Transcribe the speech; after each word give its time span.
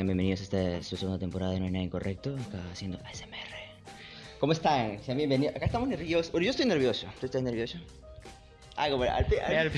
Sean 0.00 0.06
bienvenidos 0.06 0.40
a 0.40 0.44
esta 0.44 0.82
su 0.82 0.96
segunda 0.96 1.18
temporada 1.18 1.52
de 1.52 1.58
No 1.60 1.66
hay 1.66 1.72
nada 1.72 1.84
incorrecto, 1.84 2.34
acá 2.34 2.58
haciendo 2.72 2.96
ASMR. 3.04 3.36
¿Cómo 4.38 4.54
están? 4.54 4.98
Sean 5.04 5.18
bienvenidos. 5.18 5.54
Acá 5.54 5.66
estamos 5.66 5.90
nerviosos. 5.90 6.32
Bueno, 6.32 6.46
yo 6.46 6.52
estoy 6.52 6.64
nervioso. 6.64 7.06
¿Tú 7.20 7.26
estás 7.26 7.42
nervioso? 7.42 7.76
Ah, 8.76 8.88
como 8.88 9.02
al, 9.02 9.10
al- 9.10 9.26
Al 9.44 9.70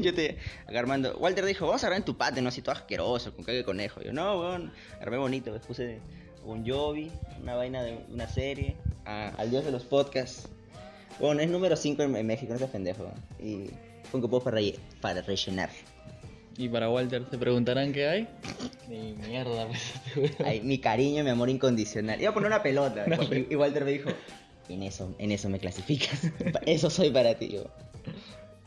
yo 0.00 0.14
te 0.14 0.38
acá 0.66 0.78
armando. 0.78 1.18
Walter 1.18 1.44
dijo, 1.44 1.66
vamos 1.66 1.84
a 1.84 1.88
grabar 1.88 1.98
en 1.98 2.06
tu 2.06 2.16
patio, 2.16 2.40
no 2.40 2.48
así 2.48 2.62
todo 2.62 2.72
asqueroso, 2.76 3.34
con 3.34 3.44
cague 3.44 3.62
conejo. 3.62 4.00
Yo, 4.00 4.10
no, 4.10 4.40
weón, 4.40 4.72
armé 5.02 5.18
bonito, 5.18 5.50
pues 5.50 5.66
puse 5.66 5.98
un 6.46 6.66
Jovi, 6.66 7.12
una 7.42 7.54
vaina 7.54 7.82
de 7.82 7.98
una 8.10 8.26
serie, 8.26 8.74
ah, 9.04 9.34
al 9.36 9.50
dios 9.50 9.66
de 9.66 9.70
los 9.70 9.84
podcasts. 9.84 10.48
Bueno, 11.20 11.42
es 11.42 11.50
número 11.50 11.76
5 11.76 12.02
en, 12.04 12.16
en 12.16 12.26
México, 12.26 12.54
no 12.54 12.58
seas 12.58 12.70
pendejo. 12.70 13.12
Y 13.38 13.66
un 14.14 14.20
copo 14.22 14.40
para, 14.42 14.62
para 15.02 15.20
rellenar. 15.20 15.68
Y 16.58 16.68
para 16.68 16.90
Walter, 16.90 17.24
¿se 17.30 17.38
preguntarán 17.38 17.92
qué 17.92 18.08
hay? 18.08 18.28
Ni 18.88 19.12
mierda, 19.12 19.68
pues. 19.68 19.94
este. 20.16 20.44
Ay, 20.44 20.60
mi 20.60 20.78
cariño, 20.78 21.22
mi 21.22 21.30
amor 21.30 21.48
incondicional. 21.50 22.20
Iba 22.20 22.30
a 22.30 22.34
poner 22.34 22.48
una 22.48 22.64
pelota. 22.64 23.06
Y, 23.48 23.54
Walter 23.54 23.84
me 23.84 23.92
dijo, 23.92 24.10
en 24.68 24.82
eso, 24.82 25.14
en 25.20 25.30
eso 25.30 25.48
me 25.48 25.60
clasificas. 25.60 26.20
eso 26.66 26.90
soy 26.90 27.10
para 27.10 27.36
ti. 27.36 27.50
Yo, 27.50 27.64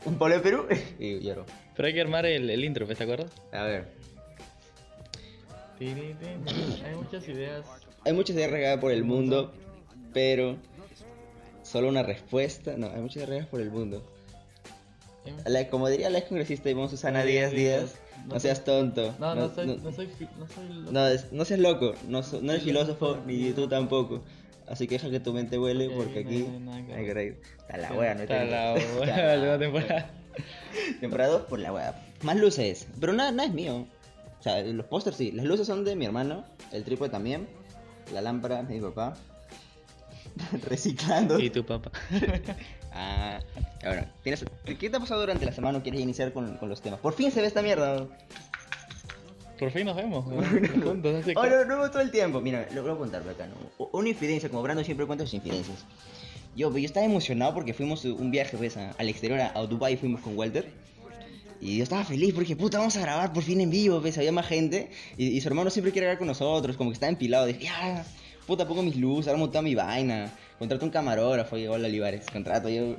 ¿Un 0.06 0.16
polo 0.16 0.36
de 0.36 0.40
Perú? 0.40 0.66
Y 0.98 1.20
lloro. 1.20 1.44
Pero 1.76 1.86
hay 1.86 1.92
que 1.92 2.00
armar 2.00 2.24
el, 2.24 2.48
el 2.48 2.64
intro, 2.64 2.86
pues, 2.86 2.96
¿te 2.96 3.04
acuerdas? 3.04 3.30
A 3.52 3.64
ver. 3.64 3.88
Hay 5.78 6.94
muchas 6.96 7.28
ideas. 7.28 7.66
Hay 8.06 8.12
muchas 8.14 8.36
ideas 8.36 8.50
regadas 8.50 8.78
por 8.78 8.90
el 8.90 9.04
mundo, 9.04 9.52
pero 10.14 10.56
solo 11.62 11.88
una 11.88 12.02
respuesta. 12.02 12.74
No, 12.78 12.86
hay 12.86 13.02
muchas 13.02 13.16
ideas 13.16 13.28
regadas 13.28 13.48
por 13.50 13.60
el 13.60 13.70
mundo. 13.70 14.02
La- 15.46 15.68
como 15.68 15.88
diría 15.88 16.10
la 16.10 16.18
ex 16.18 16.28
congresista 16.28 16.68
Ivonne 16.70 16.88
Susana 16.88 17.22
Díaz 17.24 17.52
Díaz, 17.52 17.94
no 18.26 18.40
seas 18.40 18.64
tonto. 18.64 19.14
No, 19.20 19.34
no, 19.34 19.54
soy, 19.54 19.66
no, 19.66 19.92
soy, 19.92 20.08
no 20.38 20.46
soy 20.48 20.68
loco. 20.68 20.90
no, 20.92 21.06
es- 21.08 21.32
no 21.32 21.44
seas 21.44 21.60
loco, 21.60 21.94
no, 22.08 22.22
so- 22.22 22.40
no 22.42 22.52
eres 22.52 22.64
filósofo, 22.64 23.18
ni 23.26 23.52
tú 23.52 23.68
tampoco. 23.68 24.22
Así 24.68 24.86
que 24.86 24.94
deja 24.94 25.10
que 25.10 25.20
tu 25.20 25.32
mente 25.32 25.58
huele 25.58 25.88
Ok, 25.88 25.94
porque 25.96 26.24
no, 26.24 26.30
aquí 26.30 26.60
no, 26.60 26.72
hay 26.72 27.04
que. 27.04 27.38
Está 27.60 27.76
la 27.76 27.92
wea, 27.92 28.14
no 28.14 28.22
Está 28.22 28.44
la 28.44 28.72
buena 28.96 29.36
la 29.36 29.58
temporada. 29.58 30.10
Temporada 31.00 31.30
2 31.32 31.42
por 31.42 31.58
la 31.58 31.72
wea. 31.72 32.02
Más 32.22 32.36
luces, 32.36 32.86
pero 33.00 33.12
nada, 33.12 33.30
nada 33.32 33.48
es 33.48 33.54
mío. 33.54 33.86
O 34.38 34.42
sea, 34.42 34.60
los 34.62 34.86
pósters 34.86 35.16
sí, 35.16 35.30
las 35.32 35.44
luces 35.44 35.66
son 35.66 35.84
de 35.84 35.94
mi 35.94 36.04
hermano, 36.04 36.44
el 36.72 36.84
trípode 36.84 37.10
también, 37.10 37.46
la 38.12 38.22
lámpara 38.22 38.62
de 38.62 38.74
mi 38.74 38.80
papá. 38.80 39.16
Reciclando. 40.68 41.38
Y 41.38 41.50
tu 41.50 41.64
papá. 41.66 41.90
Ah, 42.94 43.40
bueno, 43.82 44.04
¿tienes, 44.22 44.46
¿qué 44.78 44.90
te 44.90 44.96
ha 44.96 45.00
pasado 45.00 45.20
durante 45.20 45.44
la 45.46 45.52
semana? 45.52 45.78
¿O 45.78 45.82
¿Quieres 45.82 46.00
iniciar 46.00 46.32
con, 46.32 46.56
con 46.58 46.68
los 46.68 46.80
temas? 46.82 47.00
Por 47.00 47.14
fin 47.14 47.30
se 47.30 47.40
ve 47.40 47.46
esta 47.46 47.62
mierda. 47.62 48.06
Por 49.58 49.70
fin 49.70 49.86
nos 49.86 49.96
vemos. 49.96 50.24
Juntos, 50.84 51.24
Oh, 51.36 51.46
no, 51.46 51.64
no 51.64 51.78
veo 51.78 51.90
todo 51.90 52.02
el 52.02 52.10
tiempo. 52.10 52.40
Mira, 52.40 52.66
lo 52.74 52.82
voy 52.82 52.92
a 52.92 52.96
contar 52.96 53.22
acá, 53.28 53.46
¿no? 53.46 53.86
Una 53.92 54.08
infidencia, 54.08 54.48
como 54.48 54.62
Brando 54.62 54.82
siempre 54.84 55.06
cuenta 55.06 55.24
sus 55.24 55.34
infidencias. 55.34 55.84
Yo, 56.56 56.70
yo 56.76 56.84
estaba 56.84 57.06
emocionado 57.06 57.54
porque 57.54 57.72
fuimos 57.72 58.04
un 58.04 58.30
viaje 58.30 58.56
pues, 58.56 58.76
a- 58.76 58.90
al 58.98 59.08
exterior, 59.08 59.40
a, 59.40 59.52
a 59.58 59.62
Dubai 59.66 59.96
fuimos 59.96 60.20
con 60.20 60.36
Walter. 60.36 60.68
Y 61.60 61.76
yo 61.76 61.84
estaba 61.84 62.04
feliz 62.04 62.34
porque, 62.34 62.56
puta, 62.56 62.78
vamos 62.78 62.96
a 62.96 63.00
grabar 63.02 63.32
por 63.32 63.44
fin 63.44 63.60
en 63.60 63.70
vivo, 63.70 64.00
pues, 64.00 64.18
había 64.18 64.32
más 64.32 64.46
gente. 64.48 64.90
Y, 65.16 65.28
y 65.28 65.40
su 65.40 65.48
hermano 65.48 65.70
siempre 65.70 65.92
quiere 65.92 66.06
grabar 66.06 66.18
con 66.18 66.26
nosotros, 66.26 66.76
como 66.76 66.90
que 66.90 66.94
estaba 66.94 67.10
empilado. 67.10 67.46
Dije, 67.46 67.60
ya, 67.64 68.04
puta, 68.48 68.66
pongo 68.66 68.82
mis 68.82 68.96
luces, 68.96 69.32
armo 69.32 69.48
toda 69.48 69.62
mi 69.62 69.76
vaina. 69.76 70.32
Contrato 70.62 70.84
un 70.84 70.90
camarógrafo, 70.92 71.56
llegó 71.56 71.74
el 71.74 71.84
Olivares, 71.84 72.24
contrato 72.32 72.68
yo 72.68 72.94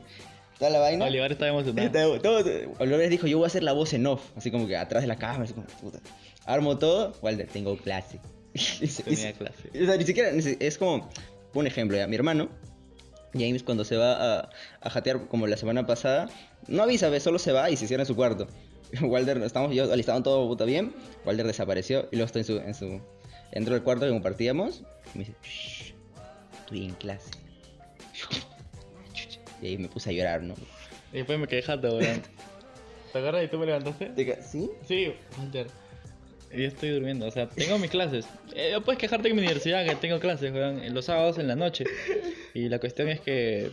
toda 0.60 0.70
la 0.70 0.80
vaina. 0.80 1.06
Olivar 1.06 1.32
estaba 1.32 1.50
emocionado. 1.50 2.20
Todo, 2.20 2.44
Olivares 2.80 3.10
dijo, 3.10 3.26
yo 3.26 3.38
voy 3.38 3.46
a 3.46 3.48
hacer 3.48 3.64
la 3.64 3.72
voz 3.72 3.94
en 3.94 4.06
off, 4.06 4.22
así 4.36 4.52
como 4.52 4.68
que 4.68 4.76
atrás 4.76 5.02
de 5.04 5.08
la 5.08 5.16
cámara, 5.16 5.46
así 5.46 5.54
como, 5.54 5.66
puta. 5.68 6.00
Armo 6.46 6.78
todo, 6.78 7.14
Walter, 7.22 7.48
tengo 7.48 7.78
clase. 7.78 8.20
Tenía 8.54 8.90
se- 8.90 9.34
clase. 9.34 9.70
o 9.82 9.86
sea, 9.86 9.96
ni 9.96 10.04
siquiera, 10.04 10.30
es 10.32 10.78
como, 10.78 11.10
un 11.54 11.66
ejemplo, 11.68 11.96
ya, 11.96 12.06
mi 12.06 12.16
hermano, 12.18 12.50
James, 13.34 13.64
cuando 13.64 13.86
se 13.86 13.96
va 13.96 14.40
a, 14.42 14.50
a 14.82 14.90
jatear 14.90 15.28
como 15.28 15.48
la 15.48 15.56
semana 15.56 15.88
pasada, 15.88 16.30
no 16.68 16.84
avisa, 16.84 17.08
ve, 17.10 17.22
solo 17.22 17.40
se 17.40 17.54
va 17.54 17.70
y 17.70 17.78
se 17.78 17.88
cierra 17.88 18.04
en 18.04 18.08
su 18.08 18.16
cuarto. 18.18 18.48
Walter, 19.02 19.38
estamos 19.42 19.74
yo 19.74 19.92
alistando 19.92 20.22
todo 20.24 20.48
puta 20.50 20.66
bien, 20.66 20.94
Walter 21.26 21.48
desapareció 21.48 22.10
y 22.12 22.18
luego 22.18 22.26
estoy 22.26 22.42
en 22.42 22.46
su, 22.46 22.58
en 22.58 22.74
su, 22.74 23.02
dentro 23.54 23.74
del 23.74 23.84
cuarto 23.84 24.06
que 24.06 24.12
compartíamos, 24.12 24.84
y 25.16 25.18
me 25.20 25.24
dice, 25.26 25.36
"Shh, 25.44 25.94
estoy 26.60 26.86
en 26.86 26.94
clase. 26.96 27.30
Y 29.62 29.68
ahí 29.68 29.78
me 29.78 29.88
puse 29.88 30.10
a 30.10 30.14
llorar, 30.14 30.44
¿no? 30.44 30.56
Y 31.12 31.18
después 31.18 31.40
me 31.40 31.48
quedé 31.48 31.62
jato, 31.62 31.98
weón. 31.98 32.22
¿Te 33.14 33.20
acuerdas 33.20 33.46
y 33.46 33.48
tú 33.48 33.60
me 33.60 33.66
levantaste? 33.66 34.12
Diga, 34.16 34.42
¿Sí? 34.42 34.70
Sí, 34.88 35.14
Walter. 35.38 35.68
Yo 36.52 36.68
estoy 36.68 36.90
durmiendo, 36.90 37.26
o 37.26 37.32
sea, 37.32 37.50
tengo 37.50 37.80
mis 37.80 37.90
clases. 37.90 38.28
Eh, 38.56 38.76
puedes 38.84 39.00
quejarte 39.00 39.30
en 39.30 39.36
mi 39.36 39.42
universidad 39.42 39.86
que 39.86 39.96
tengo 39.96 40.20
clases, 40.20 40.52
weón, 40.54 40.84
en 40.84 40.94
los 40.94 41.06
sábados 41.06 41.38
en 41.40 41.48
la 41.48 41.56
noche. 41.56 41.86
Y 42.54 42.70
la 42.70 42.80
cuestión 42.80 43.10
es 43.10 43.20
que 43.22 43.72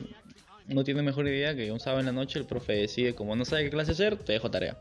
no 0.66 0.84
tiene 0.84 1.02
mejor 1.02 1.26
idea 1.26 1.54
que 1.54 1.72
un 1.72 1.80
sábado 1.80 2.00
en 2.00 2.06
la 2.06 2.12
noche 2.12 2.38
el 2.38 2.46
profe 2.46 2.74
decide, 2.74 3.14
como 3.14 3.36
no 3.36 3.44
sabe 3.44 3.64
qué 3.64 3.70
clase 3.70 3.92
hacer, 3.92 4.16
te 4.16 4.32
dejo 4.32 4.50
tarea. 4.50 4.78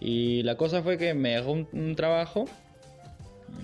Y 0.00 0.42
la 0.42 0.56
cosa 0.56 0.82
fue 0.82 0.98
que 0.98 1.14
me 1.14 1.30
dejó 1.36 1.52
un, 1.52 1.68
un 1.72 1.94
trabajo 1.94 2.46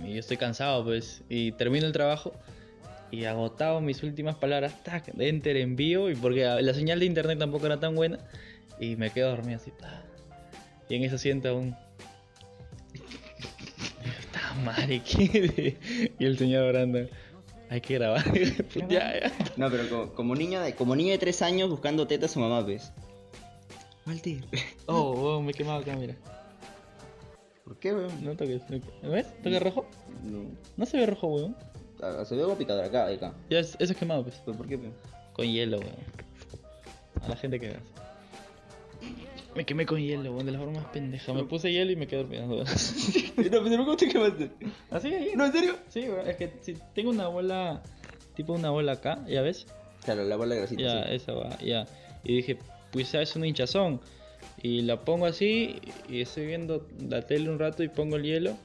y 0.04 0.14
yo 0.14 0.20
estoy 0.20 0.36
cansado, 0.36 0.84
pues, 0.84 1.22
y 1.28 1.52
termino 1.52 1.86
el 1.86 1.92
trabajo 1.92 2.32
y 3.10 3.24
agotado 3.24 3.80
mis 3.80 4.02
últimas 4.02 4.36
palabras, 4.36 4.82
tac, 4.82 5.12
enter 5.18 5.56
envío, 5.56 6.10
y 6.10 6.14
porque 6.14 6.44
la 6.44 6.74
señal 6.74 7.00
de 7.00 7.06
internet 7.06 7.38
tampoco 7.38 7.66
era 7.66 7.78
tan 7.78 7.94
buena, 7.94 8.18
y 8.78 8.96
me 8.96 9.10
quedo 9.10 9.30
dormido 9.30 9.56
así. 9.56 9.70
ta. 9.70 10.04
Y 10.88 10.96
en 10.96 11.04
eso 11.04 11.18
siento 11.18 11.56
un. 11.56 11.76
Está 14.20 14.54
madre, 14.64 15.02
¿qué? 15.02 15.76
Y 16.18 16.24
el 16.24 16.38
señor 16.38 16.68
Brandon. 16.72 17.08
Hay 17.68 17.80
que 17.80 17.94
grabar. 17.94 18.24
ya, 18.88 19.20
ya. 19.20 19.32
No, 19.56 19.70
pero 19.70 19.88
como, 19.88 20.12
como 20.14 20.34
niño 20.36 20.60
de, 20.60 20.74
como 20.74 20.94
niño 20.94 21.10
de 21.12 21.18
tres 21.18 21.42
años 21.42 21.68
buscando 21.68 22.06
teta 22.06 22.26
a 22.26 22.28
su 22.28 22.38
mamá, 22.38 22.64
pues. 22.64 22.92
Walter. 24.06 24.38
Oh, 24.86 25.36
oh, 25.36 25.42
me 25.42 25.50
he 25.50 25.54
quemado 25.54 25.80
acá, 25.80 25.96
mira. 25.96 26.14
¿Por 27.64 27.76
qué, 27.78 27.92
weón? 27.92 28.24
No 28.24 28.36
toques. 28.36 28.62
¿No 29.02 29.10
ves? 29.10 29.26
¿Toque 29.42 29.58
rojo? 29.58 29.86
No. 30.22 30.44
No 30.76 30.86
se 30.86 30.98
ve 30.98 31.06
rojo, 31.06 31.26
weón. 31.26 31.56
Ah, 32.02 32.24
Se 32.24 32.34
ve 32.36 32.42
algo 32.42 32.56
picador 32.56 32.84
acá, 32.84 33.06
acá. 33.06 33.32
Ya, 33.50 33.58
es- 33.60 33.76
eso 33.78 33.92
es 33.92 33.98
quemado, 33.98 34.22
pues. 34.22 34.40
¿Pero 34.44 34.56
por 34.56 34.66
qué, 34.68 34.76
weón? 34.76 34.92
Con 35.32 35.46
hielo, 35.46 35.78
weón. 35.78 35.94
A 37.22 37.28
la 37.28 37.36
gente 37.36 37.58
que 37.60 37.68
veas. 37.68 37.82
Me 39.54 39.64
quemé 39.64 39.86
con 39.86 39.98
hielo, 39.98 40.32
weón, 40.32 40.44
de 40.46 40.52
la 40.52 40.58
forma 40.58 40.80
más 40.80 40.86
pendeja. 40.92 41.32
Me 41.32 41.44
puse 41.44 41.72
hielo 41.72 41.90
y 41.90 41.96
me 41.96 42.06
quedé 42.06 42.20
dormido. 42.22 42.46
weón. 42.46 42.66
no, 43.36 43.64
pero 43.64 43.76
¿cómo 43.84 43.96
te 43.96 44.08
quemaste? 44.08 44.50
¿Así 44.90 45.14
ahí? 45.14 45.32
¿No, 45.34 45.46
en 45.46 45.52
serio? 45.52 45.76
Sí, 45.88 46.00
weón. 46.08 46.28
Es 46.28 46.36
que 46.36 46.52
si 46.60 46.74
tengo 46.94 47.10
una 47.10 47.28
bola, 47.28 47.82
tipo 48.34 48.52
una 48.52 48.70
bola 48.70 48.92
acá, 48.92 49.24
¿ya 49.26 49.40
ves? 49.40 49.66
Claro, 50.04 50.24
la 50.24 50.36
bola 50.36 50.54
grasita, 50.56 50.82
Ya, 50.82 51.04
sí. 51.08 51.14
esa 51.14 51.32
va, 51.32 51.56
ya. 51.58 51.86
Y 52.22 52.36
dije, 52.36 52.58
pues 52.92 53.10
ya 53.12 53.22
es 53.22 53.34
un 53.34 53.44
hinchazón. 53.46 54.00
Y 54.62 54.82
la 54.82 55.00
pongo 55.04 55.26
así 55.26 55.80
y 56.08 56.20
estoy 56.20 56.46
viendo 56.46 56.86
la 57.08 57.22
tele 57.22 57.50
un 57.50 57.58
rato 57.58 57.82
y 57.82 57.88
pongo 57.88 58.16
el 58.16 58.22
hielo. 58.24 58.56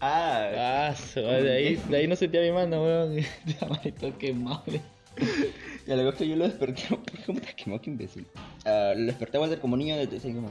Ah, 0.00 0.94
Ah, 0.94 1.20
de 1.20 1.52
ahí, 1.52 1.76
de 1.76 1.96
ahí 1.96 2.06
no 2.06 2.14
sentía 2.16 2.40
mi 2.42 2.52
mano, 2.52 2.82
weón. 2.82 3.16
Qué 4.18 4.32
madre. 4.32 4.80
y 5.86 5.90
a 5.90 5.96
la 5.96 6.02
vez 6.04 6.14
que 6.14 6.28
yo 6.28 6.36
lo 6.36 6.44
desperté, 6.44 6.82
¿cómo 7.26 7.40
te 7.40 7.54
quemó? 7.54 7.80
Qué 7.80 7.90
imbécil. 7.90 8.26
Ah, 8.64 8.92
lo 8.96 9.06
desperté 9.06 9.36
a 9.36 9.40
Walter 9.40 9.58
como 9.60 9.76
niño 9.76 9.96
de 9.96 10.02
años, 10.02 10.22
como, 10.22 10.50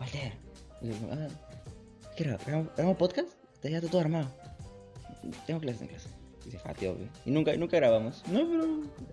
Walter. 0.00 0.32
Ah, 1.12 1.28
¿qué 2.16 2.24
era? 2.24 2.34
¿Hagamos, 2.46 2.68
hagamos 2.76 2.96
podcast? 2.96 3.28
Está 3.54 3.68
ya 3.68 3.80
todo 3.80 4.00
armado. 4.00 4.28
Tengo 5.46 5.60
clases, 5.60 5.78
tengo 5.80 5.90
clases. 5.92 6.12
Y 6.46 6.50
se 6.50 6.58
jateó, 6.58 6.94
güey. 6.96 7.08
Y 7.26 7.30
nunca, 7.30 7.54
nunca 7.56 7.76
grabamos. 7.76 8.22
No, 8.26 8.40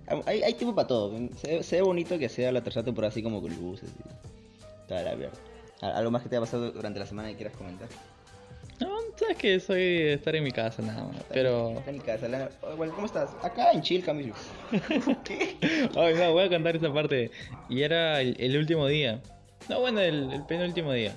pero 0.08 0.24
hay, 0.26 0.42
hay 0.44 0.54
tiempo 0.54 0.74
para 0.74 0.88
todo. 0.88 1.14
Se, 1.36 1.58
ve- 1.58 1.64
se 1.64 1.76
ve 1.76 1.82
bonito 1.84 2.18
que 2.18 2.30
sea 2.30 2.52
la 2.52 2.64
tercera 2.64 2.86
temporada 2.86 3.10
así 3.12 3.22
como 3.22 3.42
con 3.42 3.54
luces 3.56 3.90
y 3.90 4.88
toda 4.88 5.04
la 5.04 5.16
mierda. 5.16 5.36
¿Al- 5.82 5.92
¿Algo 5.98 6.12
más 6.12 6.24
que 6.24 6.30
te 6.30 6.38
haya 6.38 6.46
pasado 6.46 6.72
durante 6.72 7.00
la 7.00 7.06
semana 7.06 7.28
que 7.30 7.36
quieras 7.36 7.56
comentar? 7.58 7.90
No, 9.20 9.26
sabes 9.26 9.38
que 9.38 9.60
soy 9.60 9.80
de 9.80 10.14
estar 10.14 10.36
en 10.36 10.44
mi 10.44 10.52
casa 10.52 10.82
nada 10.82 11.04
más. 11.06 11.24
Pero. 11.30 11.72
Está 11.72 11.90
en 11.90 11.98
mi 11.98 12.04
casa. 12.04 12.28
La... 12.28 12.50
Bueno, 12.76 12.94
¿Cómo 12.94 13.08
estás? 13.08 13.30
Acá 13.44 13.72
en 13.72 13.82
Chill, 13.82 14.04
Camilo. 14.04 14.36
¿Qué? 15.24 15.56
Ay, 15.96 16.14
no, 16.16 16.32
voy 16.34 16.44
a 16.46 16.50
contar 16.50 16.76
esa 16.76 16.94
parte. 16.94 17.32
Y 17.70 17.82
era 17.82 18.22
el, 18.22 18.36
el 18.40 18.56
último 18.58 18.88
día. 18.88 19.20
No, 19.70 19.80
bueno, 19.82 20.00
el, 20.02 20.32
el 20.32 20.44
penúltimo 20.46 20.94
día. 20.94 21.16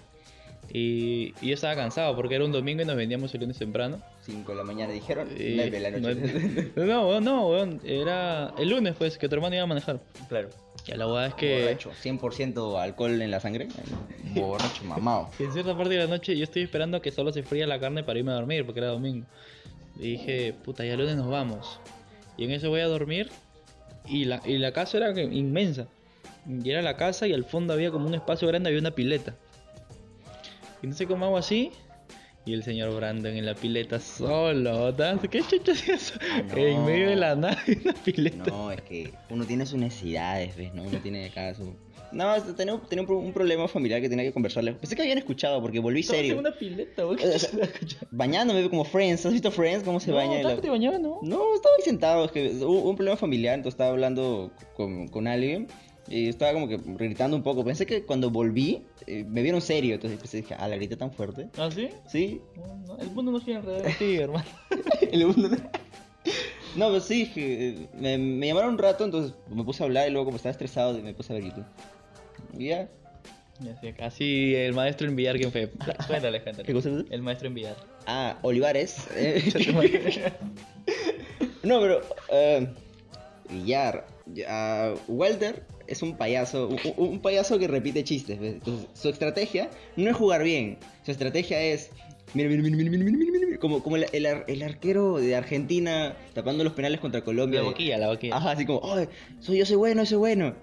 Y, 0.73 1.35
y 1.41 1.49
yo 1.49 1.55
estaba 1.55 1.75
cansado 1.75 2.15
porque 2.15 2.37
era 2.37 2.45
un 2.45 2.53
domingo 2.53 2.83
y 2.83 2.85
nos 2.87 2.97
vendíamos 2.97 3.35
el 3.35 3.41
lunes 3.41 3.59
temprano. 3.59 4.01
5 4.25 4.53
de 4.53 4.59
la 4.59 4.65
mañana 4.65 4.93
dijeron, 4.93 5.29
Y- 5.37 5.55
9 5.57 5.71
de 5.71 5.81
la 5.81 5.91
noche. 5.91 6.71
No, 6.77 6.85
no, 6.87 7.21
no, 7.21 7.49
weón, 7.49 7.81
era 7.85 8.55
el 8.57 8.69
lunes 8.71 8.95
pues 8.97 9.19
que 9.19 9.29
tu 9.29 9.35
hermano 9.35 9.57
iba 9.57 9.65
a 9.65 9.67
manejar. 9.67 10.01
claro. 10.29 10.49
Y 10.87 10.93
la 10.93 11.07
verdad 11.07 11.27
es 11.27 11.35
que, 11.35 11.63
Borracho, 11.63 11.93
100% 11.93 12.81
alcohol 12.81 13.21
en 13.23 13.31
la 13.31 13.41
sangre. 13.41 13.69
Borracho, 14.35 14.85
mamado. 14.85 15.29
en 15.39 15.53
cierta 15.53 15.77
parte 15.77 15.95
de 15.95 15.99
la 15.99 16.07
noche 16.07 16.37
yo 16.37 16.45
estoy 16.45 16.63
esperando 16.63 17.01
que 17.01 17.11
solo 17.11 17.33
se 17.33 17.43
fría 17.43 17.67
la 17.67 17.79
carne 17.79 18.03
para 18.03 18.19
irme 18.19 18.33
a 18.33 18.37
dormir 18.37 18.65
porque 18.65 18.81
era 18.81 18.89
domingo. 18.89 19.27
Y 19.97 20.13
dije, 20.13 20.55
puta, 20.65 20.85
ya 20.85 20.97
lunes 20.97 21.17
nos 21.17 21.29
vamos. 21.29 21.81
Y 22.37 22.45
en 22.45 22.53
eso 22.53 22.71
voy 22.71 22.81
a 22.81 22.87
dormir 22.87 23.31
y 24.07 24.25
la, 24.25 24.41
y 24.45 24.59
la 24.59 24.73
casa 24.73 24.97
era 24.97 25.21
inmensa. 25.21 25.89
Y 26.49 26.71
era 26.71 26.83
la 26.83 26.97
casa 26.97 27.27
y 27.27 27.33
al 27.33 27.45
fondo 27.45 27.75
había 27.75 27.91
como 27.91 28.07
un 28.07 28.15
espacio 28.15 28.49
grande, 28.49 28.69
había 28.69 28.81
una 28.81 28.93
pileta. 28.93 29.37
Y 30.83 30.87
no 30.87 30.95
sé 30.95 31.07
cómo 31.07 31.27
hago 31.27 31.37
así. 31.37 31.73
Y 32.51 32.55
el 32.55 32.65
señor 32.65 32.93
Brandon 32.97 33.37
en 33.37 33.47
la 33.47 33.55
pileta 33.55 34.01
solo. 34.01 34.93
¿Qué 35.31 35.41
chucha 35.41 35.71
es 35.71 35.89
eso? 35.89 36.15
No. 36.49 36.57
En 36.57 36.85
medio 36.85 37.11
de 37.11 37.15
la 37.15 37.37
nada 37.37 37.57
hay 37.69 37.79
una 37.85 37.93
pileta. 37.95 38.43
No, 38.51 38.73
es 38.73 38.81
que 38.83 39.13
uno 39.31 39.45
tiene 39.45 39.65
sus 39.67 39.79
necesidades, 39.79 40.57
¿ves? 40.57 40.75
¿no? 40.75 40.83
Uno 40.83 40.99
tiene 40.99 41.27
acá 41.27 41.55
su... 41.55 41.77
No, 42.11 42.35
es- 42.35 42.43
tenía, 42.57 42.77
tenía 42.89 43.03
un, 43.03 43.07
pro- 43.07 43.19
un 43.19 43.33
problema 43.33 43.69
familiar 43.69 44.01
que 44.01 44.09
tenía 44.09 44.25
que 44.25 44.33
conversarle. 44.33 44.73
Pensé 44.73 44.97
que 44.97 45.03
habían 45.03 45.19
escuchado 45.19 45.63
porque 45.63 45.79
volví 45.79 46.01
en 46.01 46.07
serio. 46.07 46.39
una 46.41 46.51
pileta. 46.51 47.07
O 47.07 47.17
sea, 47.17 47.69
Bañándome 48.11 48.69
como 48.69 48.85
Friends. 48.85 49.25
¿Has 49.27 49.33
visto 49.33 49.53
Friends? 49.53 49.85
¿Cómo 49.85 50.01
se 50.01 50.11
No, 50.11 50.17
baña? 50.17 50.43
¿tanto 50.43 50.57
La- 50.57 50.61
te 50.61 50.99
no? 50.99 51.21
No, 51.23 51.55
estaba 51.55 51.75
ahí 51.79 51.85
sentado, 51.85 52.25
es 52.25 52.33
que 52.33 52.49
hubo 52.65 52.91
un 52.91 52.97
problema 52.97 53.17
familiar, 53.17 53.55
entonces 53.55 53.75
estaba 53.75 53.91
hablando 53.91 54.51
con, 54.75 55.07
con 55.07 55.29
alguien 55.29 55.69
y 56.09 56.29
estaba 56.29 56.53
como 56.53 56.67
que 56.69 56.79
gritando 56.85 57.37
un 57.37 57.43
poco. 57.43 57.65
Pensé 57.65 57.87
que 57.87 58.05
cuando 58.05 58.31
volví 58.31 58.85
eh, 59.07 59.25
me 59.29 59.43
vieron 59.43 59.61
serio, 59.61 59.95
entonces 59.95 60.19
pensé, 60.19 60.39
dije, 60.39 60.55
ah, 60.59 60.67
la 60.69 60.77
grité 60.77 60.97
tan 60.97 61.13
fuerte. 61.13 61.49
¿Ah, 61.57 61.69
sí? 61.75 61.89
Sí, 62.09 62.41
No, 62.57 62.95
no, 62.95 62.99
el 63.01 63.11
mundo 63.11 63.33
no 63.33 63.41
gira 63.41 63.59
alrededor 63.59 63.87
de 63.87 63.93
ti, 63.95 64.17
hermano. 64.21 64.45
el 65.13 65.27
mundo- 65.27 65.57
No, 66.77 66.91
pues 66.91 67.05
sí, 67.05 67.21
dije, 67.25 67.69
eh, 67.69 67.89
me, 67.95 68.19
me 68.19 68.47
llamaron 68.49 68.71
un 68.75 68.79
rato, 68.79 69.05
entonces 69.05 69.35
me 69.49 69.63
puse 69.65 69.83
a 69.83 69.87
hablar 69.87 70.09
y 70.09 70.13
luego 70.13 70.27
como 70.27 70.37
estaba 70.37 70.51
estresado 70.53 70.95
me 71.03 71.15
puse 71.15 71.33
a 71.33 71.37
ver 71.37 71.45
YouTube. 71.45 71.65
Y 72.59 72.69
ya. 72.69 72.89
Así, 74.01 74.55
el 74.55 74.73
maestro 74.73 75.07
en 75.07 75.17
billar, 75.17 75.37
¿quién 75.37 75.53
fue? 75.53 75.69
Cuéntale, 76.07 76.43
cuéntale. 76.43 76.65
¿Qué 76.67 76.73
cosa 76.73 76.89
es 76.89 76.95
eso? 76.97 77.05
El 77.11 77.21
maestro 77.23 77.49
en 77.49 77.55
billar. 77.55 77.77
Ah, 78.07 78.39
Olivares. 78.43 78.97
eh. 79.17 80.33
No, 81.63 81.81
pero. 81.81 82.01
eh, 82.31 82.67
Villar. 83.51 84.07
ah, 84.49 84.95
Walter 85.09 85.63
es 85.91 86.03
un 86.03 86.17
payaso. 86.17 86.69
Un, 86.69 86.79
un 86.97 87.19
payaso 87.21 87.59
que 87.59 87.69
repite 87.69 88.05
chistes. 88.05 88.39
¿ves? 88.41 88.55
Entonces, 88.55 88.87
su 88.95 89.09
estrategia 89.09 89.69
no 89.97 90.11
es 90.11 90.17
jugar 90.17 90.43
bien. 90.43 90.79
Su 91.05 91.11
estrategia 91.11 91.61
es. 91.61 91.91
Mira, 92.33 92.49
mira, 92.49 92.63
mira, 92.63 92.77
mira, 92.77 92.91
mira, 92.91 93.05
mira, 93.05 93.17
mira, 93.33 93.47
mira, 93.47 93.59
Como, 93.59 93.83
como 93.83 93.97
el, 93.97 94.07
el 94.13 94.25
ar- 94.27 94.45
el 94.47 94.63
arquero 94.63 95.17
de 95.19 95.35
Argentina 95.35 96.15
tapando 96.33 96.63
los 96.65 96.73
penales 96.75 97.01
contra 97.01 97.23
Colombia. 97.23 97.61
La 97.61 97.67
boquilla, 97.69 97.99
la 97.99 98.09
boquilla. 98.09 98.37
Ajá, 98.37 98.53
así 98.53 98.65
como, 98.65 98.81
"Ay, 98.95 99.09
soy 99.41 99.59
yo 99.59 99.67
soy 99.67 99.77
bueno, 99.77 100.07
soy 100.07 100.19
bueno. 100.19 100.55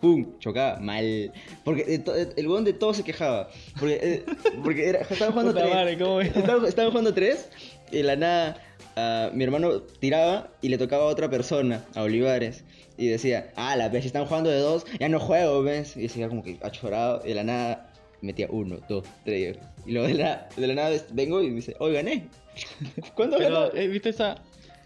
Pum, 0.00 0.38
chocaba, 0.38 0.78
mal. 0.78 1.32
Porque 1.64 1.84
de 1.84 1.98
to- 1.98 2.14
el 2.14 2.46
huevón 2.46 2.64
de 2.64 2.74
todo 2.74 2.94
se 2.94 3.02
quejaba. 3.02 3.48
Porque, 3.80 3.98
eh, 4.02 4.24
porque 4.62 4.88
era, 4.88 5.00
estaban 5.00 5.32
jugando 5.32 5.52
Puta 5.52 5.64
tres. 5.64 5.74
madre, 5.74 5.98
¿cómo 5.98 6.20
es? 6.20 6.36
Estaban, 6.36 6.64
estaban 6.66 6.90
jugando 6.92 7.12
tres. 7.14 7.48
Y 7.90 7.96
de 7.96 8.02
la 8.04 8.14
nada, 8.16 8.56
ah, 8.94 9.30
mi 9.34 9.42
hermano 9.42 9.80
tiraba 9.82 10.50
y 10.62 10.68
le 10.68 10.78
tocaba 10.78 11.04
a 11.04 11.06
otra 11.06 11.28
persona, 11.30 11.84
a 11.94 12.02
Olivares. 12.02 12.62
Y 12.98 13.08
decía, 13.08 13.52
ah, 13.56 13.76
la 13.76 13.88
vez, 13.88 14.02
si 14.02 14.06
están 14.08 14.26
jugando 14.26 14.50
de 14.50 14.58
dos, 14.58 14.86
ya 14.98 15.08
no 15.08 15.20
juego, 15.20 15.62
¿ves? 15.62 15.96
Y 15.96 16.02
decía 16.02 16.28
como 16.28 16.42
que 16.42 16.58
achorado. 16.62 17.22
Y 17.24 17.28
de 17.28 17.34
la 17.34 17.44
nada 17.44 17.92
metía 18.22 18.46
uno, 18.50 18.78
dos, 18.88 19.04
tres. 19.24 19.58
Y 19.84 19.92
luego 19.92 20.08
de 20.08 20.14
la, 20.14 20.48
de 20.56 20.66
la 20.66 20.74
nada 20.74 20.96
vengo 21.12 21.42
y 21.42 21.48
me 21.50 21.56
dice, 21.56 21.76
hoy 21.78 21.92
gané. 21.92 22.28
¿Cuándo 23.14 23.36
Pero, 23.36 23.68
gané? 23.68 23.84
eh, 23.84 23.88
¿viste 23.88 24.08
esa? 24.10 24.36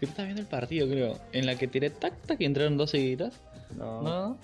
Yo 0.01 0.07
estaba 0.07 0.25
viendo 0.25 0.41
el 0.41 0.47
partido, 0.47 0.87
creo. 0.89 1.19
En 1.31 1.45
la 1.45 1.55
que 1.55 1.67
tiré 1.67 1.89
tac 1.89 2.19
tac 2.25 2.41
y 2.41 2.45
entraron 2.45 2.77
dos 2.77 2.89
seguiditas. 2.89 3.39
No. 3.77 4.01
No. 4.01 4.37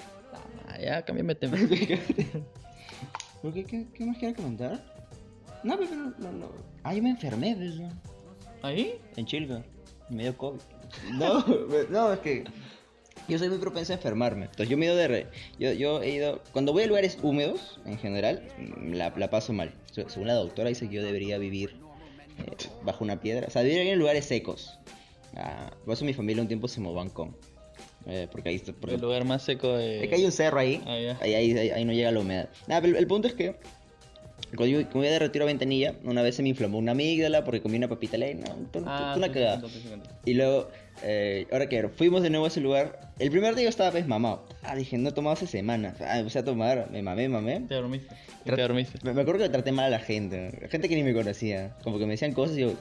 Ah, 0.67 0.79
ya, 0.79 1.01
cámbiame 1.01 1.35
tema. 1.35 1.57
¿Por 3.41 3.53
qué, 3.53 3.65
qué, 3.65 3.87
qué 3.93 4.05
más 4.05 4.17
quiero 4.17 4.35
comentar? 4.35 4.83
No, 5.63 5.77
pero 5.77 5.95
no, 5.95 6.13
no, 6.19 6.31
no. 6.31 6.51
Ah, 6.83 6.93
yo 6.93 7.03
me 7.03 7.09
enfermé, 7.09 7.55
¿ves? 7.55 7.75
¿Ahí? 8.61 8.99
En 9.15 9.25
Chilga. 9.25 9.63
Y 10.09 10.15
me 10.15 10.23
dio 10.23 10.37
COVID. 10.37 10.59
No, 11.13 11.43
no, 11.89 12.13
es 12.13 12.19
que 12.19 12.45
yo 13.27 13.37
soy 13.39 13.49
muy 13.49 13.57
propenso 13.57 13.93
a 13.93 13.95
enfermarme. 13.95 14.45
Entonces 14.45 14.69
yo 14.69 14.77
me 14.77 14.85
he 14.85 14.89
ido 14.89 14.97
de... 14.97 15.07
re- 15.07 15.27
Yo, 15.59 15.71
yo 15.73 16.01
he 16.01 16.11
ido... 16.11 16.41
Cuando 16.53 16.73
voy 16.73 16.83
a 16.83 16.87
lugares 16.87 17.17
húmedos, 17.21 17.79
en 17.85 17.97
general, 17.97 18.41
mm, 18.57 18.93
la, 18.93 19.13
la 19.15 19.29
paso 19.29 19.53
mal. 19.53 19.71
Se- 19.91 20.09
Según 20.09 20.27
la 20.27 20.33
doctora 20.35 20.69
dice 20.69 20.87
que 20.87 20.95
yo 20.95 21.03
debería 21.03 21.37
vivir 21.37 21.75
eh, 22.39 22.51
bajo 22.83 23.03
una 23.03 23.19
piedra. 23.19 23.47
O 23.47 23.51
sea, 23.51 23.61
debería 23.63 23.81
vivir 23.81 23.93
en 23.93 23.99
lugares 23.99 24.25
secos. 24.25 24.79
Ah, 25.35 25.71
por 25.85 25.93
eso 25.93 26.05
mi 26.05 26.13
familia 26.13 26.41
un 26.41 26.47
tiempo 26.47 26.67
se 26.67 26.79
mudó 26.79 26.99
a 26.99 27.03
Ancón. 27.03 27.35
Eh, 28.05 28.27
porque 28.31 28.49
ahí 28.49 28.55
está... 28.55 28.71
porque- 28.73 28.95
El 28.95 29.01
lugar 29.01 29.25
más 29.25 29.43
seco 29.43 29.75
de. 29.75 30.03
es 30.03 30.09
que 30.09 30.15
hay 30.15 30.25
un 30.25 30.31
cerro 30.31 30.59
ahí. 30.59 30.81
Ah, 30.85 30.97
ya. 30.97 31.17
ahí, 31.21 31.33
ahí, 31.33 31.57
ahí- 31.57 31.69
ahí 31.71 31.85
no 31.85 31.91
llega 31.93 32.11
la 32.11 32.19
humedad. 32.19 32.49
Nada, 32.67 32.81
pero 32.81 32.93
el, 32.93 32.99
el 32.99 33.07
punto 33.07 33.27
es 33.27 33.33
que. 33.33 33.55
Cuando 34.55 34.79
yo, 34.79 35.01
de 35.01 35.19
retiro 35.19 35.43
a 35.43 35.47
Ventanilla, 35.47 35.95
una 36.05 36.21
vez 36.21 36.35
se 36.35 36.43
me 36.43 36.49
inflamó 36.49 36.77
una 36.77 36.91
amígdala 36.93 37.43
porque 37.43 37.59
comí 37.59 37.75
una 37.77 37.89
papita 37.89 38.17
ley. 38.17 38.35
No, 38.35 38.45
tú, 38.71 38.81
Ah, 38.85 39.11
tú 39.13 39.19
una 39.19 39.31
cagada. 39.31 39.61
Y 40.25 40.35
luego, 40.35 40.69
eh, 41.03 41.47
ahora 41.51 41.67
que 41.69 41.87
fuimos 41.89 42.21
de 42.23 42.29
nuevo 42.29 42.45
a 42.45 42.47
ese 42.47 42.61
lugar. 42.61 43.11
El 43.19 43.31
primer 43.31 43.55
día 43.55 43.63
yo 43.63 43.69
estaba 43.69 43.91
pues 43.91 44.07
mamado. 44.07 44.45
Ah, 44.63 44.75
dije, 44.75 44.97
no 44.97 45.09
he 45.09 45.11
tomado 45.11 45.33
hace 45.33 45.47
semanas. 45.47 45.95
Ah, 46.01 46.19
empecé 46.19 46.39
a 46.39 46.45
tomar, 46.45 46.89
me 46.91 47.01
mamé, 47.01 47.29
mamé. 47.29 47.61
Te 47.67 47.75
dormiste. 47.75 48.15
Te 48.43 48.61
dormiste. 48.61 48.99
Me, 49.03 49.13
me 49.13 49.21
acuerdo 49.21 49.43
que 49.43 49.49
traté 49.49 49.71
mal 49.71 49.85
a 49.85 49.89
la 49.89 49.99
gente. 49.99 50.67
Gente 50.69 50.87
que 50.87 50.95
ni 50.95 51.03
me 51.03 51.13
conocía. 51.13 51.75
Como 51.83 51.99
que 51.99 52.05
me 52.05 52.11
decían 52.11 52.33
cosas 52.33 52.57
y 52.57 52.61
yo. 52.61 52.73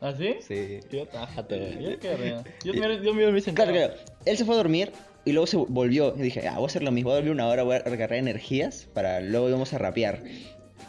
¿Ah, 0.00 0.14
sí? 0.16 0.36
Sí. 0.40 0.80
Yo 0.90 1.06
tájate, 1.06 1.58
güey. 1.58 1.82
Yo 1.92 1.98
qué 1.98 2.16
río. 2.16 2.44
Yo 2.64 2.74
me 2.74 3.04
yo 3.04 3.14
me 3.14 3.22
dormí 3.22 3.40
sentado. 3.40 3.72
Claro, 3.72 3.94
claro. 3.94 4.02
Él 4.24 4.36
se 4.36 4.44
fue 4.44 4.54
a 4.54 4.58
dormir 4.58 4.92
y 5.24 5.32
luego 5.32 5.46
se 5.46 5.56
volvió. 5.56 6.14
Y 6.16 6.22
dije, 6.22 6.46
ah, 6.48 6.54
voy 6.54 6.64
a 6.64 6.66
hacer 6.66 6.82
lo 6.82 6.90
mismo. 6.92 7.10
Voy 7.10 7.14
a 7.14 7.16
dormir 7.16 7.32
una 7.32 7.48
hora, 7.48 7.62
voy 7.62 7.76
a 7.76 7.80
recargar 7.80 8.14
energías 8.18 8.88
para 8.94 9.20
luego 9.20 9.48
íbamos 9.48 9.72
a 9.74 9.78
rapear. 9.78 10.22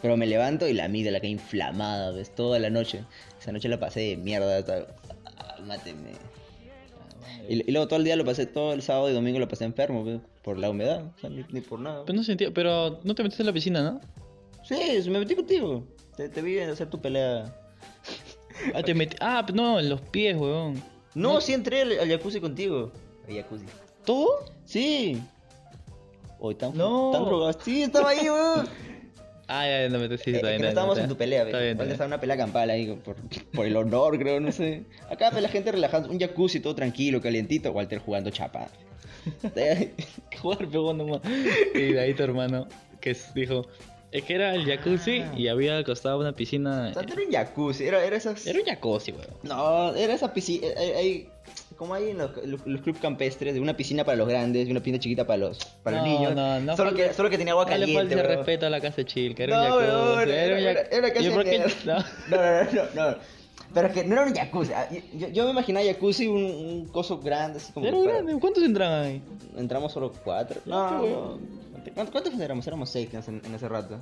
Pero 0.02 0.16
me 0.16 0.26
levanto 0.26 0.66
y 0.66 0.72
la 0.72 0.86
amígdala 0.86 1.20
queda 1.20 1.30
inflamada, 1.30 2.10
¿ves? 2.12 2.34
Toda 2.34 2.58
la 2.58 2.70
noche. 2.70 3.04
Esa 3.38 3.52
noche 3.52 3.68
la 3.68 3.78
pasé 3.78 4.00
de 4.00 4.16
mierda. 4.16 4.64
ah, 5.36 5.56
máteme. 5.66 6.12
Y, 7.48 7.68
y 7.68 7.72
luego 7.72 7.86
todo 7.88 7.98
el 7.98 8.04
día 8.04 8.16
lo 8.16 8.24
pasé, 8.24 8.46
todo 8.46 8.72
el 8.72 8.82
sábado 8.82 9.10
y 9.10 9.12
domingo 9.12 9.38
lo 9.38 9.48
pasé 9.48 9.64
enfermo. 9.64 10.20
Por 10.42 10.58
la 10.58 10.70
humedad. 10.70 11.04
O 11.16 11.20
sea, 11.20 11.30
ni, 11.30 11.44
ni 11.50 11.60
por 11.60 11.78
nada. 11.80 12.04
Pero 12.06 12.16
no 12.16 12.24
sentía, 12.24 12.50
pero 12.52 12.98
no 13.04 13.14
te 13.14 13.22
metiste 13.22 13.42
en 13.42 13.46
la 13.46 13.52
piscina, 13.52 13.82
¿no? 13.82 14.00
Sí, 14.64 14.76
me 15.10 15.18
metí 15.18 15.34
contigo. 15.34 15.84
Te, 16.16 16.28
te 16.28 16.42
vi 16.42 16.58
hacer 16.58 16.88
tu 16.88 17.00
pelea. 17.00 17.54
Ah, 18.74 18.82
te 18.82 18.92
metí. 18.94 19.16
Ah, 19.20 19.46
no, 19.54 19.80
en 19.80 19.88
los 19.88 20.02
pies, 20.02 20.36
weón. 20.36 20.82
No, 21.14 21.40
sí 21.40 21.54
entré 21.54 21.80
al, 21.80 21.98
al 21.98 22.08
jacuzzi 22.10 22.40
contigo. 22.40 22.92
Al 23.26 23.34
jacuzzi. 23.36 23.64
¿Todo? 24.04 24.44
Sí. 24.66 25.18
Hoy 26.38 26.54
tan, 26.56 26.76
No. 26.76 27.10
tan 27.10 27.24
drogado. 27.24 27.58
Sí, 27.64 27.82
estaba 27.82 28.10
ahí, 28.10 28.20
weón. 28.28 28.68
Ah, 29.52 29.66
ya, 29.66 29.88
no 29.88 29.98
me 29.98 30.16
sí, 30.16 30.30
Eh, 30.30 30.36
es 30.36 30.42
que 30.42 30.58
no 30.60 30.68
estábamos 30.68 30.96
en 30.98 31.08
tu 31.08 31.16
pelea, 31.16 31.42
bien. 31.42 31.80
estaba 31.80 32.06
una 32.06 32.20
pelea 32.20 32.36
campal 32.36 32.70
ahí 32.70 32.86
por, 33.04 33.16
por 33.52 33.66
el 33.66 33.76
honor, 33.76 34.16
creo, 34.16 34.38
no 34.38 34.52
sé. 34.52 34.84
Acá 35.10 35.32
la 35.40 35.48
gente 35.48 35.72
relajando, 35.72 36.08
un 36.08 36.20
jacuzzi 36.20 36.60
todo 36.60 36.76
tranquilo, 36.76 37.20
calientito, 37.20 37.72
Walter 37.72 37.98
jugando 37.98 38.30
chapa. 38.30 38.68
Jugar 40.40 40.68
pegó 40.68 40.94
nomás. 40.94 41.20
Y 41.74 41.92
de 41.92 42.00
ahí 42.00 42.14
tu 42.14 42.22
hermano, 42.22 42.68
que 43.00 43.16
dijo, 43.34 43.66
es 44.12 44.24
que 44.24 44.34
era 44.34 44.54
el 44.54 44.64
jacuzzi 44.66 45.20
Ah. 45.20 45.32
y 45.36 45.48
había 45.48 45.76
al 45.76 45.84
costado 45.84 46.18
una 46.18 46.32
piscina. 46.32 46.88
O 46.90 46.94
sea, 46.94 47.02
no 47.02 47.12
era 47.12 47.22
un 47.24 47.32
jacuzzi, 47.32 47.84
era, 47.84 48.04
era 48.04 48.16
esas... 48.16 48.46
Era 48.46 48.58
un 48.60 48.64
jacuzzi, 48.66 49.12
weón. 49.12 49.26
No, 49.42 49.94
era 49.94 50.14
esa 50.14 50.32
piscina, 50.32 50.66
hay, 50.76 50.90
hay- 50.90 51.28
como 51.76 51.94
hay 51.94 52.10
en 52.10 52.18
los, 52.18 52.30
los, 52.44 52.66
los 52.66 52.80
clubes 52.82 53.00
campestres, 53.00 53.54
de 53.54 53.60
una 53.60 53.74
piscina 53.76 54.04
para 54.04 54.16
los 54.18 54.28
grandes 54.28 54.68
y 54.68 54.70
una 54.70 54.80
piscina 54.80 54.98
chiquita 54.98 55.26
para 55.26 55.38
los, 55.38 55.58
para 55.82 55.96
los 55.98 56.06
No, 56.06 56.12
niños. 56.12 56.34
no, 56.34 56.60
no 56.60 56.76
solo, 56.76 56.90
falta- 56.90 57.08
que, 57.08 57.14
solo 57.14 57.30
que 57.30 57.38
tenía 57.38 57.52
agua 57.52 57.64
No 57.64 57.70
le 57.70 57.78
caliente, 57.80 58.14
falta 58.14 58.22
bro. 58.28 58.36
respeto 58.36 58.66
a 58.66 58.70
la 58.70 58.80
casa 58.80 58.96
de 58.96 59.04
chill, 59.06 59.34
que 59.34 59.44
era 59.44 59.56
No, 59.56 59.62
un 59.76 59.80
jacuzzi. 59.82 59.86
weón, 59.96 60.20
era, 60.28 60.44
era, 60.44 60.54
un 60.56 60.60
era, 60.62 60.80
era 60.82 61.12
casa 61.12 61.26
¿Y 61.26 61.30
por 61.30 61.44
de 61.44 61.50
qué? 61.50 61.58
mierda. 61.58 61.74
No. 61.84 62.04
No, 62.30 62.36
no, 62.36 62.64
no, 62.72 62.82
no, 62.94 63.10
no. 63.12 63.16
Pero 63.72 63.86
es 63.86 63.94
que 63.94 64.04
no 64.04 64.12
era 64.14 64.24
un 64.24 64.34
jacuzzi. 64.34 64.72
ah, 64.72 64.88
Yo, 65.14 65.28
yo 65.28 65.44
me 65.44 65.50
imaginaba 65.52 65.86
jacuzzi, 65.86 66.26
un, 66.26 66.42
un 66.44 66.88
coso 66.88 67.18
grande, 67.20 67.58
así 67.58 67.72
como. 67.72 67.86
Era 67.86 67.96
para- 67.98 68.12
grande, 68.14 68.36
¿cuántos 68.40 68.64
entraban 68.64 69.02
ahí? 69.04 69.22
Entramos 69.56 69.92
solo 69.92 70.12
cuatro. 70.24 70.60
qué 70.64 70.68
No, 70.70 70.90
no. 71.06 71.38
¿Cuántos, 71.94 72.10
¿Cuántos 72.10 72.40
éramos? 72.40 72.66
Éramos 72.66 72.90
seis 72.90 73.08
en, 73.12 73.20
ese- 73.20 73.30
en 73.46 73.54
ese 73.54 73.68
rato. 73.68 74.00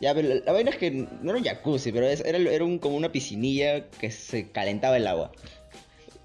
Ya, 0.00 0.14
pero 0.14 0.28
la, 0.28 0.34
la 0.46 0.52
vaina 0.52 0.70
es 0.70 0.76
que 0.76 0.90
no 0.90 1.30
era 1.30 1.38
un 1.38 1.44
jacuzzi, 1.44 1.92
pero 1.92 2.06
es- 2.06 2.24
era, 2.24 2.38
era 2.38 2.64
un, 2.64 2.78
como 2.78 2.96
una 2.96 3.12
piscinilla 3.12 3.88
que 3.90 4.10
se 4.10 4.50
calentaba 4.50 4.96
el 4.96 5.06
agua. 5.06 5.32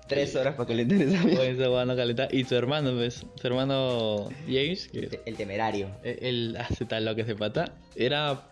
Tres 0.07 0.35
horas 0.35 0.53
para 0.55 0.67
calentar 0.67 1.01
esa 1.01 1.23
mierda. 1.23 1.35
Pues 1.43 1.57
no 1.87 1.95
calenta. 1.95 2.27
Y 2.31 2.43
su 2.43 2.55
hermano, 2.55 2.93
pues, 2.93 3.25
su 3.41 3.47
hermano 3.47 4.29
James, 4.45 4.89
El, 4.93 5.01
que 5.01 5.07
te- 5.17 5.21
el 5.25 5.35
temerario. 5.35 5.89
él- 6.03 6.19
él 6.21 6.57
hace 6.59 6.85
tal 6.85 7.05
lo 7.05 7.15
que 7.15 7.25
se 7.25 7.35
pata, 7.35 7.73
era... 7.95 8.47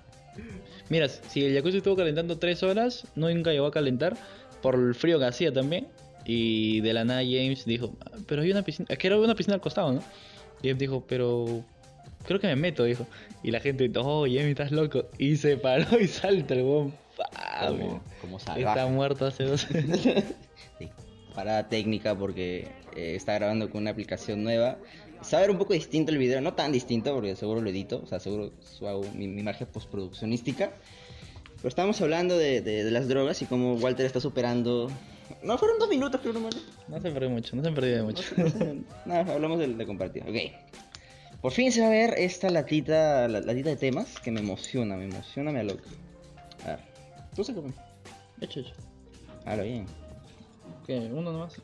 Mira, 0.90 1.08
si 1.08 1.46
el 1.46 1.54
jacuzzi 1.56 1.78
estuvo 1.78 1.96
calentando 1.96 2.38
tres 2.40 2.64
horas, 2.64 3.08
nunca 3.16 3.52
llegó 3.52 3.68
a 3.68 3.72
calentar 3.72 4.18
por 4.62 4.76
el 4.76 4.96
frío 4.96 5.20
que 5.20 5.26
hacía 5.26 5.54
también. 5.54 5.88
Y 6.26 6.82
de 6.82 6.94
la 6.94 7.04
nada 7.06 7.22
James 7.22 7.66
dijo, 7.66 7.94
"Ah, 8.06 8.12
pero 8.28 8.42
hay 8.42 8.52
una 8.52 8.64
piscina, 8.64 8.88
es 8.90 8.98
que 8.98 9.08
era 9.08 9.20
una 9.20 9.36
piscina 9.36 9.56
al 9.56 9.62
costado, 9.62 9.92
¿no? 9.94 10.00
Y 10.62 10.68
James 10.70 10.80
dijo, 10.80 11.06
pero 11.08 11.64
creo 12.26 12.40
que 12.40 12.48
me 12.48 12.56
meto, 12.56 12.84
dijo. 12.84 13.06
Y 13.44 13.52
la 13.52 13.60
gente, 13.60 13.92
oh, 13.98 14.26
Jimmy, 14.26 14.52
estás 14.52 14.72
loco. 14.72 15.06
Y 15.18 15.36
se 15.38 15.58
paró 15.58 16.00
y 16.00 16.08
salta 16.08 16.54
el. 16.54 16.92
Pa, 17.18 17.68
Como, 17.68 18.02
como 18.22 18.38
Está 18.38 18.88
muerto 18.88 19.28
hace 19.28 19.44
dos 19.44 19.68
Sí, 20.80 20.90
parada 21.36 21.70
técnica 21.70 22.16
porque 22.18 22.68
eh, 22.96 23.14
está 23.16 23.34
grabando 23.36 23.70
con 23.70 23.82
una 23.82 23.92
aplicación 23.92 24.44
nueva. 24.44 24.78
Se 25.22 25.36
va 25.36 25.40
a 25.40 25.42
ver 25.44 25.52
un 25.52 25.58
poco 25.58 25.74
distinto 25.74 26.12
el 26.12 26.18
video, 26.18 26.42
no 26.42 26.54
tan 26.54 26.72
distinto 26.72 27.14
porque 27.14 27.36
seguro 27.36 27.62
lo 27.62 27.70
edito, 27.70 28.02
o 28.04 28.08
sea, 28.08 28.20
seguro 28.20 28.52
hago 28.82 29.04
mi, 29.16 29.28
mi 29.28 29.42
margen 29.44 29.68
postproduccionística. 29.68 30.72
Pero 31.58 31.70
estábamos 31.70 32.02
hablando 32.02 32.38
de, 32.38 32.62
de- 32.62 32.84
de 32.84 32.92
las 32.92 33.08
drogas 33.08 33.42
y 33.42 33.46
cómo 33.46 33.76
Walter 33.76 34.06
está 34.06 34.20
superando... 34.20 34.92
No, 35.42 35.58
fueron 35.58 35.80
dos 35.80 35.88
minutos 35.88 36.20
creo, 36.20 36.34
hermano. 36.34 36.58
No 36.90 37.00
se 37.02 37.10
perdió 37.12 37.30
mucho, 37.30 37.56
no 37.56 37.64
se 37.64 37.72
perdió 37.72 37.96
de 37.98 38.04
mucho. 38.04 38.24
Nada, 39.06 39.34
hablamos 39.34 39.60
de, 39.60 39.68
de 39.68 39.86
compartir. 39.86 40.24
Ok. 40.24 40.52
Por 41.44 41.52
fin 41.52 41.74
se 41.74 41.82
va 41.82 41.88
a 41.88 41.90
ver 41.90 42.14
esta 42.18 42.50
latita, 42.50 43.28
la 43.28 43.42
latita 43.42 43.72
de 43.72 43.76
temas 43.76 44.18
que 44.22 44.32
me 44.32 44.40
emociona, 44.40 44.96
me 44.96 45.04
emociona, 45.04 45.52
me 45.52 45.60
aloca. 45.60 45.90
A 46.64 46.68
ver, 46.68 46.80
tú 47.36 47.44
se 47.44 47.52
Hecho, 48.40 48.62
hecho. 48.62 48.74
Habla 49.44 49.64
bien. 49.64 49.86
¿Qué? 50.88 51.00
¿Uno 51.00 51.34
nomás? 51.34 51.62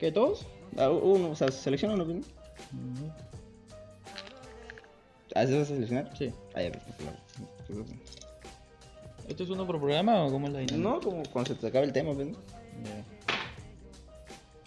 ¿Qué, 0.00 0.10
todos? 0.10 0.48
Ah, 0.76 0.90
uno, 0.90 1.30
o 1.30 1.36
sea, 1.36 1.48
selecciona 1.52 1.94
uno. 1.94 2.06
¿no? 2.06 2.20
¿Ah, 5.36 5.46
¿sí 5.46 5.52
vas 5.52 5.62
a 5.62 5.66
seleccionar? 5.66 6.10
Sí. 6.18 6.32
Ah, 6.56 6.62
ya, 6.62 6.72
perfecto, 6.72 7.04
claro. 7.04 7.86
¿Esto 9.28 9.44
es 9.44 9.50
uno 9.50 9.64
por 9.64 9.78
programa 9.78 10.24
o 10.24 10.32
cómo 10.32 10.48
es 10.48 10.52
la 10.52 10.58
dinámica? 10.58 10.90
No, 10.90 11.00
como 11.00 11.22
cuando 11.32 11.54
se 11.54 11.60
te 11.60 11.68
acabe 11.68 11.86
el 11.86 11.92
tema, 11.92 12.14
pues, 12.14 12.26
¿no? 12.26 12.32
Ya. 12.32 13.04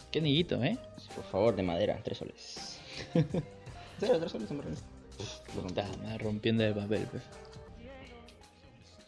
Qué 0.10 0.22
niguito, 0.22 0.64
¿eh? 0.64 0.78
Por 1.14 1.26
favor, 1.26 1.54
de 1.54 1.64
madera, 1.64 2.00
tres 2.02 2.20
soles. 2.20 2.80
Cero, 4.00 4.18
tres 4.20 4.32
soles, 4.32 4.50
en 4.52 4.58
verdad. 4.58 4.74
Está 5.68 6.18
rompiendo 6.20 6.64
de 6.64 6.74
papel, 6.74 7.06
pues. 7.12 7.24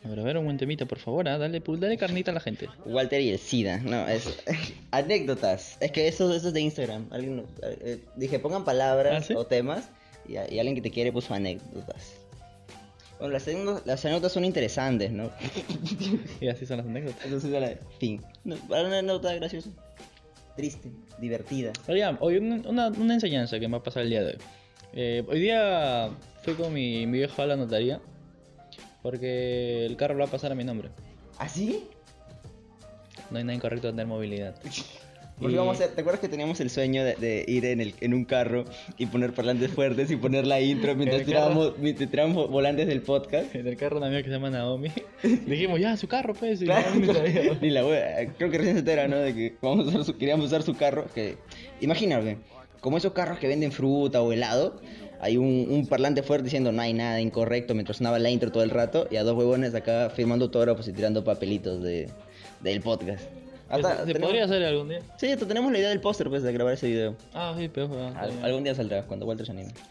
A 0.04 0.10
ver, 0.10 0.20
a 0.20 0.24
ver, 0.24 0.38
un 0.40 0.46
buen 0.46 0.58
temita, 0.58 0.88
por 0.88 0.98
favor, 0.98 1.30
ah, 1.30 1.38
dale, 1.38 1.62
dale 1.64 1.98
carnita 1.98 2.32
a 2.32 2.34
la 2.34 2.40
gente. 2.40 2.68
Walter 2.86 3.22
y 3.22 3.30
el 3.30 3.38
SIDA, 3.38 3.78
no, 3.78 4.08
es 4.08 4.36
anécdotas. 4.92 5.78
Es 5.80 5.92
que 5.92 6.08
eso, 6.08 6.34
eso 6.34 6.48
es 6.48 6.54
de 6.56 6.62
Instagram. 6.62 7.06
Alguien, 7.12 7.40
eh, 7.62 7.78
eh, 7.82 8.00
dije, 8.16 8.40
pongan 8.40 8.66
palabras 8.66 9.14
¿Ah, 9.26 9.28
sí? 9.28 9.34
o 9.36 9.46
temas 9.46 9.90
y, 10.28 10.38
a- 10.38 10.52
y 10.52 10.58
alguien 10.58 10.74
que 10.76 10.82
te 10.82 10.90
quiere 10.90 11.12
puso 11.12 11.36
anécdotas. 11.36 12.14
Bueno, 13.20 13.34
las, 13.34 13.48
anécdotas- 13.48 13.84
las 13.86 14.04
anécdotas 14.04 14.32
son 14.32 14.44
interesantes, 14.44 15.12
¿no? 15.12 15.30
Y 16.42 16.48
así 16.48 16.66
son 16.66 16.78
las 16.78 16.88
anécdotas. 16.88 17.24
Entonces, 17.24 17.54
a 17.54 17.60
la 17.60 17.76
fin. 18.00 18.24
No, 18.44 18.56
para 18.68 18.88
una 18.88 18.98
anécdota 18.98 19.36
graciosa. 19.36 19.70
Triste, 20.56 20.90
divertida. 21.20 21.72
Oigan, 21.88 22.18
hoy 22.22 22.38
una, 22.38 22.68
una, 22.68 22.88
una 22.88 23.14
enseñanza 23.14 23.60
que 23.60 23.68
me 23.68 23.78
ha 23.78 23.84
pasado 23.84 24.04
el 24.04 24.10
día 24.10 24.22
de 24.24 24.32
hoy. 24.32 24.38
Eh, 24.94 25.24
hoy 25.28 25.40
día 25.40 26.10
fui 26.44 26.54
con 26.54 26.74
mi, 26.74 27.06
mi 27.08 27.20
viejo 27.20 27.42
a 27.42 27.46
la 27.46 27.56
notaría 27.56 28.02
porque 29.02 29.86
el 29.86 29.96
carro 29.96 30.14
lo 30.16 30.20
va 30.20 30.26
a 30.26 30.32
pasar 30.32 30.52
a 30.52 30.56
mi 30.56 30.64
nombre. 30.64 30.90
¿Así? 31.38 31.86
No 33.30 33.38
hay 33.38 33.44
nada 33.44 33.56
incorrecto 33.56 33.90
en 33.90 33.96
tener 33.96 34.08
movilidad. 34.08 34.56
Porque 35.40 35.58
vamos 35.58 35.82
a 35.82 35.88
¿te 35.88 36.02
acuerdas 36.02 36.22
que 36.22 36.30
teníamos 36.30 36.60
el 36.60 36.70
sueño 36.70 37.04
de, 37.04 37.16
de 37.16 37.44
ir 37.48 37.66
en, 37.66 37.82
el, 37.82 37.96
en 38.00 38.14
un 38.14 38.26
carro 38.26 38.64
y 39.00 39.08
poner 39.08 39.34
parlantes 39.34 39.72
fuertes 39.72 40.12
y 40.12 40.16
poner 40.16 40.46
la 40.46 40.62
intro 40.62 40.94
mientras 40.96 41.26
tirábamos, 41.26 41.80
mientras 41.80 42.12
tirábamos 42.12 42.48
volantes 42.48 42.86
del 42.86 43.02
podcast? 43.02 43.56
En 43.56 43.66
el 43.66 43.76
carro 43.76 43.98
una 43.98 44.06
amiga 44.06 44.22
que 44.22 44.28
se 44.28 44.36
llama 44.36 44.52
Naomi. 44.52 44.92
Dijimos, 45.46 45.80
ya, 45.80 45.96
su 45.98 46.08
carro, 46.08 46.34
pues. 46.34 46.62
y 46.62 46.66
Claro, 46.66 46.90
sabía. 47.14 47.58
ni 47.62 47.70
la 47.70 47.86
wea, 47.86 48.28
creo 48.38 48.50
que 48.52 48.58
recién 48.58 48.76
se 48.76 48.80
entera, 48.80 49.08
¿no? 49.08 49.18
De 49.18 49.34
que 49.34 49.56
vamos 49.62 49.86
a 49.86 49.90
usar 49.90 50.04
su- 50.06 50.18
queríamos 50.18 50.46
usar 50.48 50.64
su 50.64 50.76
carro. 50.76 51.06
Que, 51.14 51.38
imagínate, 51.80 52.38
como 52.80 52.98
esos 52.98 53.14
carros 53.14 53.38
que 53.40 53.48
venden 53.48 53.72
fruta 53.72 54.22
o 54.22 54.32
helado, 54.34 54.82
hay 55.20 55.38
un, 55.38 55.68
un 55.70 55.86
parlante 55.88 56.24
fuerte 56.24 56.46
diciendo 56.46 56.72
no 56.72 56.82
hay 56.82 56.94
nada 56.94 57.22
incorrecto 57.22 57.76
mientras 57.76 57.98
sonaba 57.98 58.18
la 58.18 58.30
intro 58.32 58.52
todo 58.52 58.64
el 58.64 58.72
rato 58.72 59.08
y 59.12 59.18
a 59.18 59.24
dos 59.24 59.38
huevones 59.38 59.76
acá 59.76 60.10
firmando 60.10 60.46
autógrafos 60.46 60.88
y 60.88 60.94
tirando 60.94 61.24
papelitos 61.24 61.84
de, 61.84 62.10
del 62.62 62.82
podcast. 62.82 63.24
Hasta 63.70 63.92
se, 63.92 63.98
se 64.00 64.06
tenemos- 64.08 64.28
podría 64.30 64.46
hacer 64.46 64.64
algún 64.64 64.90
día. 64.90 65.00
Sí, 65.18 65.28
hasta 65.32 65.48
tenemos 65.48 65.72
la 65.72 65.78
idea 65.78 65.90
del 65.90 66.02
póster 66.02 66.28
pues 66.30 66.42
de 66.44 66.52
grabar 66.52 66.74
ese 66.74 66.88
video. 66.88 67.16
Ah, 67.34 67.54
sí, 67.58 67.70
pero. 67.72 67.90
ah, 68.00 68.20
Al- 68.20 68.44
algún 68.46 68.64
día 68.64 68.74
saldrá 68.76 69.04
cuando 69.04 69.26
Walter 69.28 69.46
se 69.46 69.52
anime. 69.52 69.72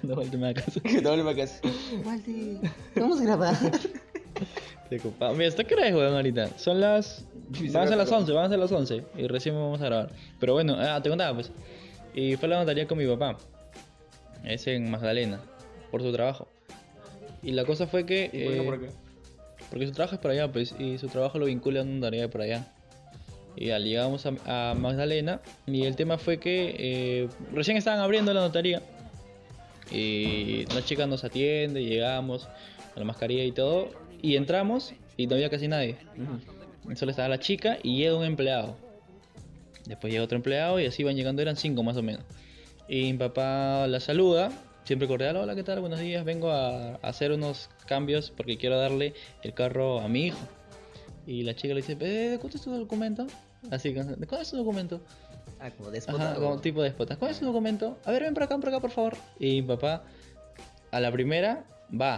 Cuando 0.00 0.16
vuelta 0.16 0.36
me 0.36 0.52
da 0.52 0.54
caso. 0.62 0.80
que 0.82 1.00
te 1.00 1.08
vuelva 1.08 1.24
para 1.32 1.36
casa. 1.46 1.60
Walter, 2.04 2.34
vamos 2.96 3.20
a 3.20 3.24
grabar. 3.24 3.56
Preocupado. 4.88 5.34
Mira, 5.34 5.48
¿hasta 5.48 5.64
qué 5.64 5.74
hora 5.74 5.86
es, 5.88 5.94
weón, 5.94 6.14
ahorita? 6.14 6.58
Son 6.58 6.80
las... 6.80 7.24
Sí, 7.54 7.68
Van 7.68 7.82
a 7.82 7.86
se 7.86 7.88
ser 7.90 7.98
las 7.98 8.08
pero- 8.08 8.20
11, 8.20 8.32
van 8.32 8.44
a 8.44 8.48
ser 8.48 8.58
las 8.58 8.72
11. 8.72 9.02
Y 9.16 9.26
recién 9.26 9.54
vamos 9.54 9.80
a 9.80 9.84
grabar. 9.86 10.10
Pero 10.40 10.52
bueno, 10.54 10.76
ah, 10.78 11.00
te 11.02 11.08
contaba, 11.08 11.34
pues. 11.34 11.50
Y 12.14 12.36
fue 12.36 12.46
a 12.46 12.50
la 12.50 12.58
notaría 12.60 12.86
con 12.86 12.98
mi 12.98 13.06
papá. 13.06 13.36
Es 14.44 14.66
en 14.66 14.90
Magdalena. 14.90 15.40
Por 15.90 16.02
su 16.02 16.12
trabajo. 16.12 16.48
Y 17.42 17.52
la 17.52 17.64
cosa 17.64 17.86
fue 17.86 18.04
que... 18.06 18.30
eh, 18.32 18.90
Porque 19.70 19.86
su 19.86 19.92
trabajo 19.92 20.14
es 20.16 20.20
por 20.20 20.30
allá, 20.30 20.50
pues. 20.50 20.74
Y 20.78 20.98
su 20.98 21.08
trabajo 21.08 21.38
lo 21.38 21.46
vincula 21.46 21.80
a 21.80 21.82
una 21.82 21.92
notaría 21.94 22.28
por 22.30 22.40
allá. 22.42 22.66
Y 23.56 23.66
ya 23.66 23.78
llegamos 23.78 24.24
a, 24.26 24.70
a 24.70 24.74
Magdalena. 24.74 25.40
Y 25.66 25.84
el 25.84 25.96
tema 25.96 26.16
fue 26.18 26.38
que... 26.38 26.74
eh, 26.78 27.28
recién 27.52 27.76
estaban 27.76 28.00
abriendo 28.00 28.32
la 28.32 28.40
notaría. 28.40 28.82
Y 29.90 30.66
la 30.74 30.84
chica 30.84 31.06
nos 31.06 31.24
atiende, 31.24 31.82
llegamos 31.84 32.44
con 32.92 33.00
la 33.00 33.04
mascarilla 33.04 33.44
y 33.44 33.52
todo. 33.52 33.88
Y 34.20 34.36
entramos 34.36 34.94
y 35.16 35.26
no 35.26 35.34
había 35.34 35.50
casi 35.50 35.68
nadie. 35.68 35.96
Solo 36.94 37.10
estaba 37.10 37.28
la 37.28 37.38
chica 37.38 37.78
y 37.82 37.98
llega 37.98 38.16
un 38.16 38.24
empleado. 38.24 38.76
Después 39.86 40.12
llega 40.12 40.24
otro 40.24 40.36
empleado 40.36 40.80
y 40.80 40.86
así 40.86 41.04
van 41.04 41.16
llegando, 41.16 41.42
eran 41.42 41.56
cinco 41.56 41.82
más 41.82 41.96
o 41.96 42.02
menos. 42.02 42.22
Y 42.88 43.12
mi 43.12 43.18
papá 43.18 43.86
la 43.86 44.00
saluda, 44.00 44.50
siempre 44.84 45.08
cordial, 45.08 45.36
hola, 45.36 45.54
¿qué 45.54 45.62
tal? 45.62 45.80
Buenos 45.80 46.00
días, 46.00 46.24
vengo 46.24 46.50
a, 46.50 46.96
hacer 46.96 47.32
unos 47.32 47.70
cambios 47.86 48.30
porque 48.30 48.56
quiero 48.56 48.78
darle 48.78 49.14
el 49.42 49.54
carro 49.54 50.00
a 50.00 50.08
mi 50.08 50.26
hijo. 50.26 50.38
Y 51.26 51.42
la 51.42 51.54
chica 51.54 51.74
le 51.74 51.82
dice, 51.82 51.92
"Eh, 52.00 52.30
¿de 52.30 52.38
cuánto 52.38 52.56
es 52.56 52.64
tu 52.64 52.70
documento? 52.70 53.26
Así, 53.70 53.92
¿de 53.92 54.26
cuánto 54.26 54.40
es 54.40 54.50
tu 54.50 54.56
documento? 54.56 55.00
Ah, 55.60 55.70
como 55.70 55.90
Ajá, 55.90 56.34
como 56.34 56.60
tipo 56.60 56.82
de 56.82 56.88
despotas. 56.88 57.18
¿Cuál 57.18 57.32
es 57.32 57.38
su 57.38 57.44
documento? 57.44 57.98
A 58.04 58.12
ver, 58.12 58.22
ven 58.22 58.34
por 58.34 58.44
acá, 58.44 58.56
por 58.58 58.68
acá, 58.68 58.80
por 58.80 58.90
favor. 58.90 59.16
Y 59.40 59.60
mi 59.60 59.62
papá, 59.62 60.04
a 60.90 61.00
la 61.00 61.10
primera, 61.10 61.64
va. 61.90 62.14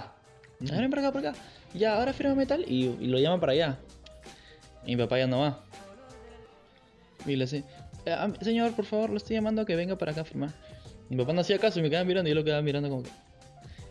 A 0.60 0.72
ver, 0.72 0.80
ven 0.80 0.90
por 0.90 0.98
acá, 0.98 1.12
por 1.12 1.26
acá. 1.26 1.38
Ya, 1.74 1.96
ahora 1.96 2.12
firma 2.12 2.44
tal 2.46 2.64
y, 2.66 2.86
y 3.00 3.06
lo 3.06 3.18
llama 3.18 3.38
para 3.40 3.52
allá. 3.52 3.78
Mi 4.84 4.96
papá 4.96 5.18
ya 5.18 5.26
no 5.26 5.40
va. 5.40 5.64
Y 7.26 7.36
le 7.36 7.44
dice, 7.44 7.64
"Eh, 8.06 8.16
señor, 8.40 8.74
por 8.74 8.84
favor, 8.86 9.10
lo 9.10 9.16
estoy 9.18 9.36
llamando 9.36 9.62
a 9.62 9.66
que 9.66 9.76
venga 9.76 9.96
para 9.96 10.12
acá 10.12 10.22
a 10.22 10.24
firmar. 10.24 10.50
Mi 11.08 11.16
papá 11.16 11.32
no 11.32 11.40
hacía 11.42 11.58
caso 11.58 11.78
y 11.78 11.82
me 11.82 11.90
quedaba 11.90 12.04
mirando 12.04 12.28
y 12.28 12.32
yo 12.32 12.34
lo 12.38 12.44
quedaba 12.44 12.62
mirando 12.62 12.88
como 12.88 13.02
que... 13.02 13.10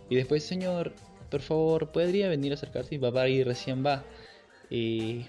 Y 0.10 0.16
después, 0.16 0.44
señor, 0.44 0.94
por 1.30 1.42
favor, 1.42 1.92
¿podría 1.92 2.28
venir 2.30 2.52
a 2.52 2.56
acercarse? 2.56 2.96
Y 2.96 2.98
mi 2.98 3.02
papá 3.04 3.24
ahí 3.24 3.44
recién 3.44 3.86
va. 3.86 4.04
Y, 4.70 5.26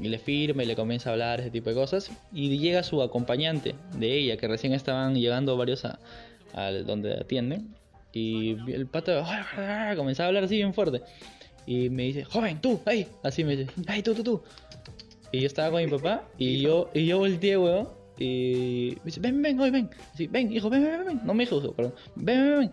y 0.00 0.08
le 0.08 0.18
firma 0.18 0.62
y 0.64 0.66
le 0.66 0.74
comienza 0.74 1.10
a 1.10 1.12
hablar 1.12 1.40
ese 1.40 1.50
tipo 1.50 1.70
de 1.70 1.76
cosas. 1.76 2.10
Y 2.32 2.58
llega 2.58 2.82
su 2.82 3.00
acompañante 3.02 3.74
de 3.96 4.12
ella, 4.18 4.36
que 4.36 4.48
recién 4.48 4.72
estaban 4.72 5.14
llegando 5.14 5.56
varios 5.56 5.84
a, 5.84 5.98
a 6.54 6.70
donde 6.72 7.14
atienden. 7.14 7.74
Y 8.12 8.56
el 8.72 8.86
pato 8.86 9.12
comenzaba 9.96 10.26
a 10.26 10.28
hablar 10.28 10.44
así 10.44 10.56
bien 10.56 10.74
fuerte. 10.74 11.02
Y 11.66 11.90
me 11.90 12.04
dice, 12.04 12.24
joven, 12.24 12.60
tú, 12.60 12.80
ahí. 12.86 13.08
Así 13.22 13.42
me 13.44 13.56
dice, 13.56 13.70
ay, 13.88 14.02
tú, 14.02 14.14
tú, 14.14 14.22
tú. 14.22 14.42
Y 15.32 15.40
yo 15.40 15.46
estaba 15.48 15.70
con 15.72 15.84
mi 15.84 15.90
papá 15.90 16.24
y 16.38 16.60
yo, 16.60 16.88
y 16.94 17.06
yo 17.06 17.18
volteé, 17.18 17.56
weón. 17.58 17.88
Y 18.18 18.92
me 18.98 19.04
dice, 19.06 19.20
ven, 19.20 19.42
ven, 19.42 19.58
hoy 19.60 19.70
ven. 19.70 19.90
Así, 20.14 20.26
ven, 20.28 20.52
hijo, 20.52 20.70
ven, 20.70 20.84
ven, 20.84 21.04
ven. 21.04 21.20
No 21.24 21.34
me 21.34 21.44
dijo, 21.44 21.60
perdón. 21.74 21.94
Ven, 22.14 22.48
ven, 22.48 22.58
ven. 22.60 22.70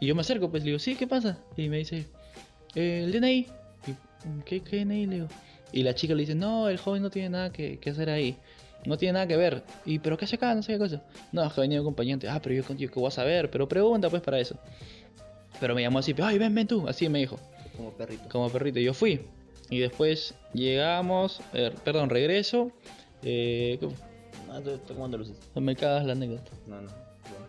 Y 0.00 0.06
yo 0.06 0.14
me 0.14 0.20
acerco, 0.20 0.50
pues 0.50 0.64
le 0.64 0.70
digo, 0.70 0.78
sí, 0.78 0.96
¿qué 0.96 1.06
pasa? 1.06 1.38
Y 1.56 1.68
me 1.68 1.78
dice, 1.78 2.06
"Eh, 2.74 3.02
el 3.04 3.12
DNI. 3.12 3.46
Y, 3.86 4.42
¿Qué, 4.44 4.60
¿Qué 4.60 4.84
DNI? 4.84 5.06
Le 5.06 5.14
digo. 5.14 5.28
Y 5.72 5.82
la 5.84 5.94
chica 5.94 6.14
le 6.14 6.20
dice, 6.20 6.34
no, 6.34 6.68
el 6.68 6.78
joven 6.78 7.02
no 7.02 7.10
tiene 7.10 7.30
nada 7.30 7.52
que, 7.52 7.78
que 7.78 7.90
hacer 7.90 8.10
ahí. 8.10 8.36
No 8.84 8.96
tiene 8.96 9.14
nada 9.14 9.26
que 9.26 9.36
ver. 9.36 9.62
Y, 9.86 10.00
¿pero 10.00 10.16
qué 10.18 10.24
hace 10.24 10.36
acá? 10.36 10.54
No 10.54 10.62
sé 10.62 10.72
qué 10.72 10.78
cosa. 10.78 11.02
No, 11.32 11.44
es 11.44 11.52
que 11.52 11.60
ha 11.60 11.62
venido 11.62 11.82
acompañante. 11.82 12.28
Ah, 12.28 12.40
pero 12.42 12.54
yo 12.54 12.64
contigo, 12.64 12.92
¿qué 12.92 13.00
voy 13.00 13.08
a 13.08 13.12
saber? 13.12 13.50
Pero 13.50 13.68
pregunta, 13.68 14.10
pues, 14.10 14.22
para 14.22 14.38
eso. 14.40 14.56
Pero 15.60 15.74
me 15.74 15.82
llamó 15.82 15.98
así, 16.00 16.14
ay, 16.22 16.38
ven, 16.38 16.54
ven 16.54 16.66
tú. 16.66 16.88
Así 16.88 17.08
me 17.08 17.20
dijo 17.20 17.38
Como 17.78 17.92
perrito. 17.92 18.28
como 18.28 18.50
perrito. 18.50 18.80
Yo 18.80 18.92
fui. 18.92 19.22
Y 19.70 19.78
después 19.78 20.34
llegamos, 20.52 21.40
eh, 21.54 21.72
perdón, 21.84 22.10
regreso. 22.10 22.70
Eh, 23.22 23.78
¿cómo? 23.80 23.94
No, 24.46 24.58
estoy, 24.58 24.74
estoy 24.74 24.96
comando 24.96 25.18
luces. 25.18 25.36
me 25.54 25.74
cagas 25.74 26.04
la 26.04 26.12
anécdota. 26.12 26.50
No, 26.66 26.82
no. 26.82 26.88
Bueno. 26.90 27.48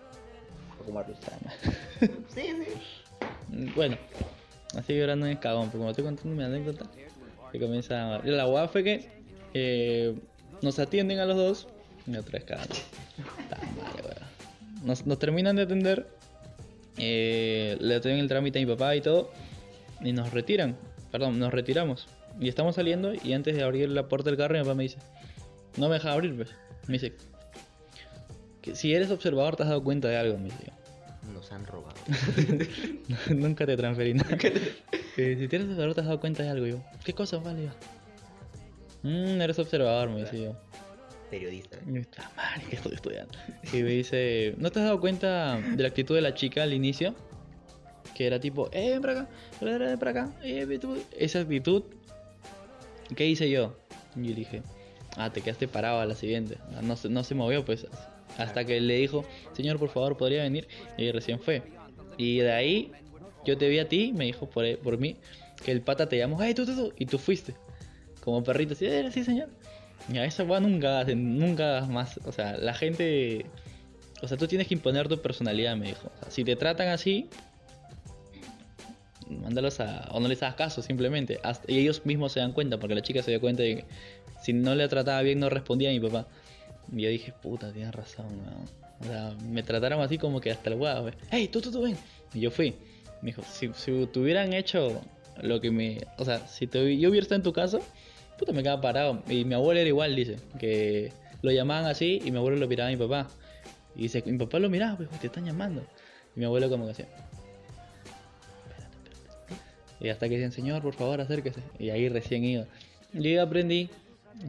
Fumarlo. 0.85 1.15
sí, 1.99 2.41
sí. 2.41 3.71
Bueno, 3.75 3.97
así 4.75 4.93
que 4.93 5.01
ahora 5.01 5.15
no 5.15 5.25
es 5.25 5.37
cagón, 5.39 5.65
porque 5.65 5.77
como 5.79 5.89
estoy 5.89 6.05
contando 6.05 6.35
mi 6.35 6.43
anécdota, 6.43 6.85
que 7.51 7.59
comienza 7.59 8.15
a... 8.15 8.23
La 8.23 8.45
guada 8.45 8.67
fue 8.67 8.83
que 8.83 9.09
eh, 9.53 10.15
nos 10.61 10.77
atienden 10.79 11.19
a 11.19 11.25
los 11.25 11.35
dos 11.35 11.67
y 12.05 12.15
otra 12.15 12.33
vez 12.33 12.43
cagando. 12.45 12.75
Nos, 14.83 15.05
nos 15.05 15.19
terminan 15.19 15.57
de 15.57 15.63
atender, 15.63 16.07
eh, 16.97 17.75
le 17.81 17.95
atienden 17.95 18.21
el 18.21 18.29
trámite 18.29 18.59
a 18.59 18.65
mi 18.65 18.71
papá 18.71 18.95
y 18.95 19.01
todo, 19.01 19.29
y 20.01 20.13
nos 20.13 20.31
retiran, 20.31 20.77
perdón, 21.11 21.39
nos 21.39 21.53
retiramos. 21.53 22.07
Y 22.39 22.47
estamos 22.47 22.75
saliendo 22.75 23.13
y 23.13 23.33
antes 23.33 23.55
de 23.55 23.63
abrir 23.63 23.89
la 23.89 24.07
puerta 24.07 24.29
del 24.29 24.37
carro 24.37 24.55
mi 24.55 24.61
papá 24.61 24.75
me 24.75 24.83
dice, 24.83 24.97
no 25.77 25.87
me 25.89 25.95
deja 25.95 26.11
abrir, 26.13 26.35
pues. 26.35 26.49
Me 26.87 26.93
dice, 26.93 27.13
que 28.61 28.75
si 28.75 28.93
eres 28.93 29.11
observador 29.11 29.55
te 29.55 29.63
has 29.63 29.69
dado 29.69 29.83
cuenta 29.83 30.07
de 30.07 30.17
algo, 30.17 30.37
me 30.37 30.45
dice. 30.45 30.71
Nos 31.33 31.51
han 31.51 31.65
robado. 31.65 31.95
Nunca 33.29 33.65
te 33.65 33.77
transferí 33.77 34.13
nada. 34.13 34.37
Eh, 35.17 35.35
si 35.37 35.47
tienes 35.47 35.77
ahora 35.77 35.93
te 35.93 36.01
has 36.01 36.07
dado 36.07 36.19
cuenta 36.19 36.43
de 36.43 36.49
algo, 36.49 36.65
yo. 36.65 36.81
¿Qué 37.03 37.13
cosa, 37.13 37.37
vale? 37.37 37.65
Yo, 37.65 37.69
Mmm, 39.03 39.41
eres 39.41 39.59
observador, 39.59 40.09
me 40.09 40.25
yo. 40.25 40.55
Periodista. 41.29 41.77
"Ah, 42.25 42.31
madre, 42.35 42.65
que 42.69 42.75
estoy 42.75 42.93
estudiando. 42.95 43.37
Y 43.71 43.83
me 43.83 43.91
dice, 43.91 44.55
¿no 44.57 44.71
te 44.71 44.79
has 44.79 44.85
dado 44.85 44.99
cuenta 44.99 45.57
de 45.59 45.81
la 45.83 45.87
actitud 45.89 46.15
de 46.15 46.21
la 46.21 46.33
chica 46.33 46.63
al 46.63 46.73
inicio? 46.73 47.13
Que 48.19 48.27
era 48.27 48.37
tipo, 48.37 48.67
eh, 48.73 48.89
ven 48.89 49.01
para 49.01 49.13
acá, 49.21 49.29
ven 49.61 49.97
para 49.97 50.11
acá, 50.11 50.29
eh, 50.43 50.65
ve 50.65 50.77
tú". 50.77 51.01
Esa 51.17 51.39
actitud, 51.39 51.83
¿qué 53.15 53.25
hice 53.25 53.49
yo? 53.49 53.77
Y 54.13 54.27
yo 54.27 54.35
dije, 54.35 54.61
ah, 55.15 55.31
te 55.31 55.39
quedaste 55.39 55.69
parado 55.69 56.01
a 56.01 56.05
la 56.05 56.15
siguiente. 56.15 56.57
No, 56.83 56.97
se- 56.97 57.07
no 57.07 57.23
se 57.23 57.33
movió, 57.33 57.63
pues, 57.63 57.87
hasta 58.37 58.65
que 58.65 58.81
le 58.81 58.95
dijo, 58.97 59.23
señor, 59.53 59.79
por 59.79 59.87
favor, 59.87 60.17
¿podría 60.17 60.43
venir? 60.43 60.67
Y 60.97 61.09
recién 61.13 61.39
fue. 61.39 61.63
Y 62.17 62.39
de 62.39 62.51
ahí, 62.51 62.91
yo 63.45 63.57
te 63.57 63.69
vi 63.69 63.79
a 63.79 63.87
ti, 63.87 64.11
me 64.13 64.25
dijo 64.25 64.49
por, 64.49 64.65
por 64.79 64.97
mí, 64.97 65.15
que 65.63 65.71
el 65.71 65.79
pata 65.79 66.09
te 66.09 66.17
llamó, 66.17 66.41
hey, 66.41 66.53
tú, 66.53 66.65
tú, 66.65 66.75
tú, 66.75 66.93
y 66.97 67.05
tú 67.05 67.19
fuiste. 67.19 67.55
Como 68.19 68.43
perrito, 68.43 68.73
así, 68.73 68.85
"Eh, 68.85 69.09
sí, 69.13 69.23
señor. 69.23 69.47
Ya, 70.11 70.25
esa 70.25 70.43
weá 70.43 70.59
nunca, 70.59 71.05
nunca 71.05 71.85
más. 71.89 72.19
O 72.25 72.33
sea, 72.33 72.57
la 72.57 72.73
gente. 72.73 73.45
O 74.21 74.27
sea, 74.27 74.37
tú 74.37 74.45
tienes 74.45 74.67
que 74.67 74.73
imponer 74.73 75.07
tu 75.07 75.21
personalidad, 75.21 75.77
me 75.77 75.87
dijo. 75.87 76.11
Si 76.27 76.43
te 76.43 76.57
tratan 76.57 76.89
así, 76.89 77.29
mándalos 79.29 79.79
a. 79.79 80.09
O 80.11 80.19
no 80.19 80.27
les 80.27 80.41
hagas 80.43 80.55
caso, 80.55 80.81
simplemente. 80.81 81.39
Hasta- 81.43 81.71
y 81.71 81.79
ellos 81.79 82.05
mismos 82.05 82.31
se 82.33 82.39
dan 82.39 82.51
cuenta, 82.53 82.77
porque 82.79 82.95
la 82.95 83.01
chica 83.01 83.21
se 83.23 83.31
dio 83.31 83.39
cuenta 83.39 83.63
de 83.63 83.77
que 83.77 83.85
si 84.41 84.53
no 84.53 84.75
le 84.75 84.87
trataba 84.87 85.21
bien, 85.21 85.39
no 85.39 85.49
respondía 85.49 85.89
a 85.89 85.93
mi 85.93 85.99
papá. 85.99 86.27
Y 86.91 87.01
yo 87.03 87.09
dije, 87.09 87.33
puta, 87.41 87.71
tienes 87.71 87.93
razón, 87.93 88.25
weón. 88.27 88.65
O 89.01 89.03
sea, 89.05 89.33
me 89.47 89.63
trataron 89.63 90.01
así 90.01 90.17
como 90.17 90.41
que 90.41 90.51
hasta 90.51 90.69
el 90.71 90.75
wey. 90.75 91.13
Hey, 91.31 91.47
tú, 91.47 91.61
tú, 91.61 91.71
tú, 91.71 91.81
ven. 91.83 91.95
Y 92.33 92.41
yo 92.41 92.51
fui. 92.51 92.75
Me 93.21 93.27
dijo, 93.27 93.41
si, 93.43 93.69
si 93.73 94.05
te 94.07 94.19
hubieran 94.19 94.53
hecho 94.53 95.01
lo 95.41 95.61
que 95.61 95.71
me. 95.71 95.99
O 96.17 96.25
sea, 96.25 96.45
si 96.47 96.67
te, 96.67 96.97
yo 96.97 97.09
hubiera 97.09 97.23
estado 97.23 97.37
en 97.37 97.43
tu 97.43 97.53
casa, 97.53 97.79
puta, 98.37 98.51
me 98.51 98.61
quedaba 98.63 98.81
parado. 98.81 99.23
Y 99.29 99.45
mi 99.45 99.53
abuelo 99.53 99.79
era 99.79 99.87
igual, 99.87 100.15
dice. 100.15 100.37
Que 100.59 101.13
lo 101.41 101.51
llamaban 101.51 101.85
así 101.85 102.21
y 102.25 102.31
mi 102.31 102.37
abuelo 102.37 102.57
lo 102.57 102.67
miraba 102.67 102.89
a 102.89 102.91
mi 102.91 102.97
papá. 102.97 103.27
Y 103.95 104.03
dice, 104.03 104.21
mi 104.25 104.37
papá 104.37 104.59
lo 104.59 104.69
miraba, 104.69 104.97
pues, 104.97 105.09
te 105.19 105.27
están 105.27 105.45
llamando. 105.45 105.85
Y 106.35 106.39
mi 106.39 106.45
abuelo 106.45 106.69
como 106.69 106.85
que 106.85 106.91
hacía. 106.91 107.07
Y 109.99 110.09
hasta 110.09 110.27
que 110.29 110.35
decían, 110.35 110.51
señor, 110.51 110.81
por 110.81 110.93
favor, 110.93 111.19
acérquese. 111.21 111.61
Y 111.77 111.89
ahí 111.89 112.07
recién 112.09 112.43
iba. 112.45 112.65
Ya 113.13 113.41
aprendí 113.43 113.89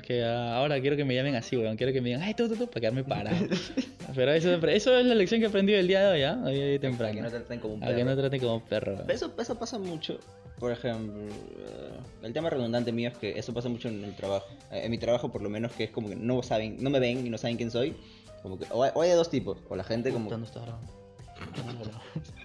que 0.06 0.22
ah, 0.22 0.56
ahora 0.56 0.80
quiero 0.80 0.96
que 0.96 1.04
me 1.04 1.14
llamen 1.14 1.34
así, 1.34 1.56
weón. 1.56 1.76
Quiero 1.76 1.92
que 1.92 2.00
me 2.00 2.10
digan, 2.10 2.22
ay, 2.22 2.34
tú, 2.34 2.48
tú, 2.48 2.54
tú, 2.56 2.66
para 2.68 2.80
quedarme 2.80 3.02
parado. 3.04 3.36
Pero 4.14 4.32
eso, 4.32 4.54
eso 4.68 4.98
es 4.98 5.06
la 5.06 5.14
lección 5.14 5.40
que 5.40 5.46
aprendí 5.46 5.72
el 5.72 5.88
día 5.88 6.02
de 6.02 6.12
hoy, 6.12 6.22
¿ah? 6.22 6.40
Hoy, 6.44 6.58
hoy 6.60 6.78
temprano. 6.78 7.14
que 7.14 7.20
no 7.22 7.30
te 7.30 7.38
traten 7.38 7.58
como 7.60 7.74
un 7.74 7.82
A 7.82 7.88
que 7.88 7.94
perro. 7.94 8.04
no 8.10 8.16
trate 8.16 8.38
como 8.40 8.60
perro. 8.64 8.94
weón. 8.96 9.10
Eso, 9.10 9.32
eso 9.38 9.58
pasa 9.58 9.78
mucho. 9.78 10.18
Por 10.58 10.70
ejemplo, 10.72 11.14
eh, 11.22 11.90
el 12.22 12.32
tema 12.32 12.50
redundante 12.50 12.92
mío 12.92 13.08
es 13.08 13.16
que 13.18 13.38
eso 13.38 13.52
pasa 13.54 13.68
mucho 13.68 13.88
en 13.88 14.04
el 14.04 14.14
trabajo. 14.14 14.46
Eh, 14.70 14.82
En 14.84 14.90
mi 14.90 14.98
trabajo, 14.98 15.32
por 15.32 15.42
lo 15.42 15.48
menos, 15.48 15.72
que 15.72 15.84
es 15.84 15.90
como 15.90 16.08
que 16.10 16.16
no 16.16 16.42
saben, 16.42 16.76
no 16.80 16.90
me 16.90 17.00
ven 17.00 17.26
y 17.26 17.30
no 17.30 17.38
saben 17.38 17.56
quién 17.56 17.70
soy. 17.70 17.96
Como 18.42 18.58
que, 18.58 18.66
o 18.70 18.84
hay, 18.84 18.90
o 18.94 19.02
hay 19.02 19.08
de 19.10 19.16
dos 19.16 19.30
tipos. 19.30 19.58
O 19.68 19.74
la 19.76 19.84
gente 19.84 20.12
como. 20.12 20.28
¿Dónde 20.30 20.46
estás 20.46 20.62
grabando? 20.62 20.92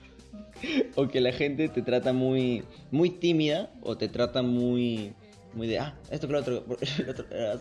O 0.95 1.07
que 1.07 1.21
la 1.21 1.31
gente 1.31 1.67
te 1.69 1.81
trata 1.81 2.13
muy, 2.13 2.63
muy 2.91 3.09
tímida. 3.09 3.69
O 3.81 3.97
te 3.97 4.07
trata 4.07 4.41
muy. 4.41 5.13
Muy 5.53 5.67
de, 5.67 5.79
ah, 5.79 5.97
esto 6.11 6.27
que 6.27 6.33
lo 6.33 6.39
otro. 6.39 6.65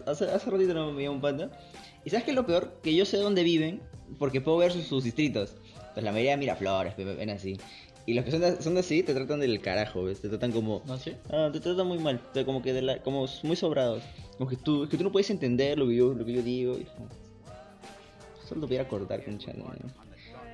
Hace, 0.07 0.25
hace 0.27 0.51
ratito 0.51 0.75
no 0.75 0.93
me 0.93 1.03
dio 1.03 1.13
un 1.13 1.21
panda. 1.21 1.51
Y 2.05 2.11
sabes 2.11 2.25
qué 2.25 2.31
es 2.33 2.37
lo 2.37 2.45
peor? 2.47 2.79
Que 2.83 2.95
yo 2.95 3.05
sé 3.05 3.17
dónde 3.19 3.43
viven. 3.43 3.81
Porque 4.19 4.41
puedo 4.41 4.59
ver 4.59 4.73
sus, 4.73 4.85
sus 4.85 5.05
distritos. 5.05 5.55
Pues 5.95 6.03
la 6.05 6.13
mayoría 6.13 6.37
pe- 6.97 7.05
pe- 7.05 7.15
ven 7.15 7.31
así. 7.31 7.57
Y 8.07 8.13
los 8.15 8.25
que 8.25 8.31
son, 8.33 8.41
de- 8.43 8.61
son 8.61 8.75
de 8.75 8.81
así 8.81 9.03
te 9.03 9.15
tratan 9.15 9.41
del 9.41 9.61
carajo, 9.61 10.05
¿ves? 10.05 10.21
Te 10.21 10.29
tratan 10.29 10.53
como. 10.53 10.83
¿No, 10.87 10.99
sí? 10.99 11.13
Ah, 11.31 11.49
te 11.53 11.61
tratan 11.61 11.87
muy 11.87 11.99
mal, 11.99 12.21
te- 12.33 12.45
como 12.45 12.61
que 12.63 12.73
de 12.73 12.83
la, 12.83 12.99
como 13.03 13.27
muy 13.45 13.57
sobrados. 13.57 14.03
Como 14.37 14.51
que 14.51 14.57
tú, 14.57 14.85
es 14.85 14.91
que 14.91 14.99
tú 14.99 15.05
no 15.05 15.13
puedes 15.13 15.31
entender 15.31 15.79
lo 15.79 15.87
que 15.89 15.97
yo, 15.97 16.13
lo 16.13 16.25
que 16.25 16.33
yo 16.35 16.43
digo. 16.43 16.77
y 16.79 16.83
es 16.83 16.89
como, 16.91 17.09
Solo 18.49 18.61
lo 18.63 18.67
voy 18.67 18.77
a 18.77 18.87
cortar, 18.87 19.25
concha, 19.25 19.53
¿no? 19.55 19.65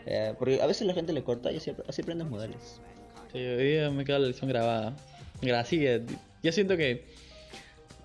Eh, 0.06 0.34
porque 0.38 0.60
a 0.62 0.66
veces 0.66 0.86
la 0.86 0.94
gente 0.94 1.12
le 1.12 1.22
corta 1.22 1.52
y 1.52 1.56
así, 1.56 1.72
así 1.88 2.02
aprendes 2.02 2.26
modales. 2.28 2.80
Sí, 3.32 3.38
hoy 3.38 3.64
día 3.64 3.90
me 3.90 4.04
queda 4.04 4.18
la 4.18 4.26
lección 4.28 4.48
grabada. 4.50 4.94
Gracias. 5.42 6.02
Yo 6.42 6.52
siento 6.52 6.76
que. 6.76 7.04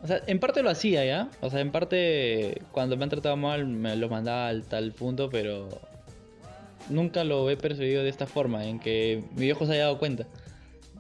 O 0.04 0.08
sea, 0.08 0.22
en 0.28 0.40
parte 0.40 0.62
lo 0.62 0.70
hacía 0.70 1.04
ya. 1.06 1.30
O 1.42 1.50
sea, 1.50 1.62
en 1.62 1.72
parte 1.72 2.62
cuando 2.72 2.96
me 2.98 3.04
han 3.04 3.10
tratado 3.10 3.38
mal 3.38 3.66
me 3.66 3.96
lo 3.96 4.10
mandaba 4.10 4.48
al 4.50 4.64
tal 4.64 4.92
punto, 4.92 5.30
pero. 5.30 5.70
Nunca 6.90 7.24
lo 7.24 7.50
he 7.50 7.58
percibido 7.58 8.04
de 8.04 8.10
esta 8.10 8.28
forma, 8.28 8.64
en 8.66 8.80
que 8.80 9.24
mi 9.36 9.46
viejo 9.46 9.66
se 9.66 9.74
haya 9.74 9.84
dado 9.86 9.98
cuenta. 9.98 10.28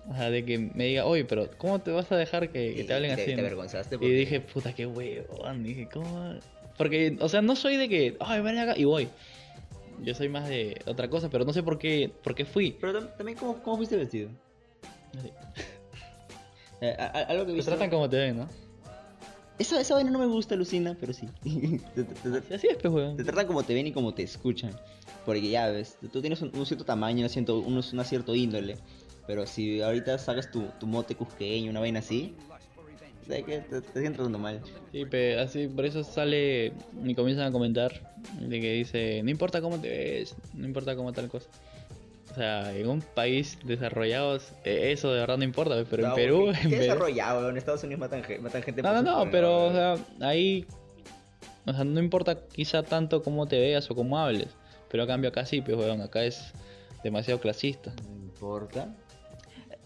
O 0.09 0.15
sea, 0.15 0.31
de 0.31 0.43
que 0.43 0.57
me 0.57 0.85
diga, 0.85 1.05
oye, 1.05 1.25
pero 1.25 1.47
¿cómo 1.59 1.79
te 1.79 1.91
vas 1.91 2.11
a 2.11 2.17
dejar 2.17 2.49
que, 2.49 2.73
que 2.73 2.83
te 2.85 2.93
hablen 2.93 3.11
Y 3.11 3.13
así? 3.13 3.25
Te 3.25 3.35
no?" 3.35 3.41
avergonzaste 3.41 3.95
Y 3.95 3.97
porque- 3.99 4.13
dije, 4.13 4.39
puta, 4.41 4.73
qué 4.73 4.87
huevón. 4.87 5.63
Dije, 5.63 5.87
¿cómo? 5.91 6.33
Porque, 6.77 7.15
o 7.19 7.29
sea, 7.29 7.41
no 7.43 7.55
soy 7.55 7.77
de 7.77 7.87
que, 7.87 8.17
ay, 8.19 8.41
ven 8.41 8.57
acá 8.57 8.73
y 8.75 8.83
voy. 8.85 9.07
Yo 10.01 10.13
soy 10.13 10.29
más 10.29 10.47
de 10.47 10.81
otra 10.85 11.09
cosa, 11.09 11.29
pero 11.29 11.45
no 11.45 11.53
sé 11.53 11.63
por 11.63 11.77
qué, 11.79 12.11
por 12.23 12.35
qué 12.35 12.45
fui. 12.45 12.77
Pero 12.79 12.99
tam- 13.01 13.15
también, 13.17 13.37
¿cómo, 13.37 13.61
cómo 13.63 13.77
fuiste 13.77 13.95
vestido? 13.97 14.29
Así. 15.17 15.31
Eh, 16.81 16.93
a- 16.99 17.05
a- 17.05 17.21
algo 17.23 17.45
que 17.45 17.51
Te 17.51 17.55
visto... 17.55 17.71
tratan 17.71 17.89
como 17.89 18.09
te 18.09 18.17
ven, 18.17 18.35
¿no? 18.37 18.49
Esa, 19.57 19.79
esa 19.79 19.93
vaina 19.95 20.11
no 20.11 20.19
me 20.19 20.25
gusta, 20.25 20.57
Lucina, 20.57 20.95
pero 20.99 21.13
sí. 21.13 21.25
te, 21.95 22.03
te- 22.03 22.13
te- 22.13 22.41
Sí, 22.41 22.53
Así 22.53 22.67
es, 22.67 22.75
pues, 22.81 22.93
weón. 22.93 23.15
te 23.15 23.23
tratan 23.23 23.47
como 23.47 23.63
te 23.63 23.73
ven 23.73 23.87
y 23.87 23.93
como 23.93 24.13
te 24.13 24.23
escuchan. 24.23 24.71
Porque 25.25 25.49
ya 25.49 25.67
ves, 25.69 25.97
tú 26.11 26.19
tienes 26.19 26.41
un, 26.41 26.51
un 26.53 26.65
cierto 26.65 26.83
tamaño, 26.83 27.23
un 27.23 27.29
cierto, 27.29 27.59
un, 27.59 27.81
una 27.93 28.03
cierto 28.03 28.35
índole. 28.35 28.77
Pero 29.25 29.47
si 29.47 29.81
ahorita 29.81 30.17
sacas 30.17 30.51
tu, 30.51 30.65
tu 30.79 30.85
mote 30.85 31.15
cusqueño, 31.15 31.71
una 31.71 31.79
vaina 31.79 31.99
así, 31.99 32.35
sé 33.27 33.43
que 33.43 33.59
te, 33.59 33.81
te 33.81 33.93
siguen 33.93 34.13
tratando 34.13 34.39
mal. 34.39 34.61
Sí, 34.91 35.05
pero 35.09 35.41
así, 35.41 35.67
por 35.67 35.85
eso 35.85 36.03
sale 36.03 36.73
y 37.03 37.15
comienzan 37.15 37.47
a 37.47 37.51
comentar 37.51 38.15
de 38.39 38.61
que 38.61 38.73
dice, 38.73 39.21
no 39.23 39.29
importa 39.29 39.61
cómo 39.61 39.79
te 39.79 39.89
ves, 39.89 40.35
no 40.53 40.65
importa 40.65 40.95
cómo 40.95 41.13
tal 41.13 41.29
cosa. 41.29 41.49
O 42.31 42.35
sea, 42.35 42.75
en 42.75 42.89
un 42.89 43.01
país 43.01 43.57
desarrollado 43.63 44.37
eh, 44.65 44.91
eso 44.91 45.11
de 45.13 45.19
verdad 45.19 45.37
no 45.37 45.43
importa, 45.43 45.83
pero 45.89 46.07
en 46.07 46.15
Perú... 46.15 46.51
¿Qué, 46.51 46.61
en 46.63 46.69
desarrollado? 46.69 47.49
En 47.49 47.57
Estados 47.57 47.83
Unidos 47.83 47.99
matan, 47.99 48.23
matan 48.41 48.63
gente 48.63 48.81
No, 48.81 48.93
no, 48.93 49.01
no, 49.01 49.31
pero 49.31 49.65
o 49.65 49.71
sea, 49.71 49.95
ahí... 50.19 50.65
O 51.65 51.73
sea, 51.73 51.83
no 51.83 51.99
importa 51.99 52.45
quizá 52.47 52.83
tanto 52.83 53.23
cómo 53.23 53.47
te 53.47 53.59
veas 53.59 53.89
o 53.89 53.95
cómo 53.95 54.19
hables, 54.19 54.49
pero 54.91 55.03
a 55.03 55.07
cambio 55.07 55.29
acá 55.29 55.45
sí, 55.45 55.61
pues, 55.61 55.77
weón, 55.77 56.01
acá 56.01 56.23
es 56.23 56.53
demasiado 57.03 57.39
clasista. 57.39 57.93
No 58.03 58.25
importa. 58.25 58.93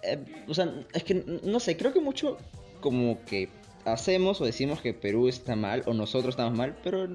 Eh, 0.02 0.20
o 0.48 0.54
sea, 0.54 0.74
es 0.94 1.04
que 1.04 1.14
no 1.44 1.60
sé, 1.60 1.78
creo 1.78 1.94
que 1.94 2.02
mucho 2.02 2.38
como 2.80 3.24
que 3.26 3.50
hacemos 3.86 4.40
o 4.42 4.46
decimos 4.46 4.82
que 4.82 4.94
Perú 4.94 5.28
está 5.28 5.56
mal 5.56 5.84
o 5.86 5.94
nosotros 5.94 6.34
estamos 6.34 6.58
mal, 6.58 6.76
pero 6.84 7.08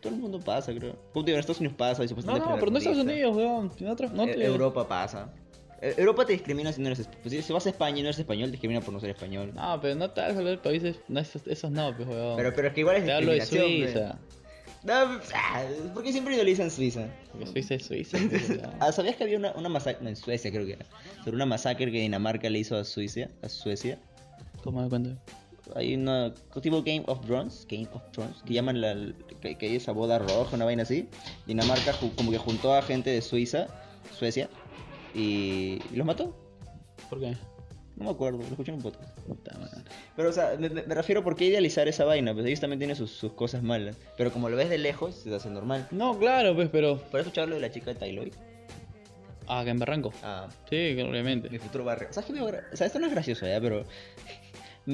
todo 0.00 0.14
el 0.14 0.20
mundo 0.20 0.40
pasa, 0.40 0.74
creo. 0.74 0.96
Como 1.12 1.24
digo, 1.24 1.36
en 1.36 1.40
Estados 1.40 1.60
Unidos 1.60 1.76
pasa 1.76 2.04
y 2.04 2.08
No, 2.08 2.38
no, 2.38 2.56
pero 2.58 2.70
no 2.70 2.78
Estados 2.78 2.98
Unidos, 2.98 3.36
weón. 3.36 3.72
en 3.78 3.88
otros- 3.88 4.12
no 4.12 4.24
te- 4.26 4.44
Europa 4.44 4.86
pasa. 4.88 5.32
Eh, 5.80 5.94
Europa 5.96 6.26
te 6.26 6.32
discrimina 6.32 6.72
si 6.72 6.80
no 6.80 6.88
eres... 6.88 7.08
pues, 7.22 7.44
si- 7.44 7.52
vas 7.52 7.64
a 7.66 7.68
España 7.70 7.98
y 7.98 8.02
no 8.02 8.08
eres 8.08 8.18
español, 8.18 8.46
te 8.48 8.52
discrimina 8.52 8.80
por 8.80 8.92
no 8.92 8.98
ser 9.00 9.10
español. 9.10 9.52
No, 9.54 9.78
pero 9.80 9.94
no 9.94 10.10
te 10.10 10.20
hagas 10.20 10.36
hablar 10.36 10.56
de 10.56 10.58
países, 10.58 10.96
no, 11.08 11.20
esos, 11.20 11.46
esos 11.46 11.70
no, 11.70 11.94
pues, 11.96 12.08
weón. 12.08 12.36
Pero, 12.36 12.52
pero 12.54 12.68
es 12.68 12.74
que 12.74 12.80
igual 12.80 12.96
es 12.96 13.04
Te 13.04 13.12
hablo 13.12 13.32
de. 13.32 13.46
Suiza. 13.46 14.18
No, 14.84 14.92
ah, 15.34 15.62
¿Por 15.94 16.02
qué 16.04 16.12
siempre 16.12 16.34
idolizan 16.34 16.70
Suiza? 16.70 17.06
Porque 17.32 17.46
Suiza 17.46 17.74
es 17.74 17.84
Suiza. 17.86 18.18
pues. 18.30 18.58
Ah, 18.80 18.90
¿Sabías 18.92 19.16
que 19.16 19.24
había 19.24 19.36
una, 19.38 19.52
una 19.52 19.68
masacre, 19.68 20.02
no, 20.02 20.08
en 20.08 20.16
Suecia 20.16 20.50
creo 20.50 20.66
que 20.66 20.72
era, 20.74 20.86
sobre 21.22 21.36
una 21.36 21.46
masacre 21.46 21.90
que 21.92 22.00
Dinamarca 22.00 22.48
le 22.50 22.58
hizo 22.58 22.76
a 22.76 22.84
Suiza, 22.84 23.28
a 23.42 23.48
Suecia? 23.48 23.98
¿Cómo 24.64 24.82
me 24.82 24.88
cuento? 24.88 25.16
Hay 25.74 25.94
una 25.94 26.32
tipo 26.62 26.82
Game 26.82 27.04
of 27.06 27.20
Thrones, 27.26 27.66
Game 27.68 27.88
of 27.92 28.02
Thrones, 28.12 28.42
que 28.44 28.54
llaman 28.54 28.80
la, 28.80 28.94
que, 29.40 29.56
que 29.56 29.66
hay 29.66 29.76
esa 29.76 29.92
boda 29.92 30.18
roja, 30.18 30.56
una 30.56 30.64
vaina 30.64 30.82
así. 30.82 31.08
Dinamarca 31.46 31.92
como 32.16 32.30
que 32.30 32.38
juntó 32.38 32.74
a 32.74 32.80
gente 32.82 33.10
de 33.10 33.20
Suiza, 33.20 33.66
Suecia, 34.16 34.48
y, 35.14 35.78
y 35.92 35.96
los 35.96 36.06
mató. 36.06 36.34
¿Por 37.10 37.20
qué? 37.20 37.36
No 37.96 38.04
me 38.04 38.10
acuerdo, 38.10 38.38
lo 38.38 38.44
escuché 38.44 38.70
en 38.70 38.76
un 38.76 38.82
podcast. 38.82 39.10
Pero, 40.16 40.30
o 40.30 40.32
sea, 40.32 40.56
me, 40.58 40.68
me- 40.70 40.82
refiero 40.82 41.22
por 41.24 41.36
qué 41.36 41.46
idealizar 41.46 41.86
esa 41.88 42.04
vaina, 42.04 42.32
pues 42.32 42.46
ellos 42.46 42.60
también 42.60 42.78
tienen 42.78 42.96
sus, 42.96 43.10
sus 43.10 43.32
cosas 43.32 43.62
malas. 43.62 43.96
Pero 44.16 44.32
como 44.32 44.48
lo 44.48 44.56
ves 44.56 44.70
de 44.70 44.78
lejos, 44.78 45.16
se 45.16 45.28
te 45.30 45.36
hace 45.36 45.50
normal. 45.50 45.86
No, 45.90 46.18
claro, 46.18 46.54
pues, 46.54 46.68
pero. 46.70 46.96
¿Puedes 47.10 47.26
escuchar 47.26 47.48
lo 47.48 47.56
de 47.56 47.60
la 47.60 47.70
chica 47.72 47.92
de 47.92 47.96
Tailoy? 47.96 48.32
Ah, 49.48 49.62
que 49.64 49.70
en 49.70 49.78
Barranco. 49.78 50.12
Ah, 50.22 50.46
Sí, 50.70 50.92
obviamente. 51.00 51.48
mi 51.50 51.58
futuro 51.58 51.84
barrio. 51.84 52.08
¿Sabes 52.12 52.26
qué 52.26 52.32
me 52.34 52.42
O 52.42 52.52
sea, 52.76 52.86
esto 52.86 52.98
no 52.98 53.06
es 53.06 53.12
gracioso, 53.12 53.46
¿ya? 53.46 53.60
Pero. 53.60 53.84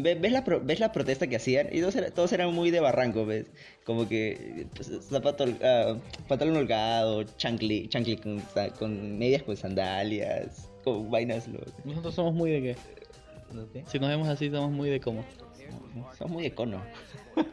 Ve- 0.03 0.15
¿Ves 0.17 0.33
la, 0.33 0.45
pro- 0.45 0.61
¿Ves 0.63 0.81
la 0.81 0.93
protesta 0.93 1.27
que 1.27 1.37
hacían? 1.37 1.69
Y 1.73 1.81
todos, 1.81 1.95
todos 2.15 2.33
eran 2.33 2.53
muy 2.53 2.71
de 2.71 2.81
barranco, 2.81 3.25
¿ves? 3.25 3.47
Como 3.85 4.09
que. 4.09 4.67
pues, 4.75 4.91
zapato. 5.09 5.45
ah, 5.63 5.97
pantalón 6.29 6.57
holgado, 6.57 7.23
chancli, 7.37 7.89
chancli 7.89 8.17
con, 8.17 8.43
con 8.79 9.19
medias 9.19 9.43
con 9.43 9.57
sandalias, 9.57 10.69
con 10.85 11.11
vainas. 11.11 11.47
Nosotros 11.85 12.15
somos 12.15 12.35
muy 12.35 12.51
de 12.51 12.63
qué. 12.63 12.75
sé. 12.75 13.85
Si 13.87 13.99
nos 13.99 14.09
vemos 14.11 14.29
así, 14.29 14.51
somos 14.51 14.71
muy 14.71 14.91
de 14.91 15.01
cómo. 15.01 15.25
Somos 16.19 16.33
muy 16.33 16.43
de 16.45 16.55
cono. 16.55 16.83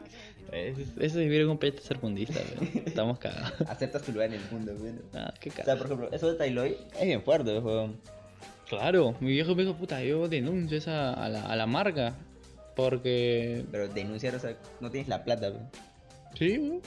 Es, 0.52 0.76
eso 0.76 0.94
es 1.00 1.14
vivir 1.16 1.40
en 1.40 1.48
un 1.48 1.56
país 1.56 1.74
tercermundista. 1.76 2.38
Estamos 2.84 3.18
cagados. 3.18 3.54
Aceptas 3.70 4.02
tu 4.02 4.12
lugar 4.12 4.28
en 4.28 4.34
el 4.34 4.50
mundo, 4.50 4.74
weón. 4.78 5.00
Ah, 5.14 5.32
qué 5.40 5.48
O 5.48 5.52
sea, 5.54 5.64
cagado. 5.64 5.78
por 5.78 5.86
ejemplo, 5.86 6.14
eso 6.14 6.30
de 6.30 6.36
Tailoy 6.36 6.76
es 7.00 7.06
bien 7.06 7.22
fuerte, 7.22 7.58
weón. 7.58 7.96
Claro, 8.68 9.14
mi 9.20 9.30
viejo 9.30 9.54
me 9.54 9.62
dijo, 9.62 9.74
puta, 9.78 10.02
yo 10.04 10.28
denuncio 10.28 10.76
esa 10.76 11.14
a 11.14 11.30
la, 11.30 11.46
a 11.46 11.56
la 11.56 11.64
marca. 11.66 12.16
Porque. 12.76 13.64
Pero 13.70 13.88
denunciar, 13.88 14.34
o 14.34 14.38
sea, 14.40 14.56
no 14.80 14.90
tienes 14.90 15.08
la 15.08 15.22
plata, 15.24 15.48
weón. 15.50 15.68
Sí, 16.38 16.58
weón. 16.58 16.80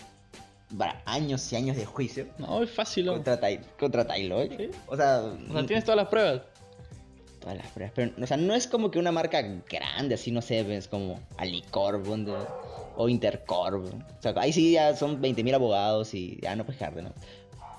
Para 0.78 1.02
años 1.06 1.54
y 1.54 1.56
años 1.56 1.78
de 1.78 1.86
juicio 1.86 2.26
No, 2.40 2.64
es 2.64 2.72
fácil, 2.72 3.06
¿no? 3.06 3.14
contra, 3.14 3.40
Tai- 3.40 3.62
contra 3.80 4.06
Tailoy. 4.06 4.50
Sí. 4.58 4.70
O 4.88 4.96
sea, 4.98 5.20
O 5.22 5.54
sea, 5.54 5.66
tienes 5.68 5.84
todas 5.86 5.98
las 5.98 6.08
pruebas. 6.08 6.42
todas 7.40 7.58
las 7.58 7.68
pruebas. 7.68 7.94
Pero, 7.96 8.12
o 8.22 8.26
sea, 8.28 8.36
no 8.38 8.56
es 8.56 8.66
como 8.66 8.90
que 8.90 8.98
una 8.98 9.12
marca 9.12 9.42
grande, 9.70 10.16
así, 10.16 10.32
no 10.32 10.42
sé, 10.42 10.60
es 10.76 10.88
como 10.88 11.20
Alicorp 11.38 12.04
o 12.98 13.08
Intercorp. 13.08 13.86
O 13.86 14.22
sea, 14.22 14.34
ahí 14.38 14.52
sí 14.52 14.72
ya 14.74 14.96
son 14.96 15.22
20.000 15.22 15.54
abogados 15.54 16.14
y 16.16 16.40
ya 16.42 16.56
no 16.56 16.66
puedes 16.66 16.80
quejarte, 16.80 17.04
¿no? 17.04 17.14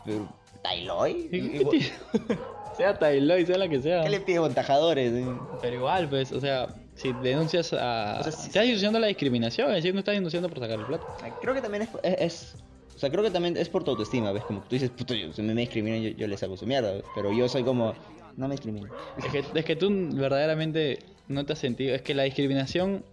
Pero, 0.04 0.28
¿Tailoy? 0.62 1.28
¿Qué, 1.30 1.40
¿Qué, 1.50 1.68
qué 1.68 2.38
sea 2.76 2.96
Tailoy, 2.96 3.44
sea 3.44 3.58
la 3.58 3.68
que 3.68 3.82
sea. 3.82 4.08
le 4.08 4.20
pide 4.20 4.38
montajadores? 4.38 5.12
eh? 5.12 5.26
Pero 5.60 5.76
igual, 5.76 6.08
pues, 6.08 6.30
o 6.30 6.40
sea, 6.40 6.68
si 6.96 7.12
denuncias 7.12 7.72
a. 7.72 8.18
O 8.20 8.22
sea, 8.24 8.32
si- 8.32 8.46
Estás 8.48 8.64
denunciando 8.64 8.98
la 8.98 9.06
discriminación, 9.06 9.68
es 9.70 9.76
decir, 9.76 9.92
no 9.94 10.00
estás 10.00 10.14
denunciando 10.14 10.48
por 10.48 10.58
sacar 10.60 10.78
el 10.80 10.86
plato. 10.86 11.06
Creo 11.40 11.54
que 11.54 11.60
también 11.62 11.82
es, 11.84 11.88
es, 12.02 12.20
es- 12.20 12.54
O 12.94 12.98
sea, 12.98 13.10
creo 13.10 13.22
que 13.22 13.30
también 13.30 13.56
es 13.56 13.68
por 13.68 13.84
tu 13.84 13.90
autoestima, 13.90 14.32
¿ves? 14.32 14.44
Como 14.44 14.60
que 14.62 14.68
tú 14.68 14.74
dices, 14.76 14.90
puto, 14.90 15.14
yo, 15.14 15.32
si 15.32 15.42
me, 15.42 15.54
discriminan, 15.54 16.00
yo, 16.02 16.10
yo 16.10 16.26
les 16.26 16.42
hago 16.42 16.56
su 16.56 16.66
mierda, 16.66 16.92
¿ves? 16.92 17.04
Pero 17.14 17.30
yo 17.30 17.46
soy 17.48 17.62
como, 17.62 17.94
no 18.36 18.48
me 18.48 18.54
discriminen. 18.54 18.90
Es 19.18 19.30
que, 19.30 19.44
es 19.58 19.64
que 19.64 19.76
tú 19.76 19.90
verdaderamente 20.14 20.98
no 21.28 21.44
te 21.44 21.52
has 21.52 21.58
sentido. 21.58 21.94
Es 21.94 22.00
que 22.02 22.14
la 22.14 22.22
discriminación 22.22 23.04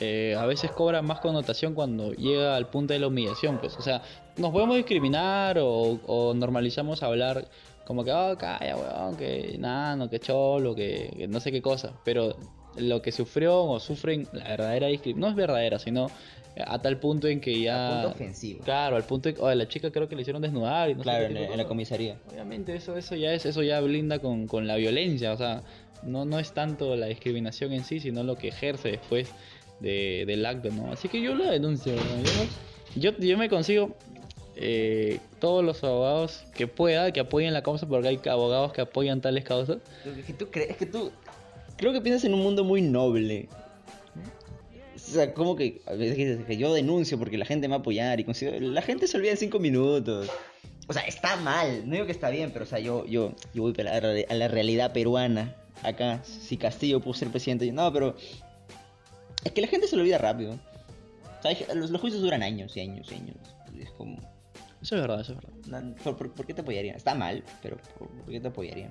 eh, 0.00 0.36
a 0.38 0.46
veces 0.46 0.70
cobra 0.70 1.02
más 1.02 1.18
connotación 1.20 1.74
cuando 1.74 2.12
llega 2.14 2.54
al 2.56 2.68
punto 2.70 2.92
de 2.94 3.00
la 3.00 3.08
humillación, 3.08 3.58
pues. 3.58 3.76
O 3.78 3.82
sea, 3.82 4.02
nos 4.36 4.52
podemos 4.52 4.76
discriminar 4.76 5.58
o, 5.58 6.00
o 6.06 6.34
normalizamos 6.34 7.02
hablar 7.02 7.48
como 7.84 8.04
que, 8.04 8.12
oh, 8.12 8.38
calla, 8.38 8.76
weón, 8.76 9.16
que 9.16 9.56
nano, 9.58 10.08
que 10.08 10.20
cholo, 10.20 10.74
que, 10.76 11.12
que 11.16 11.26
no 11.26 11.40
sé 11.40 11.50
qué 11.50 11.60
cosa. 11.60 11.92
Pero 12.04 12.36
lo 12.76 13.02
que 13.02 13.12
sufrió 13.12 13.64
o 13.64 13.80
sufren, 13.80 14.28
la 14.32 14.44
verdadera 14.44 14.86
discriminación, 14.88 15.20
no 15.20 15.28
es 15.28 15.36
verdadera, 15.36 15.78
sino 15.78 16.10
a 16.56 16.80
tal 16.80 16.98
punto 16.98 17.28
en 17.28 17.40
que 17.40 17.60
ya. 17.60 18.00
A 18.00 18.02
punto 18.02 18.14
ofensivo. 18.16 18.64
Claro, 18.64 18.96
al 18.96 19.04
punto 19.04 19.28
de 19.28 19.34
que, 19.34 19.40
oh, 19.40 19.54
la 19.54 19.68
chica 19.68 19.90
creo 19.90 20.08
que 20.08 20.16
le 20.16 20.22
hicieron 20.22 20.42
desnudar 20.42 20.90
y 20.90 20.94
no 20.94 21.00
sé 21.00 21.04
Claro, 21.04 21.28
qué 21.28 21.44
en, 21.44 21.52
en 21.52 21.56
la 21.56 21.66
comisaría. 21.66 22.18
Obviamente 22.30 22.74
eso, 22.74 22.96
eso 22.96 23.14
ya 23.14 23.32
es, 23.32 23.46
eso 23.46 23.62
ya 23.62 23.80
blinda 23.80 24.18
con, 24.18 24.46
con 24.46 24.66
la 24.66 24.76
violencia, 24.76 25.32
o 25.32 25.36
sea, 25.36 25.62
no, 26.02 26.24
no 26.24 26.38
es 26.38 26.52
tanto 26.52 26.96
la 26.96 27.06
discriminación 27.06 27.72
en 27.72 27.84
sí, 27.84 28.00
sino 28.00 28.22
lo 28.22 28.36
que 28.36 28.48
ejerce 28.48 28.90
después 28.90 29.30
de, 29.80 30.24
del 30.26 30.44
acto, 30.44 30.70
¿no? 30.70 30.92
Así 30.92 31.08
que 31.08 31.20
yo 31.20 31.34
lo 31.34 31.44
denuncio, 31.50 31.94
¿no? 31.94 32.48
yo, 32.94 33.16
yo, 33.18 33.38
me 33.38 33.48
consigo 33.48 33.96
eh, 34.56 35.20
todos 35.40 35.64
los 35.64 35.82
abogados 35.82 36.44
que 36.54 36.66
pueda, 36.66 37.12
que 37.12 37.20
apoyen 37.20 37.52
la 37.52 37.62
causa, 37.62 37.86
porque 37.88 38.08
hay 38.08 38.20
abogados 38.28 38.72
que 38.72 38.80
apoyan 38.80 39.20
tales 39.20 39.44
causas. 39.44 39.78
Es 40.04 40.24
que 40.24 40.34
tú 40.34 40.50
crees, 40.50 40.70
es 40.70 40.76
que 40.76 40.86
tú 40.86 41.10
creo 41.76 41.92
que 41.92 42.00
piensas 42.00 42.24
en 42.24 42.34
un 42.34 42.40
mundo 42.40 42.64
muy 42.64 42.82
noble. 42.82 43.48
O 44.94 44.98
sea, 44.98 45.34
como 45.34 45.56
que 45.56 45.80
que 46.46 46.56
yo 46.56 46.72
denuncio 46.72 47.18
porque 47.18 47.36
la 47.36 47.44
gente 47.44 47.68
me 47.68 47.72
va 47.72 47.76
a 47.76 47.80
apoyar 47.80 48.18
y 48.20 48.24
considero, 48.24 48.60
la 48.60 48.82
gente 48.82 49.06
se 49.06 49.16
olvida 49.16 49.32
en 49.32 49.36
cinco 49.36 49.58
minutos. 49.58 50.30
O 50.88 50.92
sea, 50.92 51.02
está 51.02 51.36
mal, 51.36 51.86
no 51.88 51.94
digo 51.94 52.06
que 52.06 52.12
está 52.12 52.30
bien, 52.30 52.50
pero 52.52 52.64
o 52.64 52.68
sea, 52.68 52.78
yo, 52.78 53.04
yo, 53.06 53.34
yo 53.54 53.62
voy 53.62 53.74
a 53.78 53.82
la, 53.82 54.00
re- 54.00 54.26
a 54.28 54.34
la 54.34 54.48
realidad 54.48 54.92
peruana. 54.92 55.54
Acá, 55.82 56.22
si 56.24 56.56
Castillo 56.56 57.00
pudo 57.00 57.14
ser 57.14 57.28
presidente, 57.28 57.66
yo- 57.66 57.72
no, 57.72 57.92
pero 57.92 58.16
es 59.44 59.52
que 59.52 59.60
la 59.60 59.66
gente 59.68 59.86
se 59.88 59.96
lo 59.96 60.02
olvida 60.02 60.18
rápido. 60.18 60.58
O 61.38 61.42
sea, 61.42 61.74
los, 61.74 61.90
los 61.90 62.00
juicios 62.00 62.22
duran 62.22 62.42
años 62.42 62.76
y 62.76 62.80
años 62.80 63.10
y 63.10 63.14
años. 63.14 63.36
Es 63.78 63.90
como, 63.90 64.16
Eso 64.80 64.94
es 64.96 65.00
verdad, 65.00 65.20
eso 65.20 65.32
es 65.32 65.38
verdad. 65.38 65.82
na- 65.82 65.94
¿por, 66.02 66.16
por- 66.16 66.32
por 66.32 66.46
qué 66.46 66.54
te 66.54 66.60
apoyarían? 66.62 66.96
Está 66.96 67.14
mal, 67.14 67.42
pero 67.62 67.76
¿por, 67.98 68.08
por 68.08 68.30
qué 68.30 68.40
te 68.40 68.48
apoyarían? 68.48 68.90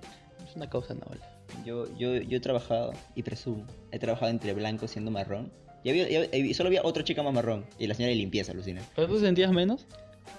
Es 0.50 0.56
una 0.56 0.70
causa 0.70 0.94
noble. 0.94 1.20
Yo, 1.66 1.86
yo, 1.98 2.16
yo 2.16 2.38
he 2.38 2.40
trabajado, 2.40 2.94
y 3.16 3.24
presumo, 3.24 3.66
he 3.92 4.00
trabajado 4.00 4.32
entre 4.32 4.54
blanco 4.54 4.88
siendo 4.88 5.12
marrón. 5.12 5.52
Y, 5.84 5.90
había, 5.90 6.08
y- 6.10 6.30
y 6.42 6.54
solo 6.54 6.68
había 6.68 6.82
otra 6.84 7.04
chica 7.04 7.24
más 7.24 7.34
marrón, 7.34 7.66
y 7.80 7.88
la 7.88 7.94
señora 7.96 8.10
de 8.12 8.16
limpieza, 8.16 8.52
alucina. 8.52 8.82
¿Pero 8.96 9.08
tú 9.08 9.20
sentías 9.20 9.52
menos? 9.52 9.86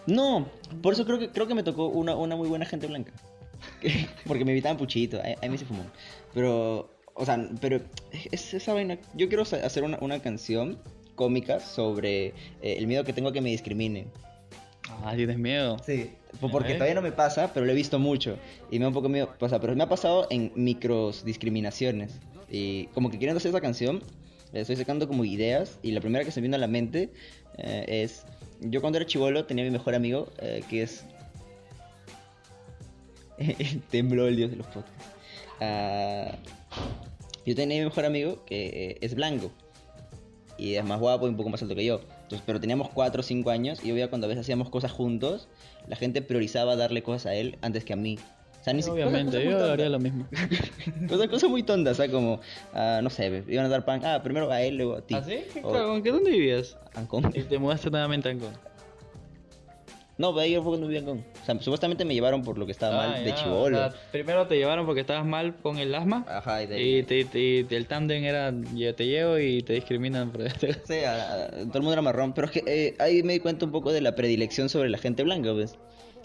No, 0.06 0.48
por 0.82 0.92
eso 0.94 1.04
creo 1.04 1.18
que, 1.18 1.28
creo 1.30 1.46
que 1.46 1.54
me 1.54 1.62
tocó 1.62 1.86
una, 1.88 2.14
una 2.16 2.36
muy 2.36 2.48
buena 2.48 2.64
gente 2.64 2.86
blanca. 2.86 3.12
Porque 4.26 4.44
me 4.44 4.52
invitaban 4.52 4.76
puchito, 4.76 5.18
a, 5.18 5.44
a 5.46 5.48
mí 5.48 5.58
se 5.58 5.64
fumó. 5.64 5.84
Pero, 6.34 6.90
o 7.14 7.24
sea, 7.24 7.48
pero 7.60 7.80
es 8.30 8.54
esa 8.54 8.72
vaina. 8.74 8.98
Yo 9.14 9.28
quiero 9.28 9.42
hacer 9.42 9.84
una, 9.84 9.98
una 10.00 10.20
canción 10.20 10.78
cómica 11.14 11.60
sobre 11.60 12.26
eh, 12.28 12.32
el 12.78 12.86
miedo 12.86 13.04
que 13.04 13.12
tengo 13.12 13.28
a 13.28 13.32
que 13.32 13.40
me 13.40 13.50
discriminen. 13.50 14.06
Ah, 15.04 15.14
tienes 15.16 15.38
miedo. 15.38 15.76
Sí, 15.84 16.12
po- 16.40 16.50
porque 16.50 16.74
todavía 16.74 16.94
no 16.94 17.02
me 17.02 17.12
pasa, 17.12 17.52
pero 17.52 17.66
lo 17.66 17.72
he 17.72 17.74
visto 17.74 17.98
mucho. 17.98 18.36
Y 18.70 18.78
me 18.78 18.84
da 18.84 18.88
un 18.88 18.94
poco 18.94 19.08
miedo 19.08 19.28
pasar. 19.38 19.60
Pero 19.60 19.74
me 19.74 19.82
ha 19.82 19.88
pasado 19.88 20.26
en 20.30 20.52
micros 20.54 21.24
discriminaciones. 21.24 22.12
Y 22.50 22.86
como 22.88 23.10
que 23.10 23.18
queriendo 23.18 23.38
hacer 23.38 23.50
esa 23.50 23.60
canción, 23.60 24.02
estoy 24.52 24.76
sacando 24.76 25.08
como 25.08 25.24
ideas. 25.24 25.78
Y 25.82 25.92
la 25.92 26.00
primera 26.00 26.24
que 26.24 26.30
se 26.30 26.40
me 26.40 26.46
vino 26.46 26.56
a 26.56 26.60
la 26.60 26.68
mente 26.68 27.10
eh, 27.58 27.84
es. 27.88 28.24
Yo 28.60 28.80
cuando 28.80 28.98
era 28.98 29.06
chivolo 29.06 29.44
tenía 29.44 29.64
mi 29.64 29.70
mejor 29.70 29.94
amigo, 29.94 30.28
eh, 30.38 30.62
que 30.68 30.82
es. 30.82 31.04
Tembló 33.90 34.28
el 34.28 34.36
dios 34.36 34.50
de 34.50 34.56
los 34.56 34.66
podcasts. 34.68 35.06
Ah, 35.60 36.32
yo 37.44 37.54
tenía 37.56 37.78
mi 37.78 37.84
mejor 37.84 38.04
amigo 38.04 38.44
que 38.46 38.66
eh, 38.66 38.98
es 39.00 39.14
blanco. 39.14 39.50
Y 40.58 40.74
es 40.74 40.84
más 40.84 41.00
guapo 41.00 41.26
y 41.26 41.30
un 41.30 41.36
poco 41.36 41.48
más 41.48 41.60
alto 41.62 41.74
que 41.74 41.84
yo. 41.84 42.00
Entonces, 42.22 42.42
pero 42.46 42.60
teníamos 42.60 42.88
4 42.90 43.20
o 43.20 43.22
5 43.22 43.50
años 43.50 43.80
y 43.82 43.88
yo 43.88 43.94
veía 43.94 44.08
cuando 44.08 44.26
a 44.26 44.28
veces 44.28 44.42
hacíamos 44.42 44.70
cosas 44.70 44.92
juntos, 44.92 45.48
la 45.86 45.96
gente 45.96 46.22
priorizaba 46.22 46.76
darle 46.76 47.02
cosas 47.02 47.26
a 47.26 47.34
él 47.34 47.58
antes 47.62 47.84
que 47.84 47.92
a 47.92 47.96
mí. 47.96 48.18
O 48.60 48.64
sea, 48.64 48.72
ni 48.74 48.82
siquiera- 48.82 49.08
Obviamente, 49.08 49.32
cosas, 49.38 49.44
yo 49.44 49.52
cosas 49.56 49.70
haría 49.70 49.88
lo 49.88 49.98
tontas. 49.98 50.12
mismo. 50.12 50.28
Cosas, 51.08 51.28
cosas 51.28 51.50
muy 51.50 51.62
tontas, 51.64 51.98
o 51.98 52.02
sea, 52.02 52.10
como, 52.12 52.40
ah, 52.74 53.00
no 53.02 53.10
sé, 53.10 53.42
iban 53.48 53.66
a 53.66 53.68
dar 53.68 53.84
pan, 53.84 54.04
ah, 54.04 54.22
primero 54.22 54.50
a 54.52 54.62
él, 54.62 54.76
luego 54.76 54.94
a 54.96 55.02
ti. 55.02 55.14
¿Ah, 55.16 55.22
sí? 55.22 55.40
¿Qué 55.52 55.60
O- 55.64 55.72
dónde 56.00 56.30
vivías? 56.30 56.76
Ancón. 56.94 57.32
Y 57.34 57.42
te 57.42 57.58
mudaste 57.58 57.90
nuevamente 57.90 58.28
a 58.28 58.32
Ancón. 58.32 58.52
No, 60.18 60.30
pero 60.32 60.40
ahí 60.42 60.52
yo 60.52 60.62
fue 60.62 60.72
cuando 60.72 60.86
vivía 60.86 61.00
en 61.00 61.08
Ancón. 61.08 61.24
O 61.42 61.44
sea, 61.44 61.58
supuestamente 61.60 62.04
me 62.04 62.12
llevaron 62.14 62.42
por 62.42 62.58
lo 62.58 62.66
que 62.66 62.72
estaba 62.72 63.02
Ah, 63.02 63.08
mal 63.08 63.24
de 63.24 63.30
ya, 63.30 63.34
chivolo. 63.36 63.78
o 63.78 63.90
sea, 63.90 63.98
primero 64.12 64.46
te 64.46 64.56
llevaron 64.56 64.84
porque 64.86 65.00
estabas 65.00 65.24
mal 65.26 65.56
con 65.56 65.78
el 65.78 65.94
asma. 65.94 66.24
Ajá, 66.28 66.62
y 66.62 66.66
de. 66.66 66.82
Y 66.82 67.02
te, 67.04 67.24
te- 67.24 67.60
el 67.76 67.86
tándem 67.86 68.22
era 68.24 68.52
yo 68.74 68.94
te 68.94 69.06
llevo 69.06 69.38
y 69.38 69.62
te 69.62 69.72
discriminan 69.72 70.30
por 70.30 70.42
Sí, 70.86 70.98
a- 71.04 71.44
a- 71.44 71.48
todo 71.50 71.60
el 71.62 71.80
mundo 71.80 71.92
era 71.94 72.02
marrón, 72.02 72.34
pero 72.34 72.46
es 72.46 72.52
que 72.52 72.62
eh, 72.66 72.94
ahí 72.98 73.22
me 73.22 73.32
di 73.32 73.40
cuenta 73.40 73.64
un 73.64 73.72
poco 73.72 73.90
de 73.92 74.00
la 74.02 74.14
predilección 74.14 74.68
sobre 74.68 74.90
la 74.90 74.98
gente 74.98 75.22
blanca, 75.22 75.52
¿ves? 75.52 75.76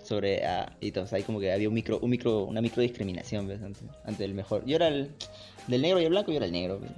Sobre, 0.03 0.45
ah, 0.45 0.71
y 0.81 0.87
entonces 0.87 1.13
ahí 1.13 1.23
como 1.23 1.39
que 1.39 1.51
había 1.51 1.67
un 1.67 1.73
micro, 1.73 1.99
un 1.99 2.09
micro, 2.09 2.43
una 2.43 2.61
micro 2.61 2.81
discriminación, 2.81 3.47
¿ves? 3.47 3.61
Ante, 3.61 3.79
ante 4.03 4.25
el 4.25 4.33
mejor. 4.33 4.63
Yo 4.65 4.75
era 4.75 4.89
el, 4.89 5.09
del 5.67 5.81
negro 5.81 5.99
y 6.01 6.03
el 6.03 6.09
blanco, 6.09 6.31
yo 6.31 6.37
era 6.37 6.45
el 6.45 6.51
negro, 6.51 6.79
¿ves? 6.79 6.91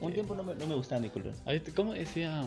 Un 0.00 0.12
tiempo 0.12 0.34
no 0.34 0.42
me, 0.42 0.54
no 0.54 0.66
me 0.66 0.74
gustaba 0.74 1.00
mi 1.00 1.08
color. 1.08 1.32
Te- 1.46 1.72
¿Cómo 1.72 1.94
decía? 1.94 2.44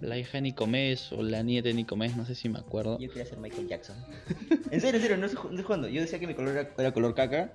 La 0.00 0.16
hija 0.18 0.32
de 0.38 0.42
Nicomés 0.42 1.12
o 1.12 1.22
la 1.22 1.42
nieta 1.42 1.68
de 1.68 1.74
Nicomés, 1.74 2.16
no 2.16 2.24
sé 2.24 2.34
si 2.34 2.48
me 2.48 2.58
acuerdo. 2.58 2.98
Yo 2.98 3.08
quería 3.08 3.26
ser 3.26 3.38
Michael 3.38 3.68
Jackson. 3.68 3.96
en 4.70 4.80
serio, 4.80 4.96
en 4.96 5.02
serio, 5.02 5.16
no 5.16 5.26
estoy, 5.26 5.62
jugando. 5.62 5.88
Yo 5.88 6.00
decía 6.00 6.18
que 6.18 6.26
mi 6.26 6.34
color 6.34 6.56
era, 6.56 6.70
era 6.78 6.92
color 6.92 7.14
caca 7.14 7.52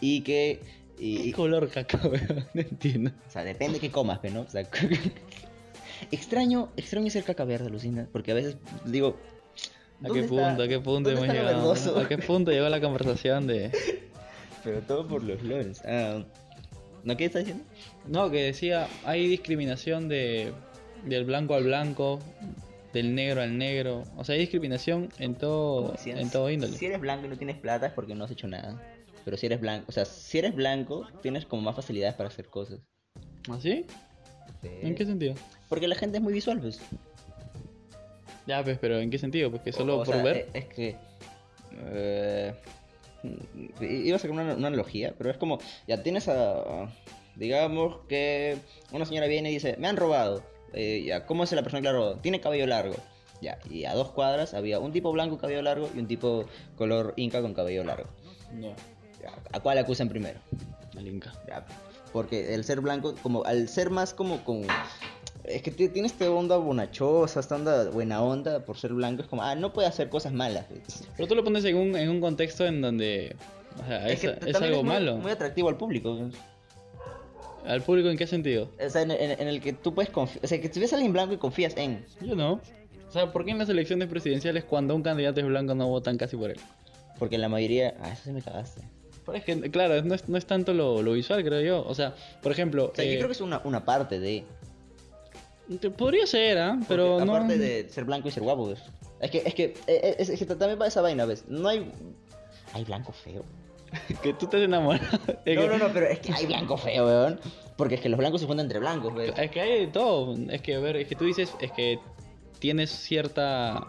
y 0.00 0.22
que... 0.22 0.60
Y, 0.98 1.24
¿Qué 1.24 1.32
color 1.32 1.68
caca, 1.70 1.98
weón? 2.04 2.46
No 2.54 2.60
entiendo. 2.60 3.10
o 3.26 3.30
sea, 3.30 3.44
depende 3.44 3.80
qué 3.80 3.90
comas, 3.90 4.20
¿no? 4.32 4.42
O 4.42 4.48
sea, 4.48 4.62
extraño, 6.10 6.70
extraño 6.76 7.10
ser 7.10 7.24
caca 7.24 7.44
verde, 7.44 7.70
Lucina, 7.70 8.08
porque 8.12 8.32
a 8.32 8.34
veces 8.34 8.56
digo... 8.84 9.16
¿A 10.02 10.08
¿dónde 10.08 10.20
qué 10.20 10.26
está- 10.26 10.48
punto? 10.48 10.62
¿A 10.62 10.68
qué 10.68 10.80
punto 10.80 11.10
hemos 11.10 11.22
está 11.22 11.34
llegado? 11.34 12.00
¿A 12.00 12.08
qué 12.08 12.18
punto 12.18 12.50
llegó 12.50 12.68
la 12.68 12.80
conversación 12.80 13.46
de.? 13.46 13.70
Pero 14.62 14.80
todo 14.80 15.06
por 15.06 15.22
los 15.22 15.42
LOLs. 15.42 15.82
Ah, 15.84 16.24
¿No 17.04 17.16
qué 17.16 17.26
estás 17.26 17.44
diciendo? 17.44 17.64
No, 18.06 18.30
que 18.30 18.42
decía, 18.42 18.88
hay 19.04 19.28
discriminación 19.28 20.08
de 20.08 20.52
del 21.06 21.24
blanco 21.24 21.54
al 21.54 21.64
blanco, 21.64 22.20
del 22.92 23.14
negro 23.14 23.42
al 23.42 23.56
negro. 23.58 24.04
O 24.16 24.24
sea, 24.24 24.34
hay 24.34 24.40
discriminación 24.40 25.10
en 25.18 25.34
todo, 25.34 25.94
en 26.04 26.30
todo 26.30 26.50
índole. 26.50 26.76
Si 26.78 26.86
eres 26.86 27.00
blanco 27.00 27.26
y 27.26 27.28
no 27.28 27.36
tienes 27.36 27.56
plata 27.58 27.86
es 27.86 27.92
porque 27.92 28.14
no 28.14 28.24
has 28.24 28.30
hecho 28.30 28.46
nada. 28.48 28.80
Pero 29.24 29.36
si 29.36 29.46
eres 29.46 29.60
blanco, 29.60 29.86
o 29.88 29.92
sea, 29.92 30.04
si 30.04 30.38
eres 30.38 30.54
blanco, 30.54 31.06
tienes 31.22 31.46
como 31.46 31.62
más 31.62 31.74
facilidades 31.76 32.14
para 32.14 32.28
hacer 32.28 32.46
cosas. 32.48 32.80
¿Así? 33.50 33.86
¿En 34.62 34.94
qué 34.94 35.04
sentido? 35.06 35.34
Porque 35.68 35.88
la 35.88 35.94
gente 35.94 36.18
es 36.18 36.22
muy 36.22 36.32
visual, 36.32 36.60
pues. 36.60 36.80
Ya, 38.46 38.62
pues, 38.62 38.78
pero 38.78 39.00
¿en 39.00 39.10
qué 39.10 39.18
sentido? 39.18 39.50
Pues 39.50 39.62
que 39.62 39.72
solo 39.72 39.96
O- 39.96 40.00
o 40.00 40.04
por 40.04 40.14
sea, 40.14 40.22
ver. 40.22 40.36
eh, 40.36 40.48
Es 40.52 40.64
que. 40.66 40.96
eh, 41.72 42.54
iba 43.80 44.16
a 44.16 44.18
sacar 44.18 44.32
una, 44.32 44.54
una 44.54 44.68
analogía, 44.68 45.14
pero 45.16 45.30
es 45.30 45.36
como. 45.38 45.58
Ya 45.86 46.02
tienes 46.02 46.28
a. 46.28 46.92
Digamos 47.36 48.00
que 48.08 48.56
una 48.92 49.06
señora 49.06 49.26
viene 49.26 49.50
y 49.50 49.54
dice: 49.54 49.76
Me 49.78 49.88
han 49.88 49.96
robado. 49.96 50.44
Eh, 50.74 51.04
ya, 51.06 51.24
¿cómo 51.26 51.44
es 51.44 51.52
la 51.52 51.62
persona 51.62 51.92
robó? 51.92 52.16
Tiene 52.16 52.40
cabello 52.40 52.66
largo. 52.66 52.96
Ya, 53.40 53.58
y 53.70 53.84
a 53.84 53.94
dos 53.94 54.10
cuadras 54.10 54.54
había 54.54 54.78
un 54.78 54.92
tipo 54.92 55.12
blanco 55.12 55.32
con 55.32 55.40
cabello 55.40 55.62
largo 55.62 55.90
y 55.94 55.98
un 55.98 56.06
tipo 56.06 56.46
color 56.76 57.12
inca 57.16 57.42
con 57.42 57.52
cabello 57.54 57.84
largo. 57.84 58.08
Ya, 58.60 58.74
Ya, 59.22 59.32
¿A 59.52 59.60
cuál 59.60 59.78
acusan 59.78 60.08
primero? 60.08 60.38
al 60.96 61.06
Inca. 61.08 61.32
Ya, 61.48 61.66
porque 62.12 62.54
el 62.54 62.64
ser 62.64 62.80
blanco, 62.80 63.14
como 63.22 63.44
al 63.44 63.68
ser 63.68 63.90
más 63.90 64.14
como 64.14 64.44
con 64.44 64.62
Es 65.44 65.62
que 65.62 65.70
ti- 65.70 65.88
tiene 65.88 66.06
esta 66.08 66.30
onda 66.30 66.56
bonachosa, 66.56 67.40
esta 67.40 67.56
onda 67.56 67.90
buena 67.90 68.22
onda 68.22 68.64
por 68.64 68.78
ser 68.78 68.92
blanco. 68.94 69.22
Es 69.22 69.28
como, 69.28 69.42
ah, 69.42 69.54
no 69.54 69.72
puede 69.72 69.88
hacer 69.88 70.08
cosas 70.08 70.32
malas. 70.32 70.66
Pero 71.16 71.28
tú 71.28 71.34
lo 71.34 71.44
pones 71.44 71.64
en 71.66 71.76
un, 71.76 71.96
en 71.96 72.08
un 72.08 72.20
contexto 72.20 72.64
en 72.64 72.80
donde 72.80 73.36
o 73.82 73.86
sea, 73.86 74.08
es, 74.08 74.20
que 74.20 74.38
es 74.46 74.56
algo 74.56 74.82
muy- 74.84 74.92
malo. 74.94 75.16
Muy 75.18 75.32
atractivo 75.32 75.68
al 75.68 75.76
público. 75.76 76.16
¿Al 77.64 77.82
público 77.82 78.08
en 78.10 78.16
qué 78.18 78.26
sentido? 78.26 78.70
O 78.84 78.90
sea, 78.90 79.02
en, 79.02 79.10
en- 79.10 79.40
en 79.40 79.48
el 79.48 79.60
que 79.60 79.72
tú 79.72 79.94
puedes 79.94 80.10
confiar. 80.10 80.44
O 80.44 80.48
sea, 80.48 80.60
que 80.60 80.68
ves 80.68 80.92
a 80.92 80.96
alguien 80.96 81.12
blanco 81.12 81.34
y 81.34 81.38
confías 81.38 81.76
en. 81.76 82.04
Yo 82.20 82.34
no. 82.36 82.60
O 83.08 83.10
sea, 83.12 83.32
¿por 83.32 83.44
qué 83.44 83.52
en 83.52 83.58
las 83.58 83.68
elecciones 83.68 84.08
presidenciales 84.08 84.64
cuando 84.64 84.94
un 84.94 85.02
candidato 85.02 85.40
es 85.40 85.46
blanco 85.46 85.74
no 85.74 85.88
votan 85.88 86.18
casi 86.18 86.36
por 86.36 86.50
él? 86.50 86.58
Porque 87.18 87.38
la 87.38 87.48
mayoría. 87.48 87.94
Ah, 88.00 88.10
eso 88.12 88.22
sí 88.24 88.32
me 88.32 88.42
cagaste. 88.42 88.82
Pero 89.24 89.38
es 89.38 89.44
que, 89.44 89.70
claro, 89.70 90.02
no 90.02 90.14
es, 90.14 90.28
no 90.28 90.36
es 90.36 90.44
tanto 90.46 90.74
lo, 90.74 91.00
lo 91.00 91.12
visual, 91.12 91.42
creo 91.44 91.60
yo. 91.62 91.82
O 91.88 91.94
sea, 91.94 92.14
por 92.42 92.52
ejemplo... 92.52 92.90
O 92.92 92.94
sea, 92.94 93.04
eh, 93.04 93.12
yo 93.12 93.18
creo 93.18 93.28
que 93.28 93.32
es 93.32 93.40
una, 93.40 93.60
una 93.64 93.84
parte 93.84 94.18
de. 94.20 94.44
Podría 95.96 96.26
ser, 96.26 96.58
¿ah? 96.58 96.78
Pero 96.88 97.12
Porque 97.14 97.24
no... 97.24 97.34
Aparte 97.36 97.56
de 97.56 97.88
ser 97.88 98.04
blanco 98.04 98.28
y 98.28 98.30
ser 98.32 98.42
guapo, 98.42 98.66
pues. 98.66 98.80
Es 99.20 99.30
que, 99.30 99.42
es 99.46 99.54
que, 99.54 99.74
eh, 99.86 100.16
es, 100.18 100.28
es 100.28 100.38
que 100.38 100.44
también 100.44 100.78
va 100.78 100.86
esa 100.86 101.00
vaina, 101.00 101.24
¿ves? 101.24 101.44
No 101.48 101.68
hay. 101.68 101.90
Hay 102.74 102.84
blanco 102.84 103.12
feo. 103.12 103.44
Que 104.22 104.32
tú 104.34 104.46
has 104.48 104.54
enamorado. 104.54 105.06
Es 105.44 105.56
No, 105.56 105.62
que- 105.62 105.68
no, 105.68 105.78
no, 105.78 105.92
pero 105.92 106.06
es 106.06 106.18
que 106.20 106.32
hay 106.32 106.46
blanco 106.46 106.76
feo, 106.76 107.06
weón. 107.06 107.40
Porque 107.76 107.96
es 107.96 108.00
que 108.00 108.08
los 108.08 108.18
blancos 108.18 108.40
se 108.40 108.46
juntan 108.46 108.66
entre 108.66 108.78
blancos, 108.78 109.14
¿ves? 109.14 109.32
Es 109.36 109.50
que 109.50 109.60
hay 109.60 109.80
de 109.80 109.86
todo. 109.88 110.36
Es 110.50 110.60
que, 110.62 110.74
a 110.76 110.78
ver, 110.80 110.96
es 110.96 111.08
que 111.08 111.16
tú 111.16 111.24
dices, 111.24 111.52
es 111.60 111.72
que 111.72 111.98
tienes 112.58 112.90
cierta... 112.90 113.86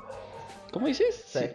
¿Cómo 0.71 0.87
dices? 0.87 1.23
O 1.27 1.29
sea, 1.29 1.51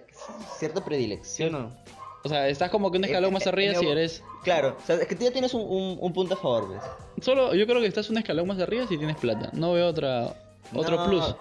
cierta 0.58 0.84
predilección, 0.84 1.52
¿no? 1.52 1.76
O 2.22 2.28
sea, 2.28 2.48
estás 2.48 2.70
como 2.70 2.90
que 2.90 2.98
un 2.98 3.04
escalón 3.04 3.30
Eh, 3.30 3.32
más 3.34 3.46
eh, 3.46 3.48
arriba 3.48 3.72
eh, 3.72 3.76
si 3.76 3.86
eres... 3.88 4.22
Claro, 4.44 4.76
o 4.82 4.86
sea, 4.86 4.96
es 4.96 5.06
que 5.06 5.14
tú 5.14 5.24
ya 5.24 5.30
tienes 5.32 5.52
un, 5.54 5.62
un, 5.62 5.98
un 6.00 6.12
punto 6.12 6.34
a 6.34 6.36
favor, 6.36 6.68
¿ves? 6.70 6.82
Solo, 7.22 7.54
yo 7.54 7.66
creo 7.66 7.80
que 7.80 7.86
estás 7.86 8.08
un 8.10 8.18
escalón 8.18 8.46
más 8.46 8.58
arriba 8.60 8.86
si 8.86 8.96
tienes 8.96 9.16
plata. 9.16 9.50
No 9.52 9.72
veo 9.72 9.86
otra... 9.88 10.34
Otro 10.74 10.96
No, 10.96 11.06
plus. 11.06 11.34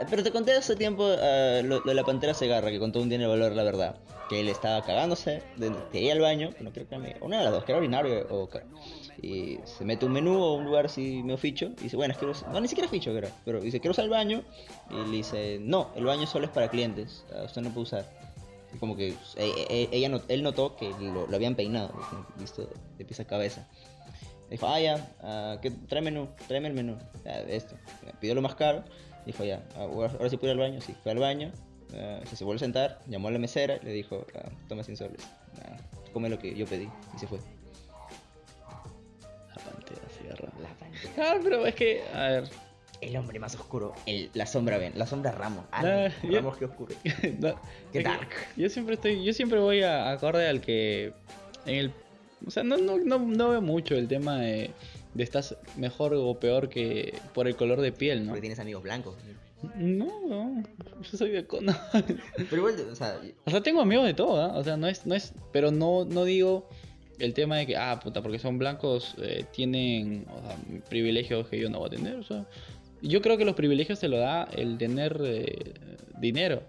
Eh, 0.00 0.06
Pero 0.08 0.22
te 0.22 0.30
conté 0.32 0.52
hace 0.52 0.76
tiempo 0.76 1.06
eh, 1.08 1.62
lo, 1.64 1.80
de 1.80 1.94
la 1.94 2.04
pantera 2.04 2.34
Segarra, 2.34 2.70
que 2.70 2.78
contó 2.78 3.00
un 3.00 3.08
día 3.08 3.16
en 3.16 3.22
el 3.22 3.28
valor 3.28 3.52
la 3.52 3.62
verdad. 3.62 3.96
Que 4.28 4.40
él 4.40 4.48
estaba 4.48 4.82
cagándose, 4.82 5.40
quería 5.92 6.12
al 6.12 6.20
baño, 6.20 6.50
no 6.60 6.72
creo 6.72 6.88
que 6.88 6.98
me. 6.98 7.14
Una 7.20 7.38
de 7.38 7.44
las 7.44 7.52
dos, 7.52 7.64
que 7.64 7.70
era 7.72 7.78
urinario 7.78 8.26
o. 8.28 8.48
ca- 8.48 8.64
Y 9.22 9.58
se 9.64 9.84
mete 9.84 10.04
un 10.04 10.12
menú 10.12 10.42
o 10.42 10.54
un 10.56 10.64
lugar 10.64 10.86
así 10.86 11.22
medio 11.22 11.38
ficho. 11.38 11.66
Y 11.78 11.84
dice, 11.84 11.96
bueno, 11.96 12.12
es 12.12 12.18
que. 12.18 12.26
No, 12.50 12.60
ni 12.60 12.66
siquiera 12.66 12.88
ficho, 12.88 13.14
creo. 13.14 13.30
Pero 13.44 13.60
dice, 13.60 13.78
quiero 13.80 13.92
usar 13.92 14.04
el 14.04 14.10
baño. 14.10 14.42
Y 14.90 14.94
le 14.94 15.16
dice, 15.18 15.58
no, 15.60 15.90
el 15.94 16.04
baño 16.04 16.26
solo 16.26 16.46
es 16.46 16.50
para 16.50 16.68
clientes. 16.68 17.24
ah, 17.32 17.44
Usted 17.44 17.62
no 17.62 17.70
puede 17.70 17.82
usar. 17.84 18.04
Y 18.74 18.78
como 18.78 18.96
que 18.96 19.10
eh, 19.10 19.14
eh, 19.36 19.88
ella 19.92 20.08
not- 20.08 20.24
él 20.28 20.42
notó 20.42 20.74
que 20.74 20.90
lo, 21.00 21.28
lo 21.28 21.36
habían 21.36 21.54
peinado, 21.54 21.92
que 22.10 22.40
visto 22.40 22.68
de 22.98 23.04
pies 23.04 23.20
a 23.20 23.26
cabeza. 23.26 23.64
Dijo, 24.50 24.66
ah, 24.66 24.80
ya, 24.80 25.14
ah, 25.22 25.58
¿qué- 25.62 25.70
trae 25.70 26.02
menú, 26.02 26.28
tráeme 26.48 26.66
el 26.66 26.74
menú. 26.74 26.98
Ah, 27.24 27.42
esto. 27.48 27.76
Pidió 28.20 28.34
lo 28.34 28.42
más 28.42 28.56
caro. 28.56 28.82
Dijo, 29.26 29.44
ya, 29.44 29.62
ah, 29.76 29.80
ahora, 29.82 30.12
ahora 30.12 30.30
sí 30.30 30.36
puedo 30.36 30.54
ir 30.54 30.60
al 30.60 30.68
baño. 30.70 30.80
Sí, 30.80 30.94
fue 31.02 31.12
al 31.12 31.18
baño. 31.18 31.52
ah, 31.94 32.20
se, 32.28 32.36
se 32.36 32.44
vuelve 32.44 32.56
a 32.58 32.60
sentar, 32.60 33.00
llamó 33.08 33.28
a 33.28 33.32
la 33.32 33.38
mesera 33.38 33.78
y 33.82 33.84
le 33.84 33.92
dijo, 33.92 34.24
ah, 34.36 34.48
toma 34.68 34.82
100 34.84 34.96
soles. 34.96 35.20
Ah, 35.62 35.76
come 36.12 36.28
lo 36.28 36.38
que 36.38 36.54
yo 36.54 36.64
pedí. 36.66 36.88
Y 37.14 37.18
se 37.18 37.26
fue. 37.26 37.38
La 39.54 39.62
pantera 39.62 40.00
cigarra. 40.18 40.52
La 40.62 40.68
pantera. 40.78 41.12
Claro, 41.14 41.40
pero 41.42 41.66
es 41.66 41.74
que, 41.74 42.02
a 42.14 42.28
ver... 42.28 42.44
El 43.02 43.14
hombre 43.18 43.38
más 43.38 43.54
oscuro. 43.54 43.94
El, 44.06 44.30
la 44.32 44.46
sombra, 44.46 44.78
ven. 44.78 44.92
La 44.96 45.06
sombra 45.06 45.30
Ramos. 45.30 45.66
Ah, 45.70 45.82
Ah, 45.84 46.08
no. 46.22 46.34
Ramos, 46.34 46.56
qué 46.56 46.64
oscuro. 46.64 46.94
no, 47.40 47.54
Qué 47.92 47.98
que 47.98 48.02
dark. 48.02 48.28
Yo 48.56 48.70
siempre 48.70 48.94
estoy, 48.94 49.22
yo 49.22 49.34
siempre 49.34 49.58
voy 49.58 49.82
a 49.82 50.10
acorde 50.10 50.48
al 50.48 50.62
que 50.62 51.12
en 51.66 51.74
el, 51.74 51.92
o 52.46 52.50
sea, 52.50 52.62
no, 52.62 52.78
no, 52.78 52.96
no, 52.96 53.18
no 53.18 53.48
veo 53.50 53.60
mucho 53.60 53.96
el 53.96 54.08
tema 54.08 54.38
de, 54.40 54.70
de 55.16 55.24
estás 55.24 55.56
mejor 55.76 56.14
o 56.14 56.38
peor 56.38 56.68
que 56.68 57.18
por 57.34 57.46
el 57.48 57.56
color 57.56 57.80
de 57.80 57.92
piel, 57.92 58.20
¿no? 58.20 58.28
Porque 58.28 58.42
tienes 58.42 58.58
amigos 58.58 58.82
blancos. 58.82 59.16
No, 59.74 60.20
no, 60.28 60.62
yo 61.02 61.18
soy 61.18 61.30
de 61.30 61.46
cono. 61.46 61.74
Pero 62.36 62.56
igual, 62.56 62.74
o 62.90 62.94
sea, 62.94 63.18
o 63.44 63.50
sea, 63.50 63.62
tengo 63.62 63.80
amigos 63.80 64.06
de 64.06 64.14
todo, 64.14 64.40
¿ah? 64.40 64.52
o 64.56 64.62
sea, 64.62 64.76
no 64.76 64.86
es, 64.86 65.06
no 65.06 65.14
es, 65.14 65.32
pero 65.50 65.70
no, 65.70 66.04
no 66.04 66.24
digo 66.24 66.68
el 67.18 67.32
tema 67.32 67.56
de 67.56 67.66
que, 67.66 67.76
ah, 67.76 67.98
puta, 67.98 68.22
porque 68.22 68.38
son 68.38 68.58
blancos 68.58 69.14
eh, 69.18 69.44
tienen 69.52 70.26
o 70.28 70.46
sea, 70.46 70.58
privilegios 70.90 71.48
que 71.48 71.58
yo 71.58 71.70
no 71.70 71.78
voy 71.78 71.86
a 71.88 71.90
tener, 71.90 72.16
o 72.16 72.22
sea, 72.22 72.46
yo 73.00 73.22
creo 73.22 73.38
que 73.38 73.44
los 73.44 73.54
privilegios 73.54 73.98
te 73.98 74.08
lo 74.08 74.18
da 74.18 74.44
el 74.44 74.76
tener 74.78 75.20
eh, 75.24 75.74
dinero. 76.18 76.62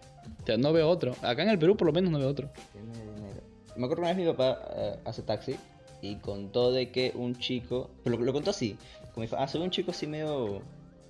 O 0.44 0.46
sea, 0.46 0.58
no 0.58 0.72
veo 0.72 0.88
otro. 0.88 1.14
Acá 1.22 1.44
en 1.44 1.50
el 1.50 1.60
Perú 1.60 1.76
por 1.76 1.88
lo 1.88 1.94
menos 1.94 2.12
no 2.12 2.20
veo 2.20 2.30
otro. 2.30 2.50
Tiene 2.72 2.92
dinero. 3.16 3.42
Me 3.76 3.86
acuerdo 3.86 4.04
una 4.04 4.14
vez 4.14 4.18
mi 4.18 4.26
papá 4.26 4.60
eh, 4.76 4.96
hace 5.06 5.22
taxi 5.24 5.56
y 6.02 6.16
contó 6.16 6.72
de 6.72 6.92
que 6.92 7.12
un 7.16 7.38
chico, 7.38 7.90
pero 8.04 8.18
lo, 8.18 8.26
lo 8.26 8.34
contó 8.34 8.52
así, 8.52 8.78
como 9.14 9.28
ah, 9.38 9.48
soy 9.48 9.62
un 9.62 9.72
chico 9.72 9.92
así 9.92 10.08
medio 10.08 10.62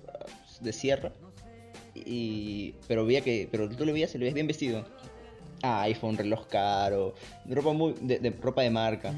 ah, 0.08 0.24
de 0.60 0.72
sierra, 0.72 1.12
y, 1.94 2.74
pero 2.86 3.04
veía 3.04 3.20
que, 3.22 3.48
pero 3.50 3.68
tú 3.68 3.84
lo 3.84 3.92
veías 3.92 4.14
y 4.14 4.18
lo 4.18 4.22
veías 4.22 4.34
bien 4.34 4.46
vestido. 4.46 4.84
Ah, 5.62 5.82
iPhone, 5.82 6.16
reloj 6.16 6.46
caro, 6.46 7.14
ropa 7.48 7.72
muy, 7.72 7.94
de, 8.00 8.20
de- 8.20 8.30
ropa 8.30 8.62
de 8.62 8.70
marca. 8.70 9.12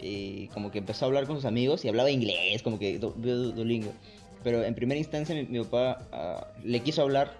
Y 0.00 0.48
como 0.48 0.70
que 0.72 0.78
empezó 0.78 1.04
a 1.04 1.08
hablar 1.08 1.26
con 1.26 1.36
sus 1.36 1.44
amigos 1.44 1.84
y 1.84 1.88
hablaba 1.88 2.10
inglés, 2.10 2.62
como 2.62 2.78
que 2.80 2.98
do, 2.98 3.10
do-. 3.16 3.92
Pero 4.42 4.64
en 4.64 4.74
primera 4.74 4.98
instancia 4.98 5.34
mi, 5.34 5.44
mi 5.44 5.62
papá 5.64 6.06
ah, 6.12 6.48
le 6.64 6.80
quiso 6.80 7.02
hablar, 7.02 7.32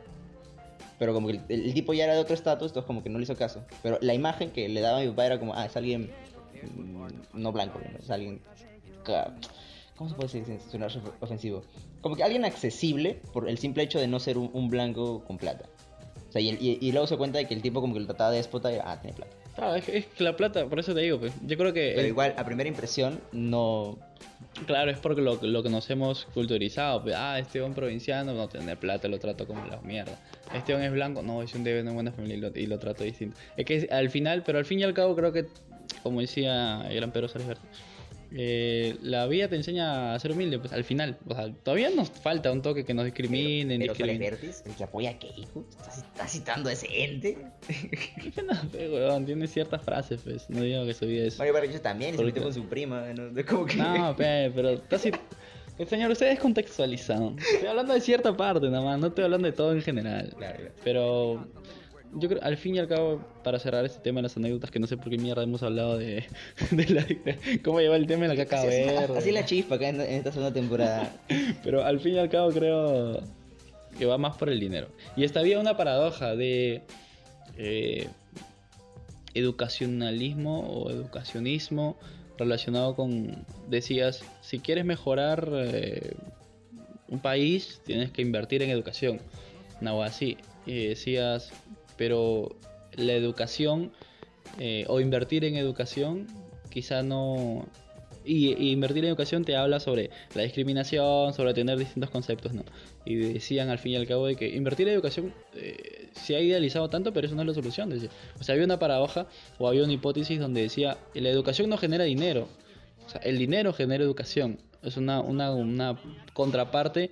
pero 0.99 1.13
como 1.13 1.27
que 1.29 1.41
el, 1.49 1.63
el 1.67 1.75
tipo 1.75 1.93
ya 1.93 2.05
era 2.05 2.15
de 2.15 2.21
otro 2.21 2.35
estatus, 2.35 2.69
entonces 2.71 2.87
como 2.87 3.03
que 3.03 3.11
no 3.11 3.19
le 3.19 3.25
hizo 3.25 3.35
caso. 3.37 3.65
Pero 3.83 3.99
la 4.01 4.15
imagen 4.15 4.51
que 4.53 4.69
le 4.69 4.81
daba 4.81 4.99
a 4.99 5.01
mi 5.03 5.09
papá 5.09 5.27
era 5.27 5.41
como, 5.41 5.53
ah, 5.55 5.67
es 5.67 5.77
alguien 5.77 6.09
no 7.35 7.53
blanco, 7.53 7.81
¿no? 7.93 7.99
es 7.99 8.11
alguien... 8.11 8.41
¿Cómo 9.97 10.11
se 10.11 10.17
puede 10.17 10.29
decir 10.41 10.59
sin 10.71 10.83
ofensivo? 11.21 11.63
Como 12.01 12.17
que 12.17 12.25
alguien 12.25 12.45
accesible 12.45 13.21
por 13.33 13.49
el 13.49 13.59
simple 13.59 13.83
hecho 13.85 14.01
de 14.01 14.09
no 14.09 14.19
ser 14.19 14.39
un, 14.39 14.51
un 14.53 14.69
blanco 14.69 15.23
con 15.25 15.39
plata. 15.39 15.67
O 16.29 16.33
sea, 16.33 16.41
y, 16.41 16.49
el- 16.49 16.61
y- 16.61 16.79
y 16.81 16.91
luego 16.93 17.07
se 17.07 17.17
cuenta 17.17 17.39
de 17.39 17.47
que 17.47 17.55
el 17.55 17.63
tipo 17.63 17.81
como 17.81 17.95
que 17.95 18.01
lo 18.01 18.07
trataba 18.07 18.31
de 18.33 18.39
déspota 18.39 18.73
y, 18.73 18.79
ah, 18.83 18.99
tiene 19.01 19.17
plata. 19.17 19.33
Claro, 19.55 19.75
es 19.77 19.85
que, 19.85 19.99
es 19.99 20.07
que 20.07 20.25
la 20.25 20.37
plata, 20.37 20.67
por 20.67 20.81
eso 20.81 20.93
te 20.95 21.01
digo, 21.01 21.21
pues, 21.21 21.33
yo 21.47 21.57
creo 21.57 21.73
que... 21.73 21.91
Pero 21.91 22.01
el- 22.01 22.09
igual, 22.09 22.35
a 22.37 22.45
primera 22.45 22.69
impresión, 22.69 23.21
no... 23.31 23.97
Claro, 24.67 24.91
es 24.91 24.99
porque 24.99 25.23
lo, 25.23 25.37
lo 25.43 25.63
que 25.63 25.69
nos 25.71 25.89
hemos 25.91 26.25
culturizado. 26.27 27.03
pues, 27.05 27.15
ah, 27.17 27.39
este 27.39 27.63
un 27.63 27.73
provinciano 27.73 28.35
no 28.35 28.49
tiene 28.49 28.77
plata, 28.77 29.07
lo 29.07 29.19
trato 29.21 29.47
como 29.47 29.65
la 29.67 29.81
mierda. 29.81 30.19
Este 30.53 30.73
hombre 30.75 30.89
es 30.89 30.93
blanco, 30.93 31.23
no, 31.23 31.41
es 31.43 31.55
un 31.55 31.63
de 31.63 31.81
una 31.81 31.93
buena 31.93 32.11
familia 32.11 32.37
y 32.37 32.41
lo, 32.41 32.49
y 32.59 32.67
lo 32.67 32.79
trato 32.81 33.05
distinto. 33.05 33.37
Es 33.57 33.65
que 33.65 33.77
es- 33.77 33.91
al 33.93 34.11
final, 34.11 34.43
pero 34.45 34.59
al 34.59 34.65
fin 34.65 34.81
y 34.81 34.83
al 34.83 34.93
cabo 34.93 35.15
creo 35.15 35.33
que, 35.33 35.47
como 36.05 36.21
decía 36.21 36.87
el 36.89 36.95
gran 36.95 37.11
Pedro 37.11 37.27
Salisbury, 37.27 37.59
eh, 38.37 38.97
la 39.01 39.27
vida 39.27 39.49
te 39.49 39.55
enseña 39.55 40.13
a 40.13 40.19
ser 40.19 40.33
humilde, 40.33 40.59
pues 40.59 40.73
al 40.73 40.83
final. 40.83 41.17
O 41.29 41.35
sea, 41.35 41.53
todavía 41.53 41.91
nos 41.91 42.11
falta 42.11 42.51
un 42.51 42.63
toque 42.63 42.85
que 42.85 42.93
nos 42.93 43.05
discriminen. 43.05 43.79
Pero 43.79 43.95
discriminen. 43.95 44.31
Vertis, 44.31 44.63
el 44.67 44.75
que 44.75 44.85
apoya 44.85 45.11
a 45.11 45.19
Keiko, 45.19 45.65
¿estás, 45.71 45.99
estás 45.99 46.33
citando 46.33 46.69
a 46.69 46.73
ese 46.73 46.89
ente? 46.91 47.39
¿Qué 47.67 48.33
pena, 48.35 48.61
pe, 48.73 48.91
weón? 48.91 49.25
Tiene 49.25 49.47
ciertas 49.47 49.83
frases, 49.83 50.21
pues. 50.25 50.51
No 50.51 50.63
digo 50.63 50.85
que 50.85 50.95
su 50.95 51.07
vida 51.07 51.27
es. 51.27 51.39
Mario 51.39 51.81
también, 51.81 52.17
se 52.17 52.25
metió 52.25 52.43
con 52.43 52.53
su 52.53 52.65
prima, 52.65 53.05
¿no? 53.15 53.31
Como 53.47 53.67
que... 53.67 53.77
No, 53.77 54.17
pe, 54.17 54.51
pero. 54.53 54.71
El 54.71 55.87
señor, 55.89 56.11
usted 56.11 56.27
es 56.27 56.41
contextualizado. 56.41 57.37
Estoy 57.39 57.69
hablando 57.69 57.95
de 57.95 58.01
cierta 58.01 58.37
parte 58.37 58.69
nada 58.69 58.85
más, 58.85 58.99
no 58.99 59.09
estoy 59.09 59.25
hablando 59.25 59.47
de 59.47 59.53
todo 59.53 59.73
en 59.73 59.83
general. 59.83 60.35
Claro, 60.37 60.57
claro. 60.57 60.75
Pero 60.83 61.47
yo 62.17 62.29
creo, 62.29 62.43
al 62.43 62.57
fin 62.57 62.77
y 62.77 62.79
al 62.79 62.89
cabo, 62.89 63.21
para 63.43 63.59
cerrar 63.59 63.85
este 63.85 64.01
tema 64.01 64.19
de 64.19 64.25
las 64.25 64.37
anécdotas, 64.37 64.71
que 64.71 64.79
no 64.79 64.87
sé 64.87 64.97
por 64.97 65.11
qué 65.11 65.19
mierda 65.19 65.43
hemos 65.43 65.63
hablado 65.63 65.99
de, 65.99 66.25
de 66.71 66.87
la, 66.89 67.03
de 67.03 67.61
cómo 67.63 67.81
llevar 67.81 68.01
el 68.01 68.07
tema 68.07 68.23
de 68.23 68.29
la 68.29 68.37
caca 68.37 68.61
Así, 68.61 68.69
verde. 68.69 69.19
así 69.19 69.33
la 69.33 69.45
chispa 69.45 69.77
acá 69.77 69.89
en, 69.89 70.01
en 70.01 70.15
esta 70.15 70.33
segunda 70.33 70.53
temporada. 70.53 71.13
Pero 71.65 71.85
al 71.85 72.01
fin 72.01 72.15
y 72.15 72.19
al 72.19 72.29
cabo 72.29 72.51
creo 72.51 73.21
que 73.99 74.07
va 74.07 74.19
más 74.19 74.37
por 74.37 74.49
el 74.49 74.61
dinero. 74.61 74.89
Y 75.17 75.25
esta 75.25 75.41
había 75.41 75.59
una 75.59 75.77
paradoja 75.77 76.35
de 76.35 76.83
eh, 77.57 78.09
educacionalismo 79.35 80.61
o 80.61 80.91
educacionismo 80.91 81.97
relacionado 82.39 82.97
con, 82.97 83.45
decías, 83.69 84.25
si 84.41 84.59
quieres 84.59 84.85
mejorar 84.85 85.49
eh, 85.53 86.15
un 87.09 87.21
país, 87.21 87.81
tienes 87.85 88.11
que 88.11 88.23
invertir 88.23 88.63
en 88.63 88.71
educación. 88.71 89.21
No, 89.81 90.03
así. 90.03 90.37
Y 90.67 90.87
decías, 90.87 91.53
pero 91.97 92.57
la 92.97 93.13
educación 93.13 93.93
eh, 94.59 94.85
o 94.89 95.01
invertir 95.01 95.45
en 95.45 95.57
educación 95.57 96.27
quizá 96.71 97.03
no... 97.03 97.67
Y, 98.27 98.73
invertir 98.73 99.05
en 99.05 99.11
educación 99.11 99.45
te 99.45 99.55
habla 99.55 99.81
sobre 99.81 100.09
la 100.35 100.43
discriminación, 100.43 101.35
sobre 101.35 101.53
tener 101.53 101.79
distintos 101.79 102.09
conceptos, 102.09 102.55
¿no? 102.55 102.65
Y 103.05 103.17
decían 103.17 103.69
al 103.69 103.79
fin 103.79 103.93
y 103.93 103.97
al 103.97 104.07
cabo 104.07 104.27
de 104.27 104.35
que 104.35 104.49
invertir 104.49 104.89
en 104.89 104.95
educación 104.95 105.35
eh, 105.55 106.09
se 106.13 106.35
ha 106.35 106.41
idealizado 106.41 106.89
tanto, 106.89 107.13
pero 107.13 107.27
eso 107.27 107.37
no 107.37 107.43
es 107.43 107.49
la 107.49 107.55
solución. 107.55 107.91
decía. 107.91 108.09
O 108.41 108.43
sea, 108.43 108.55
había 108.55 108.65
una 108.65 108.79
paradoja 108.79 109.27
o 109.59 109.69
había 109.69 109.85
una 109.85 109.93
hipótesis 109.93 110.41
donde 110.41 110.63
decía, 110.63 110.97
la 111.13 111.29
educación 111.29 111.69
no 111.69 111.77
genera 111.77 112.05
dinero, 112.05 112.49
o 113.07 113.11
sea, 113.11 113.21
el 113.23 113.39
dinero 113.39 113.73
genera 113.75 114.03
educación. 114.03 114.59
Es 114.83 114.97
una, 114.97 115.21
una, 115.21 115.51
una 115.53 115.99
contraparte, 116.35 117.11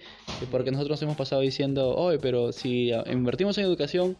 porque 0.50 0.70
nosotros 0.70 1.00
hemos 1.02 1.16
pasado 1.16 1.40
diciendo, 1.40 1.94
oye, 1.94 2.18
pero 2.18 2.52
si 2.52 2.90
invertimos 3.10 3.56
en 3.58 3.64
educación, 3.64 4.16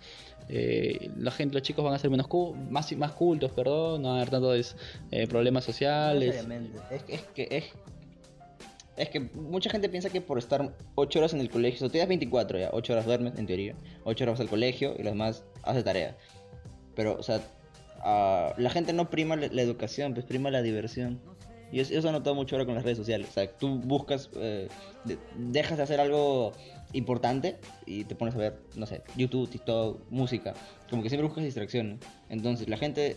eh, 0.49 1.11
la 1.17 1.31
gente, 1.31 1.55
los 1.55 1.63
chicos 1.63 1.85
van 1.85 1.95
a 1.95 1.99
ser 1.99 2.11
menos 2.11 2.27
cu- 2.27 2.55
más, 2.71 2.91
más 2.97 3.13
cultos, 3.13 3.51
perdón, 3.53 4.03
no 4.03 4.09
van 4.09 4.17
a 4.19 4.21
haber 4.21 4.31
tantos 4.31 4.77
eh, 5.11 5.27
problemas 5.27 5.65
No 5.67 5.73
sociales. 5.73 6.29
necesariamente. 6.35 6.79
Es, 6.91 7.03
que- 7.03 7.15
es 7.15 7.23
que 7.35 7.49
es... 7.51 7.65
Es 8.95 9.09
que 9.09 9.21
mucha 9.21 9.71
gente 9.71 9.89
piensa 9.89 10.11
que 10.11 10.21
por 10.21 10.37
estar 10.39 10.75
8 10.97 11.19
horas 11.19 11.33
en 11.33 11.41
el 11.41 11.49
colegio, 11.49 11.77
o 11.77 11.79
sea, 11.81 11.89
tú 11.89 11.97
das 11.97 12.07
24 12.09 12.59
ya, 12.59 12.69
8 12.75 12.93
horas 12.93 13.07
duermes 13.07 13.39
en 13.39 13.47
teoría, 13.47 13.75
8 14.05 14.25
horas 14.25 14.35
vas 14.35 14.41
al 14.41 14.49
colegio 14.51 14.93
y 14.99 15.03
los 15.03 15.13
demás 15.15 15.45
haces 15.63 15.83
tarea. 15.83 16.15
Pero, 16.95 17.17
o 17.19 17.23
sea, 17.23 17.41
ah, 18.01 18.53
la 18.59 18.69
gente 18.69 18.93
no 18.93 19.09
prima 19.09 19.35
la, 19.37 19.47
la 19.49 19.63
educación, 19.63 20.13
pues 20.13 20.27
prima 20.27 20.51
la 20.51 20.61
diversión. 20.61 21.21
Y 21.73 21.81
es- 21.81 21.91
eso 21.91 22.09
he 22.09 22.13
notado 22.13 22.35
mucho 22.37 22.55
ahora 22.55 22.67
con 22.67 22.75
las 22.75 22.85
redes 22.85 22.99
sociales. 22.99 23.29
O 23.31 23.33
sea, 23.33 23.47
tú 23.51 23.77
buscas, 23.81 24.31
eh, 24.37 24.69
de- 25.05 25.19
dejas 25.37 25.79
de 25.79 25.85
hacer 25.85 26.01
algo 26.01 26.53
importante 26.93 27.57
y 27.87 28.05
te 28.05 28.15
pones 28.15 28.35
a 28.35 28.39
ver, 28.39 28.59
no 28.77 28.87
sé, 28.87 29.03
YouTube, 29.17 29.49
TikTok, 29.49 30.03
música. 30.11 30.53
Como 30.91 31.03
que 31.03 31.09
siempre 31.09 31.27
buscas 31.27 31.45
distracciones. 31.45 31.99
Entonces, 32.29 32.69
la 32.69 32.77
gente 32.77 33.17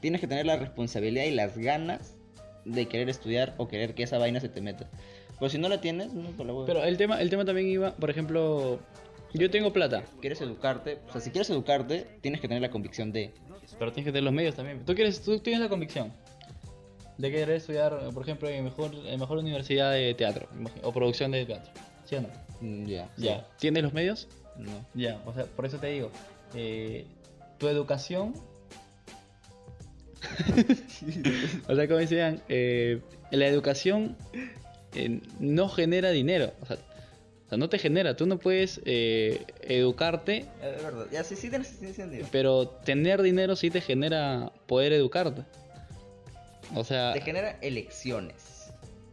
tienes 0.00 0.20
que 0.20 0.26
tener 0.26 0.44
la 0.46 0.56
responsabilidad 0.56 1.24
y 1.24 1.30
las 1.30 1.56
ganas 1.56 2.14
de 2.66 2.86
querer 2.86 3.08
estudiar 3.08 3.54
o 3.56 3.68
querer 3.68 3.94
que 3.94 4.02
esa 4.02 4.18
vaina 4.18 4.40
se 4.40 4.48
te 4.50 4.60
meta. 4.60 4.88
Pues 5.38 5.52
si 5.52 5.58
no 5.58 5.68
la 5.68 5.80
tienes, 5.80 6.12
no 6.12 6.30
por 6.30 6.46
la 6.46 6.52
hueva. 6.52 6.66
Pero 6.66 6.84
el 6.84 6.96
tema, 6.96 7.20
el 7.20 7.30
tema 7.30 7.44
también 7.44 7.68
iba, 7.68 7.92
por 7.96 8.10
ejemplo, 8.10 8.78
yo 9.32 9.50
tengo 9.50 9.72
plata, 9.72 10.04
quieres 10.20 10.40
educarte, 10.42 10.98
o 11.08 11.12
sea, 11.12 11.20
si 11.20 11.30
quieres 11.30 11.50
educarte, 11.50 12.06
tienes 12.20 12.40
que 12.40 12.48
tener 12.48 12.62
la 12.62 12.70
convicción 12.70 13.12
de. 13.12 13.32
pero 13.78 13.92
tienes 13.92 14.04
que 14.06 14.12
tener 14.12 14.24
los 14.24 14.32
medios 14.32 14.54
también. 14.54 14.84
Tú 14.84 14.94
quieres, 14.94 15.22
tú 15.22 15.38
tienes 15.40 15.60
la 15.60 15.68
convicción 15.68 16.12
de 17.18 17.30
querer 17.30 17.50
estudiar, 17.50 17.98
por 18.12 18.22
ejemplo, 18.22 18.48
en 18.48 18.64
mejor, 18.64 18.90
en 19.06 19.20
mejor 19.20 19.38
universidad 19.38 19.92
de 19.92 20.14
teatro 20.14 20.48
o 20.82 20.92
producción 20.92 21.30
de 21.30 21.46
teatro. 21.46 21.72
¿Sí 22.04 22.16
o 22.16 22.20
no? 22.22 22.28
Mm, 22.60 22.86
Ya. 22.86 23.10
Ya. 23.16 23.46
¿Tienes 23.58 23.82
los 23.82 23.92
medios? 23.92 24.28
No. 24.56 24.84
Ya, 24.94 25.20
o 25.26 25.32
sea, 25.32 25.44
por 25.44 25.66
eso 25.66 25.78
te 25.78 25.88
digo, 25.88 26.10
eh, 26.54 27.06
tu 27.58 27.68
educación... 27.68 28.34
o 31.68 31.74
sea, 31.74 31.86
como 31.86 31.98
decían, 32.00 32.40
eh, 32.48 33.00
la 33.30 33.46
educación 33.46 34.16
eh, 34.94 35.20
no 35.38 35.68
genera 35.68 36.10
dinero. 36.10 36.52
O 36.62 36.66
sea, 36.66 36.76
o 36.76 37.48
sea, 37.48 37.58
no 37.58 37.68
te 37.68 37.78
genera. 37.78 38.16
Tú 38.16 38.26
no 38.26 38.38
puedes 38.38 38.80
eh, 38.86 39.44
educarte, 39.60 40.46
Es 40.62 40.82
verdad. 40.82 41.06
Ya, 41.12 41.22
sí, 41.24 41.36
sí, 41.36 41.50
tienes 41.50 41.68
sí, 41.68 41.86
sí, 41.88 41.92
sentido. 41.92 42.26
pero 42.32 42.68
tener 42.68 43.20
dinero 43.22 43.54
sí 43.54 43.70
te 43.70 43.80
genera 43.80 44.50
poder 44.66 44.92
educarte. 44.94 45.42
O 46.74 46.84
sea, 46.84 47.12
Te 47.12 47.20
genera 47.20 47.58
elecciones. 47.60 48.70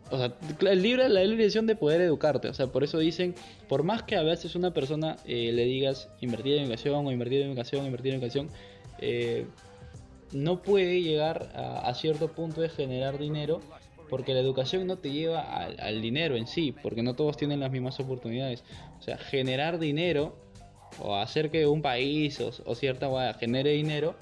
o 0.10 0.18
sea, 0.18 0.34
el 0.70 0.82
libre, 0.82 1.08
la 1.10 1.24
libre 1.24 1.44
decisión 1.44 1.68
de 1.68 1.76
poder 1.76 2.02
educarte. 2.02 2.48
O 2.50 2.54
sea, 2.54 2.68
por 2.68 2.84
eso 2.84 2.98
dicen, 3.00 3.36
por 3.68 3.84
más 3.84 4.04
que 4.04 4.16
a 4.16 4.24
veces 4.24 4.56
una 4.56 4.74
persona 4.74 5.18
eh, 5.26 5.52
le 5.54 5.66
digas 5.66 6.10
invertir 6.22 6.58
en 6.58 6.64
educación 6.64 7.06
o 7.06 7.12
invertir 7.12 7.42
en 7.42 7.50
educación, 7.50 7.86
invertir 7.86 8.14
en 8.14 8.20
educación, 8.20 8.50
eh, 9.00 9.46
no 10.32 10.62
puede 10.62 11.02
llegar 11.02 11.52
a, 11.56 11.88
a 11.88 11.94
cierto 11.94 12.30
punto 12.30 12.62
de 12.62 12.70
generar 12.70 13.18
dinero 13.18 13.60
porque 14.10 14.34
la 14.34 14.42
educación 14.42 14.88
no 14.88 14.98
te 14.98 15.10
lleva 15.12 15.40
al, 15.42 15.80
al 15.80 16.02
dinero 16.02 16.36
en 16.36 16.46
sí, 16.46 16.74
porque 16.74 17.02
no 17.02 17.16
todos 17.16 17.38
tienen 17.38 17.62
las 17.62 17.72
mismas 17.72 17.98
oportunidades. 18.02 18.64
O 19.00 19.02
sea, 19.02 19.18
generar 19.18 19.80
dinero 19.80 20.36
o 21.00 21.16
hacer 21.16 21.50
que 21.50 21.66
un 21.66 21.82
país 21.82 22.40
o, 22.42 22.52
o 22.66 22.76
cierta 22.76 23.08
guada 23.08 23.34
genere 23.36 23.72
dinero 23.72 24.16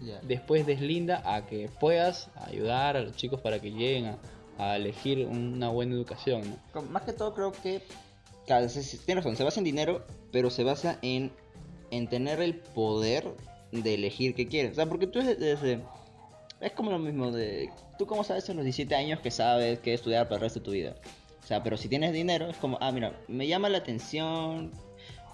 Ya. 0.00 0.20
después 0.22 0.64
deslinda 0.66 1.22
a 1.24 1.46
que 1.46 1.68
puedas 1.80 2.30
ayudar 2.46 2.96
a 2.96 3.00
los 3.02 3.16
chicos 3.16 3.40
para 3.40 3.58
que 3.60 3.70
lleguen 3.72 4.06
a, 4.06 4.18
a 4.58 4.76
elegir 4.76 5.26
una 5.26 5.68
buena 5.70 5.94
educación. 5.94 6.42
¿no? 6.74 6.82
Más 6.82 7.02
que 7.02 7.12
todo 7.12 7.34
creo 7.34 7.52
que, 7.52 7.82
claro, 8.46 8.66
tienes 8.68 9.24
razón, 9.24 9.36
se 9.36 9.44
basa 9.44 9.60
en 9.60 9.64
dinero, 9.64 10.04
pero 10.32 10.50
se 10.50 10.62
basa 10.64 10.98
en, 11.02 11.32
en 11.90 12.08
tener 12.08 12.40
el 12.40 12.54
poder 12.56 13.28
de 13.72 13.94
elegir 13.94 14.34
qué 14.34 14.46
quieres. 14.48 14.72
O 14.72 14.74
sea, 14.76 14.86
porque 14.86 15.06
tú 15.06 15.18
desde, 15.18 15.34
desde- 15.36 15.82
Es 16.60 16.72
como 16.72 16.90
lo 16.90 16.98
mismo 16.98 17.30
de... 17.30 17.70
Tú 17.98 18.06
como 18.06 18.22
sabes 18.24 18.48
a 18.50 18.54
los 18.54 18.64
17 18.64 18.94
años 18.94 19.20
que 19.20 19.30
sabes 19.30 19.80
qué 19.80 19.94
estudiar 19.94 20.26
para 20.28 20.36
el 20.36 20.40
resto 20.42 20.60
de 20.60 20.64
tu 20.64 20.70
vida. 20.72 20.94
O 21.42 21.46
sea, 21.46 21.62
pero 21.62 21.76
si 21.76 21.88
tienes 21.88 22.12
dinero, 22.12 22.48
es 22.48 22.56
como, 22.58 22.78
ah, 22.80 22.92
mira, 22.92 23.12
me 23.26 23.46
llama 23.46 23.68
la 23.68 23.78
atención 23.78 24.70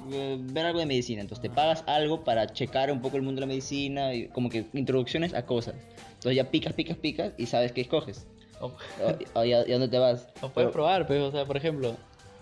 ver 0.01 0.67
algo 0.67 0.79
de 0.81 0.87
medicina. 0.87 1.21
Entonces 1.23 1.43
te 1.43 1.51
pagas 1.51 1.85
algo 1.87 2.25
para 2.25 2.47
checar 2.53 2.91
un 2.91 3.01
poco 3.01 3.17
el 3.17 3.23
mundo 3.23 3.41
de 3.41 3.47
la 3.47 3.49
medicina 3.49 4.15
y 4.15 4.29
como 4.29 4.49
que 4.51 4.67
introducciones 4.73 5.35
a 5.35 5.47
cosas. 5.47 5.75
Entonces 6.15 6.37
ya 6.37 6.51
picas, 6.51 6.73
picas, 6.73 6.97
picas 6.97 7.33
y 7.37 7.47
sabes 7.47 7.73
qué 7.73 7.81
escoges. 7.83 8.27
O, 8.61 8.67
O, 8.67 9.41
o 9.41 9.45
y 9.45 9.53
a 9.53 9.65
dónde 9.65 9.89
te 9.89 9.99
vas. 9.99 10.29
o 10.41 10.49
puedes 10.49 10.69
Pero- 10.69 10.73
probar, 10.73 11.07
pues, 11.07 11.21
o 11.21 11.31
sea, 11.33 11.45
por 11.45 11.57
ejemplo, 11.57 11.97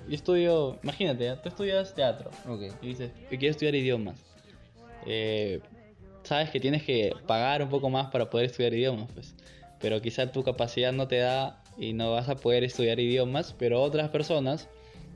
yo 0.09 0.15
estudio, 0.15 0.79
imagínate, 0.83 1.25
¿ya? 1.25 1.41
tú 1.41 1.49
estudias 1.49 1.95
teatro 1.95 2.31
Ok. 2.49 2.73
y 2.83 2.89
dices 2.89 3.11
que 3.31 3.39
quieres 3.39 3.57
estudiar 3.57 3.75
idiomas. 3.75 4.19
Eh, 5.07 5.61
sabes 6.25 6.51
que 6.51 6.61
tienes 6.61 6.83
que 6.85 7.13
pagar 7.27 7.63
un 7.63 7.69
poco 7.69 7.91
más 7.91 8.11
para 8.11 8.29
poder 8.31 8.47
estudiar 8.47 8.73
idiomas, 8.75 9.09
pues. 9.15 9.35
Pero 9.81 10.01
quizá 10.01 10.31
tu 10.31 10.45
capacidad 10.45 10.93
no 10.93 11.09
te 11.09 11.17
da 11.19 11.61
y 11.79 11.93
no 11.93 12.13
vas 12.13 12.29
a 12.29 12.37
poder 12.37 12.63
estudiar 12.65 13.01
idiomas, 13.01 13.55
pero 13.59 13.83
otras 13.83 14.11
personas, 14.11 14.69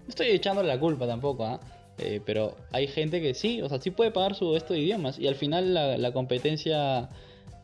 no 0.05 0.09
estoy 0.09 0.29
echándole 0.29 0.67
la 0.69 0.81
culpa 0.81 1.07
tampoco, 1.07 1.45
¿ah? 1.45 1.61
Eh, 1.63 1.76
pero 2.25 2.57
hay 2.73 2.87
gente 2.87 3.21
que 3.21 3.35
sí, 3.35 3.63
o 3.63 3.69
sea, 3.69 3.81
sí 3.81 3.91
puede 3.91 4.11
pagar 4.11 4.35
su 4.35 4.55
esto 4.57 4.75
de 4.75 4.81
idiomas 4.81 5.19
y 5.19 5.27
al 5.29 5.35
final 5.35 5.73
la, 5.75 5.97
la 5.97 6.13
competencia 6.13 7.09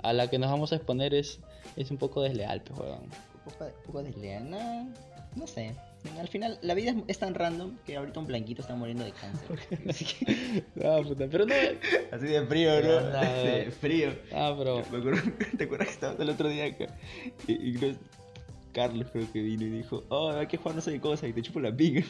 a 0.03 0.12
la 0.12 0.29
que 0.31 0.38
nos 0.38 0.51
vamos 0.51 0.73
a 0.73 0.77
exponer 0.77 1.14
es, 1.14 1.38
es 1.77 1.90
un 1.90 1.99
poco 1.99 2.23
desleal, 2.23 2.62
pues, 2.62 2.81
weón. 2.81 3.01
Un 3.03 3.53
poco, 3.53 3.64
un 3.64 3.83
poco 3.87 4.03
desleal, 4.03 4.51
no, 4.51 4.88
no 5.37 5.47
sé. 5.47 5.75
Al 6.18 6.27
final, 6.27 6.59
la 6.62 6.75
vida 6.75 6.90
es, 6.90 6.97
es 7.07 7.18
tan 7.21 7.33
random 7.35 7.77
que 7.87 7.97
ahorita 7.97 8.18
un 8.18 8.27
blanquito 8.27 8.61
está 8.61 8.75
muriendo 8.75 9.05
de 9.05 9.12
cáncer. 9.12 9.49
Así, 9.88 10.05
que- 10.05 10.64
Ah, 10.85 11.01
puta, 11.07 11.29
pero 11.31 11.47
no... 11.47 11.55
así 12.11 12.27
de 12.27 12.45
frío, 12.47 12.83
¿no? 12.83 13.01
De 13.11 13.71
frío. 13.71 14.12
Ah, 14.33 14.53
pero... 14.59 14.83
Me 14.90 14.99
acuerdo, 14.99 15.21
¿Te 15.59 15.64
acuerdas 15.64 15.87
que 15.88 15.95
estabas 15.95 16.18
el 16.18 16.31
otro 16.31 16.49
día 16.49 16.64
acá? 16.66 16.87
Y, 17.47 17.68
y 17.71 17.75
creo- 17.75 17.95
Carlos 18.73 19.07
creo 19.12 19.31
que 19.31 19.42
vino 19.42 19.64
y 19.64 19.71
dijo, 19.71 20.03
oh, 20.09 20.31
hay 20.31 20.47
que 20.49 20.57
jugar 20.57 20.75
no 20.75 20.81
sé 20.81 20.92
qué 20.92 21.01
cosa 21.01 21.29
y 21.29 21.33
te 21.35 21.42
chupo 21.42 21.61
la 21.61 21.71
pinga. 21.77 22.03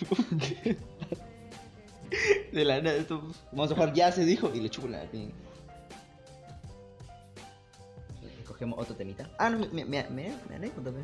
de 2.52 2.64
la 2.64 2.80
nada, 2.80 2.96
esto, 2.96 3.22
vamos 3.50 3.70
a 3.70 3.74
jugar 3.74 3.92
ya 3.92 4.12
se 4.12 4.24
dijo 4.24 4.50
y 4.54 4.60
le 4.60 4.70
chupo 4.70 4.88
la 4.88 5.02
pinga. 5.04 5.32
Cogemos 8.46 8.78
otro 8.78 8.94
temita. 8.94 9.28
Ah, 9.38 9.50
no, 9.50 9.58
me, 9.58 9.84
me, 9.84 10.04
me, 10.10 10.32
me 10.48 10.54
anécdota, 10.56 10.90
pe. 10.90 10.98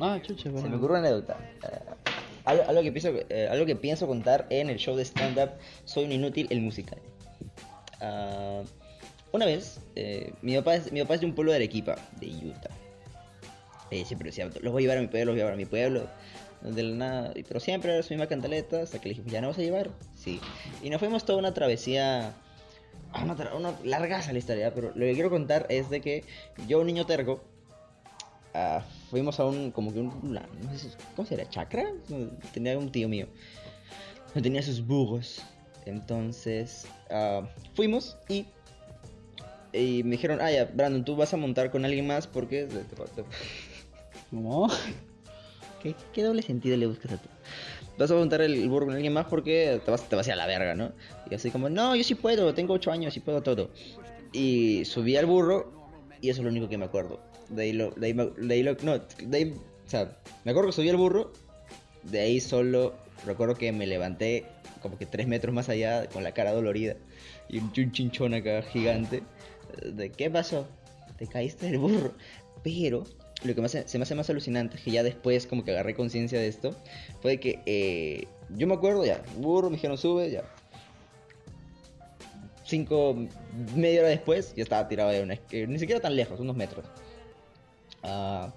Ah, 0.00 0.20
chucha, 0.22 0.44
Se 0.44 0.68
me 0.68 0.76
ocurre 0.76 0.98
una 0.98 1.00
anécdota. 1.00 1.36
Eh, 1.64 2.12
algo, 2.44 2.62
algo 2.68 2.82
que 2.82 2.92
pienso, 2.92 3.12
eh, 3.28 3.48
algo 3.50 3.66
que 3.66 3.76
pienso 3.76 4.06
contar 4.06 4.46
en 4.50 4.70
el 4.70 4.78
show 4.78 4.96
de 4.96 5.04
stand-up 5.04 5.50
Soy 5.84 6.04
un 6.04 6.12
inútil, 6.12 6.46
el 6.50 6.60
musical. 6.60 6.98
Ah, 8.00 8.62
una 9.32 9.46
vez, 9.46 9.80
eh, 9.96 10.34
mi, 10.42 10.56
papá 10.56 10.74
es, 10.74 10.92
mi 10.92 11.00
papá 11.00 11.14
es 11.14 11.20
de 11.20 11.26
un 11.26 11.34
pueblo 11.34 11.52
de 11.52 11.56
Arequipa, 11.56 11.96
de 12.20 12.28
Utah. 12.28 12.70
Eh, 13.90 14.04
siempre 14.04 14.28
decía, 14.28 14.48
los 14.60 14.72
voy 14.72 14.82
a 14.82 14.84
llevar 14.84 14.98
a 14.98 15.00
mi 15.00 15.06
pueblo, 15.06 15.26
los 15.26 15.34
voy 15.34 15.40
a 15.40 15.44
llevar 15.44 15.54
a 15.54 15.56
mi 15.56 15.64
pueblo. 15.64 16.06
De 16.64 16.82
la 16.84 16.94
nada, 16.94 17.34
pero 17.48 17.58
siempre 17.58 17.92
era 17.92 18.02
su 18.04 18.14
misma 18.14 18.28
cantaleta, 18.28 18.82
hasta 18.82 19.00
que 19.00 19.08
le 19.08 19.14
dije, 19.16 19.28
¿ya 19.28 19.40
no 19.40 19.48
vas 19.48 19.58
a 19.58 19.62
llevar? 19.62 19.90
Sí. 20.14 20.40
Y 20.82 20.90
nos 20.90 21.00
fuimos 21.00 21.24
toda 21.24 21.38
una 21.40 21.52
travesía, 21.52 22.34
una, 23.20 23.36
tra- 23.36 23.56
una 23.56 23.74
la 23.84 24.38
historia, 24.38 24.72
pero 24.72 24.92
lo 24.94 25.04
que 25.04 25.14
quiero 25.14 25.28
contar 25.28 25.66
es 25.70 25.90
de 25.90 26.00
que 26.00 26.24
yo, 26.68 26.80
un 26.80 26.86
niño 26.86 27.04
terco, 27.04 27.42
ah, 28.54 28.84
fuimos 29.10 29.40
a 29.40 29.46
un, 29.46 29.72
como 29.72 29.92
que 29.92 29.98
un, 29.98 30.32
no 30.32 30.40
¿cómo 31.16 31.26
se? 31.26 31.44
¿Chacra? 31.48 31.84
Tenía 32.54 32.78
un 32.78 32.92
tío 32.92 33.08
mío. 33.08 33.26
Tenía 34.40 34.62
sus 34.62 34.86
burros. 34.86 35.42
Entonces, 35.84 36.86
ah, 37.10 37.42
fuimos 37.74 38.16
y, 38.28 38.46
y 39.72 40.04
me 40.04 40.12
dijeron, 40.12 40.38
ah, 40.40 40.52
ya, 40.52 40.66
Brandon, 40.66 41.04
tú 41.04 41.16
vas 41.16 41.34
a 41.34 41.36
montar 41.36 41.72
con 41.72 41.84
alguien 41.84 42.06
más 42.06 42.28
porque... 42.28 42.68
¿Cómo? 44.30 44.68
¿Qué, 45.82 46.22
doble 46.22 46.42
sentido 46.42 46.76
le 46.76 46.86
buscas 46.86 47.12
a 47.12 47.16
tú? 47.16 47.28
Vas 47.98 48.10
a 48.10 48.14
montar 48.14 48.40
el, 48.40 48.68
burro 48.68 48.86
con 48.86 48.94
alguien 48.94 49.12
más 49.12 49.26
porque 49.26 49.80
te 49.84 49.90
vas, 49.90 50.08
te 50.08 50.16
vas 50.16 50.28
a 50.28 50.36
la 50.36 50.46
verga, 50.46 50.74
¿no? 50.74 50.92
Y 51.30 51.34
así 51.34 51.50
como, 51.50 51.68
no, 51.68 51.96
yo 51.96 52.04
sí 52.04 52.14
puedo, 52.14 52.54
tengo 52.54 52.74
8 52.74 52.92
años 52.92 53.16
y 53.16 53.20
puedo 53.20 53.42
todo. 53.42 53.70
Y 54.32 54.84
subí 54.84 55.16
al 55.16 55.26
burro 55.26 55.72
y 56.20 56.30
eso 56.30 56.40
es 56.40 56.44
lo 56.44 56.50
único 56.50 56.68
que 56.68 56.78
me 56.78 56.84
acuerdo. 56.84 57.20
De 57.48 57.64
ahí 57.64 57.72
lo, 57.72 57.90
de 57.90 58.06
ahí, 58.06 58.62
lo, 58.62 58.74
no, 58.82 58.98
de 58.98 59.54
o 59.86 59.90
sea, 59.90 60.16
me 60.44 60.52
acuerdo 60.52 60.70
que 60.70 60.76
subí 60.76 60.88
al 60.88 60.96
burro, 60.96 61.32
de 62.04 62.20
ahí 62.20 62.40
solo 62.40 62.94
recuerdo 63.26 63.56
que 63.56 63.72
me 63.72 63.86
levanté 63.86 64.46
como 64.80 64.96
que 64.96 65.06
3 65.06 65.26
metros 65.26 65.54
más 65.54 65.68
allá 65.68 66.08
con 66.08 66.22
la 66.22 66.32
cara 66.32 66.52
dolorida 66.52 66.96
y 67.48 67.58
un, 67.58 67.72
un 67.76 67.92
chinchón 67.92 68.34
acá 68.34 68.62
gigante. 68.62 69.22
¿De 69.84 70.10
qué 70.10 70.30
pasó? 70.30 70.66
Te 71.18 71.26
caíste 71.26 71.66
del 71.66 71.78
burro. 71.78 72.12
Pero 72.62 73.04
lo 73.44 73.54
que 73.54 73.68
se 73.68 73.98
me 73.98 74.02
hace 74.02 74.14
más 74.14 74.30
alucinante 74.30 74.78
que 74.82 74.90
ya 74.90 75.02
después 75.02 75.46
como 75.46 75.64
que 75.64 75.72
agarré 75.72 75.94
conciencia 75.94 76.38
de 76.38 76.46
esto 76.48 76.76
fue 77.20 77.38
que 77.40 77.60
eh, 77.66 78.26
yo 78.56 78.66
me 78.66 78.74
acuerdo 78.74 79.04
ya, 79.04 79.22
burro, 79.36 79.68
me 79.70 79.76
dijeron 79.76 79.98
sube, 79.98 80.30
ya. 80.30 80.44
Cinco, 82.64 83.16
media 83.74 84.00
hora 84.00 84.08
después, 84.08 84.54
ya 84.54 84.62
estaba 84.62 84.88
tirado 84.88 85.10
de 85.10 85.22
una 85.22 85.34
esque- 85.34 85.66
ni 85.66 85.78
siquiera 85.78 86.00
tan 86.00 86.14
lejos, 86.16 86.38
unos 86.40 86.56
metros. 86.56 86.86
Ah, 88.02 88.52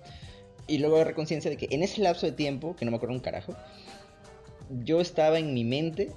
y 0.67 0.77
luego 0.77 0.95
agarré 0.95 1.13
conciencia 1.13 1.49
de 1.49 1.57
que 1.57 1.67
en 1.71 1.83
ese 1.83 2.01
lapso 2.01 2.25
de 2.25 2.31
tiempo, 2.31 2.75
que 2.75 2.86
no 2.86 2.91
me 2.91 2.97
acuerdo 2.97 3.15
un 3.15 3.21
carajo, 3.21 3.55
yo 4.83 5.01
estaba 5.01 5.39
en 5.39 5.53
mi 5.53 5.63
mente 5.63 6.11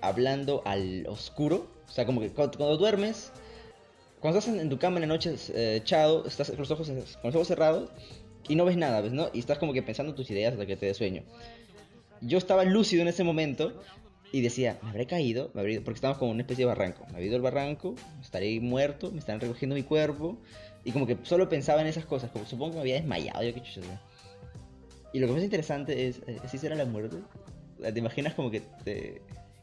hablando 0.00 0.62
al 0.64 1.06
oscuro. 1.06 1.66
O 1.88 1.92
sea, 1.92 2.06
como 2.06 2.20
que 2.20 2.30
cuando 2.30 2.76
duermes, 2.76 3.32
cuando 4.20 4.38
estás 4.38 4.54
en, 4.54 4.68
tu 4.68 4.78
cama 4.78 4.96
en 4.96 5.02
la 5.02 5.06
noche 5.06 5.34
eh, 5.54 5.76
echado, 5.76 6.26
estás 6.26 6.50
con 6.50 6.58
los, 6.58 6.70
ojos, 6.70 6.88
con 6.88 7.28
los 7.28 7.34
ojos 7.34 7.48
cerrados 7.48 7.90
y 8.48 8.54
no 8.54 8.64
ves 8.64 8.76
nada, 8.76 9.00
¿ves? 9.00 9.12
¿no? 9.12 9.30
Y 9.32 9.38
estás 9.38 9.58
como 9.58 9.72
que 9.72 9.82
pensando 9.82 10.14
tus 10.14 10.30
ideas 10.30 10.52
hasta 10.52 10.66
que 10.66 10.76
te 10.76 10.86
dé 10.86 10.94
sueño. 10.94 11.22
yo 12.20 12.38
estaba 12.38 12.64
lúcido 12.64 13.02
en 13.02 13.08
ese 13.08 13.24
momento 13.24 13.72
y 14.32 14.42
decía, 14.42 14.78
me 14.82 14.90
habré 14.90 15.06
caído, 15.06 15.50
me 15.54 15.60
habré 15.60 15.72
ido", 15.74 15.84
porque 15.84 15.96
estábamos 15.96 16.18
como 16.18 16.30
en 16.30 16.36
una 16.36 16.42
especie 16.42 16.64
de 16.64 16.68
barranco. 16.68 17.04
Me 17.10 17.16
había 17.16 17.28
ido 17.28 17.36
al 17.36 17.42
barranco, 17.42 17.94
estaré 18.20 18.60
muerto, 18.60 19.10
me 19.10 19.18
están 19.18 19.40
recogiendo 19.40 19.74
mi 19.74 19.82
cuerpo. 19.82 20.38
Y 20.84 20.92
como 20.92 21.06
que 21.06 21.18
solo 21.24 21.48
pensaba 21.48 21.80
en 21.80 21.88
esas 21.88 22.06
cosas, 22.06 22.30
como 22.30 22.46
supongo 22.46 22.72
que 22.72 22.76
me 22.76 22.80
había 22.82 22.94
desmayado, 22.94 23.42
yo 23.42 23.52
qué 23.52 23.60
chucha 23.62 23.82
sé. 23.82 23.98
Y 25.12 25.18
lo 25.18 25.26
que 25.26 25.32
más 25.32 25.42
interesante 25.42 26.06
es, 26.08 26.20
eh, 26.26 26.38
¿así 26.44 26.58
será 26.58 26.76
la 26.76 26.84
muerte? 26.84 27.18
¿Te 27.82 27.98
imaginas 27.98 28.34
como 28.34 28.50
que 28.50 28.62
te... 28.84 29.20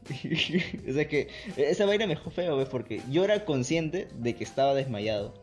o 0.88 0.92
sea 0.92 1.08
que 1.08 1.28
esa 1.56 1.86
vaina 1.86 2.06
me 2.06 2.14
dejó 2.14 2.30
feo, 2.30 2.56
¿ves? 2.56 2.68
Porque 2.68 3.02
yo 3.10 3.24
era 3.24 3.44
consciente 3.44 4.08
de 4.14 4.34
que 4.34 4.44
estaba 4.44 4.74
desmayado. 4.74 5.34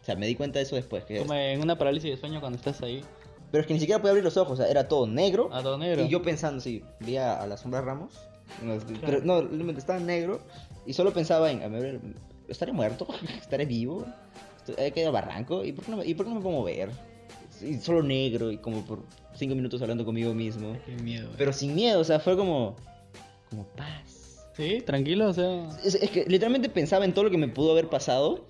O 0.00 0.04
sea, 0.04 0.16
me 0.16 0.26
di 0.26 0.34
cuenta 0.34 0.58
de 0.58 0.64
eso 0.64 0.76
después. 0.76 1.04
Que... 1.04 1.18
Como 1.18 1.34
en 1.34 1.60
una 1.60 1.76
parálisis 1.76 2.10
de 2.10 2.16
sueño 2.16 2.40
cuando 2.40 2.56
estás 2.56 2.82
ahí. 2.82 3.02
Pero 3.50 3.62
es 3.62 3.66
que 3.66 3.74
ni 3.74 3.80
siquiera 3.80 4.00
podía 4.00 4.12
abrir 4.12 4.24
los 4.24 4.36
ojos, 4.36 4.58
o 4.58 4.62
sea, 4.62 4.70
era 4.70 4.86
todo 4.88 5.06
negro. 5.06 5.50
A 5.52 5.62
todo 5.62 5.76
negro. 5.76 6.04
Y 6.04 6.08
yo 6.08 6.22
pensando, 6.22 6.60
sí, 6.60 6.84
vi 7.00 7.16
a, 7.16 7.40
a 7.40 7.46
la 7.46 7.56
sombra 7.56 7.80
Ramos. 7.80 8.14
no, 8.62 8.78
Pero 9.00 9.22
no, 9.22 9.42
realmente 9.42 9.80
estaba 9.80 9.98
negro. 9.98 10.40
Y 10.86 10.92
solo 10.92 11.12
pensaba 11.12 11.50
en, 11.50 11.62
a 11.62 11.68
ver, 11.68 12.00
¿estaré 12.48 12.72
muerto? 12.72 13.06
¿Estaré 13.40 13.66
vivo? 13.66 14.06
¿He 14.78 14.92
caído 14.92 15.08
al 15.08 15.14
barranco? 15.14 15.64
¿Y 15.64 15.72
por, 15.72 15.84
qué 15.84 15.90
no 15.90 15.96
me, 15.96 16.06
¿Y 16.06 16.14
por 16.14 16.26
qué 16.26 16.30
no 16.30 16.36
me 16.36 16.42
puedo 16.42 16.56
mover? 16.56 16.90
Y 17.60 17.74
solo 17.78 18.02
negro 18.02 18.50
y 18.50 18.58
como 18.58 18.84
por 18.84 19.02
cinco 19.34 19.54
minutos 19.54 19.82
hablando 19.82 20.04
conmigo 20.04 20.32
mismo. 20.32 20.76
Qué 20.86 20.92
miedo. 21.02 21.26
güey. 21.26 21.36
Pero 21.36 21.52
sin 21.52 21.74
miedo, 21.74 22.00
o 22.00 22.04
sea, 22.04 22.20
fue 22.20 22.36
como, 22.36 22.76
como 23.50 23.64
paz. 23.68 24.46
Sí, 24.56 24.82
tranquilo, 24.84 25.28
o 25.28 25.32
sea. 25.34 25.68
Es, 25.84 25.94
es 25.94 26.10
que 26.10 26.24
literalmente 26.26 26.68
pensaba 26.68 27.04
en 27.04 27.12
todo 27.12 27.24
lo 27.24 27.30
que 27.30 27.38
me 27.38 27.48
pudo 27.48 27.72
haber 27.72 27.88
pasado. 27.88 28.44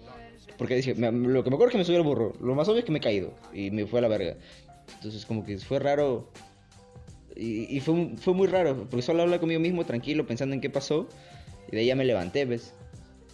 Porque 0.58 0.76
dije, 0.76 0.94
me- 0.94 1.10
lo 1.10 1.42
que 1.42 1.50
me 1.50 1.54
acuerdo 1.56 1.68
es 1.68 1.72
que 1.72 1.78
me 1.78 1.84
subí 1.84 1.96
al 1.96 2.02
burro. 2.02 2.32
Lo 2.40 2.54
más 2.54 2.68
obvio 2.68 2.80
es 2.80 2.84
que 2.84 2.92
me 2.92 2.98
he 2.98 3.02
caído. 3.02 3.32
Y 3.52 3.70
me 3.70 3.86
fue 3.86 4.00
a 4.00 4.02
la 4.02 4.08
verga. 4.08 4.36
Entonces, 4.96 5.24
como 5.24 5.44
que 5.44 5.56
fue 5.58 5.78
raro. 5.78 6.28
Y, 7.36 7.74
y 7.74 7.80
fue, 7.80 7.94
un- 7.94 8.18
fue 8.18 8.34
muy 8.34 8.46
raro. 8.46 8.76
Porque 8.90 9.02
solo 9.02 9.22
hablaba 9.22 9.40
conmigo 9.40 9.60
mismo, 9.60 9.84
tranquilo, 9.86 10.26
pensando 10.26 10.54
en 10.54 10.60
qué 10.60 10.68
pasó. 10.68 11.08
Y 11.68 11.76
de 11.76 11.80
ahí 11.80 11.86
ya 11.86 11.96
me 11.96 12.04
levanté, 12.04 12.44
¿ves? 12.44 12.74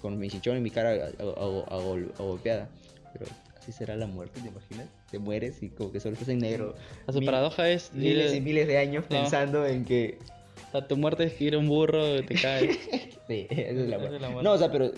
Con 0.01 0.19
mi 0.19 0.29
chichón 0.29 0.59
y 0.59 0.61
mi 0.61 0.71
cara 0.71 0.91
a- 0.91 0.95
a- 0.95 1.27
a- 1.27 1.81
agol- 1.81 2.13
agolpeada. 2.19 2.69
Pero 3.13 3.27
así 3.59 3.73
será 3.73 3.97
la 3.97 4.07
muerte, 4.07 4.41
¿te 4.41 4.49
imaginas? 4.49 4.87
Te 5.11 5.19
mueres 5.19 5.63
y 5.63 5.71
como 5.71 5.91
que 5.91 5.99
solo 5.99 6.13
estás 6.13 6.29
en 6.29 6.39
negro. 6.39 6.75
Sea, 7.07 7.15
Mil- 7.15 7.25
paradoja 7.27 7.69
es. 7.71 7.93
Miles 7.95 8.35
y 8.35 8.41
miles 8.41 8.69
de 8.69 8.79
años 8.79 9.05
No. 9.09 9.09
pensando 9.09 9.67
en 9.67 9.85
que 9.85 10.19
sea, 10.79 10.89
tu 10.89 10.97
muerte 10.97 11.25
es 11.25 11.41
ir 11.41 11.55
a 11.55 11.59
un 11.59 11.69
burro, 11.69 12.23
te 12.25 12.35
caes. 12.35 12.79
Sí, 13.29 13.47
esa 13.51 13.63
es 13.63 13.89
la 13.89 13.97
es 13.97 14.03
muerte. 14.21 14.43
No, 14.43 14.53
o 14.53 14.59
sea, 14.59 14.71
pero. 14.71 14.93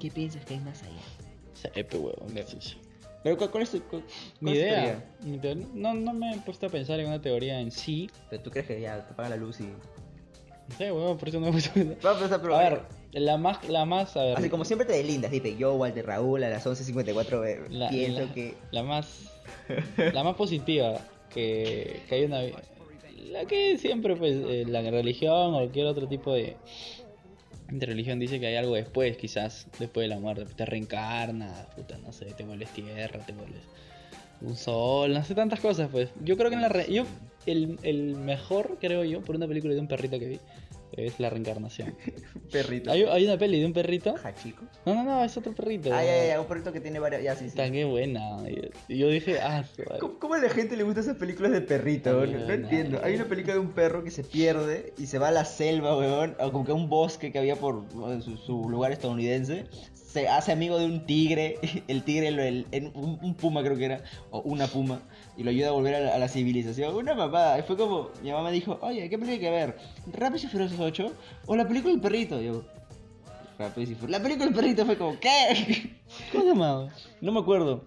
¿Qué 0.00 0.10
piensas 0.10 0.44
que 0.44 0.54
hay 0.54 0.60
más 0.60 0.82
allá? 0.82 0.90
Qué 2.34 2.42
sé 2.42 2.58
yo. 2.58 2.76
Pero 3.22 3.36
¿cuál, 3.36 3.50
cuál 3.50 3.62
es 3.64 3.70
tu, 3.70 3.80
cuál- 3.82 4.02
Mi 4.40 4.52
cuál 4.52 4.56
es 4.56 4.62
tu 4.62 4.68
idea. 4.68 5.40
teoría- 5.42 5.66
No, 5.74 5.94
no 5.94 6.12
me 6.14 6.32
he 6.34 6.38
puesto 6.38 6.66
a 6.66 6.68
pensar 6.70 6.98
en 7.00 7.06
una 7.06 7.20
teoría 7.20 7.60
en 7.60 7.70
sí. 7.70 8.10
Pero 8.30 8.42
tú 8.42 8.50
crees 8.50 8.66
que 8.66 8.80
ya 8.80 9.06
te 9.06 9.12
apaga 9.12 9.28
la 9.30 9.36
luz 9.36 9.60
y. 9.60 9.64
No 9.64 10.76
sé, 10.78 10.90
huevón, 10.90 11.18
por 11.18 11.28
eso 11.28 11.38
no 11.38 11.44
me 11.46 11.50
he 11.50 11.52
puesto 11.52 11.70
a 11.70 11.74
pensar. 11.74 12.12
O 12.24 12.28
sea, 12.28 12.40
pero- 12.40 12.56
A 12.56 12.62
ver, 12.68 12.80
la 13.12 13.36
más, 13.36 13.68
la 13.68 13.84
más, 13.84 14.16
a 14.16 14.24
ver. 14.24 14.38
Así 14.38 14.48
como 14.48 14.64
siempre 14.64 14.86
te 14.86 14.94
delindas, 14.94 15.30
dice 15.30 15.54
yo, 15.56 15.74
Walter 15.74 16.06
Raúl, 16.06 16.42
a 16.44 16.48
las 16.48 16.66
11.54 16.66 17.44
eh, 17.46 17.60
la, 17.70 17.90
pienso 17.90 18.20
la- 18.26 18.32
que. 18.32 18.54
la 18.70 18.82
más 18.82 19.30
la 20.14 20.24
más 20.24 20.34
positiva 20.36 20.98
que, 21.28 22.00
que 22.08 22.14
hay 22.14 22.24
una 22.24 22.40
la 23.20 23.46
que 23.46 23.78
siempre 23.78 24.16
pues 24.16 24.34
eh, 24.36 24.64
la 24.66 24.82
religión 24.90 25.54
o 25.54 25.58
cualquier 25.58 25.86
otro 25.86 26.08
tipo 26.08 26.32
de, 26.34 26.60
de 27.68 27.86
religión 27.86 28.18
dice 28.18 28.40
que 28.40 28.46
hay 28.46 28.56
algo 28.56 28.74
después 28.74 29.16
quizás 29.16 29.70
después 29.78 30.04
de 30.04 30.08
la 30.08 30.18
muerte. 30.20 30.44
Te 30.54 30.66
reencarnas 30.66 31.68
puta 31.74 31.98
no 31.98 32.12
sé 32.12 32.34
te 32.34 32.44
vuelves 32.44 32.72
tierra 32.72 33.24
te 33.24 33.32
vuelves 33.32 33.70
un 34.40 34.56
sol 34.56 35.12
no 35.12 35.24
sé 35.24 35.34
tantas 35.34 35.60
cosas 35.60 35.90
pues. 35.90 36.12
Yo 36.16 36.36
creo 36.36 36.50
que 36.50 36.56
en 36.56 36.62
la 36.62 36.68
re- 36.68 36.92
yo 36.92 37.06
el, 37.46 37.78
el 37.82 38.16
mejor 38.16 38.78
creo 38.80 39.04
yo 39.04 39.24
por 39.24 39.36
una 39.36 39.48
película 39.48 39.74
de 39.74 39.80
un 39.80 39.88
perrito 39.88 40.18
que 40.18 40.28
vi 40.28 40.42
es 40.96 41.18
la 41.20 41.30
reencarnación 41.30 41.94
Perrito. 42.52 42.90
hay, 42.90 43.04
hay 43.04 43.24
una 43.24 43.38
peli 43.38 43.60
de 43.60 43.66
un 43.66 43.72
perrito 43.72 44.14
Hachico. 44.22 44.64
no 44.86 44.94
no 44.94 45.04
no 45.04 45.24
es 45.24 45.36
otro 45.36 45.52
perrito 45.54 45.90
Ah, 45.92 46.04
ya, 46.04 46.26
ya, 46.26 46.40
un 46.40 46.46
perrito 46.46 46.72
que 46.72 46.80
tiene 46.80 46.98
varias. 46.98 47.22
Ya, 47.22 47.34
sí, 47.34 47.40
sí. 47.40 47.46
Está 47.48 47.70
qué 47.70 47.84
buena. 47.84 48.38
Y 48.88 48.98
yo 48.98 49.08
dije, 49.08 49.40
ah. 49.40 49.64
¿Cómo, 50.00 50.18
cómo 50.18 50.34
a 50.34 50.38
la 50.38 50.48
gente 50.50 50.76
le 50.76 50.82
gustan 50.82 51.04
esas 51.04 51.16
películas 51.16 51.52
de 51.52 51.60
perrito? 51.60 52.22
Está 52.24 52.38
No, 52.38 52.52
entiendo. 52.52 53.00
Hay 53.04 53.14
una 53.14 53.26
película 53.26 53.54
de 53.54 53.60
un 53.60 53.70
perro 53.72 54.02
que 54.04 54.10
se 54.10 54.24
pierde 54.24 54.92
y 54.98 55.06
se 55.06 55.18
va 55.18 55.28
a 55.28 55.32
la 55.32 55.44
selva, 55.44 55.96
weón, 55.96 56.36
o 56.40 56.52
como 56.52 56.64
que 56.64 56.72
a 56.72 56.74
un 56.74 56.88
bosque 56.88 57.30
que 57.32 57.38
había 57.38 57.56
por 57.56 57.84
su, 58.22 58.36
su 58.36 58.68
lugar 58.68 58.92
estadounidense. 58.92 59.66
Se 59.92 60.26
hace 60.28 60.50
amigo 60.50 60.76
de 60.78 60.86
un 60.86 61.06
tigre, 61.06 61.58
el 61.88 62.02
tigre, 62.02 62.30
lo- 62.32 62.42
el- 62.42 62.66
en- 62.72 62.90
un, 62.96 63.18
un 63.22 63.34
puma 63.34 63.62
creo 63.62 63.76
que 63.76 63.84
era, 63.84 64.02
o 64.30 64.40
una 64.40 64.66
puma, 64.66 65.02
y 65.40 65.42
lo 65.42 65.50
ayuda 65.50 65.68
a 65.68 65.72
volver 65.72 65.94
a 65.94 66.00
la, 66.00 66.14
a 66.16 66.18
la 66.18 66.28
civilización. 66.28 66.94
Una 66.94 67.14
mamada. 67.14 67.58
Y 67.58 67.62
fue 67.62 67.74
como, 67.74 68.10
mi 68.22 68.30
mamá 68.30 68.44
me 68.44 68.52
dijo, 68.52 68.78
oye, 68.82 69.08
¿qué 69.08 69.16
película 69.18 69.32
hay 69.32 69.38
que 69.40 69.50
ver? 69.50 69.76
¿Rápidos 70.12 70.44
y 70.44 70.48
Feroces 70.48 70.78
8 70.78 71.12
o 71.46 71.56
la 71.56 71.66
película 71.66 71.92
del 71.92 72.00
perrito? 72.02 72.40
Y 72.42 72.44
yo, 72.46 72.62
Rápidos 73.58 73.90
y 73.90 73.94
Furiosos. 73.94 74.10
La 74.10 74.20
película 74.22 74.44
del 74.44 74.54
perrito 74.54 74.84
fue 74.84 74.98
como, 74.98 75.18
¿qué? 75.18 75.96
¿Cómo 76.32 76.44
se 76.44 76.50
llamaba? 76.50 76.88
No 77.22 77.32
me 77.32 77.40
acuerdo. 77.40 77.84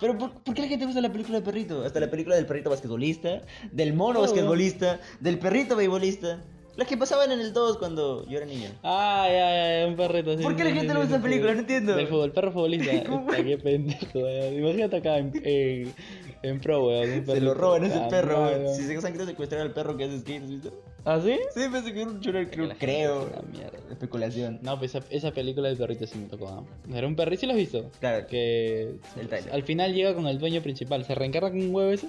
Pero 0.00 0.16
¿por, 0.16 0.30
por 0.42 0.54
qué 0.54 0.62
la 0.62 0.68
gente 0.68 0.86
gusta 0.86 1.00
la 1.02 1.12
película 1.12 1.34
del 1.36 1.44
perrito? 1.44 1.84
Hasta 1.84 2.00
la 2.00 2.10
película 2.10 2.34
del 2.36 2.46
perrito 2.46 2.70
basquetbolista, 2.70 3.42
del 3.72 3.92
mono 3.92 4.18
Oh. 4.18 4.22
basquetbolista, 4.22 4.98
del 5.20 5.38
perrito 5.38 5.76
beisbolista. 5.76 6.42
Las 6.76 6.86
que 6.86 6.96
pasaban 6.96 7.32
en 7.32 7.40
el 7.40 7.52
2 7.54 7.78
cuando 7.78 8.26
yo 8.28 8.36
era 8.36 8.46
niño. 8.46 8.68
Ah, 8.82 9.26
ya, 9.30 9.80
ya, 9.82 9.86
un 9.88 9.96
perrito. 9.96 10.36
sí, 10.36 10.42
¿Por 10.42 10.54
qué 10.56 10.64
la 10.64 10.70
gente 10.72 10.92
le 10.92 11.00
gusta 11.00 11.16
sí, 11.16 11.22
películas? 11.22 11.54
No 11.54 11.60
entiendo. 11.60 11.96
Del 11.96 12.06
fútbol, 12.06 12.32
perro 12.32 12.52
futbolista. 12.52 12.90
Está 12.92 13.44
qué 13.44 13.56
pendejo, 13.58 14.18
weón. 14.18 14.54
Imagínate 14.54 14.96
acá 14.96 15.16
en, 15.18 15.32
en, 15.42 15.94
en 16.42 16.60
pro, 16.60 16.86
weón. 16.88 17.24
Se 17.24 17.40
lo 17.40 17.54
roban 17.54 17.84
ese 17.84 17.98
Ah, 17.98 18.08
perro, 18.08 18.36
no, 18.38 18.46
weón. 18.46 18.64
no. 18.64 18.74
Si 18.74 18.82
se 18.82 18.94
casan, 18.94 19.12
quiero 19.12 19.26
secuestrar 19.26 19.62
al 19.62 19.72
perro 19.72 19.96
que 19.96 20.04
hace 20.04 20.20
skate, 20.20 20.42
¿has 20.42 20.48
visto? 20.50 20.82
¿Ah, 21.06 21.20
sí? 21.24 21.36
Sí, 21.54 21.60
pensé 21.72 21.92
que 21.94 22.02
era 22.02 22.10
un 22.10 22.20
churro, 22.20 22.40
creo. 22.50 22.66
La 22.66 22.74
gente 22.74 22.78
creo. 22.86 23.22
una 23.22 23.42
mierda. 23.50 23.78
Especulación. 23.92 24.58
No, 24.62 24.78
pues 24.78 24.94
esa, 24.94 25.04
esa 25.10 25.30
película 25.30 25.68
del 25.68 25.78
perrito 25.78 26.06
sí 26.06 26.18
me 26.18 26.26
tocó. 26.26 26.66
¿no? 26.86 26.96
Era 26.96 27.06
un 27.06 27.14
perrito, 27.16 27.40
¿sí 27.40 27.46
lo 27.46 27.52
has 27.52 27.58
visto? 27.58 27.90
Claro. 28.00 28.26
Que 28.26 28.96
El 29.18 29.28
al 29.52 29.62
final 29.62 29.94
llega 29.94 30.14
con 30.14 30.26
el 30.26 30.38
dueño 30.38 30.60
principal. 30.62 31.04
Se 31.04 31.14
reencarna 31.14 31.50
con 31.50 31.60
un 31.62 31.74
huevo 31.74 31.90
ese. 31.90 32.08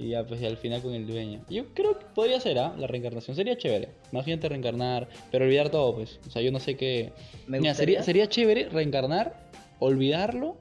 Y 0.00 0.10
ya, 0.10 0.24
pues 0.24 0.40
al 0.44 0.56
final 0.56 0.80
con 0.80 0.94
el 0.94 1.06
dueño. 1.08 1.40
Yo 1.50 1.74
creo 1.74 1.98
que 1.98 2.06
podría 2.14 2.40
ser, 2.40 2.58
¿ah? 2.60 2.72
La 2.78 2.86
reencarnación. 2.86 3.34
Sería 3.34 3.58
chévere. 3.58 3.88
Imagínate 4.12 4.48
reencarnar, 4.48 5.08
pero 5.32 5.44
olvidar 5.44 5.70
todo, 5.70 5.96
pues. 5.96 6.20
O 6.26 6.30
sea, 6.30 6.40
yo 6.40 6.52
no 6.52 6.60
sé 6.60 6.76
qué. 6.76 7.12
Me 7.48 7.58
Mira, 7.60 7.74
sería, 7.74 8.02
sería 8.04 8.28
chévere 8.28 8.68
reencarnar, 8.68 9.34
olvidarlo, 9.80 10.56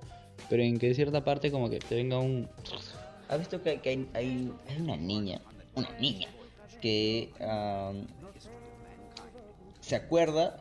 pero 0.49 0.63
en 0.63 0.79
que 0.79 0.87
de 0.87 0.95
cierta 0.95 1.23
parte 1.23 1.51
como 1.51 1.69
que 1.69 1.77
te 1.77 1.93
venga 1.95 2.17
un... 2.17 2.47
¿Has 3.29 3.37
visto 3.37 3.61
que, 3.61 3.79
que 3.79 3.89
hay, 3.89 4.07
hay, 4.13 4.51
hay 4.69 4.81
una 4.81 4.97
niña, 4.97 5.39
una 5.75 5.89
niña, 5.99 6.29
que 6.81 7.29
se 9.81 9.95
acuerda 9.95 10.57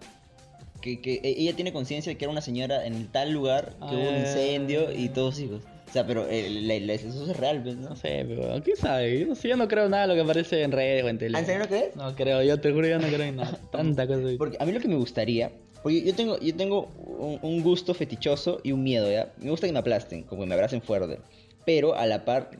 que, 0.80 1.00
que 1.00 1.14
e- 1.22 1.40
ella 1.40 1.54
tiene 1.54 1.72
conciencia 1.72 2.10
de 2.10 2.18
que 2.18 2.24
era 2.24 2.32
una 2.32 2.40
señora 2.40 2.86
en 2.86 3.06
tal 3.08 3.30
lugar, 3.32 3.74
que 3.88 3.94
hubo 3.96 4.08
un 4.08 4.14
Ah. 4.16 4.18
incendio 4.20 4.92
y 4.92 5.08
todos 5.08 5.38
hijos? 5.40 5.62
O 5.88 5.92
sea, 5.92 6.06
pero 6.06 6.26
eh, 6.28 6.48
la- 6.50 6.78
la- 6.80 6.92
eso 6.94 7.30
es 7.30 7.36
real, 7.36 7.62
¿ves? 7.62 7.76
¿no? 7.76 7.94
Sé, 7.96 8.24
pero 8.28 8.60
¿quién 8.62 8.76
sabe? 8.76 9.20
Yo 9.20 9.26
no 9.26 9.34
sé, 9.34 9.48
yo 9.48 9.56
no 9.56 9.68
creo 9.68 9.88
nada 9.88 10.02
de 10.02 10.08
lo 10.08 10.14
que 10.14 10.20
aparece 10.22 10.62
en 10.62 10.72
redes 10.72 11.04
o 11.04 11.08
en 11.08 11.18
tele. 11.18 11.36
¿Ah, 11.36 11.40
¿En 11.40 11.46
serio 11.46 11.60
no 11.62 11.68
crees? 11.68 11.96
No 11.96 12.14
creo, 12.14 12.42
yo 12.42 12.60
te 12.60 12.72
juro, 12.72 12.86
yo 12.88 12.98
no 12.98 13.06
creo 13.08 13.22
en 13.22 13.36
nada. 13.36 13.58
Tanta 13.70 14.06
cosa. 14.06 14.20
Porque 14.36 14.56
a 14.60 14.64
mí 14.66 14.72
lo 14.72 14.80
que 14.80 14.88
me 14.88 14.96
gustaría, 14.96 15.50
porque 15.82 16.02
yo 16.02 16.14
tengo, 16.14 16.38
yo 16.40 16.54
tengo 16.56 16.86
un, 16.96 17.38
un 17.40 17.62
gusto 17.62 17.94
fetichoso 17.94 18.60
y 18.64 18.72
un 18.72 18.82
miedo, 18.82 19.10
¿ya? 19.10 19.32
Me 19.38 19.50
gusta 19.50 19.66
que 19.66 19.72
me 19.72 19.78
aplasten, 19.78 20.24
como 20.24 20.42
que 20.42 20.48
me 20.48 20.54
abracen 20.54 20.82
fuerte. 20.82 21.18
Pero 21.64 21.94
a 21.94 22.06
la 22.06 22.24
par... 22.24 22.50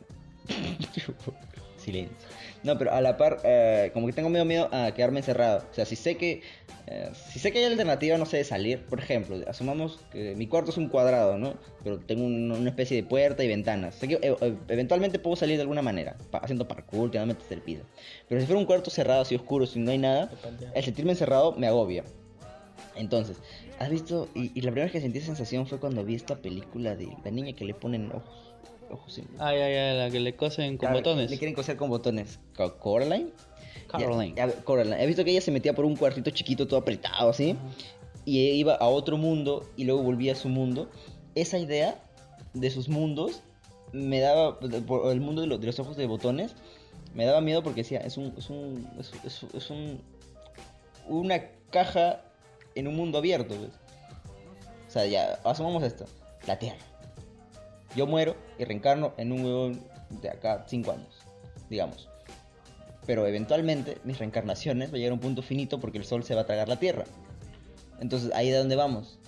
Silencio. 1.76 2.28
No, 2.62 2.76
pero 2.78 2.92
a 2.92 3.00
la 3.00 3.16
par, 3.16 3.40
eh, 3.44 3.90
como 3.94 4.06
que 4.06 4.12
tengo 4.12 4.28
medio 4.28 4.44
miedo 4.44 4.68
a 4.72 4.92
quedarme 4.92 5.20
encerrado. 5.20 5.64
O 5.70 5.74
sea, 5.74 5.84
si 5.84 5.94
sé 5.96 6.16
que... 6.16 6.42
eh, 6.88 7.10
si 7.30 7.38
sé 7.38 7.52
que 7.52 7.58
hay 7.58 7.64
alternativa, 7.64 8.16
no 8.18 8.26
sé, 8.26 8.38
de 8.38 8.44
salir. 8.44 8.84
Por 8.86 8.98
ejemplo, 8.98 9.36
asumamos 9.46 9.98
que 10.10 10.34
mi 10.36 10.46
cuarto 10.48 10.70
es 10.70 10.76
un 10.76 10.88
cuadrado, 10.88 11.38
¿no? 11.38 11.54
Pero 11.84 11.98
tengo 12.00 12.24
un- 12.24 12.50
una 12.50 12.70
especie 12.70 12.96
de 12.96 13.02
puerta 13.08 13.44
y 13.44 13.48
ventanas. 13.48 13.94
Sé 13.96 14.08
que 14.08 14.14
eh, 14.14 14.36
eh, 14.40 14.54
eventualmente 14.68 15.18
puedo 15.18 15.36
salir 15.36 15.56
de 15.56 15.62
alguna 15.62 15.82
manera. 15.82 16.16
pa- 16.30 16.38
haciendo 16.38 16.66
parkour, 16.66 17.10
desde 17.10 17.54
el 17.54 17.60
piso. 17.62 17.82
Pero 18.28 18.40
si 18.40 18.46
fuera 18.46 18.58
un 18.58 18.66
cuarto 18.66 18.90
cerrado, 18.90 19.22
así 19.22 19.34
oscuro, 19.36 19.66
si 19.66 19.78
no 19.78 19.90
hay 19.90 19.98
nada... 19.98 20.28
El 20.74 20.84
sentirme 20.84 21.12
encerrado 21.12 21.52
me 21.52 21.66
agobia. 21.68 22.04
Entonces, 22.96 23.36
¿has 23.78 23.90
visto? 23.90 24.28
Y, 24.34 24.52
y 24.58 24.62
la 24.62 24.70
primera 24.70 24.84
vez 24.84 24.92
que 24.92 25.00
sentí 25.00 25.18
esa 25.18 25.26
sensación 25.26 25.66
fue 25.66 25.78
cuando 25.78 26.02
vi 26.04 26.14
esta 26.14 26.36
película 26.36 26.96
de 26.96 27.08
la 27.24 27.30
niña 27.30 27.52
que 27.54 27.64
le 27.64 27.74
ponen 27.74 28.10
ojos. 28.10 28.45
Ojos 28.90 29.18
en... 29.18 29.28
Ay, 29.38 29.58
ay, 29.60 29.74
ay, 29.74 29.98
la 29.98 30.10
que 30.10 30.20
le 30.20 30.36
cosen 30.36 30.76
con 30.76 30.88
botones. 30.92 31.30
Le 31.30 31.38
quieren 31.38 31.54
coser 31.54 31.76
con 31.76 31.88
botones. 31.90 32.38
Co- 32.56 32.76
¿Coraline? 32.78 33.30
Caroline. 33.88 34.34
Ya, 34.36 34.46
ya, 34.46 34.64
Coraline. 34.64 35.02
He 35.02 35.06
visto 35.06 35.24
que 35.24 35.30
ella 35.32 35.40
se 35.40 35.50
metía 35.50 35.74
por 35.74 35.84
un 35.84 35.96
cuartito 35.96 36.30
chiquito, 36.30 36.66
todo 36.66 36.78
apretado, 36.80 37.30
así. 37.30 37.56
Y 38.24 38.40
iba 38.50 38.74
a 38.74 38.86
otro 38.88 39.16
mundo 39.16 39.68
y 39.76 39.84
luego 39.84 40.02
volvía 40.02 40.32
a 40.32 40.36
su 40.36 40.48
mundo. 40.48 40.90
Esa 41.34 41.58
idea 41.58 42.00
de 42.54 42.70
sus 42.70 42.88
mundos 42.88 43.42
me 43.92 44.20
daba. 44.20 44.58
Por 44.58 45.12
el 45.12 45.20
mundo 45.20 45.42
de, 45.42 45.46
los- 45.48 45.60
de 45.60 45.66
los 45.66 45.78
ojos 45.78 45.96
de 45.96 46.06
botones. 46.06 46.54
Me 47.14 47.24
daba 47.24 47.40
miedo 47.40 47.62
porque 47.62 47.82
decía, 47.82 47.98
es 48.00 48.16
un. 48.16 48.34
Es 48.36 48.50
un. 48.50 48.88
Es, 48.98 49.12
es- 49.24 49.46
es 49.54 49.70
un. 49.70 50.00
Una 51.08 51.42
caja 51.70 52.20
en 52.74 52.88
un 52.88 52.96
mundo 52.96 53.18
abierto. 53.18 53.54
O 53.54 54.90
sea, 54.90 55.06
ya, 55.06 55.38
asumamos 55.44 55.82
esto. 55.82 56.04
La 56.46 56.58
Tierra. 56.58 56.78
Yo 57.96 58.06
muero 58.06 58.36
y 58.58 58.64
reencarno 58.64 59.14
en 59.16 59.32
un 59.32 59.44
huevón 59.44 59.80
de 60.10 60.28
acá 60.30 60.64
5 60.68 60.92
años, 60.92 61.18
digamos. 61.68 62.08
pero 63.06 63.24
eventualmente 63.26 63.98
mis 64.04 64.18
reencarnaciones 64.18 64.90
va 64.92 64.96
a 64.96 64.98
llegar 64.98 65.12
a 65.12 65.14
un 65.14 65.20
punto 65.20 65.40
finito 65.40 65.78
porque 65.78 65.96
el 65.98 66.04
sol 66.04 66.24
se 66.24 66.34
va 66.34 66.40
a 66.42 66.46
tragar 66.46 66.68
la 66.68 66.76
tierra. 66.76 67.04
Entonces, 68.00 68.32
ahí 68.34 68.50
de 68.50 68.58
dónde 68.58 68.74
vamos. 68.76 69.18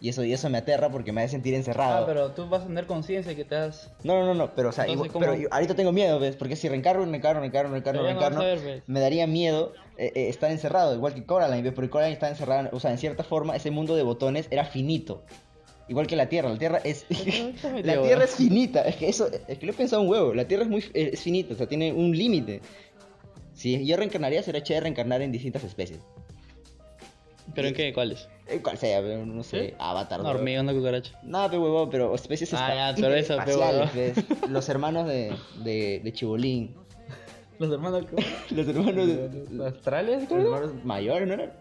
Y 0.00 0.08
eso, 0.08 0.24
y 0.24 0.32
eso 0.32 0.50
me 0.50 0.58
aterra 0.58 0.90
porque 0.90 1.12
me 1.12 1.20
hace 1.20 1.32
sentir 1.32 1.54
encerrado. 1.54 2.02
Ah, 2.02 2.06
pero 2.06 2.32
tú 2.32 2.48
vas 2.48 2.62
a 2.62 2.66
tener 2.66 2.86
conciencia 2.86 3.36
que 3.36 3.44
te 3.44 3.54
has... 3.54 3.88
No, 4.02 4.18
no, 4.18 4.26
no, 4.26 4.34
no, 4.34 4.54
pero 4.54 4.70
o 4.70 4.72
sea, 4.72 4.84
Entonces, 4.86 5.14
igual- 5.14 5.26
¿cómo? 5.30 5.38
pero 5.40 5.54
ahorita 5.54 5.76
tengo 5.76 5.92
miedo, 5.92 6.18
¿ves? 6.18 6.34
Porque 6.34 6.56
si 6.56 6.68
reencarno, 6.68 7.04
reencarno, 7.04 7.40
reencarno, 7.40 7.70
reencarno, 7.70 8.00
no 8.00 8.06
reencarno, 8.08 8.42
me 8.86 8.98
daría 9.00 9.28
miedo 9.28 9.74
eh, 9.96 10.10
eh, 10.16 10.28
estar 10.28 10.50
encerrado, 10.50 10.94
igual 10.94 11.14
que 11.14 11.24
Coraline, 11.24 11.62
¿ves? 11.62 11.72
Porque 11.72 11.90
Coraline 11.90 12.14
está 12.14 12.28
encerrada, 12.30 12.70
o 12.72 12.80
sea, 12.80 12.90
en 12.90 12.98
cierta 12.98 13.22
forma, 13.22 13.54
ese 13.54 13.70
mundo 13.70 13.94
de 13.94 14.02
botones 14.02 14.48
era 14.50 14.64
finito. 14.64 15.22
Igual 15.88 16.06
que 16.06 16.16
la 16.16 16.28
Tierra, 16.28 16.48
la 16.48 16.58
Tierra 16.58 16.80
es... 16.84 17.06
la 17.82 18.02
Tierra 18.02 18.24
es 18.24 18.34
finita, 18.36 18.82
es 18.82 18.96
que 18.96 19.08
eso, 19.08 19.28
es 19.48 19.58
que 19.58 19.66
lo 19.66 19.72
he 19.72 19.74
pensado 19.74 20.02
un 20.02 20.08
huevo, 20.08 20.34
la 20.34 20.46
Tierra 20.46 20.64
es 20.64 20.70
muy, 20.70 20.84
es 20.94 21.20
finita, 21.20 21.54
o 21.54 21.56
sea, 21.56 21.66
tiene 21.66 21.92
un 21.92 22.16
límite. 22.16 22.60
Si 23.54 23.84
yo 23.84 23.96
reencarnaría, 23.96 24.42
sería 24.42 24.62
chévere 24.62 24.84
reencarnar 24.84 25.22
en 25.22 25.32
distintas 25.32 25.64
especies. 25.64 26.00
¿Pero 27.54 27.68
en 27.68 27.74
qué? 27.74 27.92
¿Cuáles? 27.92 28.28
Eh, 28.46 28.60
Cual 28.62 28.78
sea, 28.78 29.00
no 29.00 29.42
sé, 29.42 29.68
¿Sí? 29.68 29.74
Avatar. 29.78 30.22
¿no? 30.22 30.30
hormiga, 30.30 30.60
una 30.60 30.72
cucaracha. 30.72 31.18
No, 31.22 31.46
pero 31.48 31.62
huevón, 31.62 31.90
pero 31.90 32.14
especies 32.14 32.52
Ah, 32.54 32.92
ya, 32.92 33.00
pero 33.00 33.14
eso, 33.14 33.36
pe. 33.92 34.14
Los 34.48 34.68
hermanos 34.68 35.06
de, 35.06 35.34
de, 35.62 36.00
de 36.02 36.12
Chibolín. 36.12 36.74
¿Los 37.58 37.70
hermanos 37.72 38.04
Los 38.50 38.68
hermanos 38.68 39.06
de... 39.06 39.46
¿Los 39.50 39.66
astrales? 39.74 40.28
Los 40.30 40.44
hermanos 40.44 40.70
mayores, 40.84 41.28
¿no 41.28 41.34
eran? 41.34 41.52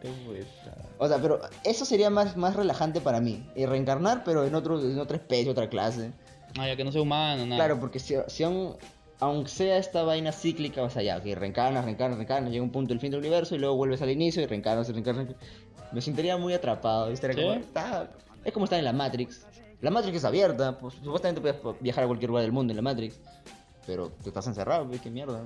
O 0.97 1.07
sea, 1.07 1.17
pero 1.21 1.39
eso 1.63 1.85
sería 1.85 2.09
más, 2.09 2.37
más 2.37 2.55
relajante 2.55 3.01
para 3.01 3.19
mí. 3.19 3.45
Y 3.55 3.65
reencarnar, 3.65 4.23
pero 4.23 4.45
en, 4.45 4.55
otro, 4.55 4.79
en 4.81 4.97
otra 4.99 5.17
especie, 5.17 5.51
otra 5.51 5.69
clase. 5.69 6.11
Ah, 6.57 6.67
ya 6.67 6.75
que 6.75 6.83
no 6.83 6.91
sea 6.91 7.01
humano, 7.01 7.45
nada. 7.45 7.57
Claro, 7.57 7.79
porque 7.79 7.99
si, 7.99 8.15
si 8.27 8.43
aún, 8.43 8.75
aunque 9.19 9.49
sea 9.49 9.77
esta 9.77 10.03
vaina 10.03 10.31
cíclica, 10.31 10.81
o 10.83 10.89
sea, 10.89 11.01
ya, 11.03 11.21
que 11.21 11.35
reencarnas, 11.35 11.85
reencarnas, 11.85 12.17
reencarnas, 12.17 12.51
llega 12.51 12.63
un 12.63 12.71
punto 12.71 12.89
del 12.89 12.99
fin 12.99 13.11
del 13.11 13.19
universo 13.19 13.55
y 13.55 13.59
luego 13.59 13.75
vuelves 13.75 14.01
al 14.01 14.09
inicio 14.09 14.41
y 14.41 14.45
reencarnas, 14.47 14.89
reencarnas. 14.89 15.27
Me 15.91 16.01
sentiría 16.01 16.37
muy 16.37 16.53
atrapado. 16.53 17.09
¿Sí? 17.15 17.21
como, 17.35 17.65
"Ah", 17.75 18.05
es 18.43 18.53
como 18.53 18.65
estar 18.65 18.79
en 18.79 18.85
la 18.85 18.93
Matrix. 18.93 19.45
La 19.81 19.91
Matrix 19.91 20.17
es 20.17 20.25
abierta, 20.25 20.77
pues 20.77 20.95
supuestamente 20.95 21.41
puedes 21.41 21.57
viajar 21.81 22.03
a 22.03 22.07
cualquier 22.07 22.29
lugar 22.29 22.43
del 22.43 22.51
mundo 22.51 22.71
en 22.71 22.77
la 22.77 22.81
Matrix. 22.83 23.19
Pero 23.87 24.09
te 24.21 24.29
estás 24.29 24.45
encerrado, 24.47 24.87
qué 25.01 25.09
mierda. 25.09 25.41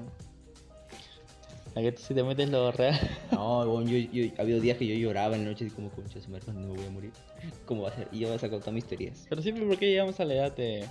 A 1.76 1.98
si 1.98 2.14
te 2.14 2.24
metes 2.24 2.50
lo 2.50 2.72
real. 2.72 2.98
No, 3.32 3.60
weón, 3.64 3.88
yo, 3.88 3.98
yo, 3.98 4.32
ha 4.38 4.42
habido 4.42 4.62
días 4.62 4.78
que 4.78 4.88
yo 4.88 4.96
lloraba 4.96 5.36
en 5.36 5.44
la 5.44 5.52
noche 5.52 5.66
y 5.66 5.70
como, 5.70 5.90
concha, 5.90 6.22
su 6.22 6.30
madre, 6.30 6.46
¿cuándo 6.46 6.62
me 6.62 6.74
voy 6.74 6.86
a 6.86 6.90
morir? 6.90 7.12
¿Cómo 7.66 7.84
va 7.84 7.90
a 7.90 7.96
ser? 7.96 8.08
Y 8.14 8.20
yo 8.20 8.28
voy 8.28 8.38
a 8.38 8.40
sacar 8.40 8.60
todas 8.60 8.74
mis 8.74 8.86
teorías. 8.86 9.26
Pero 9.28 9.42
siempre, 9.42 9.66
¿por 9.66 9.78
qué 9.78 9.88
llegamos 9.88 10.20
a 10.20 10.26
la 10.26 10.36
edad 10.36 10.56
de.? 10.56 10.86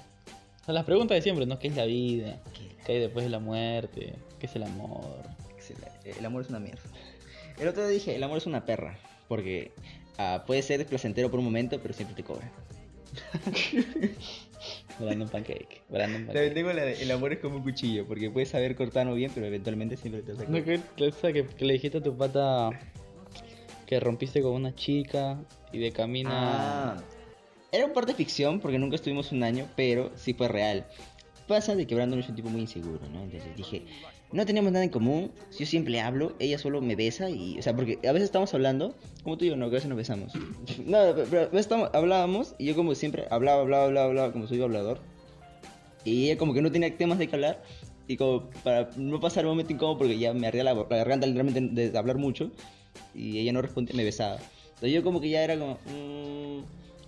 O 0.60 0.64
sea, 0.64 0.74
las 0.74 0.84
preguntas 0.84 1.16
de 1.16 1.22
siempre, 1.22 1.46
¿no? 1.46 1.58
¿Qué 1.58 1.68
es 1.68 1.76
la 1.76 1.86
vida? 1.86 2.38
¿Qué 2.84 2.92
hay 2.92 3.00
después 3.00 3.24
de 3.24 3.30
la 3.30 3.38
muerte? 3.38 4.14
¿Qué 4.38 4.46
es 4.46 4.56
el 4.56 4.64
amor? 4.64 5.22
El 6.04 6.24
amor 6.24 6.42
es 6.42 6.50
una 6.50 6.60
mierda. 6.60 6.82
El 7.58 7.68
otro 7.68 7.82
día 7.82 7.92
dije, 7.92 8.16
el 8.16 8.22
amor 8.22 8.38
es 8.38 8.46
una 8.46 8.66
perra. 8.66 8.98
Porque 9.28 9.72
ah, 10.18 10.44
puede 10.46 10.62
ser 10.62 10.84
placentero 10.86 11.30
por 11.30 11.38
un 11.38 11.46
momento, 11.46 11.78
pero 11.80 11.94
siempre 11.94 12.14
te 12.14 12.24
cobra. 12.24 12.50
Brandon 14.98 15.28
Pancake. 15.28 15.82
Brandon 15.88 16.26
También 16.26 16.26
Pancake. 16.26 16.50
tengo 16.54 16.72
la 16.72 16.84
de, 16.84 17.02
el 17.02 17.10
amor 17.10 17.32
es 17.32 17.38
como 17.40 17.56
un 17.56 17.62
cuchillo, 17.62 18.06
porque 18.06 18.30
puedes 18.30 18.48
saber 18.50 18.76
cortarlo 18.76 19.14
bien, 19.14 19.30
pero 19.34 19.46
eventualmente 19.46 19.96
siempre 19.96 20.22
te 20.22 20.32
vas 20.32 20.42
a 20.42 20.50
¿No 20.50 20.62
que, 20.64 20.80
que, 20.96 21.46
que 21.46 21.64
le 21.64 21.72
dijiste 21.74 21.98
a 21.98 22.02
tu 22.02 22.16
pata 22.16 22.70
que 23.86 24.00
rompiste 24.00 24.40
con 24.40 24.52
una 24.52 24.74
chica 24.74 25.38
y 25.72 25.78
de 25.78 25.92
camino 25.92 26.30
Ah, 26.32 26.96
era 27.72 27.86
un 27.86 27.92
parte 27.92 28.12
de 28.12 28.16
ficción, 28.16 28.60
porque 28.60 28.78
nunca 28.78 28.94
estuvimos 28.96 29.32
un 29.32 29.42
año, 29.42 29.66
pero 29.76 30.12
sí 30.16 30.32
fue 30.32 30.48
real. 30.48 30.86
Pasa 31.48 31.74
de 31.74 31.86
que 31.86 31.94
Brandon 31.94 32.20
es 32.20 32.28
un 32.28 32.36
tipo 32.36 32.48
muy 32.48 32.62
inseguro, 32.62 33.00
¿no? 33.12 33.24
Entonces 33.24 33.54
dije, 33.56 33.84
no 34.34 34.44
tenemos 34.44 34.70
nada 34.72 34.84
en 34.84 34.90
común, 34.90 35.30
yo 35.58 35.64
siempre 35.64 36.00
hablo, 36.00 36.34
ella 36.38 36.58
solo 36.58 36.80
me 36.82 36.96
besa 36.96 37.30
y, 37.30 37.58
o 37.58 37.62
sea, 37.62 37.74
porque 37.74 37.98
a 38.06 38.12
veces 38.12 38.24
estamos 38.26 38.52
hablando, 38.52 38.94
como 39.22 39.38
tú 39.38 39.44
y 39.44 39.48
yo, 39.48 39.56
no, 39.56 39.66
que 39.70 39.76
a 39.76 39.78
veces 39.78 39.88
nos 39.88 39.96
besamos. 39.96 40.32
No, 40.84 40.98
pero 41.14 41.26
pero 41.30 41.42
a 41.42 41.44
veces 41.46 41.60
estamos- 41.60 41.90
hablábamos 41.94 42.54
y 42.58 42.66
yo 42.66 42.74
como 42.74 42.94
siempre 42.94 43.24
hablaba, 43.30 43.62
hablaba, 43.62 43.84
hablaba, 43.84 44.06
hablaba, 44.08 44.32
como 44.32 44.46
soy 44.46 44.60
hablador. 44.60 44.98
Y 46.04 46.26
ella 46.26 46.36
como 46.38 46.52
que 46.52 46.60
no 46.60 46.70
tenía 46.70 46.94
temas 46.96 47.18
de 47.18 47.28
que 47.28 47.36
hablar 47.36 47.62
y 48.06 48.16
como 48.18 48.50
para 48.62 48.90
no 48.96 49.18
pasar 49.20 49.46
un 49.46 49.52
momento 49.52 49.72
incómodo 49.72 49.96
porque 49.98 50.18
ya 50.18 50.34
me 50.34 50.46
ardía 50.46 50.64
la, 50.64 50.74
la 50.74 50.84
garganta 50.84 51.26
literalmente 51.26 51.88
de 51.88 51.96
hablar 51.98 52.18
mucho 52.18 52.50
y 53.14 53.38
ella 53.38 53.52
no 53.52 53.62
respondía, 53.62 53.96
me 53.96 54.04
besaba. 54.04 54.38
Entonces 54.66 54.92
yo 54.92 55.02
como 55.02 55.20
que 55.20 55.30
ya 55.30 55.42
era 55.42 55.58
como... 55.58 55.78
mm, 55.86 56.62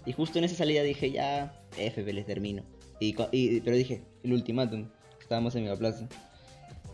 y 0.09 0.12
justo 0.12 0.39
en 0.39 0.45
esa 0.45 0.55
salida 0.57 0.83
dije, 0.83 1.11
ya, 1.11 1.61
F, 1.77 2.03
les 2.12 2.24
termino. 2.24 2.62
Y, 3.01 3.14
y- 3.33 3.61
pero 3.61 3.77
dije, 3.77 4.03
el 4.22 4.33
ultimátum, 4.33 4.87
estábamos 5.20 5.55
en 5.57 5.64
Megaplaza. 5.64 6.09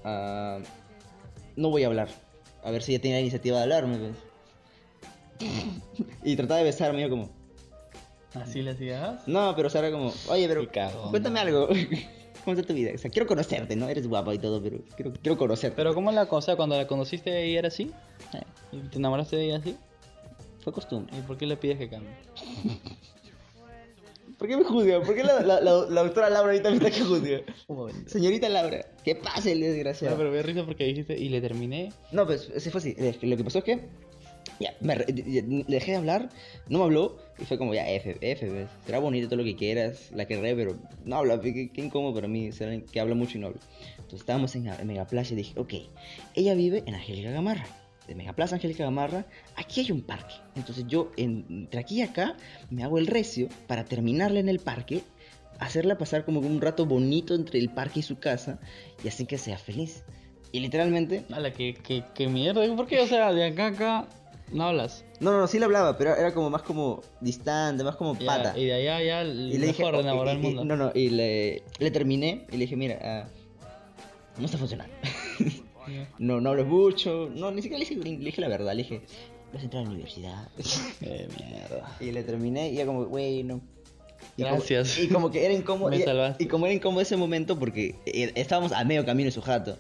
Ah, 0.05 0.59
no 1.57 1.71
voy 1.71 1.85
a 1.85 1.87
hablar. 1.87 2.09
A 2.65 2.71
ver 2.71 2.83
si 2.83 2.93
ella 2.93 3.03
tiene 3.03 3.17
la 3.17 3.21
iniciativa 3.21 3.57
de 3.59 3.63
hablarme, 3.65 3.99
pues. 3.99 4.17
y 6.25 6.37
trataba 6.37 6.59
de 6.59 6.65
besarme, 6.65 7.03
yo 7.03 7.11
como, 7.11 7.31
¿Así 8.35 8.63
le 8.63 8.71
hacías? 8.71 9.27
no, 9.27 9.55
pero 9.57 9.69
o 9.69 9.71
sea, 9.71 9.81
era 9.81 9.91
como, 9.91 10.13
oye, 10.29 10.49
pero 10.49 10.69
cuéntame 11.11 11.41
algo. 11.41 11.69
¿Cómo 12.45 12.57
está 12.57 12.67
tu 12.67 12.75
vida? 12.75 12.91
O 12.95 12.99
sea, 12.99 13.11
quiero 13.11 13.29
conocerte, 13.29 13.77
¿no? 13.77 13.89
Eres 13.89 14.09
guapa 14.09 14.35
y 14.35 14.39
todo, 14.39 14.61
pero 14.61 14.79
quiero, 14.97 15.13
quiero 15.23 15.39
conocerte. 15.39 15.77
Pero 15.77 15.95
¿cómo 15.95 16.11
la 16.11 16.27
cosa? 16.27 16.57
Cuando 16.57 16.77
la 16.77 16.89
conociste 16.89 17.45
ella 17.45 17.61
era 17.61 17.69
así? 17.69 17.93
Eh, 18.33 18.43
¿Y 18.73 18.79
te 18.89 18.99
enamoraste 18.99 19.37
de 19.37 19.45
ella 19.45 19.59
así? 19.59 19.77
fue 20.63 20.73
costumbre. 20.73 21.17
¿Y 21.17 21.21
por 21.23 21.37
qué 21.37 21.47
le 21.47 21.57
pides 21.57 21.79
que 21.79 21.89
cambie? 21.89 22.11
¿Por 24.43 24.49
qué 24.49 24.57
me 24.57 24.64
juzga? 24.64 25.01
¿Por 25.01 25.14
qué 25.14 25.22
la, 25.22 25.40
la, 25.40 25.61
la- 25.61 25.86
la 25.88 26.03
doctora 26.03 26.28
Laura 26.28 26.51
ahorita 26.51 26.70
me 26.70 26.76
está 26.78 26.90
que 26.90 27.01
juzga? 27.05 27.43
Señorita 28.07 28.49
Laura, 28.49 28.84
¿qué 29.05 29.14
pasa 29.14 29.53
el 29.53 29.61
No, 29.61 29.66
desgraciado? 29.66 30.16
pero 30.16 30.32
me 30.32 30.43
risa 30.43 30.64
porque 30.64 30.82
dijiste 30.82 31.16
y 31.16 31.28
le 31.28 31.40
terminé. 31.40 31.93
No, 32.11 32.26
pues 32.26 32.51
ese 32.53 32.72
fue 32.72 32.80
así. 32.80 32.93
Que 32.97 33.16
Lo 33.28 33.36
que 33.36 33.45
pasó 33.45 33.59
es 33.59 33.64
que 33.64 33.78
ya, 34.59 34.74
me 34.80 34.97
re- 34.97 35.07
le 35.12 35.62
dejé 35.68 35.93
de 35.93 35.99
hablar, 35.99 36.28
no 36.68 36.78
me 36.80 36.84
habló 36.86 37.18
y 37.38 37.45
fue 37.45 37.57
como 37.57 37.72
ya, 37.72 37.88
F, 37.88 38.16
F, 38.20 38.51
¿ves? 38.51 38.68
será 38.84 38.99
bonito 38.99 39.28
todo 39.28 39.36
lo 39.36 39.45
que 39.45 39.55
quieras, 39.55 40.11
la 40.12 40.26
querré, 40.26 40.57
pero 40.57 40.76
no 41.05 41.14
habla, 41.18 41.40
qué, 41.40 41.70
qué 41.72 41.80
incómodo 41.80 42.12
para 42.12 42.26
mí, 42.26 42.51
ser 42.51 42.70
alguien 42.70 42.84
que 42.90 42.99
habla 42.99 43.14
mucho 43.14 43.38
y 43.38 43.43
no 43.43 43.47
habla. 43.47 43.61
Entonces 43.99 44.18
estábamos 44.22 44.57
en, 44.57 44.66
en 44.66 44.86
Megaplaza 44.88 45.34
y 45.34 45.36
dije, 45.36 45.55
ok, 45.57 45.74
ella 46.34 46.55
vive 46.55 46.82
en 46.86 46.97
Angélica 46.97 47.30
Gamarra. 47.30 47.64
De 48.13 48.17
Megaplaza 48.19 48.57
Angélica 48.57 48.85
Gamarra, 48.85 49.25
aquí 49.57 49.81
hay 49.81 49.91
un 49.91 50.03
parque. 50.03 50.35
Entonces 50.55 50.85
yo 50.87 51.11
en- 51.17 51.47
entre 51.49 51.81
aquí 51.81 52.01
y 52.01 52.03
acá 52.03 52.37
me 52.69 52.85
hago 52.85 52.99
el 52.99 53.07
recio 53.07 53.49
para 53.67 53.87
terminarla 53.87 54.39
en 54.39 54.51
el 54.51 54.59
parque, 54.59 55.01
hacerla 55.59 55.97
pasar 55.97 56.27
como 56.27 56.41
un 56.41 56.61
rato 56.61 56.85
bonito 56.85 57.35
entre 57.35 57.59
el 57.59 57.71
parque 57.71 58.01
y 58.01 58.03
su 58.03 58.19
casa 58.19 58.59
y 59.03 59.09
así 59.09 59.25
que 59.25 59.39
sea 59.39 59.57
feliz. 59.57 60.05
Y 60.53 60.61
literalmente 60.61 61.25
Ala, 61.33 61.55
que, 61.55 61.73
que, 61.73 62.05
que 62.15 62.29
mierda. 62.29 62.61
¿Por 62.77 62.87
qué? 62.87 63.01
O 63.01 63.07
sea, 63.07 63.33
de 63.33 63.47
acá 63.47 63.65
a 63.65 63.69
acá 63.69 64.09
no 64.53 64.65
hablas. 64.65 65.07
No, 65.19 65.31
no, 65.33 65.39
no, 65.39 65.47
sí 65.47 65.59
le 65.59 65.65
hablaba, 65.65 65.97
pero 65.97 66.15
era 66.15 66.35
como 66.35 66.51
más 66.51 66.61
como 66.61 67.01
distante, 67.23 67.83
más 67.83 67.97
como 67.97 68.19
Ya, 68.19 68.27
pata. 68.27 68.59
y 68.59 68.67
de 68.67 68.75
allá 68.75 69.03
ya 69.03 69.23
Y 69.25 69.57
le 69.57 69.69
dije, 69.69 69.85
mejor 69.85 69.95
oh, 69.95 70.01
enamorar 70.01 70.37
y- 70.37 70.39
y- 70.39 70.43
mundo. 70.43 70.65
no, 70.67 70.77
no, 70.77 70.93
y 70.95 71.09
le, 71.09 71.63
le 71.79 71.91
terminé 71.91 72.45
y 72.51 72.59
le 72.59 72.65
dije, 72.65 72.77
mira, 72.77 72.99
ah, 73.01 73.29
no 74.37 74.45
está 74.45 74.59
funcionando. 74.59 74.93
No, 76.18 76.41
no 76.41 76.51
hablo 76.51 76.64
mucho, 76.64 77.30
no, 77.35 77.51
ni 77.51 77.62
siquiera 77.62 77.83
le 77.83 77.89
dije, 77.89 78.01
le 78.03 78.16
dije 78.24 78.41
la 78.41 78.49
verdad, 78.49 78.72
le 78.74 78.83
dije, 78.83 79.03
vas 79.53 79.62
a 79.62 79.64
entrar 79.64 79.83
a 79.83 79.85
la 79.87 79.91
universidad. 79.93 80.49
Eh, 81.03 81.28
mierda. 81.39 81.97
y 82.01 82.12
le 82.12 82.22
terminé 82.22 82.70
y 82.70 82.76
ya 82.76 82.87
como, 82.87 83.05
güey, 83.07 83.43
no. 83.43 83.61
Y 84.37 84.43
como- 84.45 84.57
Gracias. 84.57 84.99
y 84.99 85.09
como 85.09 85.30
que 85.30 85.45
era 85.45 85.53
incómodo. 85.53 85.91
Me 85.91 85.99
y, 85.99 86.03
salvaste. 86.03 86.45
y 86.45 86.47
como 86.47 86.66
era 86.66 86.74
incómodo 86.74 87.01
ese 87.01 87.16
momento 87.16 87.59
porque 87.59 87.97
eh, 88.07 88.33
estábamos 88.37 88.72
a 88.72 88.85
medio 88.85 89.05
camino 89.05 89.28
en 89.28 89.33
su 89.33 89.43
jato. 89.43 89.78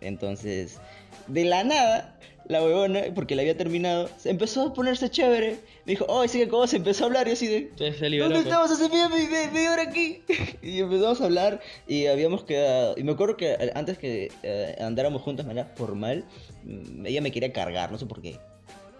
Entonces, 0.00 0.78
de 1.26 1.44
la 1.44 1.62
nada, 1.64 2.16
la 2.46 2.62
huevona, 2.62 3.02
porque 3.14 3.36
la 3.36 3.42
había 3.42 3.56
terminado, 3.56 4.08
se 4.18 4.30
empezó 4.30 4.62
a 4.68 4.72
ponerse 4.74 5.08
chévere. 5.10 5.58
Me 5.84 5.92
dijo, 5.92 6.04
oh, 6.08 6.26
sigue 6.26 6.48
cómo 6.48 6.66
se 6.66 6.76
empezó 6.76 7.04
a 7.04 7.06
hablar 7.06 7.28
y 7.28 7.32
así 7.32 7.46
de. 7.46 7.70
¿Dónde 7.78 8.18
pues. 8.18 8.46
estamos 8.46 8.70
hace 8.70 8.88
media, 8.88 9.08
media- 9.08 9.50
media 9.52 9.72
hora 9.72 9.82
aquí? 9.82 10.22
y 10.62 10.80
empezamos 10.80 11.20
a 11.20 11.24
hablar 11.24 11.60
y 11.86 12.06
habíamos 12.06 12.44
quedado. 12.44 12.94
Y 12.96 13.04
me 13.04 13.12
acuerdo 13.12 13.36
que 13.36 13.56
antes 13.74 13.98
que 13.98 14.32
eh, 14.42 14.76
andáramos 14.80 15.22
juntos 15.22 15.44
de 15.46 15.48
manera 15.54 15.72
formal, 15.76 16.24
mm, 16.64 17.06
ella 17.06 17.20
me 17.20 17.30
quería 17.30 17.52
cargar, 17.52 17.92
no 17.92 17.98
sé 17.98 18.06
por 18.06 18.20
qué. 18.20 18.38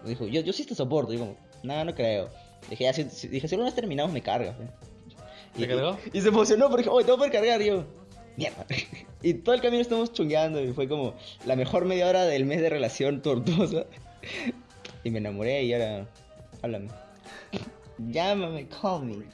Me 0.03 0.09
dijo, 0.11 0.27
yo, 0.27 0.41
yo 0.41 0.53
sí 0.53 0.65
te 0.65 0.73
soporto. 0.75 1.11
Y 1.13 1.17
yo 1.17 1.21
como, 1.25 1.37
no, 1.63 1.83
no 1.85 1.93
creo. 1.95 2.29
Dije, 2.69 2.83
ya, 2.85 2.93
si, 2.93 3.03
si- 3.09 3.27
dije, 3.27 3.47
si 3.47 3.55
alguna 3.55 3.69
vez 3.69 3.75
terminamos, 3.75 4.13
me 4.13 4.21
cargas. 4.21 4.55
¿eh". 4.59 4.67
¿Te 5.57 5.63
Y- 5.63 5.67
cargó? 5.67 5.97
Y, 6.13 6.17
y 6.19 6.21
se 6.21 6.29
emocionó 6.29 6.69
porque, 6.69 6.87
oh, 6.89 6.99
te 6.99 7.05
voy 7.05 7.13
a 7.13 7.17
poder 7.17 7.31
cargar. 7.31 7.61
Y 7.61 7.65
yo, 7.67 7.83
mierda. 8.37 8.65
y 9.23 9.33
todo 9.35 9.53
el 9.55 9.61
camino 9.61 9.81
estamos 9.81 10.11
chungueando 10.13 10.61
y 10.63 10.73
fue 10.73 10.87
como 10.87 11.13
la 11.45 11.55
mejor 11.55 11.85
media 11.85 12.07
hora 12.07 12.23
del 12.25 12.45
mes 12.45 12.61
de 12.61 12.69
relación 12.69 13.21
tortuosa. 13.21 13.85
y 15.03 15.09
me 15.11 15.19
enamoré 15.19 15.63
y 15.63 15.73
ahora, 15.73 16.07
háblame. 16.61 16.89
Llámame, 17.97 18.67
call 18.67 19.03
me. 19.05 19.25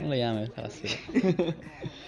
No 0.00 0.08
lo 0.08 0.14
llames 0.14 0.50
así. 0.56 0.88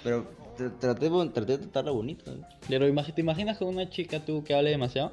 Pero 0.05 0.27
tr- 0.57 0.79
traté, 0.79 1.09
traté 1.33 1.53
de 1.53 1.59
tratarla 1.59 1.91
bonito. 1.91 2.31
¿eh? 2.33 2.39
Pero 2.69 2.87
¿te 3.15 3.21
imaginas 3.21 3.59
con 3.59 3.69
una 3.69 3.89
chica 3.91 4.21
tú 4.25 4.43
que 4.45 4.55
hable 4.55 4.71
demasiado? 4.71 5.13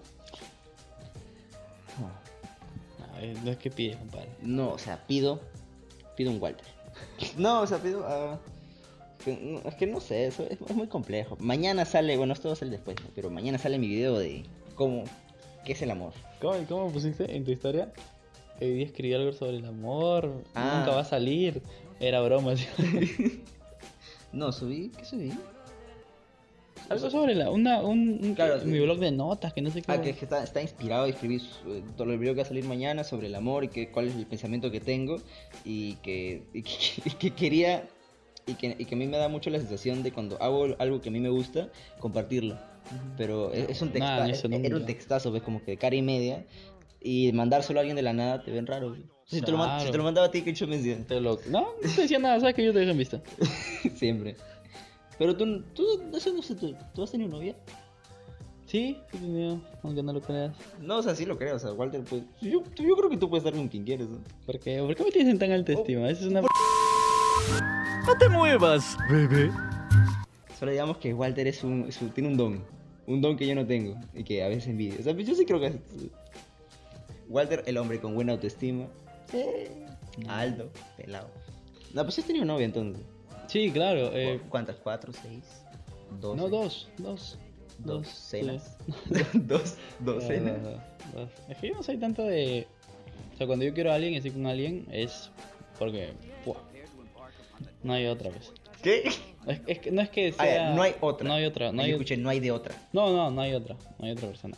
Ay, 3.15 3.33
no 3.43 3.51
es 3.51 3.57
que 3.57 3.69
pides, 3.69 3.97
compadre. 3.97 4.29
No, 4.41 4.69
o 4.71 4.77
sea, 4.77 5.05
pido, 5.07 5.39
pido 6.15 6.31
un 6.31 6.41
Walter. 6.41 6.65
No, 7.37 7.61
o 7.61 7.67
sea, 7.67 7.77
pido, 7.79 8.01
no- 8.01 8.39
es 9.31 9.75
que 9.75 9.87
no 9.87 9.99
sé, 9.99 10.27
eso 10.27 10.45
es, 10.49 10.59
muy 10.75 10.87
complejo. 10.87 11.37
Mañana 11.39 11.85
sale, 11.85 12.17
bueno, 12.17 12.33
esto 12.33 12.49
va 12.49 12.53
a 12.53 12.57
salir 12.57 12.73
después, 12.73 12.95
¿no? 13.03 13.09
pero 13.15 13.29
mañana 13.29 13.57
sale 13.57 13.77
mi 13.79 13.87
video 13.87 14.17
de 14.19 14.43
cómo, 14.75 15.03
qué 15.65 15.73
es 15.73 15.81
el 15.81 15.91
amor. 15.91 16.13
¿Cómo, 16.41 16.55
cómo 16.67 16.91
pusiste 16.91 17.35
en 17.35 17.45
tu 17.45 17.51
historia? 17.51 17.91
Que 18.59 18.65
hoy 18.65 18.73
día 18.75 18.85
escribí 18.85 19.13
algo 19.13 19.31
sobre 19.33 19.57
el 19.57 19.65
amor, 19.65 20.43
Ah. 20.55 20.77
nunca 20.79 20.95
va 20.95 21.01
a 21.01 21.05
salir. 21.05 21.61
Era 21.99 22.21
broma. 22.21 22.55
¿sí? 22.57 22.65
No, 24.33 24.51
subí, 24.51 24.89
¿qué 24.97 25.05
subí? 25.05 25.31
algo 26.89 27.09
sobre 27.09 27.33
la, 27.33 27.49
una, 27.49 27.81
un, 27.81 28.19
un- 28.21 28.35
Claro, 28.35 28.57
mi 28.65 28.73
sí. 28.77 28.79
blog 28.83 28.99
de 28.99 29.11
notas, 29.11 29.53
que 29.53 29.61
no 29.61 29.69
sé 29.71 29.81
qué. 29.81 29.91
Ah, 29.91 30.01
que, 30.01 30.13
que 30.13 30.25
está, 30.25 30.43
está 30.43 30.61
inspirado, 30.61 31.05
escribí 31.05 31.39
su- 31.39 31.73
eh, 31.73 31.83
todo 31.95 32.11
el 32.11 32.17
video 32.19 32.33
que 32.33 32.41
va 32.41 32.43
a 32.43 32.47
salir 32.47 32.65
mañana 32.65 33.03
sobre 33.03 33.27
el 33.27 33.35
amor 33.35 33.63
y 33.63 33.69
que, 33.69 33.89
cuál 33.89 34.07
es 34.09 34.15
el 34.15 34.25
pensamiento 34.25 34.69
que 34.69 34.79
tengo 34.81 35.17
y 35.63 35.95
que, 35.97 36.43
y 36.53 36.61
que, 36.63 36.71
y 37.05 37.09
que 37.11 37.31
quería 37.31 37.87
y 38.45 38.53
que, 38.55 38.75
y 38.77 38.85
que 38.85 38.95
a 38.95 38.97
mí 38.97 39.07
me 39.07 39.17
da 39.17 39.29
mucho 39.29 39.49
la 39.49 39.59
sensación 39.59 40.03
de 40.03 40.11
cuando 40.11 40.41
hago 40.41 40.75
algo 40.79 41.01
que 41.01 41.09
a 41.09 41.11
mí 41.11 41.19
me 41.19 41.29
gusta, 41.29 41.69
compartirlo. 41.99 42.57
Pero 43.17 43.51
es, 43.53 43.69
es 43.69 43.81
un 43.81 43.89
Nah, 43.89 43.93
textazo, 44.25 44.31
eso 44.31 44.47
era 44.63 44.75
un 44.75 44.85
textazo, 44.85 45.31
ves, 45.31 45.41
como 45.43 45.59
que 45.63 45.71
de 45.71 45.77
cara 45.77 45.95
y 45.95 46.01
media 46.01 46.45
y 47.01 47.31
mandárselo 47.33 47.79
a 47.79 47.81
alguien 47.81 47.95
de 47.95 48.01
la 48.01 48.13
nada 48.13 48.43
te 48.43 48.51
ven 48.51 48.67
raro. 48.67 48.89
güey. 48.89 49.03
Si, 49.25 49.41
te 49.41 49.51
lo, 49.51 49.79
si 49.79 49.89
te 49.89 49.97
lo 49.97 50.03
mandaba 50.03 50.27
a 50.27 50.31
ti, 50.31 50.41
que 50.41 50.53
yo 50.53 50.67
me 50.67 50.77
decía. 50.77 50.97
Te 51.07 51.19
lo- 51.21 51.39
No, 51.49 51.61
no 51.61 51.89
te 51.95 52.01
decía 52.01 52.19
nada, 52.19 52.39
sabes 52.39 52.55
que 52.55 52.63
yo 52.65 52.73
te 52.73 52.79
dejé 52.79 52.91
en 52.91 52.97
vista. 52.97 53.21
Siempre. 53.95 54.35
Pero 55.17 55.35
tú, 55.37 55.61
tú, 55.73 55.85
eso 56.13 56.33
no 56.33 56.41
sé, 56.41 56.55
tú, 56.55 56.75
¿tú 56.93 57.03
has 57.03 57.11
tenido 57.11 57.29
novia? 57.29 57.55
Sí, 58.65 58.97
sí, 59.11 59.17
tenía, 59.17 59.59
aunque 59.83 60.01
no 60.03 60.11
lo 60.13 60.21
creas. 60.21 60.55
No, 60.81 60.97
o 60.97 61.03
sea, 61.03 61.15
sí 61.15 61.25
lo 61.25 61.37
creo, 61.37 61.55
o 61.55 61.59
sea, 61.59 61.71
Walter, 61.73 62.01
pues, 62.09 62.23
yo, 62.41 62.63
yo 62.75 62.95
creo 62.95 63.09
que 63.09 63.17
tú 63.17 63.29
puedes 63.29 63.45
estar 63.45 63.57
con 63.57 63.67
quien 63.69 63.83
quieres, 63.85 64.09
¿no? 64.09 64.19
¿Por 64.45 64.59
qué? 64.59 64.79
¿Por 64.79 64.95
qué 64.95 65.03
me 65.03 65.11
tienes 65.11 65.31
en 65.33 65.39
tan 65.39 65.51
alta 65.51 65.73
Oh. 65.73 65.79
estima? 65.79 66.09
Esa 66.09 66.21
es 66.25 66.27
una... 66.31 66.41
No 68.13 68.19
te 68.19 68.29
muevas, 68.29 68.95
bebé. 69.09 69.49
Solo 70.59 70.71
digamos 70.71 70.97
que 70.97 71.15
Walter 71.15 71.47
es 71.47 71.63
un, 71.63 71.87
es 71.89 71.99
un- 71.99 72.11
tiene 72.11 72.29
un 72.29 72.37
don. 72.37 72.63
Un 73.07 73.21
don 73.23 73.35
que 73.35 73.47
yo 73.47 73.55
no 73.55 73.65
tengo 73.65 73.95
y 74.13 74.23
que 74.23 74.43
a 74.43 74.49
veces 74.49 74.67
envidio. 74.67 74.99
O 74.99 75.03
sea, 75.03 75.15
pues 75.15 75.25
yo 75.25 75.33
sí 75.33 75.45
creo 75.47 75.59
que... 75.59 75.79
Walter, 77.27 77.63
el 77.65 77.75
hombre 77.77 77.99
con 77.99 78.13
buena 78.13 78.33
autoestima. 78.33 78.85
Sí. 79.31 79.43
Alto, 80.27 80.69
pelado. 80.95 81.27
No, 81.95 82.03
pues 82.03 82.19
has 82.19 82.25
tenido 82.25 82.45
novia 82.45 82.65
entonces. 82.65 83.03
Sí, 83.47 83.71
claro. 83.71 84.11
Eh, 84.13 84.39
¿Cuántas? 84.47 84.75
¿Cuatro? 84.75 85.11
¿Seis? 85.11 85.43
¿Dos? 86.21 86.37
no, 86.37 86.49
dos, 86.49 86.89
dos. 86.99 87.39
¿Dos 87.79 88.07
cenas? 88.07 88.77
¿Dos? 89.33 89.75
¿Dos 89.99 90.21
No, 90.23 90.29
cenas? 90.29 90.61
no, 90.61 90.69
no, 90.69 90.77
dos. 91.15 91.29
Es 91.49 91.57
que 91.57 91.69
yo 91.69 91.73
no 91.73 91.81
soy 91.81 91.97
tanto 91.97 92.21
de... 92.21 92.67
O 93.33 93.37
sea, 93.37 93.47
cuando 93.47 93.65
yo 93.65 93.73
quiero 93.73 93.91
a 93.91 93.95
alguien 93.95 94.13
y 94.13 94.17
estoy 94.17 94.31
con 94.31 94.45
alguien 94.45 94.85
es 94.91 95.31
porque... 95.79 96.13
No 97.83 97.93
hay 97.93 98.07
otra 98.07 98.29
vez. 98.29 98.51
¿Qué? 98.81 99.07
Es, 99.07 99.21
es 99.67 99.79
que 99.79 99.91
no 99.91 100.01
es 100.01 100.09
que 100.09 100.33
Ah, 100.37 100.43
sea... 100.43 100.73
no 100.73 100.81
hay 100.81 100.95
otra. 101.01 101.27
No 101.27 101.33
hay 101.35 101.45
otra. 101.45 101.71
No 101.71 101.81
hay, 101.81 101.91
escuché, 101.91 102.17
no 102.17 102.29
hay 102.29 102.39
de 102.39 102.51
otra. 102.51 102.75
no, 102.93 103.11
no, 103.11 103.29
no 103.31 103.41
hay 103.41 103.53
otra. 103.53 103.75
No 103.99 104.05
hay 104.05 104.11
otra 104.11 104.27
persona. 104.27 104.57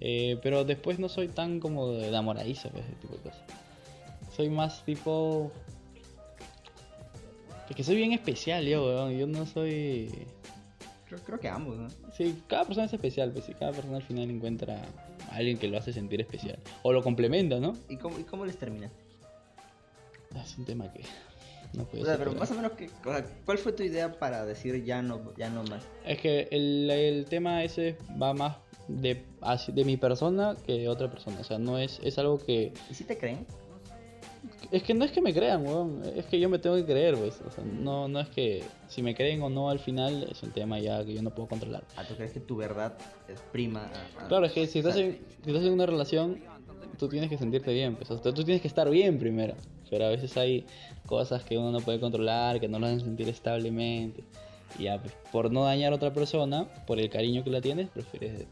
Eh, 0.00 0.38
pero 0.42 0.64
después 0.64 0.98
no 0.98 1.08
soy 1.08 1.28
tan 1.28 1.58
como 1.58 1.90
de 1.92 2.08
enamoradizo, 2.08 2.68
pues, 2.70 2.84
ese 2.84 2.94
tipo 2.96 3.14
de 3.16 3.20
cosas. 3.22 3.42
Soy 4.34 4.50
más 4.50 4.84
tipo... 4.84 5.50
Es 7.68 7.74
que 7.74 7.82
soy 7.82 7.96
bien 7.96 8.12
especial 8.12 8.64
yo, 8.66 8.84
weón. 8.84 9.18
Yo 9.18 9.26
no 9.26 9.46
soy... 9.46 10.10
Creo, 11.06 11.20
creo 11.20 11.40
que 11.40 11.48
ambos, 11.48 11.76
¿no? 11.78 11.88
Sí, 12.12 12.42
cada 12.48 12.64
persona 12.64 12.86
es 12.86 12.92
especial, 12.92 13.30
pues, 13.32 13.48
y 13.48 13.54
cada 13.54 13.72
persona 13.72 13.96
al 13.96 14.02
final 14.02 14.28
encuentra 14.30 14.82
a 15.30 15.36
alguien 15.36 15.56
que 15.56 15.68
lo 15.68 15.78
hace 15.78 15.92
sentir 15.92 16.20
especial. 16.20 16.58
O 16.82 16.92
lo 16.92 17.02
complementa, 17.02 17.58
¿no? 17.58 17.74
¿Y 17.88 17.96
cómo, 17.96 18.18
y 18.18 18.24
cómo 18.24 18.44
les 18.44 18.58
terminaste? 18.58 18.96
Es 20.42 20.58
un 20.58 20.64
tema 20.66 20.92
que 20.92 21.00
no 21.76 21.84
puede 21.84 22.02
O 22.02 22.06
sea, 22.06 22.16
ser. 22.16 22.24
pero 22.26 22.38
más 22.38 22.50
o 22.50 22.54
menos, 22.54 22.72
que, 22.72 22.86
o 23.04 23.12
sea, 23.12 23.24
¿cuál 23.44 23.58
fue 23.58 23.72
tu 23.72 23.82
idea 23.82 24.18
para 24.18 24.44
decir 24.44 24.82
ya 24.84 25.02
no, 25.02 25.32
ya 25.36 25.48
no 25.50 25.62
más? 25.64 25.84
Es 26.04 26.18
que 26.20 26.48
el, 26.50 26.90
el 26.90 27.24
tema 27.26 27.62
ese 27.64 27.96
va 28.20 28.32
más 28.34 28.56
de, 28.88 29.22
de 29.68 29.84
mi 29.84 29.96
persona 29.96 30.56
que 30.66 30.72
de 30.78 30.88
otra 30.88 31.10
persona. 31.10 31.38
O 31.40 31.44
sea, 31.44 31.58
no 31.58 31.78
es, 31.78 32.00
es 32.02 32.18
algo 32.18 32.38
que... 32.38 32.72
¿Y 32.90 32.94
si 32.94 33.04
te 33.04 33.16
creen? 33.18 33.46
Es 34.70 34.82
que 34.82 34.94
no 34.94 35.04
es 35.04 35.12
que 35.12 35.20
me 35.20 35.32
crean, 35.32 35.64
weón. 35.66 36.02
Es 36.16 36.26
que 36.26 36.40
yo 36.40 36.48
me 36.48 36.58
tengo 36.58 36.76
que 36.76 36.84
creer, 36.84 37.16
pues. 37.16 37.40
O 37.46 37.50
sea, 37.50 37.62
no, 37.64 38.08
no 38.08 38.20
es 38.20 38.28
que 38.28 38.64
si 38.88 39.02
me 39.02 39.14
creen 39.14 39.42
o 39.42 39.48
no 39.50 39.70
al 39.70 39.78
final 39.78 40.26
es 40.30 40.42
un 40.42 40.50
tema 40.50 40.78
ya 40.80 41.04
que 41.04 41.14
yo 41.14 41.22
no 41.22 41.30
puedo 41.30 41.48
controlar. 41.48 41.84
¿A 41.96 42.04
tú 42.04 42.14
crees 42.14 42.32
que 42.32 42.40
tu 42.40 42.56
verdad 42.56 42.96
es 43.28 43.40
prima? 43.52 43.90
a- 44.18 44.24
a- 44.24 44.28
Claro, 44.28 44.46
es 44.46 44.52
que 44.52 44.66
si 44.66 44.78
estás, 44.80 44.96
en, 44.96 45.18
si 45.44 45.50
estás 45.50 45.64
en 45.64 45.72
una 45.72 45.86
relación, 45.86 46.38
tú 46.98 47.08
tienes 47.08 47.28
que 47.30 47.38
sentirte 47.38 47.72
bien, 47.72 47.94
pues. 47.96 48.10
O 48.10 48.18
sea, 48.20 48.32
tú 48.32 48.42
tienes 48.44 48.60
que 48.62 48.68
estar 48.68 48.88
bien 48.90 49.18
primero. 49.18 49.54
Pero 49.90 50.06
a 50.06 50.08
veces 50.08 50.36
hay 50.36 50.66
cosas 51.06 51.44
que 51.44 51.58
uno 51.58 51.70
no 51.72 51.80
puede 51.80 52.00
controlar, 52.00 52.60
que 52.60 52.68
no 52.68 52.78
lo 52.78 52.86
hacen 52.86 53.00
sentir 53.00 53.28
establemente. 53.28 54.24
Y 54.78 54.84
ya, 54.84 55.00
pues, 55.00 55.14
por 55.32 55.50
no 55.50 55.64
dañar 55.64 55.92
a 55.92 55.96
otra 55.96 56.12
persona, 56.12 56.66
por 56.86 56.98
el 56.98 57.08
cariño 57.08 57.44
que 57.44 57.50
la 57.50 57.60
tienes, 57.60 57.88
prefieres. 57.88 58.46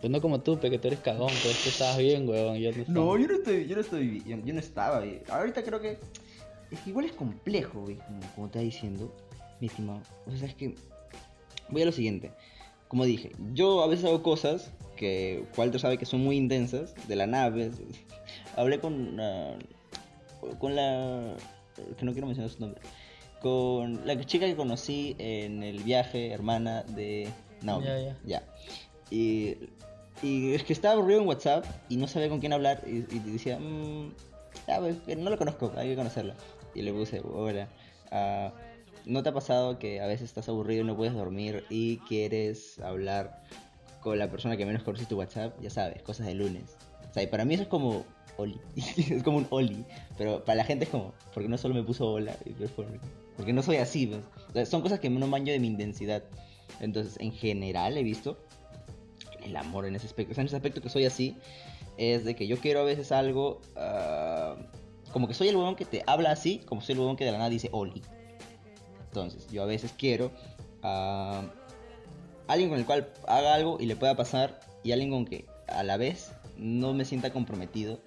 Pues 0.00 0.10
no 0.10 0.20
como 0.20 0.40
tú, 0.40 0.58
pe, 0.58 0.70
que 0.70 0.78
tú 0.78 0.88
eres 0.88 1.00
cagón, 1.00 1.30
pues 1.42 1.62
tú 1.62 1.68
estabas 1.68 1.98
bien, 1.98 2.26
weón. 2.28 2.56
yo 2.56 2.70
no, 2.72 2.78
estaba. 2.78 2.98
No, 2.98 3.18
yo 3.18 3.28
no 3.28 3.34
estoy, 3.34 3.66
yo 3.66 3.74
no 3.74 3.80
estoy, 3.82 4.22
yo, 4.26 4.36
yo 4.44 4.54
no 4.54 4.60
estaba 4.60 5.00
bien. 5.00 5.22
Ahorita 5.28 5.62
creo 5.62 5.80
que 5.80 5.98
es 6.70 6.80
que 6.80 6.90
igual 6.90 7.04
es 7.04 7.12
complejo, 7.12 7.80
güey, 7.80 7.96
como, 7.96 8.20
como 8.34 8.48
te 8.48 8.58
está 8.58 8.60
diciendo, 8.60 9.14
mi 9.60 9.66
estimado. 9.66 10.00
O 10.26 10.36
sea, 10.36 10.48
es 10.48 10.54
que 10.54 10.74
voy 11.68 11.82
a 11.82 11.86
lo 11.86 11.92
siguiente. 11.92 12.32
Como 12.88 13.04
dije, 13.04 13.32
yo 13.52 13.82
a 13.82 13.86
veces 13.86 14.04
hago 14.04 14.22
cosas 14.22 14.72
que 14.96 15.44
Walter 15.56 15.80
sabe 15.80 15.98
que 15.98 16.06
son 16.06 16.20
muy 16.20 16.36
intensas, 16.36 16.94
de 17.06 17.16
la 17.16 17.26
nave. 17.26 17.70
Hablé 18.56 18.80
con 18.80 19.18
ah, 19.20 19.56
con 20.58 20.74
la 20.74 21.36
que 21.98 22.04
no 22.04 22.12
quiero 22.12 22.26
mencionar 22.26 22.50
su 22.50 22.60
nombre. 22.60 22.80
Con 23.40 24.06
la 24.06 24.18
chica 24.24 24.46
que 24.46 24.56
conocí 24.56 25.16
en 25.18 25.62
el 25.62 25.82
viaje, 25.82 26.30
hermana 26.32 26.82
de 26.82 27.28
Naomi. 27.62 27.86
Ya, 27.86 27.98
ya. 28.00 28.16
Ya. 28.24 28.42
Y, 29.10 29.56
y 30.22 30.52
es 30.52 30.62
que 30.62 30.72
estaba 30.72 30.94
aburrido 30.94 31.22
en 31.22 31.28
WhatsApp 31.28 31.64
y 31.88 31.96
no 31.96 32.06
sabía 32.06 32.28
con 32.28 32.40
quién 32.40 32.52
hablar 32.52 32.82
y, 32.86 32.98
y 33.14 33.18
decía, 33.32 33.58
"Mm, 33.58 34.10
ya, 34.66 34.78
pues, 34.78 34.96
no 35.16 35.30
lo 35.30 35.38
conozco, 35.38 35.72
hay 35.76 35.90
que 35.90 35.96
conocerla. 35.96 36.34
Y 36.74 36.82
le 36.82 36.92
puse, 36.92 37.20
hola, 37.24 37.68
ah, 38.10 38.52
¿no 39.06 39.22
te 39.22 39.30
ha 39.30 39.32
pasado 39.32 39.78
que 39.78 40.00
a 40.00 40.06
veces 40.06 40.28
estás 40.28 40.48
aburrido 40.48 40.82
y 40.82 40.86
no 40.86 40.96
puedes 40.96 41.14
dormir 41.14 41.64
y 41.70 41.98
quieres 41.98 42.78
hablar 42.80 43.42
con 44.02 44.18
la 44.18 44.30
persona 44.30 44.56
que 44.56 44.66
menos 44.66 44.82
conoces 44.82 45.08
tu 45.08 45.16
WhatsApp? 45.18 45.58
Ya 45.60 45.70
sabes, 45.70 46.02
cosas 46.02 46.26
de 46.26 46.34
lunes. 46.34 46.76
O 47.10 47.12
sea, 47.12 47.22
y 47.22 47.26
para 47.26 47.44
mí 47.44 47.54
eso 47.54 47.64
es 47.64 47.68
como 47.68 48.04
Es 48.76 49.22
como 49.22 49.38
un 49.38 49.46
Oli, 49.50 49.84
pero 50.16 50.44
para 50.44 50.56
la 50.56 50.64
gente 50.64 50.84
es 50.84 50.90
como, 50.90 51.12
porque 51.34 51.48
no 51.48 51.58
solo 51.58 51.74
me 51.74 51.82
puso 51.82 52.10
hola, 52.10 52.36
porque 53.36 53.52
no 53.52 53.62
soy 53.62 53.76
así, 53.76 54.10
son 54.66 54.82
cosas 54.82 55.00
que 55.00 55.10
no 55.10 55.26
manjo 55.26 55.50
de 55.50 55.58
mi 55.58 55.68
intensidad. 55.68 56.22
Entonces, 56.80 57.16
en 57.20 57.32
general 57.32 57.96
he 57.96 58.02
visto 58.02 58.38
el 59.42 59.56
amor 59.56 59.86
en 59.86 59.96
ese 59.96 60.06
aspecto. 60.06 60.32
O 60.32 60.34
sea, 60.34 60.42
en 60.42 60.46
ese 60.46 60.56
aspecto 60.56 60.80
que 60.80 60.88
soy 60.88 61.04
así, 61.04 61.36
es 61.96 62.24
de 62.24 62.34
que 62.34 62.46
yo 62.46 62.58
quiero 62.58 62.80
a 62.80 62.84
veces 62.84 63.12
algo. 63.12 63.60
ah, 63.76 64.56
como 65.12 65.26
que 65.26 65.34
soy 65.34 65.48
el 65.48 65.56
huevón 65.56 65.74
que 65.74 65.84
te 65.84 66.04
habla 66.06 66.30
así, 66.30 66.60
como 66.66 66.80
soy 66.80 66.92
el 66.92 67.00
huevón 67.00 67.16
que 67.16 67.24
de 67.24 67.32
la 67.32 67.38
nada 67.38 67.50
dice 67.50 67.68
Oli. 67.72 68.02
Entonces, 69.08 69.48
yo 69.50 69.62
a 69.62 69.66
veces 69.66 69.92
quiero 69.96 70.30
a 70.82 71.42
alguien 72.46 72.70
con 72.70 72.78
el 72.78 72.86
cual 72.86 73.12
haga 73.26 73.54
algo 73.54 73.78
y 73.80 73.86
le 73.86 73.96
pueda 73.96 74.16
pasar, 74.16 74.60
y 74.82 74.92
alguien 74.92 75.10
con 75.10 75.24
que 75.24 75.46
a 75.66 75.82
la 75.82 75.96
vez 75.96 76.32
no 76.56 76.94
me 76.94 77.04
sienta 77.04 77.32
comprometido 77.32 78.00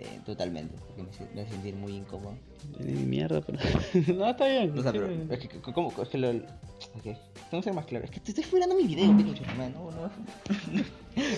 eh, 0.00 0.20
totalmente, 0.24 0.74
porque 0.78 1.02
me, 1.02 1.42
me 1.42 1.50
sentir 1.50 1.74
muy 1.74 1.92
incómodo. 1.92 2.34
Ni 2.78 2.92
mierda, 2.92 3.42
pero. 3.42 3.58
no, 4.16 4.30
está 4.30 4.46
bien. 4.46 4.78
O 4.78 4.82
sea, 4.82 4.92
pero 4.92 5.10
es 5.10 5.38
que, 5.38 5.60
¿cómo? 5.60 5.92
Es 6.00 6.08
que 6.08 6.16
lo. 6.16 6.30
Ok, 6.30 7.02
tengo 7.02 7.18
que 7.50 7.62
ser 7.62 7.74
más 7.74 7.84
claro. 7.84 8.06
Es 8.06 8.10
que 8.10 8.20
te 8.20 8.30
estoy 8.30 8.44
fuerando 8.44 8.74
mi 8.74 8.84
video, 8.84 9.14
pinche 9.14 9.44
hermano. 9.44 9.90
No, 9.90 10.02
no. 10.02 10.10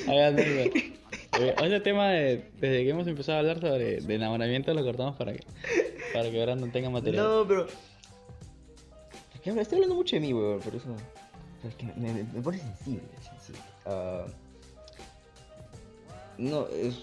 No, 0.07 1.69
no. 1.69 1.83
Tema 1.83 2.11
de, 2.11 2.51
desde 2.61 2.85
que 2.85 2.91
hemos 2.91 3.07
empezado 3.09 3.39
a 3.39 3.41
hablar 3.41 3.61
sobre 3.61 4.01
de 4.01 4.15
enamoramiento 4.15 4.73
lo 4.75 4.85
cortamos 4.85 5.17
para 5.17 5.33
que 5.33 5.45
para 6.13 6.31
que 6.31 6.39
ahora 6.39 6.55
no 6.55 6.71
tenga 6.71 6.89
material. 6.89 7.25
No, 7.25 7.49
pero. 7.49 7.67
Es 9.35 9.41
que 9.41 9.51
estoy 9.51 9.77
hablando 9.77 9.97
mucho 9.97 10.15
de 10.15 10.21
mí, 10.21 10.33
weón, 10.33 10.61
por 10.61 10.75
eso. 10.75 10.95
pero 11.61 11.69
es 11.71 11.75
que 11.75 11.87
me, 11.99 12.13
me, 12.13 12.23
me 12.23 12.41
pone 12.41 12.59
sensible, 12.59 13.03
sensible. 13.29 13.61
Ah, 13.87 14.27
no, 16.39 16.69
es. 16.69 16.95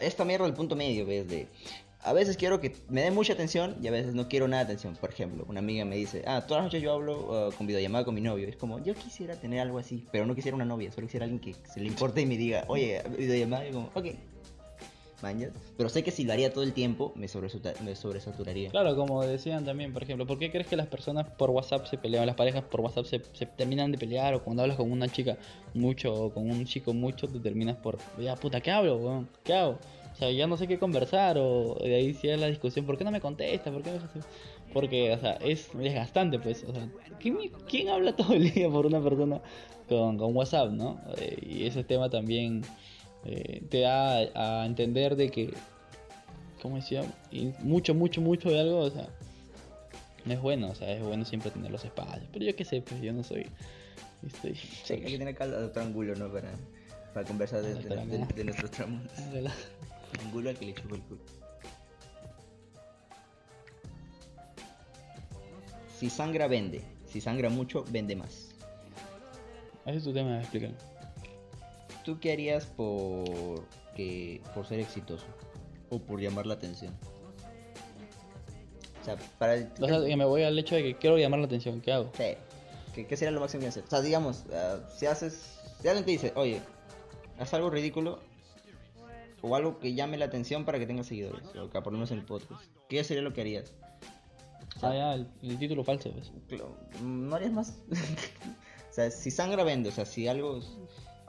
Esta 0.00 0.24
mierda 0.24 0.44
del 0.44 0.54
punto 0.54 0.76
medio, 0.76 1.06
¿ves? 1.06 1.28
De. 1.28 1.48
A 2.00 2.12
veces 2.12 2.36
quiero 2.36 2.60
que 2.60 2.76
me 2.88 3.02
den 3.02 3.12
mucha 3.12 3.32
atención 3.32 3.76
y 3.82 3.88
a 3.88 3.90
veces 3.90 4.14
no 4.14 4.28
quiero 4.28 4.46
nada 4.46 4.64
de 4.64 4.66
atención. 4.66 4.94
Por 4.94 5.10
ejemplo, 5.10 5.44
una 5.48 5.58
amiga 5.58 5.84
me 5.84 5.96
dice, 5.96 6.22
ah, 6.26 6.46
todas 6.46 6.62
las 6.62 6.72
noches 6.72 6.82
yo 6.82 6.92
hablo 6.92 7.34
ah, 7.34 7.50
con 7.56 7.66
videollamada 7.66 8.04
con 8.04 8.14
mi 8.14 8.20
novio. 8.20 8.46
Es 8.48 8.56
como, 8.56 8.82
yo 8.82 8.94
quisiera 8.94 9.34
tener 9.34 9.60
algo 9.60 9.78
así, 9.78 10.06
pero 10.12 10.24
no 10.24 10.34
quisiera 10.34 10.54
una 10.54 10.64
novia, 10.64 10.92
solo 10.92 11.06
quisiera 11.06 11.24
alguien 11.24 11.40
que 11.40 11.54
se 11.68 11.80
le 11.80 11.86
importe 11.86 12.20
y 12.20 12.26
me 12.26 12.36
diga, 12.36 12.64
oye, 12.68 13.02
videollamada. 13.16 13.68
Y 13.68 13.72
como, 13.72 13.90
ok. 13.94 14.06
Pero 15.76 15.88
sé 15.88 16.02
que 16.02 16.10
si 16.10 16.24
lo 16.24 16.32
haría 16.32 16.52
todo 16.52 16.64
el 16.64 16.72
tiempo, 16.72 17.12
me, 17.16 17.28
sobresaturaría. 17.28 18.70
Claro, 18.70 18.96
como 18.96 19.24
decían 19.24 19.64
también, 19.64 19.92
por 19.92 20.02
ejemplo, 20.02 20.26
¿por 20.26 20.38
qué 20.38 20.50
crees 20.50 20.66
que 20.66 20.76
las 20.76 20.86
personas 20.86 21.28
por 21.30 21.50
WhatsApp 21.50 21.86
se 21.86 21.98
pelean, 21.98 22.26
las 22.26 22.36
parejas 22.36 22.62
por 22.62 22.80
WhatsApp 22.80 23.06
se, 23.06 23.22
se 23.32 23.46
terminan 23.46 23.90
de 23.92 23.98
pelear 23.98 24.34
o 24.34 24.44
cuando 24.44 24.62
hablas 24.62 24.76
con 24.76 24.90
una 24.90 25.08
chica 25.08 25.36
mucho 25.74 26.12
o 26.12 26.32
con 26.32 26.50
un 26.50 26.64
chico 26.64 26.92
mucho, 26.92 27.28
te 27.28 27.40
terminas 27.40 27.76
por, 27.76 27.98
ya 28.18 28.36
puta, 28.36 28.60
¿qué 28.60 28.70
hablo? 28.70 29.26
¿Qué 29.44 29.54
hago? 29.54 29.78
O 30.12 30.16
sea, 30.18 30.30
ya 30.32 30.46
no 30.46 30.56
sé 30.56 30.66
qué 30.66 30.78
conversar 30.78 31.38
o 31.38 31.76
de 31.80 31.94
ahí 31.94 32.12
sí 32.12 32.28
es 32.28 32.40
la 32.40 32.48
discusión, 32.48 32.86
¿por 32.86 32.98
qué 32.98 33.04
no 33.04 33.12
me 33.12 33.20
contesta? 33.20 33.70
¿Por 33.70 33.82
qué 33.82 33.92
no 33.92 33.98
me 33.98 34.04
hace-?" 34.04 34.28
Porque, 34.72 35.12
o 35.12 35.18
sea, 35.18 35.34
es 35.34 35.70
desgastante, 35.72 36.38
pues. 36.38 36.64
O 36.64 36.72
sea, 36.72 36.88
¿quién, 37.20 37.38
quién 37.68 37.88
habla 37.88 38.12
todo 38.16 38.34
el 38.34 38.50
día 38.50 38.68
por 38.68 38.86
una 38.86 39.00
persona 39.00 39.40
con, 39.88 40.18
con 40.18 40.36
WhatsApp, 40.36 40.70
no? 40.72 41.00
Eh, 41.18 41.38
y 41.40 41.66
ese 41.66 41.84
tema 41.84 42.10
también 42.10 42.62
eh, 43.24 43.62
te 43.68 43.80
da 43.80 44.60
a 44.62 44.66
entender 44.66 45.16
de 45.16 45.30
que, 45.30 45.54
¿cómo 46.62 46.76
decía? 46.76 47.04
Y 47.30 47.52
mucho, 47.60 47.94
mucho, 47.94 48.20
mucho 48.20 48.50
de 48.50 48.60
algo, 48.60 48.78
o 48.80 48.90
sea, 48.90 49.08
no 50.24 50.32
es 50.34 50.40
bueno, 50.40 50.70
o 50.70 50.74
sea, 50.74 50.90
es 50.92 51.02
bueno 51.02 51.24
siempre 51.24 51.50
tener 51.50 51.70
los 51.70 51.84
espacios. 51.84 52.24
Pero 52.32 52.44
yo 52.44 52.54
qué 52.56 52.64
sé, 52.64 52.82
pues 52.82 53.00
yo 53.00 53.12
no 53.12 53.22
soy. 53.24 53.46
Estoy, 54.26 54.54
Sí, 54.56 54.94
hay 54.94 55.00
que 55.02 55.18
tener 55.18 55.36
que 55.36 55.42
adoptar 55.44 55.84
ángulo, 55.84 56.14
¿no? 56.16 56.28
Para, 56.32 56.50
para 57.14 57.26
conversar 57.26 57.62
de, 57.62 57.74
de, 57.74 58.26
de- 58.34 58.44
nuestros 58.44 58.70
tramos. 58.70 59.02
Ángulo 60.24 60.50
al 60.50 60.56
que 60.58 60.66
le 60.66 60.74
chupo 60.74 60.94
el 60.96 61.02
culo. 61.02 61.20
Si 65.98 66.10
sangra, 66.10 66.46
vende. 66.48 66.80
Si 67.10 67.20
sangra 67.20 67.48
mucho, 67.50 67.84
vende 67.90 68.14
más. 68.16 68.50
Ese 69.84 69.98
es 69.98 70.04
tu 70.04 70.12
tema, 70.12 70.38
explícalo. 70.40 70.74
¿Tú 72.04 72.18
qué 72.20 72.32
harías 72.32 72.66
por, 72.66 73.64
que, 73.94 74.40
por 74.54 74.66
ser 74.66 74.80
exitoso? 74.80 75.26
O 75.90 75.98
por 75.98 76.20
llamar 76.20 76.46
la 76.46 76.54
atención. 76.54 76.94
O 79.00 79.04
sea, 79.04 79.16
para 79.38 79.54
el... 79.54 79.70
O 79.80 79.86
sea, 79.86 80.04
que 80.04 80.16
me 80.16 80.24
voy 80.24 80.42
al 80.42 80.58
hecho 80.58 80.74
de 80.74 80.82
que 80.82 80.96
quiero 80.96 81.18
llamar 81.18 81.40
la 81.40 81.46
atención, 81.46 81.80
¿qué 81.80 81.92
hago? 81.92 82.10
Sí. 82.16 82.34
¿Qué, 82.94 83.06
qué 83.06 83.16
sería 83.16 83.32
lo 83.32 83.40
máximo 83.40 83.62
que 83.62 83.68
hacer? 83.68 83.84
O 83.84 83.90
sea, 83.90 84.00
digamos, 84.00 84.44
ah, 84.52 84.78
si 84.96 85.06
haces... 85.06 85.58
Si 85.80 85.86
alguien 85.88 86.04
te 86.04 86.10
dice, 86.10 86.32
oye, 86.34 86.60
haz 87.38 87.54
algo 87.54 87.70
ridículo 87.70 88.18
o 89.42 89.54
algo 89.54 89.78
que 89.78 89.94
llame 89.94 90.18
la 90.18 90.24
atención 90.24 90.64
para 90.64 90.78
que 90.78 90.86
tengas 90.86 91.06
seguidores, 91.06 91.46
o 91.56 91.70
que 91.70 91.80
por 91.80 91.92
lo 91.92 91.98
menos 91.98 92.10
en 92.10 92.18
el 92.18 92.24
podcast, 92.24 92.64
¿qué 92.88 93.04
sería 93.04 93.22
lo 93.22 93.32
que 93.32 93.40
harías? 93.40 93.72
Ah, 94.82 94.94
ya, 94.94 95.14
el, 95.14 95.28
el 95.42 95.58
título 95.58 95.84
falso, 95.84 96.12
pues. 96.12 96.32
No 97.02 97.34
harías 97.34 97.52
más. 97.52 97.78
o 98.90 98.92
sea, 98.92 99.10
si 99.10 99.30
sangra 99.30 99.64
vende, 99.64 99.88
o 99.88 99.92
sea, 99.92 100.04
si 100.04 100.28
algo... 100.28 100.60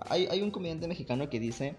Hay, 0.10 0.28
hay 0.28 0.42
un 0.42 0.52
comediante 0.52 0.88
mexicano 0.88 1.30
que 1.30 1.40
dice, 1.40 1.76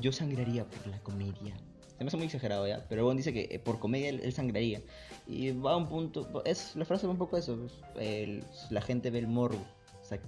yo 0.00 0.12
sangraría 0.12 0.64
por 0.64 0.86
la 0.86 0.98
comedia. 1.00 1.54
Se 1.96 2.02
me 2.04 2.08
hace 2.08 2.16
muy 2.16 2.26
exagerado 2.26 2.66
ya, 2.66 2.84
pero 2.88 3.04
bueno, 3.04 3.16
dice 3.18 3.32
que 3.32 3.48
eh, 3.50 3.58
por 3.58 3.78
comedia 3.78 4.08
él, 4.08 4.20
él 4.24 4.32
sangraría. 4.32 4.82
Y 5.26 5.52
va 5.52 5.72
a 5.72 5.76
un 5.76 5.88
punto, 5.88 6.42
es, 6.44 6.74
la 6.76 6.84
frase 6.84 7.06
va 7.06 7.12
un 7.12 7.18
poco 7.18 7.36
eso, 7.36 7.56
pues, 7.56 7.72
el- 8.04 8.44
la 8.70 8.80
gente 8.80 9.10
ve 9.10 9.20
el 9.20 9.28
morbo. 9.28 9.64
O 10.02 10.04
sea, 10.04 10.18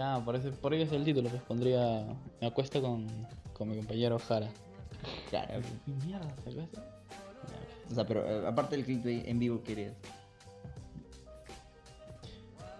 Ah, 0.00 0.20
por 0.24 0.74
ello 0.74 0.84
es 0.84 0.92
el 0.92 1.04
título, 1.04 1.28
pues 1.28 1.42
pondría. 1.42 2.06
Me 2.40 2.46
acuesto 2.46 2.80
con, 2.82 3.06
con 3.52 3.68
mi 3.68 3.76
compañero 3.76 4.18
Jara. 4.18 4.48
claro. 5.30 5.60
¿Qué 5.84 5.92
mierda 6.06 6.34
se 6.42 6.50
acuesta? 6.50 6.84
O 7.90 7.94
sea, 7.94 8.04
pero 8.06 8.26
eh, 8.26 8.46
aparte 8.48 8.74
del 8.76 8.84
clickbait 8.84 9.28
en 9.28 9.38
vivo, 9.38 9.62
¿qué 9.62 9.72
harías? 9.72 9.92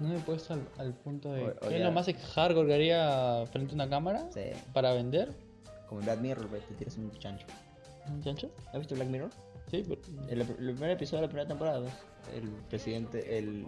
No 0.00 0.08
me 0.08 0.16
he 0.16 0.20
puesto 0.20 0.54
al, 0.54 0.68
al 0.78 0.92
punto 0.94 1.32
de. 1.32 1.42
O- 1.44 1.48
o 1.48 1.68
¿Qué 1.68 1.76
es 1.78 1.82
lo 1.84 1.92
más 1.92 2.06
hardcore 2.34 2.68
que 2.68 2.74
haría 2.74 3.44
frente 3.50 3.72
a 3.72 3.74
una 3.74 3.88
cámara? 3.88 4.26
Sí. 4.30 4.42
Para 4.72 4.92
vender. 4.92 5.32
Como 5.88 6.00
en 6.00 6.06
Black 6.06 6.20
Mirror, 6.20 6.48
te 6.68 6.74
tiras 6.74 6.96
un 6.98 7.10
chancho. 7.18 7.46
¿Un 8.08 8.20
chancho? 8.22 8.50
¿Has 8.72 8.78
visto 8.78 8.94
Black 8.94 9.08
Mirror? 9.08 9.30
Sí, 9.70 9.82
pero. 9.88 10.00
El, 10.28 10.40
el 10.40 10.72
primer 10.74 10.90
episodio 10.90 11.22
de 11.22 11.26
la 11.26 11.30
primera 11.30 11.48
temporada, 11.48 11.80
pues, 11.80 11.94
el 12.34 12.48
presidente, 12.68 13.38
el... 13.38 13.66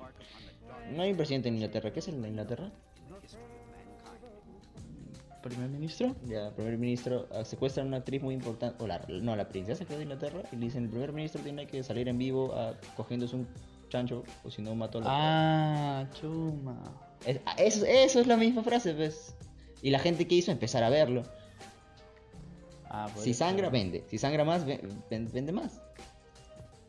No 0.95 1.03
hay 1.03 1.11
un 1.11 1.17
presidente 1.17 1.49
en 1.49 1.55
Inglaterra, 1.57 1.93
¿qué 1.93 2.01
es 2.01 2.09
el 2.09 2.21
de 2.23 2.29
Inglaterra? 2.29 2.71
¿Primer 5.43 5.69
ministro? 5.71 6.17
Ya, 6.27 6.49
el 6.49 6.53
primer 6.55 6.77
ministro 6.79 7.29
ah, 7.33 7.45
secuestra 7.45 7.83
a 7.83 7.87
una 7.87 7.99
actriz 7.99 8.21
muy 8.23 8.35
importante, 8.35 8.83
o 8.83 8.87
la, 8.87 9.01
no, 9.09 9.37
la 9.37 9.49
princesa 9.49 9.85
creo 9.85 9.99
de 9.99 10.05
Inglaterra, 10.05 10.43
y 10.53 10.57
le 10.57 10.67
dicen, 10.67 10.85
el 10.85 10.91
primer 10.91 11.13
ministro 11.13 11.41
tiene 11.43 11.67
que 11.67 11.83
salir 11.85 12.09
en 12.09 12.19
vivo 12.19 12.53
a, 12.55 12.75
cogiéndose 12.97 13.37
un 13.37 13.47
chancho, 13.89 14.25
o 14.45 14.51
si 14.51 14.63
no 14.63 14.75
mató 14.75 14.99
a 14.99 15.01
la... 15.03 15.09
Ah, 16.01 16.07
chuma. 16.21 16.77
Es- 17.27 17.41
ah, 17.47 17.55
eso, 17.59 17.85
eso 17.87 18.21
es 18.21 18.27
la 18.27 18.37
misma 18.37 18.63
frase, 18.63 18.95
pues. 18.95 19.35
Y 19.83 19.91
la 19.91 19.99
gente 19.99 20.27
que 20.27 20.35
hizo 20.37 20.51
empezar 20.51 20.83
a 20.85 20.91
verlo. 20.91 21.23
Ah, 22.91 23.09
Si 23.17 23.31
eso. 23.31 23.39
sangra, 23.41 23.69
vende. 23.71 24.05
Si 24.09 24.19
sangra 24.19 24.45
más, 24.45 24.65
ve- 24.65 24.81
ven- 25.11 25.31
vende 25.33 25.53
más. 25.53 25.81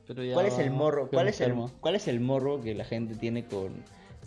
Pero 0.08 0.24
ya 0.24 0.34
¿Cuál 0.34 0.46
es 0.48 0.58
el 0.58 0.72
morro? 0.72 1.10
¿Cuál 1.10 1.28
es 1.28 1.40
el. 1.42 1.54
¿Cuál 1.82 1.96
es 1.96 2.08
el 2.08 2.20
morro 2.20 2.62
que 2.62 2.74
la 2.74 2.84
gente 2.86 3.16
tiene 3.16 3.46
con 3.46 3.74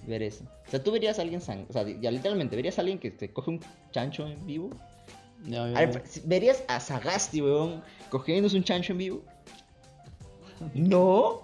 ver 0.06 0.22
eso? 0.22 0.44
O 0.68 0.70
sea, 0.70 0.82
tú 0.82 0.92
verías 0.92 1.18
a 1.18 1.22
alguien 1.22 1.40
sang 1.40 1.66
o 1.68 1.72
sea, 1.72 1.84
ya 1.88 2.10
literalmente, 2.10 2.54
verías 2.54 2.78
a 2.78 2.82
alguien 2.82 2.98
que 3.00 3.10
te 3.10 3.32
coge 3.32 3.50
un 3.50 3.60
chancho 3.90 4.26
en 4.28 4.44
vivo. 4.46 4.70
A 5.56 5.64
ver, 5.64 6.02
si- 6.06 6.20
¿Verías 6.24 6.62
a 6.68 6.78
Sagasti, 6.78 7.42
weón, 7.42 7.82
cogiéndose 8.10 8.56
un 8.56 8.62
chancho 8.62 8.92
en 8.92 8.98
vivo? 8.98 9.22
No, 10.74 11.42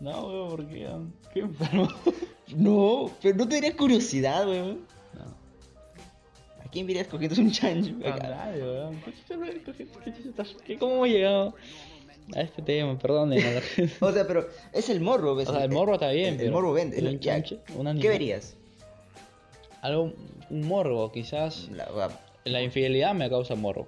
No, 0.00 0.26
weón, 0.26 0.48
¿por 0.50 0.66
qué? 0.68 0.88
Qué 1.32 1.40
enfermo. 1.40 1.88
no, 2.56 3.10
pero 3.22 3.36
no 3.36 3.48
te 3.48 3.54
daría 3.56 3.76
curiosidad, 3.76 4.46
weón. 4.48 4.80
No. 5.14 6.64
¿A 6.64 6.68
quién 6.70 6.86
verías 6.86 7.06
cogiéndose 7.06 7.40
un 7.40 7.50
chancho? 7.50 7.94
A 8.04 8.16
nadie, 8.18 8.62
weón. 8.62 9.00
¿Qué 9.02 9.12
chucha, 9.12 9.38
weón? 9.38 9.60
¿Qué 9.64 9.72
chucha, 9.72 10.00
qué 10.04 10.12
chucha 10.12 10.28
estás- 10.28 10.56
qué- 10.64 10.78
¿Cómo 10.78 10.94
hemos 10.96 11.08
llegado 11.08 11.54
a 12.34 12.40
este 12.40 12.60
tema? 12.62 12.98
La 13.02 13.60
gente. 13.62 13.94
O 14.00 14.12
sea, 14.12 14.26
pero 14.26 14.46
es 14.72 14.88
el 14.90 15.00
morro, 15.00 15.34
¿ves? 15.34 15.48
O 15.48 15.52
sea, 15.52 15.64
el 15.64 15.70
morro 15.72 15.94
está 15.94 16.10
bien, 16.10 16.26
el, 16.26 16.32
el 16.34 16.38
pero- 16.38 16.52
morro 16.52 16.72
vende. 16.72 16.96
pero 16.98 17.10
Ya, 17.12 17.18
chancho, 17.20 17.58
un 17.76 17.86
animal. 17.86 18.02
¿Qué 18.02 18.08
verías? 18.08 18.56
Algo, 19.82 20.12
un 20.50 20.66
morbo, 20.68 21.10
quizás. 21.12 21.68
La- 21.70 21.88
la- 21.90 22.20
La 22.44 22.62
infidelidad 22.62 23.14
me 23.14 23.28
causa 23.30 23.54
morbo. 23.54 23.86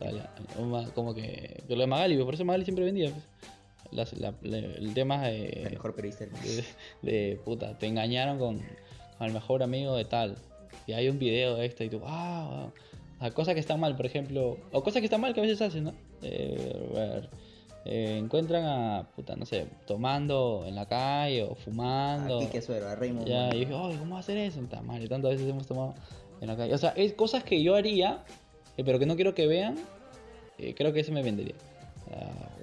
O 0.00 0.02
sea, 0.02 0.10
la- 0.12 0.34
una- 0.58 0.88
como 0.90 1.14
que, 1.14 1.62
que 1.68 1.74
lo 1.76 1.82
de 1.82 1.86
Magali, 1.86 2.16
por 2.24 2.34
eso 2.34 2.44
Magali 2.44 2.64
siempre 2.64 2.84
vendía. 2.84 3.10
pues. 3.10 3.24
Las- 3.90 4.12
la- 4.14 4.34
la- 4.42 4.58
el 4.58 4.92
tema 4.94 5.28
el 5.30 5.64
de, 5.64 5.70
mejor 5.70 5.94
periodista 5.94 6.24
de, 6.26 6.64
de, 7.02 7.36
puta, 7.44 7.78
te 7.78 7.86
engañaron 7.86 8.38
con, 8.38 8.58
con 9.18 9.26
el 9.26 9.32
mejor 9.32 9.62
amigo 9.62 9.94
de 9.96 10.04
tal. 10.04 10.36
Y 10.86 10.92
hay 10.92 11.08
un 11.08 11.18
video 11.18 11.54
de 11.56 11.66
esto 11.66 11.84
y 11.84 11.88
tú, 11.88 12.00
ah, 12.04 12.70
wow. 13.20 13.28
O 13.28 13.32
cosas 13.32 13.54
que 13.54 13.60
están 13.60 13.80
mal, 13.80 13.96
por 13.96 14.04
ejemplo, 14.06 14.58
o 14.72 14.82
cosas 14.82 15.00
que 15.00 15.06
están 15.06 15.20
mal 15.20 15.32
que 15.32 15.40
a 15.40 15.44
veces 15.44 15.62
hacen, 15.62 15.84
¿no? 15.84 15.94
Eh, 16.22 16.90
a 16.90 16.98
ver, 16.98 17.30
eh, 17.86 18.18
encuentran 18.18 18.64
a, 18.64 19.08
puta, 19.14 19.36
no 19.36 19.46
sé, 19.46 19.66
tomando 19.86 20.64
en 20.66 20.74
la 20.74 20.86
calle 20.86 21.42
o 21.44 21.54
fumando. 21.54 22.40
A 22.40 22.60
Suero, 22.60 22.88
a 22.88 22.94
Raymond. 22.96 23.26
Ya, 23.28 23.54
y 23.54 23.60
dije, 23.60 23.72
"Ay, 23.74 23.96
¿cómo 23.96 24.12
va 24.12 24.16
a 24.16 24.20
hacer 24.20 24.36
eso? 24.38 24.60
Está 24.60 24.82
mal, 24.82 25.02
y 25.02 25.06
tantas 25.08 25.32
veces 25.32 25.48
hemos 25.48 25.66
tomado 25.66 25.94
en 26.40 26.48
la 26.48 26.56
calle. 26.56 26.74
O 26.74 26.78
sea, 26.78 26.90
es 26.96 27.12
cosas 27.12 27.44
que 27.44 27.62
yo 27.62 27.76
haría, 27.76 28.24
eh, 28.76 28.82
pero 28.84 28.98
que 28.98 29.06
no 29.06 29.14
quiero 29.14 29.34
que 29.34 29.46
vean, 29.46 29.76
creo 30.76 30.92
que 30.92 31.00
eso 31.00 31.12
me 31.12 31.22
vendería. 31.22 31.54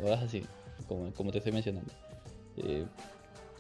O 0.04 0.08
sea, 0.08 0.22
así, 0.22 0.44
como, 1.16 1.32
te 1.32 1.38
estoy 1.38 1.54
mencionando. 1.54 1.92
Eh, 2.58 2.86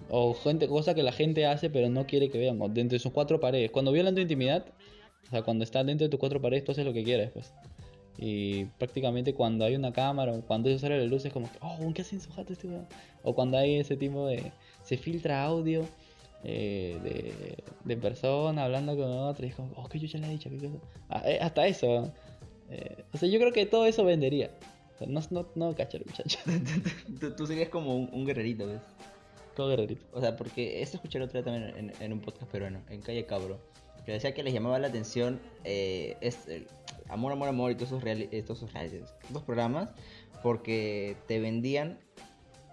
o 0.09 0.33
gente, 0.33 0.67
cosas 0.67 0.95
que 0.95 1.03
la 1.03 1.11
gente 1.11 1.45
hace, 1.45 1.69
pero 1.69 1.89
no 1.89 2.05
quiere 2.05 2.29
que 2.29 2.37
vean, 2.37 2.59
dentro 2.73 2.95
de 2.95 2.99
sus 2.99 3.11
cuatro 3.11 3.39
paredes. 3.39 3.71
Cuando 3.71 3.91
violan 3.91 4.15
tu 4.15 4.21
intimidad, 4.21 4.65
o 5.27 5.29
sea, 5.29 5.43
cuando 5.43 5.63
estás 5.63 5.85
dentro 5.85 6.05
de 6.05 6.09
tus 6.09 6.19
cuatro 6.19 6.41
paredes, 6.41 6.65
tú 6.65 6.71
haces 6.71 6.85
lo 6.85 6.93
que 6.93 7.03
quieras, 7.03 7.31
pues. 7.31 7.53
Y 8.17 8.65
prácticamente 8.77 9.33
cuando 9.33 9.65
hay 9.65 9.75
una 9.75 9.93
cámara 9.93 10.33
o 10.33 10.41
cuando 10.41 10.69
eso 10.69 10.79
sale 10.79 10.95
a 10.95 10.97
la 10.97 11.05
luz 11.05 11.25
es 11.25 11.33
como 11.33 11.49
que, 11.51 11.57
oh, 11.61 11.91
¿qué 11.93 12.01
hacen 12.01 12.19
su 12.19 12.29
jato 12.31 12.53
este 12.53 12.67
weón?". 12.67 12.85
O 13.23 13.33
cuando 13.33 13.57
hay 13.57 13.77
ese 13.77 13.95
tipo 13.95 14.27
de. 14.27 14.51
Se 14.83 14.97
filtra 14.97 15.43
audio 15.43 15.87
eh, 16.43 16.99
de, 17.03 17.63
de 17.85 17.97
persona 17.97 18.65
hablando 18.65 18.95
con 18.95 19.09
otra 19.09 19.45
y 19.45 19.49
es 19.49 19.55
como, 19.55 19.71
oh, 19.75 19.87
¿qué 19.87 19.97
yo 19.97 20.07
ya 20.07 20.19
le 20.19 20.27
he 20.27 20.31
dicho? 20.31 20.49
¿Qué 20.49 20.57
cosa?". 20.57 20.77
Ah, 21.09 21.23
eh, 21.25 21.39
hasta 21.41 21.65
eso. 21.67 22.11
o 23.13 23.17
sea, 23.17 23.29
yo 23.29 23.39
creo 23.39 23.53
que 23.53 23.65
todo 23.65 23.85
eso 23.85 24.03
vendería. 24.03 24.51
No, 25.07 25.21
no, 25.31 25.47
no 25.55 25.75
cachar, 25.75 26.05
muchacho. 26.05 26.39
tú, 27.19 27.31
tú 27.35 27.47
serías 27.47 27.69
como 27.69 27.95
un, 27.95 28.09
un 28.13 28.25
guerrerito, 28.25 28.67
¿ves? 28.67 28.81
Todo 29.55 29.69
guerrerito. 29.69 30.05
O 30.13 30.21
sea, 30.21 30.35
porque 30.37 30.81
esto 30.81 30.97
escuché 30.97 31.17
el 31.17 31.23
otro 31.25 31.41
día 31.41 31.51
también 31.51 31.77
en, 31.77 31.93
en 32.01 32.13
un 32.13 32.21
podcast 32.21 32.49
peruano, 32.51 32.81
en 32.89 33.01
Calle 33.01 33.25
Cabro, 33.25 33.59
que 34.05 34.13
decía 34.13 34.33
que 34.33 34.43
les 34.43 34.53
llamaba 34.53 34.79
la 34.79 34.87
atención 34.87 35.39
eh, 35.63 36.17
es, 36.21 36.47
el 36.47 36.67
Amor, 37.09 37.33
Amor, 37.33 37.49
Amor 37.49 37.71
y 37.71 37.75
todos 37.75 37.89
esos, 37.89 38.03
reali- 38.03 38.29
estos 38.31 38.57
esos 38.59 38.73
realities, 38.73 39.13
estos 39.27 39.43
programas, 39.43 39.89
porque 40.41 41.17
te 41.27 41.39
vendían 41.39 41.99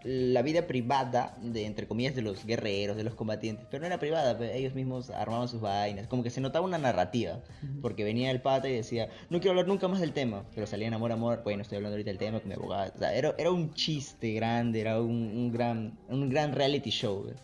la 0.04 0.42
vida 0.42 0.66
privada 0.66 1.36
de, 1.42 1.66
entre 1.66 1.86
comillas, 1.86 2.14
de 2.14 2.22
los 2.22 2.44
guerreros, 2.44 2.96
de 2.96 3.04
los 3.04 3.14
combatientes, 3.14 3.66
pero 3.70 3.80
no 3.80 3.86
era 3.86 3.98
privada, 3.98 4.38
ellos 4.54 4.74
mismos 4.74 5.10
armaban 5.10 5.48
sus 5.48 5.60
vainas, 5.60 6.06
como 6.06 6.22
que 6.22 6.30
se 6.30 6.40
notaba 6.40 6.64
una 6.64 6.78
narrativa, 6.78 7.40
porque 7.82 8.04
venía 8.04 8.30
el 8.30 8.40
pata 8.40 8.68
y 8.68 8.74
decía, 8.74 9.08
no 9.30 9.38
quiero 9.38 9.52
hablar 9.52 9.68
nunca 9.68 9.88
más 9.88 10.00
del 10.00 10.12
tema, 10.12 10.44
pero 10.54 10.66
salían 10.66 10.94
amor, 10.94 11.12
amor, 11.12 11.42
bueno, 11.42 11.62
estoy 11.62 11.76
hablando 11.76 11.94
ahorita 11.94 12.10
del 12.10 12.18
tema 12.18 12.40
con 12.40 12.48
mi 12.48 12.54
abogado, 12.54 12.92
o 12.94 12.98
sea, 12.98 13.14
era, 13.14 13.34
era 13.38 13.50
un 13.50 13.74
chiste 13.74 14.32
grande, 14.32 14.80
era 14.80 15.00
un, 15.00 15.10
un 15.10 15.52
gran, 15.52 15.98
un 16.08 16.28
gran 16.28 16.52
reality 16.52 16.90
show, 16.90 17.24
¿ves? 17.24 17.42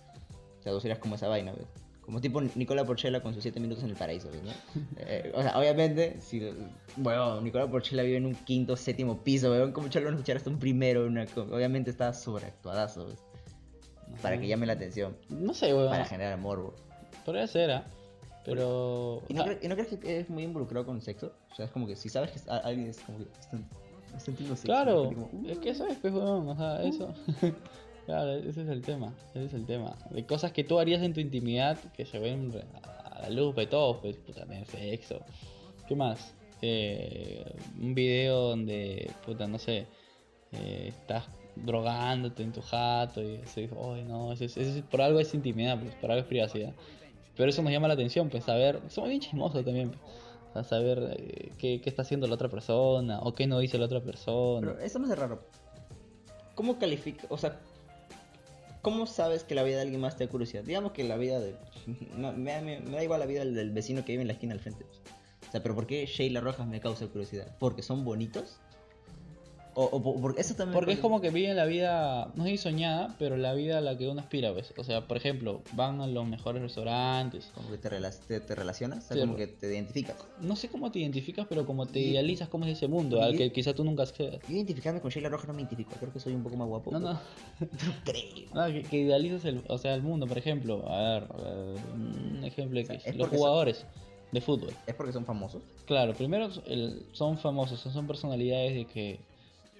o 0.60 0.62
sea, 0.62 0.72
vos 0.72 0.84
eras 0.84 0.98
como 0.98 1.16
esa 1.16 1.28
vaina, 1.28 1.52
¿ves? 1.52 1.83
Como 2.04 2.20
tipo 2.20 2.40
Nicola 2.40 2.84
Porchela 2.84 3.22
con 3.22 3.32
sus 3.32 3.42
7 3.42 3.58
minutos 3.60 3.82
en 3.82 3.90
el 3.90 3.96
paraíso, 3.96 4.28
¿ves, 4.30 4.42
¿no? 4.42 4.50
Eh, 4.98 5.32
o 5.34 5.40
sea, 5.42 5.58
obviamente, 5.58 6.16
si, 6.20 6.42
bueno, 6.96 7.40
Nicola 7.40 7.66
Porchela 7.70 8.02
vive 8.02 8.18
en 8.18 8.26
un 8.26 8.34
quinto, 8.34 8.76
séptimo 8.76 9.22
piso, 9.24 9.50
weón, 9.50 9.72
como 9.72 9.88
chalo 9.88 10.10
escuchar 10.10 10.36
hasta 10.36 10.50
un 10.50 10.58
primero, 10.58 11.06
una, 11.06 11.24
obviamente 11.50 11.90
está 11.90 12.12
sobreactuadazo, 12.12 13.06
¿ves? 13.06 13.18
Para 14.20 14.38
que 14.38 14.46
llame 14.46 14.66
la 14.66 14.74
atención, 14.74 15.16
No 15.30 15.54
sé, 15.54 15.72
weón. 15.74 15.88
para 15.88 16.04
generar 16.04 16.38
morbo. 16.38 16.74
Podría 17.24 17.46
ser, 17.46 17.70
¿ah? 17.70 17.84
Pero. 18.44 19.22
¿Y 19.28 19.32
no, 19.34 19.40
o 19.40 19.44
sea, 19.46 19.54
cre- 19.54 19.64
y 19.64 19.68
no 19.68 19.74
crees 19.74 19.88
que 19.98 20.20
es 20.20 20.28
muy 20.28 20.42
involucrado 20.42 20.84
con 20.84 20.96
el 20.96 21.02
sexo? 21.02 21.32
O 21.50 21.54
sea, 21.54 21.64
es 21.64 21.70
como 21.70 21.86
que 21.86 21.96
si 21.96 22.10
sabes 22.10 22.30
que 22.32 22.50
alguien 22.50 22.88
es 22.88 23.00
como 23.00 23.16
que 23.16 23.24
está, 23.24 23.56
está 24.18 24.18
sexo. 24.20 24.62
Claro, 24.64 25.04
es 25.04 25.14
como, 25.14 25.30
uh, 25.32 25.48
es 25.48 25.58
que 25.58 25.70
eso 25.70 25.86
es, 25.86 25.96
pues, 25.96 26.12
weón, 26.12 26.48
o 26.50 26.54
sea, 26.56 26.82
eso. 26.82 27.14
Claro, 28.06 28.32
ese 28.34 28.62
es 28.62 28.68
el 28.68 28.82
tema, 28.82 29.14
ese 29.34 29.46
es 29.46 29.54
el 29.54 29.64
tema. 29.64 29.96
De 30.10 30.24
cosas 30.26 30.52
que 30.52 30.62
tú 30.64 30.78
harías 30.78 31.02
en 31.02 31.14
tu 31.14 31.20
intimidad 31.20 31.78
que 31.96 32.04
se 32.04 32.18
ven 32.18 32.52
a 32.82 33.22
la 33.22 33.30
luz 33.30 33.54
de 33.56 33.66
todos, 33.66 33.98
pues, 34.02 34.16
puta, 34.16 34.44
tener 34.44 34.66
sexo. 34.66 35.20
¿Qué 35.88 35.94
más? 35.94 36.34
Eh, 36.60 37.44
un 37.80 37.94
video 37.94 38.48
donde, 38.50 39.10
puta, 39.24 39.46
no 39.46 39.58
sé, 39.58 39.86
eh, 40.52 40.86
estás 40.88 41.24
drogándote 41.56 42.42
en 42.42 42.52
tu 42.52 42.60
jato 42.60 43.22
y 43.22 43.36
así, 43.36 43.68
ay 43.94 44.04
no, 44.04 44.32
eso 44.32 44.44
es, 44.44 44.56
eso 44.56 44.78
es- 44.78 44.84
por 44.84 45.00
algo 45.00 45.20
es 45.20 45.32
intimidad, 45.34 45.78
pues, 45.80 45.94
por 45.94 46.10
algo 46.10 46.22
es 46.22 46.28
privacidad. 46.28 46.72
Pero 47.36 47.48
eso 47.48 47.62
nos 47.62 47.72
llama 47.72 47.88
la 47.88 47.94
atención, 47.94 48.28
pues, 48.28 48.44
saber, 48.44 48.80
somos 48.88 49.08
bien 49.08 49.20
chismosos 49.20 49.64
también, 49.64 49.90
pues, 49.90 50.00
sea, 50.52 50.64
saber 50.64 51.16
eh, 51.18 51.52
qué, 51.58 51.80
qué 51.80 51.88
está 51.90 52.02
haciendo 52.02 52.26
la 52.26 52.34
otra 52.34 52.48
persona 52.48 53.20
o 53.22 53.34
qué 53.34 53.46
no 53.46 53.58
dice 53.58 53.78
la 53.78 53.86
otra 53.86 54.00
persona. 54.02 54.72
Pero 54.72 54.80
eso 54.84 54.98
me 54.98 55.06
hace 55.06 55.16
raro. 55.16 55.40
¿Cómo 56.54 56.78
califica? 56.78 57.26
O 57.30 57.36
sea, 57.36 57.58
¿cómo 58.84 59.06
sabes 59.06 59.42
que 59.42 59.56
la 59.56 59.64
vida 59.64 59.76
de 59.76 59.82
alguien 59.82 60.00
más 60.00 60.16
te 60.16 60.26
da 60.26 60.30
curiosidad? 60.30 60.62
Digamos 60.62 60.92
que 60.92 61.02
la 61.02 61.16
vida 61.16 61.40
de. 61.40 61.56
me 62.36 62.80
da 62.80 63.02
igual 63.02 63.18
la 63.18 63.26
vida 63.26 63.40
del, 63.40 63.54
del 63.54 63.72
vecino 63.72 64.04
que 64.04 64.12
vive 64.12 64.22
en 64.22 64.28
la 64.28 64.34
esquina 64.34 64.52
al 64.52 64.60
frente. 64.60 64.84
O 65.48 65.50
sea, 65.50 65.62
pero 65.62 65.74
¿por 65.74 65.86
qué 65.86 66.06
Sheila 66.06 66.40
Rojas 66.40 66.68
me 66.68 66.80
causa 66.80 67.06
curiosidad? 67.08 67.56
¿Porque 67.58 67.82
son 67.82 68.04
bonitos? 68.04 68.60
O, 69.76 69.84
o 69.84 70.02
por- 70.02 70.20
porque 70.20 70.40
eso 70.40 70.54
también. 70.54 70.74
Porque 70.74 70.92
es 70.92 70.98
como 71.00 71.20
que 71.20 71.30
viven 71.30 71.56
la 71.56 71.64
vida, 71.64 72.30
no 72.36 72.44
sé 72.44 72.50
si 72.50 72.58
soñada, 72.58 73.14
pero 73.18 73.36
la 73.36 73.54
vida 73.54 73.78
a 73.78 73.80
la 73.80 73.98
que 73.98 74.08
uno 74.08 74.20
aspira, 74.20 74.52
pues. 74.52 74.72
O 74.78 74.84
sea, 74.84 75.08
por 75.08 75.16
ejemplo, 75.16 75.62
van 75.72 76.00
a 76.00 76.06
los 76.06 76.26
mejores 76.26 76.62
restaurantes. 76.62 77.50
Como 77.54 77.70
que 77.70 77.78
te, 77.78 77.90
rela- 77.90 78.16
te, 78.26 78.40
te 78.40 78.54
relacionas, 78.54 79.04
o 79.04 79.08
sea, 79.08 79.14
Sí, 79.16 79.20
como 79.20 79.32
re- 79.36 79.46
que 79.46 79.52
te 79.52 79.66
identificas. 79.74 80.16
No 80.40 80.54
sé 80.56 80.68
cómo 80.68 80.92
te 80.92 81.00
identificas, 81.00 81.46
pero 81.48 81.66
como 81.66 81.86
te 81.86 81.98
Y- 82.00 82.10
idealizas 82.10 82.48
cómo 82.48 82.64
es 82.66 82.72
ese 82.76 82.86
mundo, 82.88 83.20
al 83.20 83.36
que 83.36 83.50
quizá 83.52 83.74
tú 83.74 83.82
nunca 83.84 84.04
accedas. 84.04 84.38
Yo 84.48 84.54
identificarme 84.54 85.00
con 85.00 85.10
Sheila 85.10 85.28
Rojas 85.28 85.48
no 85.48 85.54
me 85.54 85.60
identifico, 85.62 85.90
creo 85.98 86.12
que 86.12 86.20
soy 86.20 86.34
un 86.34 86.42
poco 86.44 86.56
más 86.56 86.68
guapo. 86.68 86.92
No, 86.92 87.00
no. 87.00 87.20
Creo. 88.04 88.22
No, 88.54 88.66
que, 88.66 88.82
que 88.82 88.98
idealizas 88.98 89.44
el, 89.44 89.62
o 89.68 89.78
sea, 89.78 89.94
el 89.94 90.02
mundo, 90.02 90.26
por 90.26 90.38
ejemplo. 90.38 90.84
A 90.88 91.00
ver, 91.20 91.28
eh, 91.44 91.74
un 91.94 92.44
ejemplo 92.44 92.78
de 92.78 92.84
O 92.84 92.86
sea, 92.86 92.98
que 92.98 93.10
es 93.10 93.16
los 93.16 93.28
jugadores 93.28 93.84
de 94.32 94.40
fútbol. 94.40 94.70
¿Es 94.86 94.94
porque 94.94 95.12
son 95.12 95.24
famosos? 95.24 95.62
Claro, 95.86 96.14
primero 96.14 96.48
el- 96.66 97.06
son 97.12 97.38
famosos, 97.38 97.80
son, 97.80 97.92
son 97.92 98.06
personalidades 98.06 98.74
de 98.74 98.84
que 98.86 99.20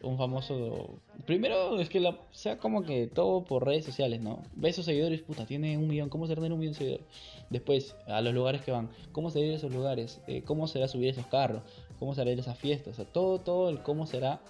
un 0.05 0.19
famoso... 0.19 0.99
Primero 1.27 1.81
es 1.81 1.89
que 1.89 2.01
la, 2.01 2.19
sea 2.31 2.59
como 2.59 2.83
que 2.83 3.07
todo 3.07 3.45
por 3.45 3.65
redes 3.65 3.85
sociales, 3.85 4.21
¿no? 4.21 4.43
Ve 4.55 4.69
esos 4.69 4.85
seguidores, 4.85 5.23
puta, 5.23 5.47
tiene 5.47 5.77
un 5.79 5.89
millón, 5.89 6.09
¿cómo 6.09 6.27
será 6.27 6.37
tener 6.41 6.53
un 6.53 6.59
millón 6.61 6.75
de 6.75 6.79
seguidores? 6.79 7.07
Después, 7.51 7.97
a 8.07 8.21
los 8.21 8.35
lugares 8.35 8.63
que 8.63 8.71
van, 8.71 8.91
¿cómo 9.13 9.31
será 9.31 9.47
ir 9.47 9.53
a 9.53 9.57
esos 9.57 9.73
lugares? 9.73 10.21
Eh, 10.27 10.43
¿Cómo 10.43 10.67
será 10.69 10.89
subir 10.89 11.09
esos 11.09 11.27
carros? 11.27 11.63
¿Cómo 11.99 12.15
será 12.15 12.31
ir 12.31 12.39
a 12.39 12.43
esas 12.43 12.59
fiestas? 12.59 12.95
O 12.95 12.97
sea, 12.97 13.05
todo, 13.13 13.39
todo 13.41 13.69
el 13.71 13.83
cómo 13.83 14.07
será, 14.07 14.41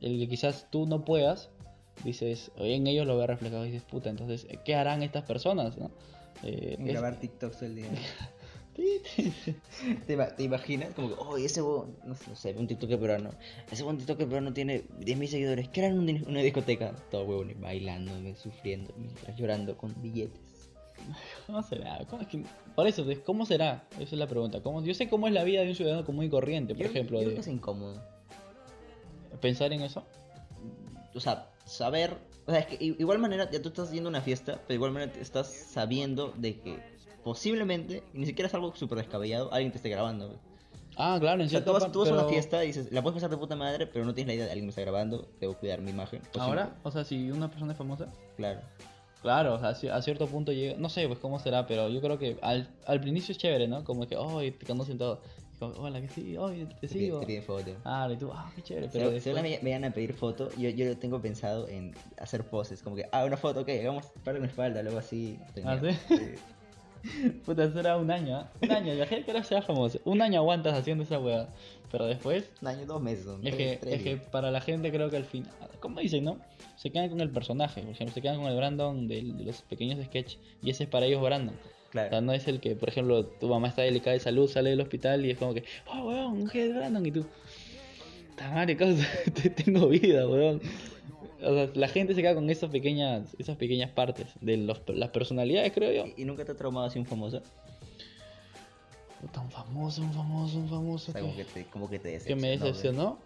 el 0.00 0.18
que 0.18 0.28
quizás 0.28 0.66
tú 0.70 0.86
no 0.86 1.04
puedas, 1.04 1.50
dices, 2.04 2.50
en 2.56 2.86
ellos 2.86 3.06
lo 3.06 3.16
ve 3.18 3.26
reflejado 3.26 3.64
y 3.66 3.70
dices, 3.70 3.82
puta, 3.88 4.10
entonces, 4.10 4.46
¿qué 4.64 4.74
harán 4.74 5.02
estas 5.02 5.24
personas? 5.24 5.76
¿no? 5.78 5.90
Eh, 6.42 6.76
es- 6.78 6.86
Grabar 6.86 7.18
TikToks 7.20 7.62
el 7.62 7.74
día. 7.76 7.88
¿Te, 10.06 10.14
ima- 10.14 10.34
te 10.36 10.42
imaginas? 10.44 10.94
Como 10.94 11.08
que, 11.08 11.14
oh, 11.18 11.36
ese 11.36 11.60
huevón, 11.62 11.96
no, 12.04 12.14
sé, 12.14 12.30
no 12.30 12.36
sé, 12.36 12.54
un 12.56 12.66
TikTok 12.66 12.90
peruano. 12.98 13.30
Ese 13.70 13.82
huevón 13.82 13.98
TikTok 13.98 14.18
peruano 14.18 14.52
tiene 14.52 14.84
10.000 15.00 15.26
seguidores. 15.28 15.68
¿Qué 15.68 15.80
era 15.80 15.88
en 15.88 15.98
un- 15.98 16.24
una 16.28 16.40
discoteca? 16.40 16.92
Todo 17.10 17.24
huevón, 17.24 17.54
bailando, 17.60 18.12
sufriendo, 18.36 18.92
mientras 18.96 19.36
llorando 19.36 19.76
con 19.76 19.94
billetes. 20.00 20.70
¿Cómo 21.46 21.62
será? 21.62 21.98
¿Cómo 22.08 22.22
es 22.22 22.28
que- 22.28 22.42
Por 22.74 22.86
eso, 22.86 23.04
¿cómo 23.24 23.46
será? 23.46 23.86
Esa 23.94 24.02
es 24.02 24.12
la 24.12 24.26
pregunta. 24.26 24.60
¿Cómo... 24.62 24.82
Yo 24.84 24.94
sé 24.94 25.08
cómo 25.08 25.26
es 25.26 25.32
la 25.32 25.44
vida 25.44 25.62
de 25.62 25.68
un 25.70 25.74
ciudadano 25.74 26.04
común 26.04 26.24
y 26.24 26.28
corriente, 26.30 26.74
por 26.74 26.84
Yo- 26.84 26.90
ejemplo, 26.90 27.18
yo 27.18 27.24
creo 27.24 27.30
de 27.30 27.34
que 27.36 27.40
es 27.40 27.48
incómodo. 27.48 28.00
pensar 29.40 29.72
en 29.72 29.82
eso. 29.82 30.04
O 31.14 31.20
sea, 31.20 31.50
saber. 31.64 32.16
O 32.46 32.50
sea, 32.50 32.60
es 32.60 32.66
que 32.66 32.78
igual 32.84 33.18
manera, 33.18 33.50
ya 33.50 33.60
tú 33.60 33.68
estás 33.68 33.90
yendo 33.92 34.08
a 34.08 34.10
una 34.10 34.20
fiesta, 34.22 34.60
pero 34.66 34.74
igual 34.76 34.92
manera 34.92 35.12
estás 35.20 35.52
sabiendo 35.52 36.32
de 36.36 36.58
que 36.60 36.78
posiblemente, 37.22 38.02
ni 38.12 38.26
siquiera 38.26 38.48
es 38.48 38.54
algo 38.54 38.74
súper 38.74 38.98
descabellado, 38.98 39.52
alguien 39.52 39.72
te 39.72 39.78
esté 39.78 39.88
grabando. 39.88 40.38
Ah, 40.98 41.16
claro, 41.20 41.40
en 41.40 41.46
O 41.46 41.50
sea, 41.50 41.64
tú 41.64 41.72
vas, 41.72 41.82
parte, 41.82 41.92
tú 41.92 42.00
vas 42.00 42.10
a 42.10 42.14
una 42.14 42.24
fiesta 42.24 42.64
y 42.64 42.68
dices, 42.68 42.90
la 42.90 43.02
puedes 43.02 43.14
pasar 43.14 43.30
de 43.30 43.36
puta 43.36 43.54
madre, 43.54 43.86
pero 43.86 44.04
no 44.04 44.14
tienes 44.14 44.28
la 44.28 44.34
idea 44.34 44.44
de 44.46 44.50
alguien 44.50 44.66
me 44.66 44.70
está 44.70 44.82
grabando, 44.82 45.28
debo 45.40 45.54
cuidar 45.54 45.80
mi 45.80 45.90
imagen. 45.90 46.20
Ahora, 46.38 46.76
o 46.82 46.90
sea, 46.90 47.04
si 47.04 47.30
una 47.30 47.48
persona 47.48 47.72
es 47.72 47.78
famosa, 47.78 48.08
claro. 48.36 48.60
claro, 49.22 49.54
o 49.54 49.58
sea, 49.74 49.94
a 49.94 50.02
cierto 50.02 50.26
punto 50.26 50.50
llega, 50.50 50.76
no 50.76 50.88
sé, 50.88 51.06
pues 51.06 51.20
cómo 51.20 51.38
será, 51.38 51.68
pero 51.68 51.88
yo 51.88 52.00
creo 52.00 52.18
que 52.18 52.36
al, 52.42 52.68
al 52.84 53.06
inicio 53.06 53.30
es 53.30 53.38
chévere, 53.38 53.68
¿no? 53.68 53.84
Como 53.84 54.08
que, 54.08 54.16
oh, 54.16 54.40
te 54.40 54.66
conocen 54.66 54.98
todo. 54.98 55.20
Como, 55.60 55.74
Hola, 55.74 56.00
que 56.00 56.08
sí, 56.08 56.36
oh, 56.36 56.50
te 56.80 56.88
sigo. 56.88 57.20
te 57.20 57.26
piden 57.26 57.42
foto. 57.44 57.70
Ah, 57.84 58.08
y 58.12 58.16
tú, 58.16 58.32
ah, 58.32 58.50
qué 58.56 58.62
chévere, 58.62 58.88
Pero 58.92 59.10
pero 59.10 59.20
si 59.20 59.30
ahora 59.30 59.42
me, 59.42 59.72
van 59.72 59.84
a 59.84 59.90
pedir 59.92 60.14
foto, 60.14 60.50
yo, 60.56 60.68
yo 60.70 60.96
tengo 60.98 61.20
pensado 61.20 61.68
en 61.68 61.94
hacer 62.20 62.44
poses, 62.44 62.82
como 62.82 62.96
que, 62.96 63.08
ah, 63.12 63.24
una 63.24 63.36
foto, 63.36 63.60
ok, 63.60 63.68
hagamos 63.68 64.06
para 64.24 64.38
una 64.38 64.48
espalda, 64.48 64.82
luego 64.82 64.98
así. 64.98 65.38
¿Ah, 65.64 65.78
sí? 65.80 66.16
Puta, 67.44 67.64
eso 67.64 67.80
era 67.80 67.96
un 67.96 68.10
año, 68.10 68.36
¿ah? 68.36 68.50
Un 68.62 68.70
año, 68.70 68.94
imagínate 68.94 69.24
que 69.24 69.30
ahora 69.32 69.44
sea 69.44 69.62
famoso. 69.62 70.00
Un 70.04 70.20
año 70.22 70.38
aguantas 70.40 70.74
haciendo 70.74 71.04
esa 71.04 71.18
hueá. 71.18 71.48
Pero 71.90 72.06
después, 72.06 72.50
Un 72.60 72.68
año, 72.68 72.84
dos 72.86 73.00
meses. 73.00 73.26
Es 73.42 73.54
que, 73.54 73.78
es 73.82 74.02
que 74.02 74.16
para 74.18 74.50
la 74.50 74.60
gente 74.60 74.90
creo 74.92 75.08
que 75.10 75.16
al 75.16 75.24
final, 75.24 75.50
como 75.80 76.00
dicen, 76.00 76.24
¿no? 76.24 76.38
Se 76.76 76.90
quedan 76.90 77.08
con 77.08 77.20
el 77.20 77.30
personaje, 77.30 77.80
por 77.82 77.90
ejemplo, 77.92 78.14
se 78.14 78.20
quedan 78.22 78.36
con 78.36 78.46
el 78.46 78.56
Brandon 78.56 79.08
de, 79.08 79.22
de 79.22 79.44
los 79.44 79.62
pequeños 79.62 80.04
sketch 80.04 80.36
y 80.62 80.70
ese 80.70 80.84
es 80.84 80.90
para 80.90 81.06
ellos 81.06 81.22
Brandon. 81.22 81.54
O 81.54 81.62
sea, 81.62 81.72
Claro. 81.90 82.20
no 82.20 82.32
es 82.34 82.46
el 82.46 82.60
que, 82.60 82.76
por 82.76 82.90
ejemplo, 82.90 83.24
tu 83.24 83.48
mamá 83.48 83.68
está 83.68 83.80
delicada 83.80 84.12
de 84.12 84.20
salud, 84.20 84.46
sale 84.50 84.68
del 84.70 84.80
hospital 84.82 85.24
y 85.24 85.30
es 85.30 85.38
como 85.38 85.54
que, 85.54 85.64
oh, 85.86 86.06
weón, 86.08 86.46
¿qué 86.50 86.68
es 86.68 86.74
Brandon? 86.76 87.06
Y 87.06 87.10
tú, 87.12 87.24
¡ta 88.36 88.50
madre, 88.50 88.74
te- 89.34 89.48
tengo 89.50 89.88
vida, 89.88 90.28
weón. 90.28 90.60
O 91.42 91.54
sea, 91.54 91.70
la 91.74 91.88
gente 91.88 92.14
se 92.14 92.22
queda 92.22 92.34
con 92.34 92.48
esas 92.50 92.70
pequeñas, 92.70 93.34
esas 93.38 93.56
pequeñas 93.56 93.90
partes 93.90 94.26
de 94.40 94.56
los, 94.56 94.80
las 94.88 95.10
personalidades, 95.10 95.72
creo 95.72 95.92
yo. 96.06 96.12
¿Y, 96.16 96.24
nunca 96.24 96.44
te 96.44 96.52
ha 96.52 96.56
traumado 96.56 96.86
así 96.86 96.98
un 96.98 97.06
famoso? 97.06 97.42
Tan 99.32 99.50
famoso, 99.50 100.02
un 100.02 100.12
famoso, 100.12 100.58
un 100.58 100.66
O 100.66 100.68
famoso. 100.68 101.12
sea, 101.12 101.14
que- 101.14 101.20
como 101.20 101.36
que 101.36 101.44
te, 101.44 101.64
como 101.66 101.90
que 101.90 101.98
te 101.98 102.18
que 102.18 102.34
me 102.36 102.48
decepcionó, 102.50 103.18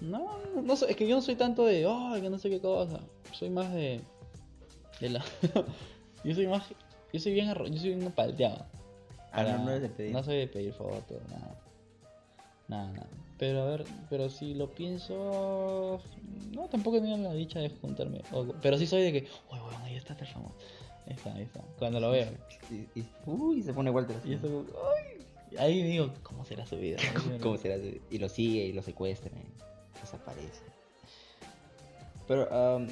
decepcionó. 0.00 0.36
No, 0.54 0.62
no 0.62 0.76
sé, 0.76 0.90
es 0.90 0.96
que 0.96 1.06
yo 1.08 1.16
no 1.16 1.22
soy 1.22 1.36
tanto 1.36 1.64
de, 1.64 1.86
ay, 1.88 2.20
que 2.20 2.28
no 2.30 2.38
sé 2.38 2.50
qué 2.50 2.60
cosa. 2.60 3.00
Soy 3.32 3.48
más 3.50 3.72
de. 3.72 4.00
de 5.00 5.08
la. 5.10 5.24
yo 6.24 6.34
soy 6.34 6.46
más. 6.48 6.64
Yo 7.12 7.20
soy 7.20 7.32
bien 7.32 7.48
arro- 7.48 7.68
yo 7.68 7.78
soy 7.78 7.94
bien 7.94 8.10
palteado. 8.12 8.66
Ah, 9.32 9.42
no, 9.42 9.48
Para- 9.48 9.58
no 9.58 9.70
eres 9.70 9.82
de 9.82 9.88
pedir. 9.88 10.12
No 10.12 10.22
soy 10.22 10.36
de 10.38 10.46
pedir 10.48 10.72
fotos, 10.72 11.18
nada. 11.30 11.60
Nada, 12.68 12.92
nada. 12.92 13.06
Pero 13.38 13.62
a 13.62 13.66
ver, 13.66 13.84
pero 14.08 14.30
si 14.30 14.54
lo 14.54 14.70
pienso. 14.70 16.00
No, 16.52 16.68
tampoco 16.68 17.00
tengo 17.00 17.16
la 17.18 17.34
dicha 17.34 17.58
de 17.60 17.68
juntarme. 17.68 18.22
O- 18.32 18.46
pero 18.62 18.78
sí 18.78 18.86
soy 18.86 19.02
de 19.02 19.12
que, 19.12 19.28
uy, 19.52 19.58
bueno, 19.58 19.78
ahí 19.84 19.94
está 19.96 20.14
famoso. 20.14 20.54
Ahí 21.06 21.12
está, 21.14 21.34
ahí 21.34 21.42
está. 21.42 21.60
Cuando 21.78 22.00
lo 22.00 22.10
veo. 22.10 22.28
Y, 22.70 23.00
y- 23.00 23.06
uy, 23.26 23.62
se 23.62 23.74
pone 23.74 23.90
Walter 23.90 24.16
así. 24.16 24.30
Y 24.30 24.34
eso, 24.34 24.64
ay. 25.50 25.56
Ahí 25.58 25.82
digo, 25.82 26.12
¿cómo 26.22 26.44
será 26.44 26.66
su 26.66 26.76
vida? 26.76 26.96
¿Cómo 27.42 27.56
será? 27.58 27.76
Y 28.10 28.18
lo 28.18 28.28
sigue 28.28 28.64
y 28.66 28.72
lo 28.72 28.82
secuestra 28.82 29.30
y 29.30 30.00
desaparece. 30.00 30.62
Pero, 32.26 32.52
am, 32.52 32.88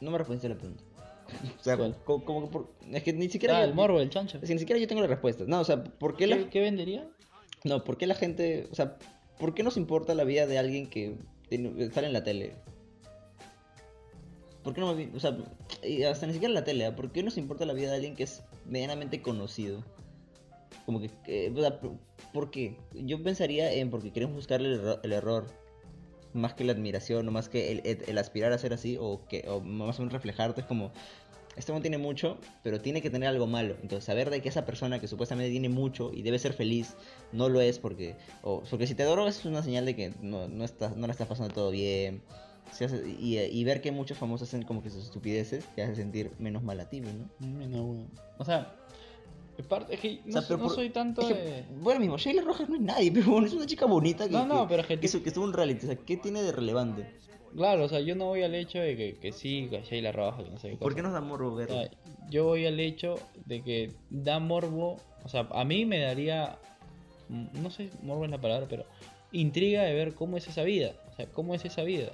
no 0.00 0.10
me 0.10 0.18
respondiste 0.18 0.46
a 0.48 0.50
la 0.50 0.56
pregunta. 0.56 0.82
O 2.06 2.96
es 2.96 3.02
que 3.04 3.12
ni 3.12 3.28
siquiera. 3.28 3.56
Ah, 3.58 3.60
yo- 3.60 3.68
el 3.68 3.74
morbo, 3.74 4.00
el 4.00 4.10
chancho. 4.10 4.38
Es 4.42 4.48
que 4.48 4.54
ni 4.54 4.58
siquiera 4.58 4.80
yo 4.80 4.88
tengo 4.88 5.00
la 5.00 5.06
respuesta. 5.06 5.44
No, 5.46 5.60
o 5.60 5.64
sea, 5.64 5.82
¿por 5.84 6.16
qué 6.16 6.26
la, 6.26 6.36
¿Qué, 6.38 6.48
qué 6.48 6.60
vendería? 6.60 7.08
No, 7.64 7.84
¿por 7.84 7.96
qué 7.98 8.06
la 8.06 8.14
gente, 8.14 8.68
o 8.70 8.74
sea, 8.74 8.96
¿por 9.38 9.54
qué 9.54 9.62
nos 9.62 9.76
importa 9.76 10.14
la 10.14 10.24
vida 10.24 10.46
de 10.46 10.58
alguien 10.58 10.88
que 10.88 11.14
sale 11.92 12.06
en 12.06 12.12
la 12.12 12.24
tele? 12.24 12.54
¿Por 14.62 14.74
qué 14.74 14.80
no, 14.82 14.90
o 14.90 15.20
sea, 15.20 15.36
hasta 16.10 16.26
ni 16.26 16.34
siquiera 16.34 16.50
en 16.50 16.54
la 16.54 16.64
tele, 16.64 16.84
¿ah? 16.84 16.94
¿por 16.94 17.10
qué 17.12 17.22
nos 17.22 17.38
importa 17.38 17.64
la 17.64 17.72
vida 17.72 17.88
de 17.90 17.96
alguien 17.96 18.14
que 18.14 18.24
es 18.24 18.42
medianamente 18.66 19.22
conocido? 19.22 19.82
Como 20.84 21.00
que, 21.00 21.50
o 21.54 21.60
sea, 21.60 21.80
¿por- 21.80 21.96
¿por 22.32 22.50
qué? 22.50 22.76
Yo 22.94 23.22
pensaría 23.22 23.72
en 23.72 23.90
porque 23.90 24.12
queremos 24.12 24.36
buscarle 24.36 24.68
el, 24.68 24.80
erro- 24.80 25.00
el 25.02 25.12
error, 25.12 25.46
más 26.34 26.52
que 26.54 26.64
la 26.64 26.72
admiración, 26.72 27.26
o 27.26 27.30
más 27.32 27.48
que 27.48 27.72
el, 27.72 27.80
el- 27.84 28.04
el 28.06 28.18
aspirar 28.18 28.52
a 28.52 28.58
ser 28.58 28.74
así, 28.74 28.98
o 29.00 29.24
que 29.28 29.44
o 29.48 29.60
más 29.60 29.98
o 29.98 30.02
menos 30.02 30.12
reflejarte, 30.12 30.60
es 30.60 30.66
como, 30.66 30.92
este 31.60 31.72
no 31.72 31.80
tiene 31.80 31.98
mucho, 31.98 32.38
pero 32.64 32.80
tiene 32.80 33.00
que 33.00 33.10
tener 33.10 33.28
algo 33.28 33.46
malo. 33.46 33.76
Entonces, 33.82 34.04
saber 34.04 34.30
de 34.30 34.42
que 34.42 34.48
esa 34.48 34.66
persona 34.66 34.98
que 35.00 35.06
supuestamente 35.06 35.50
tiene 35.52 35.68
mucho 35.68 36.10
y 36.12 36.22
debe 36.22 36.38
ser 36.40 36.52
feliz, 36.52 36.94
no 37.32 37.48
lo 37.48 37.60
es 37.60 37.78
porque. 37.78 38.16
O, 38.42 38.62
porque 38.68 38.86
si 38.88 38.94
te 38.96 39.04
drogas 39.04 39.38
es 39.38 39.44
una 39.44 39.62
señal 39.62 39.86
de 39.86 39.94
que 39.94 40.12
no, 40.20 40.48
no, 40.48 40.64
estás, 40.64 40.96
no 40.96 41.06
la 41.06 41.12
estás 41.12 41.28
pasando 41.28 41.54
todo 41.54 41.70
bien. 41.70 42.22
Y, 43.18 43.38
y 43.38 43.64
ver 43.64 43.80
que 43.80 43.90
muchos 43.92 44.16
famosos 44.18 44.48
hacen 44.48 44.62
como 44.62 44.82
que 44.82 44.90
sus 44.90 45.04
estupideces 45.04 45.64
te 45.74 45.82
hace 45.82 45.96
sentir 45.96 46.30
menos 46.38 46.62
mal 46.62 46.78
a 46.80 46.88
ti, 46.88 47.00
¿no? 47.00 47.08
No, 47.40 47.82
weón. 47.84 48.10
O 48.38 48.44
sea, 48.44 48.76
parte, 49.68 49.94
es 49.94 50.00
que 50.00 50.20
no, 50.24 50.28
O 50.28 50.32
sea, 50.32 50.42
so- 50.42 50.48
pero 50.48 50.58
no 50.58 50.64
por- 50.66 50.74
soy 50.74 50.90
tanto 50.90 51.20
Es 51.20 51.28
que, 51.28 51.34
de. 51.34 51.64
bueno, 51.80 52.00
mismo, 52.00 52.16
Sheila 52.16 52.42
Rojas 52.42 52.68
no 52.68 52.76
es 52.76 52.80
nadie, 52.80 53.10
pero 53.14 53.30
bueno, 53.32 53.46
es 53.46 53.52
una 53.52 53.66
chica 53.66 53.86
bonita 53.86 54.26
que, 54.26 54.32
No, 54.32 54.46
no, 54.46 54.62
que- 54.62 54.68
pero 54.70 54.82
es 54.82 54.88
que 54.88 54.98
que, 55.00 55.28
estuvo 55.28 55.44
en 55.44 55.48
un 55.50 55.54
reality. 55.54 55.84
O 55.84 55.88
sea, 55.88 55.96
¿qué 55.96 56.16
tiene 56.16 56.42
de 56.42 56.52
relevante? 56.52 57.06
Claro, 57.56 57.84
o 57.84 57.88
sea, 57.88 58.00
yo 58.00 58.14
no 58.14 58.26
voy 58.26 58.42
al 58.42 58.54
hecho 58.54 58.78
de 58.78 58.96
que, 58.96 59.16
que 59.18 59.32
sí, 59.32 59.66
que 59.70 59.82
Sheila 59.82 60.12
Roja, 60.12 60.44
que 60.44 60.50
no 60.50 60.58
sé 60.58 60.70
qué 60.70 60.76
¿Por 60.76 60.94
qué 60.94 61.02
nos 61.02 61.12
da 61.12 61.20
morbo 61.20 61.52
O 61.52 61.56
verlo? 61.56 61.74
sea, 61.82 61.90
yo 62.30 62.44
voy 62.44 62.66
al 62.66 62.78
hecho 62.78 63.18
de 63.46 63.62
que 63.62 63.90
da 64.08 64.38
morbo. 64.38 64.96
O 65.24 65.28
sea, 65.28 65.48
a 65.52 65.64
mí 65.64 65.84
me 65.84 65.98
daría. 65.98 66.58
mm, 67.28 67.62
No 67.62 67.70
sé, 67.70 67.90
morbo 68.02 68.24
es 68.24 68.30
la 68.30 68.40
palabra, 68.40 68.66
pero. 68.68 68.84
Intriga 69.32 69.82
de 69.82 69.94
ver 69.94 70.14
cómo 70.14 70.36
es 70.36 70.48
esa 70.48 70.62
vida. 70.62 70.92
O 71.12 71.16
sea, 71.16 71.26
cómo 71.26 71.54
es 71.54 71.64
esa 71.64 71.82
vida. 71.82 72.10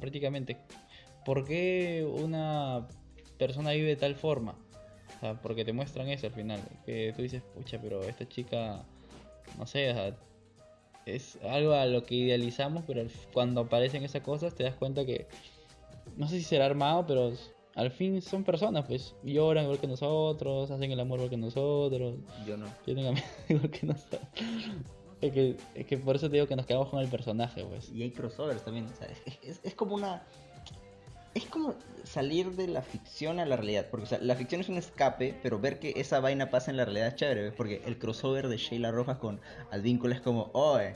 Prácticamente. 0.00 0.56
¿por 1.24 1.44
qué 1.46 2.02
una 2.10 2.86
persona 3.38 3.72
vive 3.72 3.88
de 3.88 3.96
tal 3.96 4.14
forma? 4.14 4.56
O 5.16 5.20
sea, 5.20 5.34
porque 5.34 5.64
te 5.66 5.72
muestran 5.74 6.08
eso 6.08 6.26
al 6.26 6.32
final. 6.32 6.60
Que 6.86 7.12
tú 7.14 7.20
dices, 7.22 7.42
pucha, 7.54 7.78
pero 7.80 8.02
esta 8.04 8.26
chica, 8.26 8.82
no 9.58 9.66
sé, 9.66 9.90
o 9.90 9.94
sea, 9.94 10.16
es 11.16 11.38
algo 11.42 11.72
a 11.72 11.86
lo 11.86 12.04
que 12.04 12.14
idealizamos, 12.14 12.84
pero 12.86 13.02
cuando 13.32 13.62
aparecen 13.62 14.04
esas 14.04 14.22
cosas 14.22 14.54
te 14.54 14.64
das 14.64 14.74
cuenta 14.74 15.04
que, 15.04 15.26
no 16.16 16.28
sé 16.28 16.38
si 16.38 16.44
será 16.44 16.66
armado, 16.66 17.06
pero 17.06 17.32
al 17.74 17.90
fin 17.90 18.20
son 18.20 18.44
personas, 18.44 18.84
pues 18.86 19.14
lloran 19.22 19.64
igual 19.64 19.78
que 19.78 19.86
nosotros, 19.86 20.70
hacen 20.70 20.90
el 20.90 21.00
amor 21.00 21.18
igual 21.18 21.30
que 21.30 21.36
nosotros, 21.36 22.16
Yo 22.46 22.56
no. 22.56 22.66
tienen 22.84 23.06
amigos 23.06 23.28
igual 23.48 23.70
que 23.70 23.86
nosotros. 23.86 24.22
Es 25.20 25.32
que, 25.32 25.56
es 25.74 25.86
que 25.86 25.98
por 25.98 26.16
eso 26.16 26.28
te 26.28 26.36
digo 26.36 26.46
que 26.46 26.56
nos 26.56 26.64
quedamos 26.66 26.88
con 26.88 27.00
el 27.00 27.08
personaje, 27.08 27.62
pues. 27.64 27.90
Y 27.92 28.02
hay 28.02 28.10
crossovers 28.10 28.64
también, 28.64 28.86
o 28.86 28.96
sea, 28.96 29.06
es, 29.08 29.38
es- 29.42 29.60
es 29.64 29.74
como 29.74 29.94
una... 29.94 30.22
Es 31.34 31.44
como 31.46 31.74
salir 32.04 32.56
de 32.56 32.66
la 32.66 32.82
ficción 32.82 33.38
a 33.38 33.46
la 33.46 33.56
realidad, 33.56 33.86
porque 33.90 34.04
o 34.04 34.08
sea, 34.08 34.18
la 34.18 34.34
ficción 34.34 34.60
es 34.60 34.68
un 34.68 34.78
escape, 34.78 35.38
pero 35.42 35.60
ver 35.60 35.78
que 35.78 35.92
esa 35.96 36.18
vaina 36.20 36.50
pasa 36.50 36.70
en 36.70 36.76
la 36.76 36.84
realidad 36.84 37.08
es 37.08 37.14
chévere, 37.14 37.42
¿ves? 37.42 37.52
porque 37.56 37.82
el 37.86 37.98
crossover 37.98 38.48
de 38.48 38.56
Sheila 38.56 38.90
Rojas 38.90 39.18
con 39.18 39.40
Advíncula 39.70 40.16
es 40.16 40.20
como, 40.20 40.50
oye, 40.54 40.94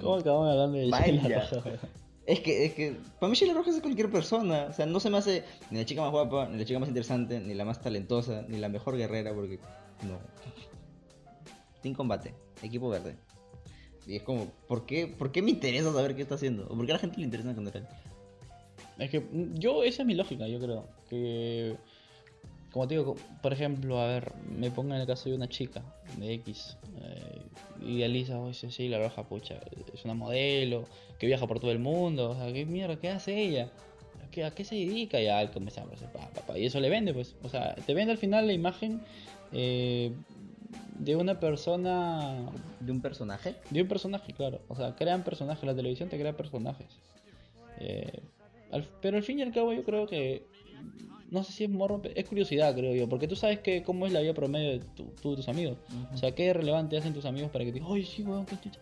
¿Cómo 0.00 0.16
acabamos 0.16 0.50
hablando 0.50 0.78
de 0.78 0.90
Vaya. 0.90 1.06
Sheila 1.06 1.48
Rojas? 1.50 1.80
es 2.26 2.40
que, 2.40 2.66
es 2.66 2.74
que, 2.74 2.96
para 3.20 3.30
mí 3.30 3.36
Sheila 3.36 3.54
Rojas 3.54 3.76
es 3.76 3.80
cualquier 3.80 4.10
persona, 4.10 4.66
o 4.70 4.72
sea, 4.72 4.86
no 4.86 5.00
se 5.00 5.10
me 5.10 5.18
hace 5.18 5.44
ni 5.70 5.78
la 5.78 5.84
chica 5.84 6.02
más 6.02 6.10
guapa, 6.10 6.48
ni 6.48 6.58
la 6.58 6.64
chica 6.64 6.78
más 6.78 6.88
interesante, 6.88 7.40
ni 7.40 7.54
la 7.54 7.64
más 7.64 7.80
talentosa, 7.80 8.44
ni 8.48 8.58
la 8.58 8.68
mejor 8.68 8.96
guerrera, 8.96 9.32
porque 9.34 9.60
no. 10.02 10.18
Sin 11.82 11.94
combate, 11.94 12.34
equipo 12.62 12.88
verde. 12.88 13.16
Y 14.06 14.16
es 14.16 14.22
como, 14.22 14.46
¿por 14.66 14.84
qué, 14.86 15.06
¿por 15.06 15.30
qué 15.32 15.42
me 15.42 15.50
interesa 15.50 15.92
saber 15.92 16.16
qué 16.16 16.22
está 16.22 16.34
haciendo? 16.34 16.64
¿O 16.64 16.76
por 16.76 16.86
qué 16.86 16.92
a 16.92 16.94
la 16.94 17.00
gente 17.00 17.18
le 17.18 17.24
interesa 17.24 17.50
en 17.50 17.56
general? 17.56 17.88
Es 18.98 19.10
que 19.10 19.20
mm, 19.20 19.54
yo, 19.54 19.82
esa 19.82 20.02
es 20.02 20.06
mi 20.06 20.14
lógica, 20.14 20.46
yo 20.48 20.58
creo. 20.58 20.86
Que, 21.08 21.76
como 22.72 22.86
te 22.86 22.94
digo, 22.94 23.16
por 23.42 23.52
ejemplo, 23.52 24.00
a 24.00 24.06
ver, 24.06 24.32
me 24.56 24.70
pongo 24.70 24.94
en 24.94 25.00
el 25.00 25.06
caso 25.06 25.28
de 25.28 25.36
una 25.36 25.48
chica 25.48 25.82
de 26.18 26.34
X. 26.34 26.76
Eh, 27.00 27.42
idealiza, 27.86 28.38
oye, 28.38 28.54
sí, 28.54 28.70
sí, 28.70 28.88
la 28.88 28.98
roja, 28.98 29.22
pucha, 29.24 29.60
es 29.94 30.04
una 30.04 30.14
modelo 30.14 30.84
que 31.18 31.26
viaja 31.26 31.46
por 31.46 31.60
todo 31.60 31.70
el 31.70 31.78
mundo. 31.78 32.30
O 32.30 32.34
sea, 32.34 32.52
¿qué 32.52 32.66
mierda? 32.66 32.96
¿Qué 32.96 33.08
hace 33.08 33.40
ella? 33.40 33.70
¿A 34.26 34.30
qué, 34.30 34.44
a 34.44 34.50
qué 34.50 34.64
se 34.64 34.74
dedica? 34.74 35.20
Y 35.20 35.28
al 35.28 35.50
pa, 35.50 35.60
pa, 35.60 36.40
pa, 36.46 36.58
Y 36.58 36.66
eso 36.66 36.80
le 36.80 36.90
vende, 36.90 37.14
pues. 37.14 37.36
O 37.42 37.48
sea, 37.48 37.74
te 37.74 37.94
vende 37.94 38.12
al 38.12 38.18
final 38.18 38.46
la 38.46 38.52
imagen 38.52 39.00
eh, 39.52 40.12
de 40.98 41.16
una 41.16 41.40
persona 41.40 42.50
¿De 42.80 42.92
un 42.92 43.00
personaje? 43.00 43.54
de 43.70 43.82
un 43.82 43.88
personaje, 43.88 44.32
claro. 44.32 44.60
O 44.68 44.76
sea, 44.76 44.94
crean 44.94 45.22
personajes. 45.22 45.64
La 45.64 45.74
televisión 45.74 46.08
te 46.08 46.18
crea 46.18 46.36
personajes. 46.36 46.86
Eh, 47.80 48.20
al- 48.72 48.88
pero 49.00 49.16
al 49.16 49.22
fin 49.22 49.38
y 49.38 49.42
al 49.42 49.52
cabo 49.52 49.72
yo 49.72 49.84
creo 49.84 50.06
que... 50.06 50.46
No 51.30 51.44
sé 51.44 51.52
si 51.52 51.64
es 51.64 51.70
morro, 51.70 52.00
es 52.14 52.26
curiosidad 52.26 52.74
creo 52.74 52.94
yo. 52.94 53.06
Porque 53.08 53.28
tú 53.28 53.36
sabes 53.36 53.58
que 53.58 53.82
cómo 53.82 54.06
es 54.06 54.12
la 54.12 54.20
vida 54.20 54.32
promedio 54.32 54.70
de 54.70 54.78
tu, 54.78 55.04
tú 55.20 55.34
y 55.34 55.36
tus 55.36 55.48
amigos. 55.48 55.76
O 56.12 56.16
sea, 56.16 56.34
qué 56.34 56.52
relevante 56.54 56.96
hacen 56.96 57.12
tus 57.12 57.26
amigos 57.26 57.50
para 57.50 57.64
que 57.66 57.70
te 57.72 57.74
digan, 57.80 57.90
oye, 57.92 58.04
sí, 58.06 58.22
weón, 58.22 58.46
qué 58.46 58.56
chucha". 58.58 58.80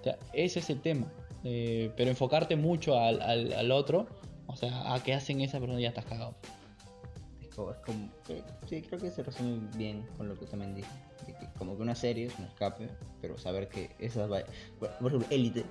O 0.00 0.04
sea, 0.04 0.18
ese 0.32 0.60
es 0.60 0.70
el 0.70 0.80
tema. 0.80 1.06
Eh, 1.44 1.90
pero 1.96 2.08
enfocarte 2.08 2.56
mucho 2.56 2.98
al, 2.98 3.20
al, 3.20 3.70
otro, 3.72 4.06
o 4.46 4.56
sea, 4.56 4.94
a 4.94 5.02
qué 5.02 5.12
hacen 5.12 5.42
esa 5.42 5.58
persona 5.60 5.80
ya 5.80 5.88
estás 5.88 6.06
cagado. 6.06 6.34
Es 7.42 7.48
como, 7.54 7.70
es 7.72 7.76
como- 7.78 8.10
que- 8.26 8.42
sí, 8.68 8.80
creo 8.80 8.98
que 8.98 9.10
se 9.10 9.22
resume 9.22 9.60
bien 9.76 10.06
con 10.16 10.28
lo 10.28 10.38
que 10.38 10.46
también 10.46 10.74
dije. 10.74 10.88
como 11.58 11.76
que 11.76 11.82
una 11.82 11.94
serie 11.94 12.26
es 12.26 12.38
un 12.38 12.46
escape, 12.46 12.88
pero 13.20 13.36
saber 13.36 13.68
que 13.68 13.90
esas 13.98 14.30
va- 14.32 14.42
Por 14.78 14.88
ejemplo, 15.08 15.28
Élite, 15.30 15.64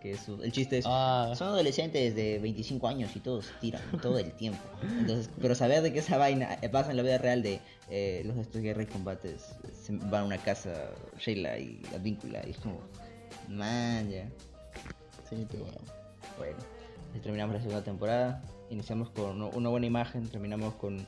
que 0.00 0.16
su- 0.16 0.42
el 0.42 0.52
chiste 0.52 0.78
es... 0.78 0.84
Ah, 0.86 1.32
Son 1.36 1.48
adolescentes 1.48 2.14
de 2.14 2.38
25 2.38 2.86
años 2.88 3.14
y 3.16 3.20
todos 3.20 3.46
tiran 3.60 3.82
todo 4.00 4.18
el 4.18 4.32
tiempo. 4.32 4.60
Entonces, 4.98 5.30
pero 5.40 5.54
saber 5.54 5.82
de 5.82 5.92
que 5.92 5.98
esa 5.98 6.16
vaina 6.18 6.58
pasa 6.70 6.90
en 6.90 6.96
la 6.96 7.02
vida 7.02 7.18
real 7.18 7.42
de 7.42 7.60
eh, 7.90 8.22
los 8.24 8.36
de 8.36 8.42
estos 8.42 8.62
guerra 8.62 8.82
y 8.82 8.86
combates 8.86 9.54
se 9.82 9.92
van 9.96 10.22
a 10.22 10.24
una 10.24 10.38
casa, 10.38 10.90
Sheila 11.18 11.58
y 11.58 11.80
Advíncula, 11.94 12.42
y 12.46 12.50
es 12.50 12.58
como, 12.58 12.80
man, 13.48 14.08
ya. 14.10 14.28
sí, 15.28 15.46
pero 15.50 15.64
bueno. 15.64 15.78
Bueno, 16.36 16.58
terminamos 17.22 17.54
la 17.56 17.60
segunda 17.60 17.82
temporada, 17.82 18.42
iniciamos 18.70 19.10
con 19.10 19.30
una- 19.42 19.46
una 19.56 19.68
buena 19.70 19.86
imagen, 19.86 20.28
terminamos 20.28 20.74
con, 20.74 20.98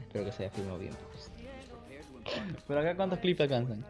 espero 0.00 0.24
que 0.26 0.32
se 0.32 0.44
haya 0.44 0.52
filmado 0.52 0.78
bien, 0.78 0.92
pues. 1.12 1.30
Pero 2.66 2.80
acá, 2.80 2.96
¿cuántos 2.96 3.18
clips 3.20 3.40
alcanzan? 3.42 3.84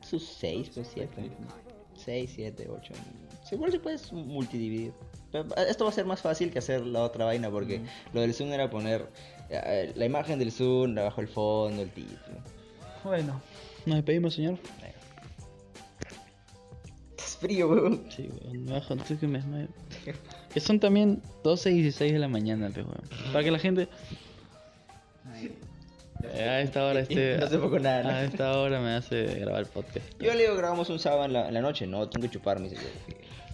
Sus 0.00 0.26
6, 0.26 0.70
pues 0.74 0.88
7. 0.92 1.30
6, 1.96 2.30
7, 2.34 2.68
8. 2.68 2.94
Seguro 3.52 3.70
se 3.70 3.80
puede 3.80 3.98
multidividir. 4.12 4.94
Pero 5.30 5.44
eh, 5.58 5.66
Esto 5.68 5.84
va 5.84 5.90
a 5.90 5.92
ser 5.92 6.06
más 6.06 6.22
fácil 6.22 6.50
que 6.50 6.58
hacer 6.58 6.86
la 6.86 7.02
otra 7.02 7.26
vaina 7.26 7.50
porque 7.50 7.82
lo 8.14 8.22
del 8.22 8.32
Zoom 8.32 8.50
era 8.50 8.70
poner 8.70 9.04
eh, 9.50 9.92
la 9.94 10.06
imagen 10.06 10.38
del 10.38 10.50
Zoom, 10.50 10.96
abajo 10.96 11.20
el 11.20 11.28
fondo, 11.28 11.82
el 11.82 11.90
título. 11.90 12.18
Bueno, 13.04 13.42
nos 13.84 13.96
despedimos, 13.96 14.32
señor. 14.32 14.58
Es 17.18 17.36
frío, 17.36 17.68
weón. 17.68 18.06
Sí, 18.08 18.30
weón, 18.42 18.64
me 18.64 18.72
bajo, 18.72 18.94
estoy 18.94 19.18
que 19.18 19.26
me 19.26 19.36
desmayo. 19.40 19.68
Que 20.54 20.60
son 20.60 20.80
también 20.80 21.20
12 21.44 21.72
y 21.72 21.82
16 21.82 22.10
de 22.10 22.18
la 22.18 22.28
mañana, 22.28 22.70
pe, 22.70 22.80
weón. 22.80 23.02
Para 23.34 23.44
que 23.44 23.50
la 23.50 23.58
gente. 23.58 23.86
Eh, 26.22 26.42
a 26.42 26.62
esta 26.62 26.86
hora 26.86 27.00
esté. 27.00 27.36
No 27.38 27.48
fue 27.48 27.68
con 27.68 27.82
nada, 27.82 28.02
¿no? 28.02 28.08
A 28.08 28.24
esta 28.24 28.58
hora 28.58 28.80
me 28.80 28.94
hace 28.94 29.26
grabar 29.40 29.60
el 29.60 29.68
podcast. 29.68 30.06
Yo 30.18 30.32
le 30.32 30.44
digo 30.44 30.56
grabamos 30.56 30.88
un 30.88 30.98
sábado 30.98 31.26
en 31.26 31.34
la, 31.34 31.48
en 31.48 31.52
la 31.52 31.60
noche, 31.60 31.86
no, 31.86 32.08
tengo 32.08 32.26
que 32.26 32.32
chupar, 32.32 32.58
me 32.58 32.70
dice. 32.70 32.86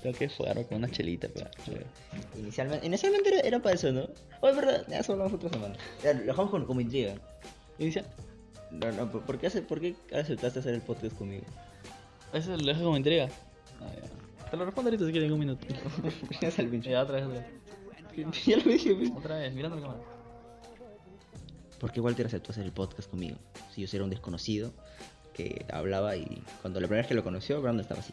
Tengo 0.02 0.16
que 0.16 0.28
jugar 0.28 0.64
con 0.66 0.78
una 0.78 0.88
chelita, 0.90 1.28
pe. 1.28 1.44
Inicialmente, 2.38 2.86
inicialmente 2.86 3.28
era, 3.30 3.40
era 3.40 3.58
para 3.60 3.74
eso, 3.74 3.90
¿no? 3.92 4.02
Es 4.02 4.56
verdad, 4.56 4.84
ya 4.88 5.00
eso 5.00 5.12
hablamos 5.12 5.34
otra 5.34 5.50
semana. 5.50 5.74
Lo 6.04 6.14
dejamos 6.24 6.50
con, 6.50 6.64
como 6.66 6.80
intriga. 6.80 7.14
Inicia. 7.78 8.04
No, 8.70 8.92
no, 8.92 9.10
¿por 9.10 9.38
qué, 9.38 9.46
hace- 9.48 9.62
¿por 9.62 9.80
qué 9.80 9.96
aceptaste 10.14 10.60
hacer 10.60 10.74
el 10.74 10.82
podcast 10.82 11.16
conmigo? 11.16 11.44
Eso 12.32 12.56
lo 12.56 12.64
dejo 12.66 12.82
como 12.84 12.96
intriga. 12.96 13.28
Ah, 13.80 13.90
ya. 13.94 14.50
Te 14.50 14.56
lo 14.56 14.64
respondo 14.66 14.88
ahorita 14.90 15.04
si 15.06 15.10
quieres 15.12 15.26
en 15.28 15.32
un 15.34 15.40
minuto. 15.40 15.66
Ya 16.40 16.50
sale 16.50 16.64
el 16.66 16.70
pinche. 16.70 16.90
Ya, 16.90 17.02
otra 17.02 17.16
vez, 17.16 17.24
otra 17.26 17.40
vez. 18.30 18.44
Ya 18.46 18.56
lo 18.56 18.62
dije, 18.64 18.94
pues. 18.94 19.10
Otra 19.16 19.36
vez, 19.38 19.52
mirando 19.54 19.76
la 19.76 19.82
cámara. 19.82 20.00
¿Por 21.80 21.92
qué 21.92 22.00
Walter 22.00 22.26
aceptó 22.26 22.52
hacer 22.52 22.64
el 22.64 22.72
podcast 22.72 23.08
conmigo? 23.10 23.36
Si 23.74 23.84
yo 23.86 23.88
era 23.96 24.04
un 24.04 24.10
desconocido 24.10 24.72
que 25.32 25.64
hablaba 25.72 26.16
y 26.16 26.42
cuando 26.60 26.80
la 26.80 26.86
primera 26.88 27.02
vez 27.02 27.08
que 27.08 27.14
lo 27.14 27.22
conoció, 27.22 27.60
Brandon 27.62 27.82
estaba 27.82 28.00
así. 28.00 28.12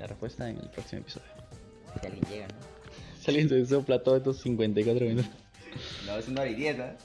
La 0.00 0.06
respuesta 0.06 0.48
en 0.48 0.56
el 0.56 0.70
próximo 0.70 1.02
episodio. 1.02 1.28
Si 2.00 2.06
alguien 2.06 2.24
llega, 2.30 2.48
¿no? 2.48 2.54
Si 3.20 3.30
alguien 3.30 3.48
se 3.50 3.66
sopla 3.66 4.02
todos 4.02 4.18
estos 4.18 4.40
54 4.40 5.06
minutos. 5.06 5.30
No, 6.06 6.16
es 6.16 6.26
una 6.26 6.40
hora 6.40 6.50
y 6.50 6.54
diez, 6.54 6.78
¿eh? 6.78 6.96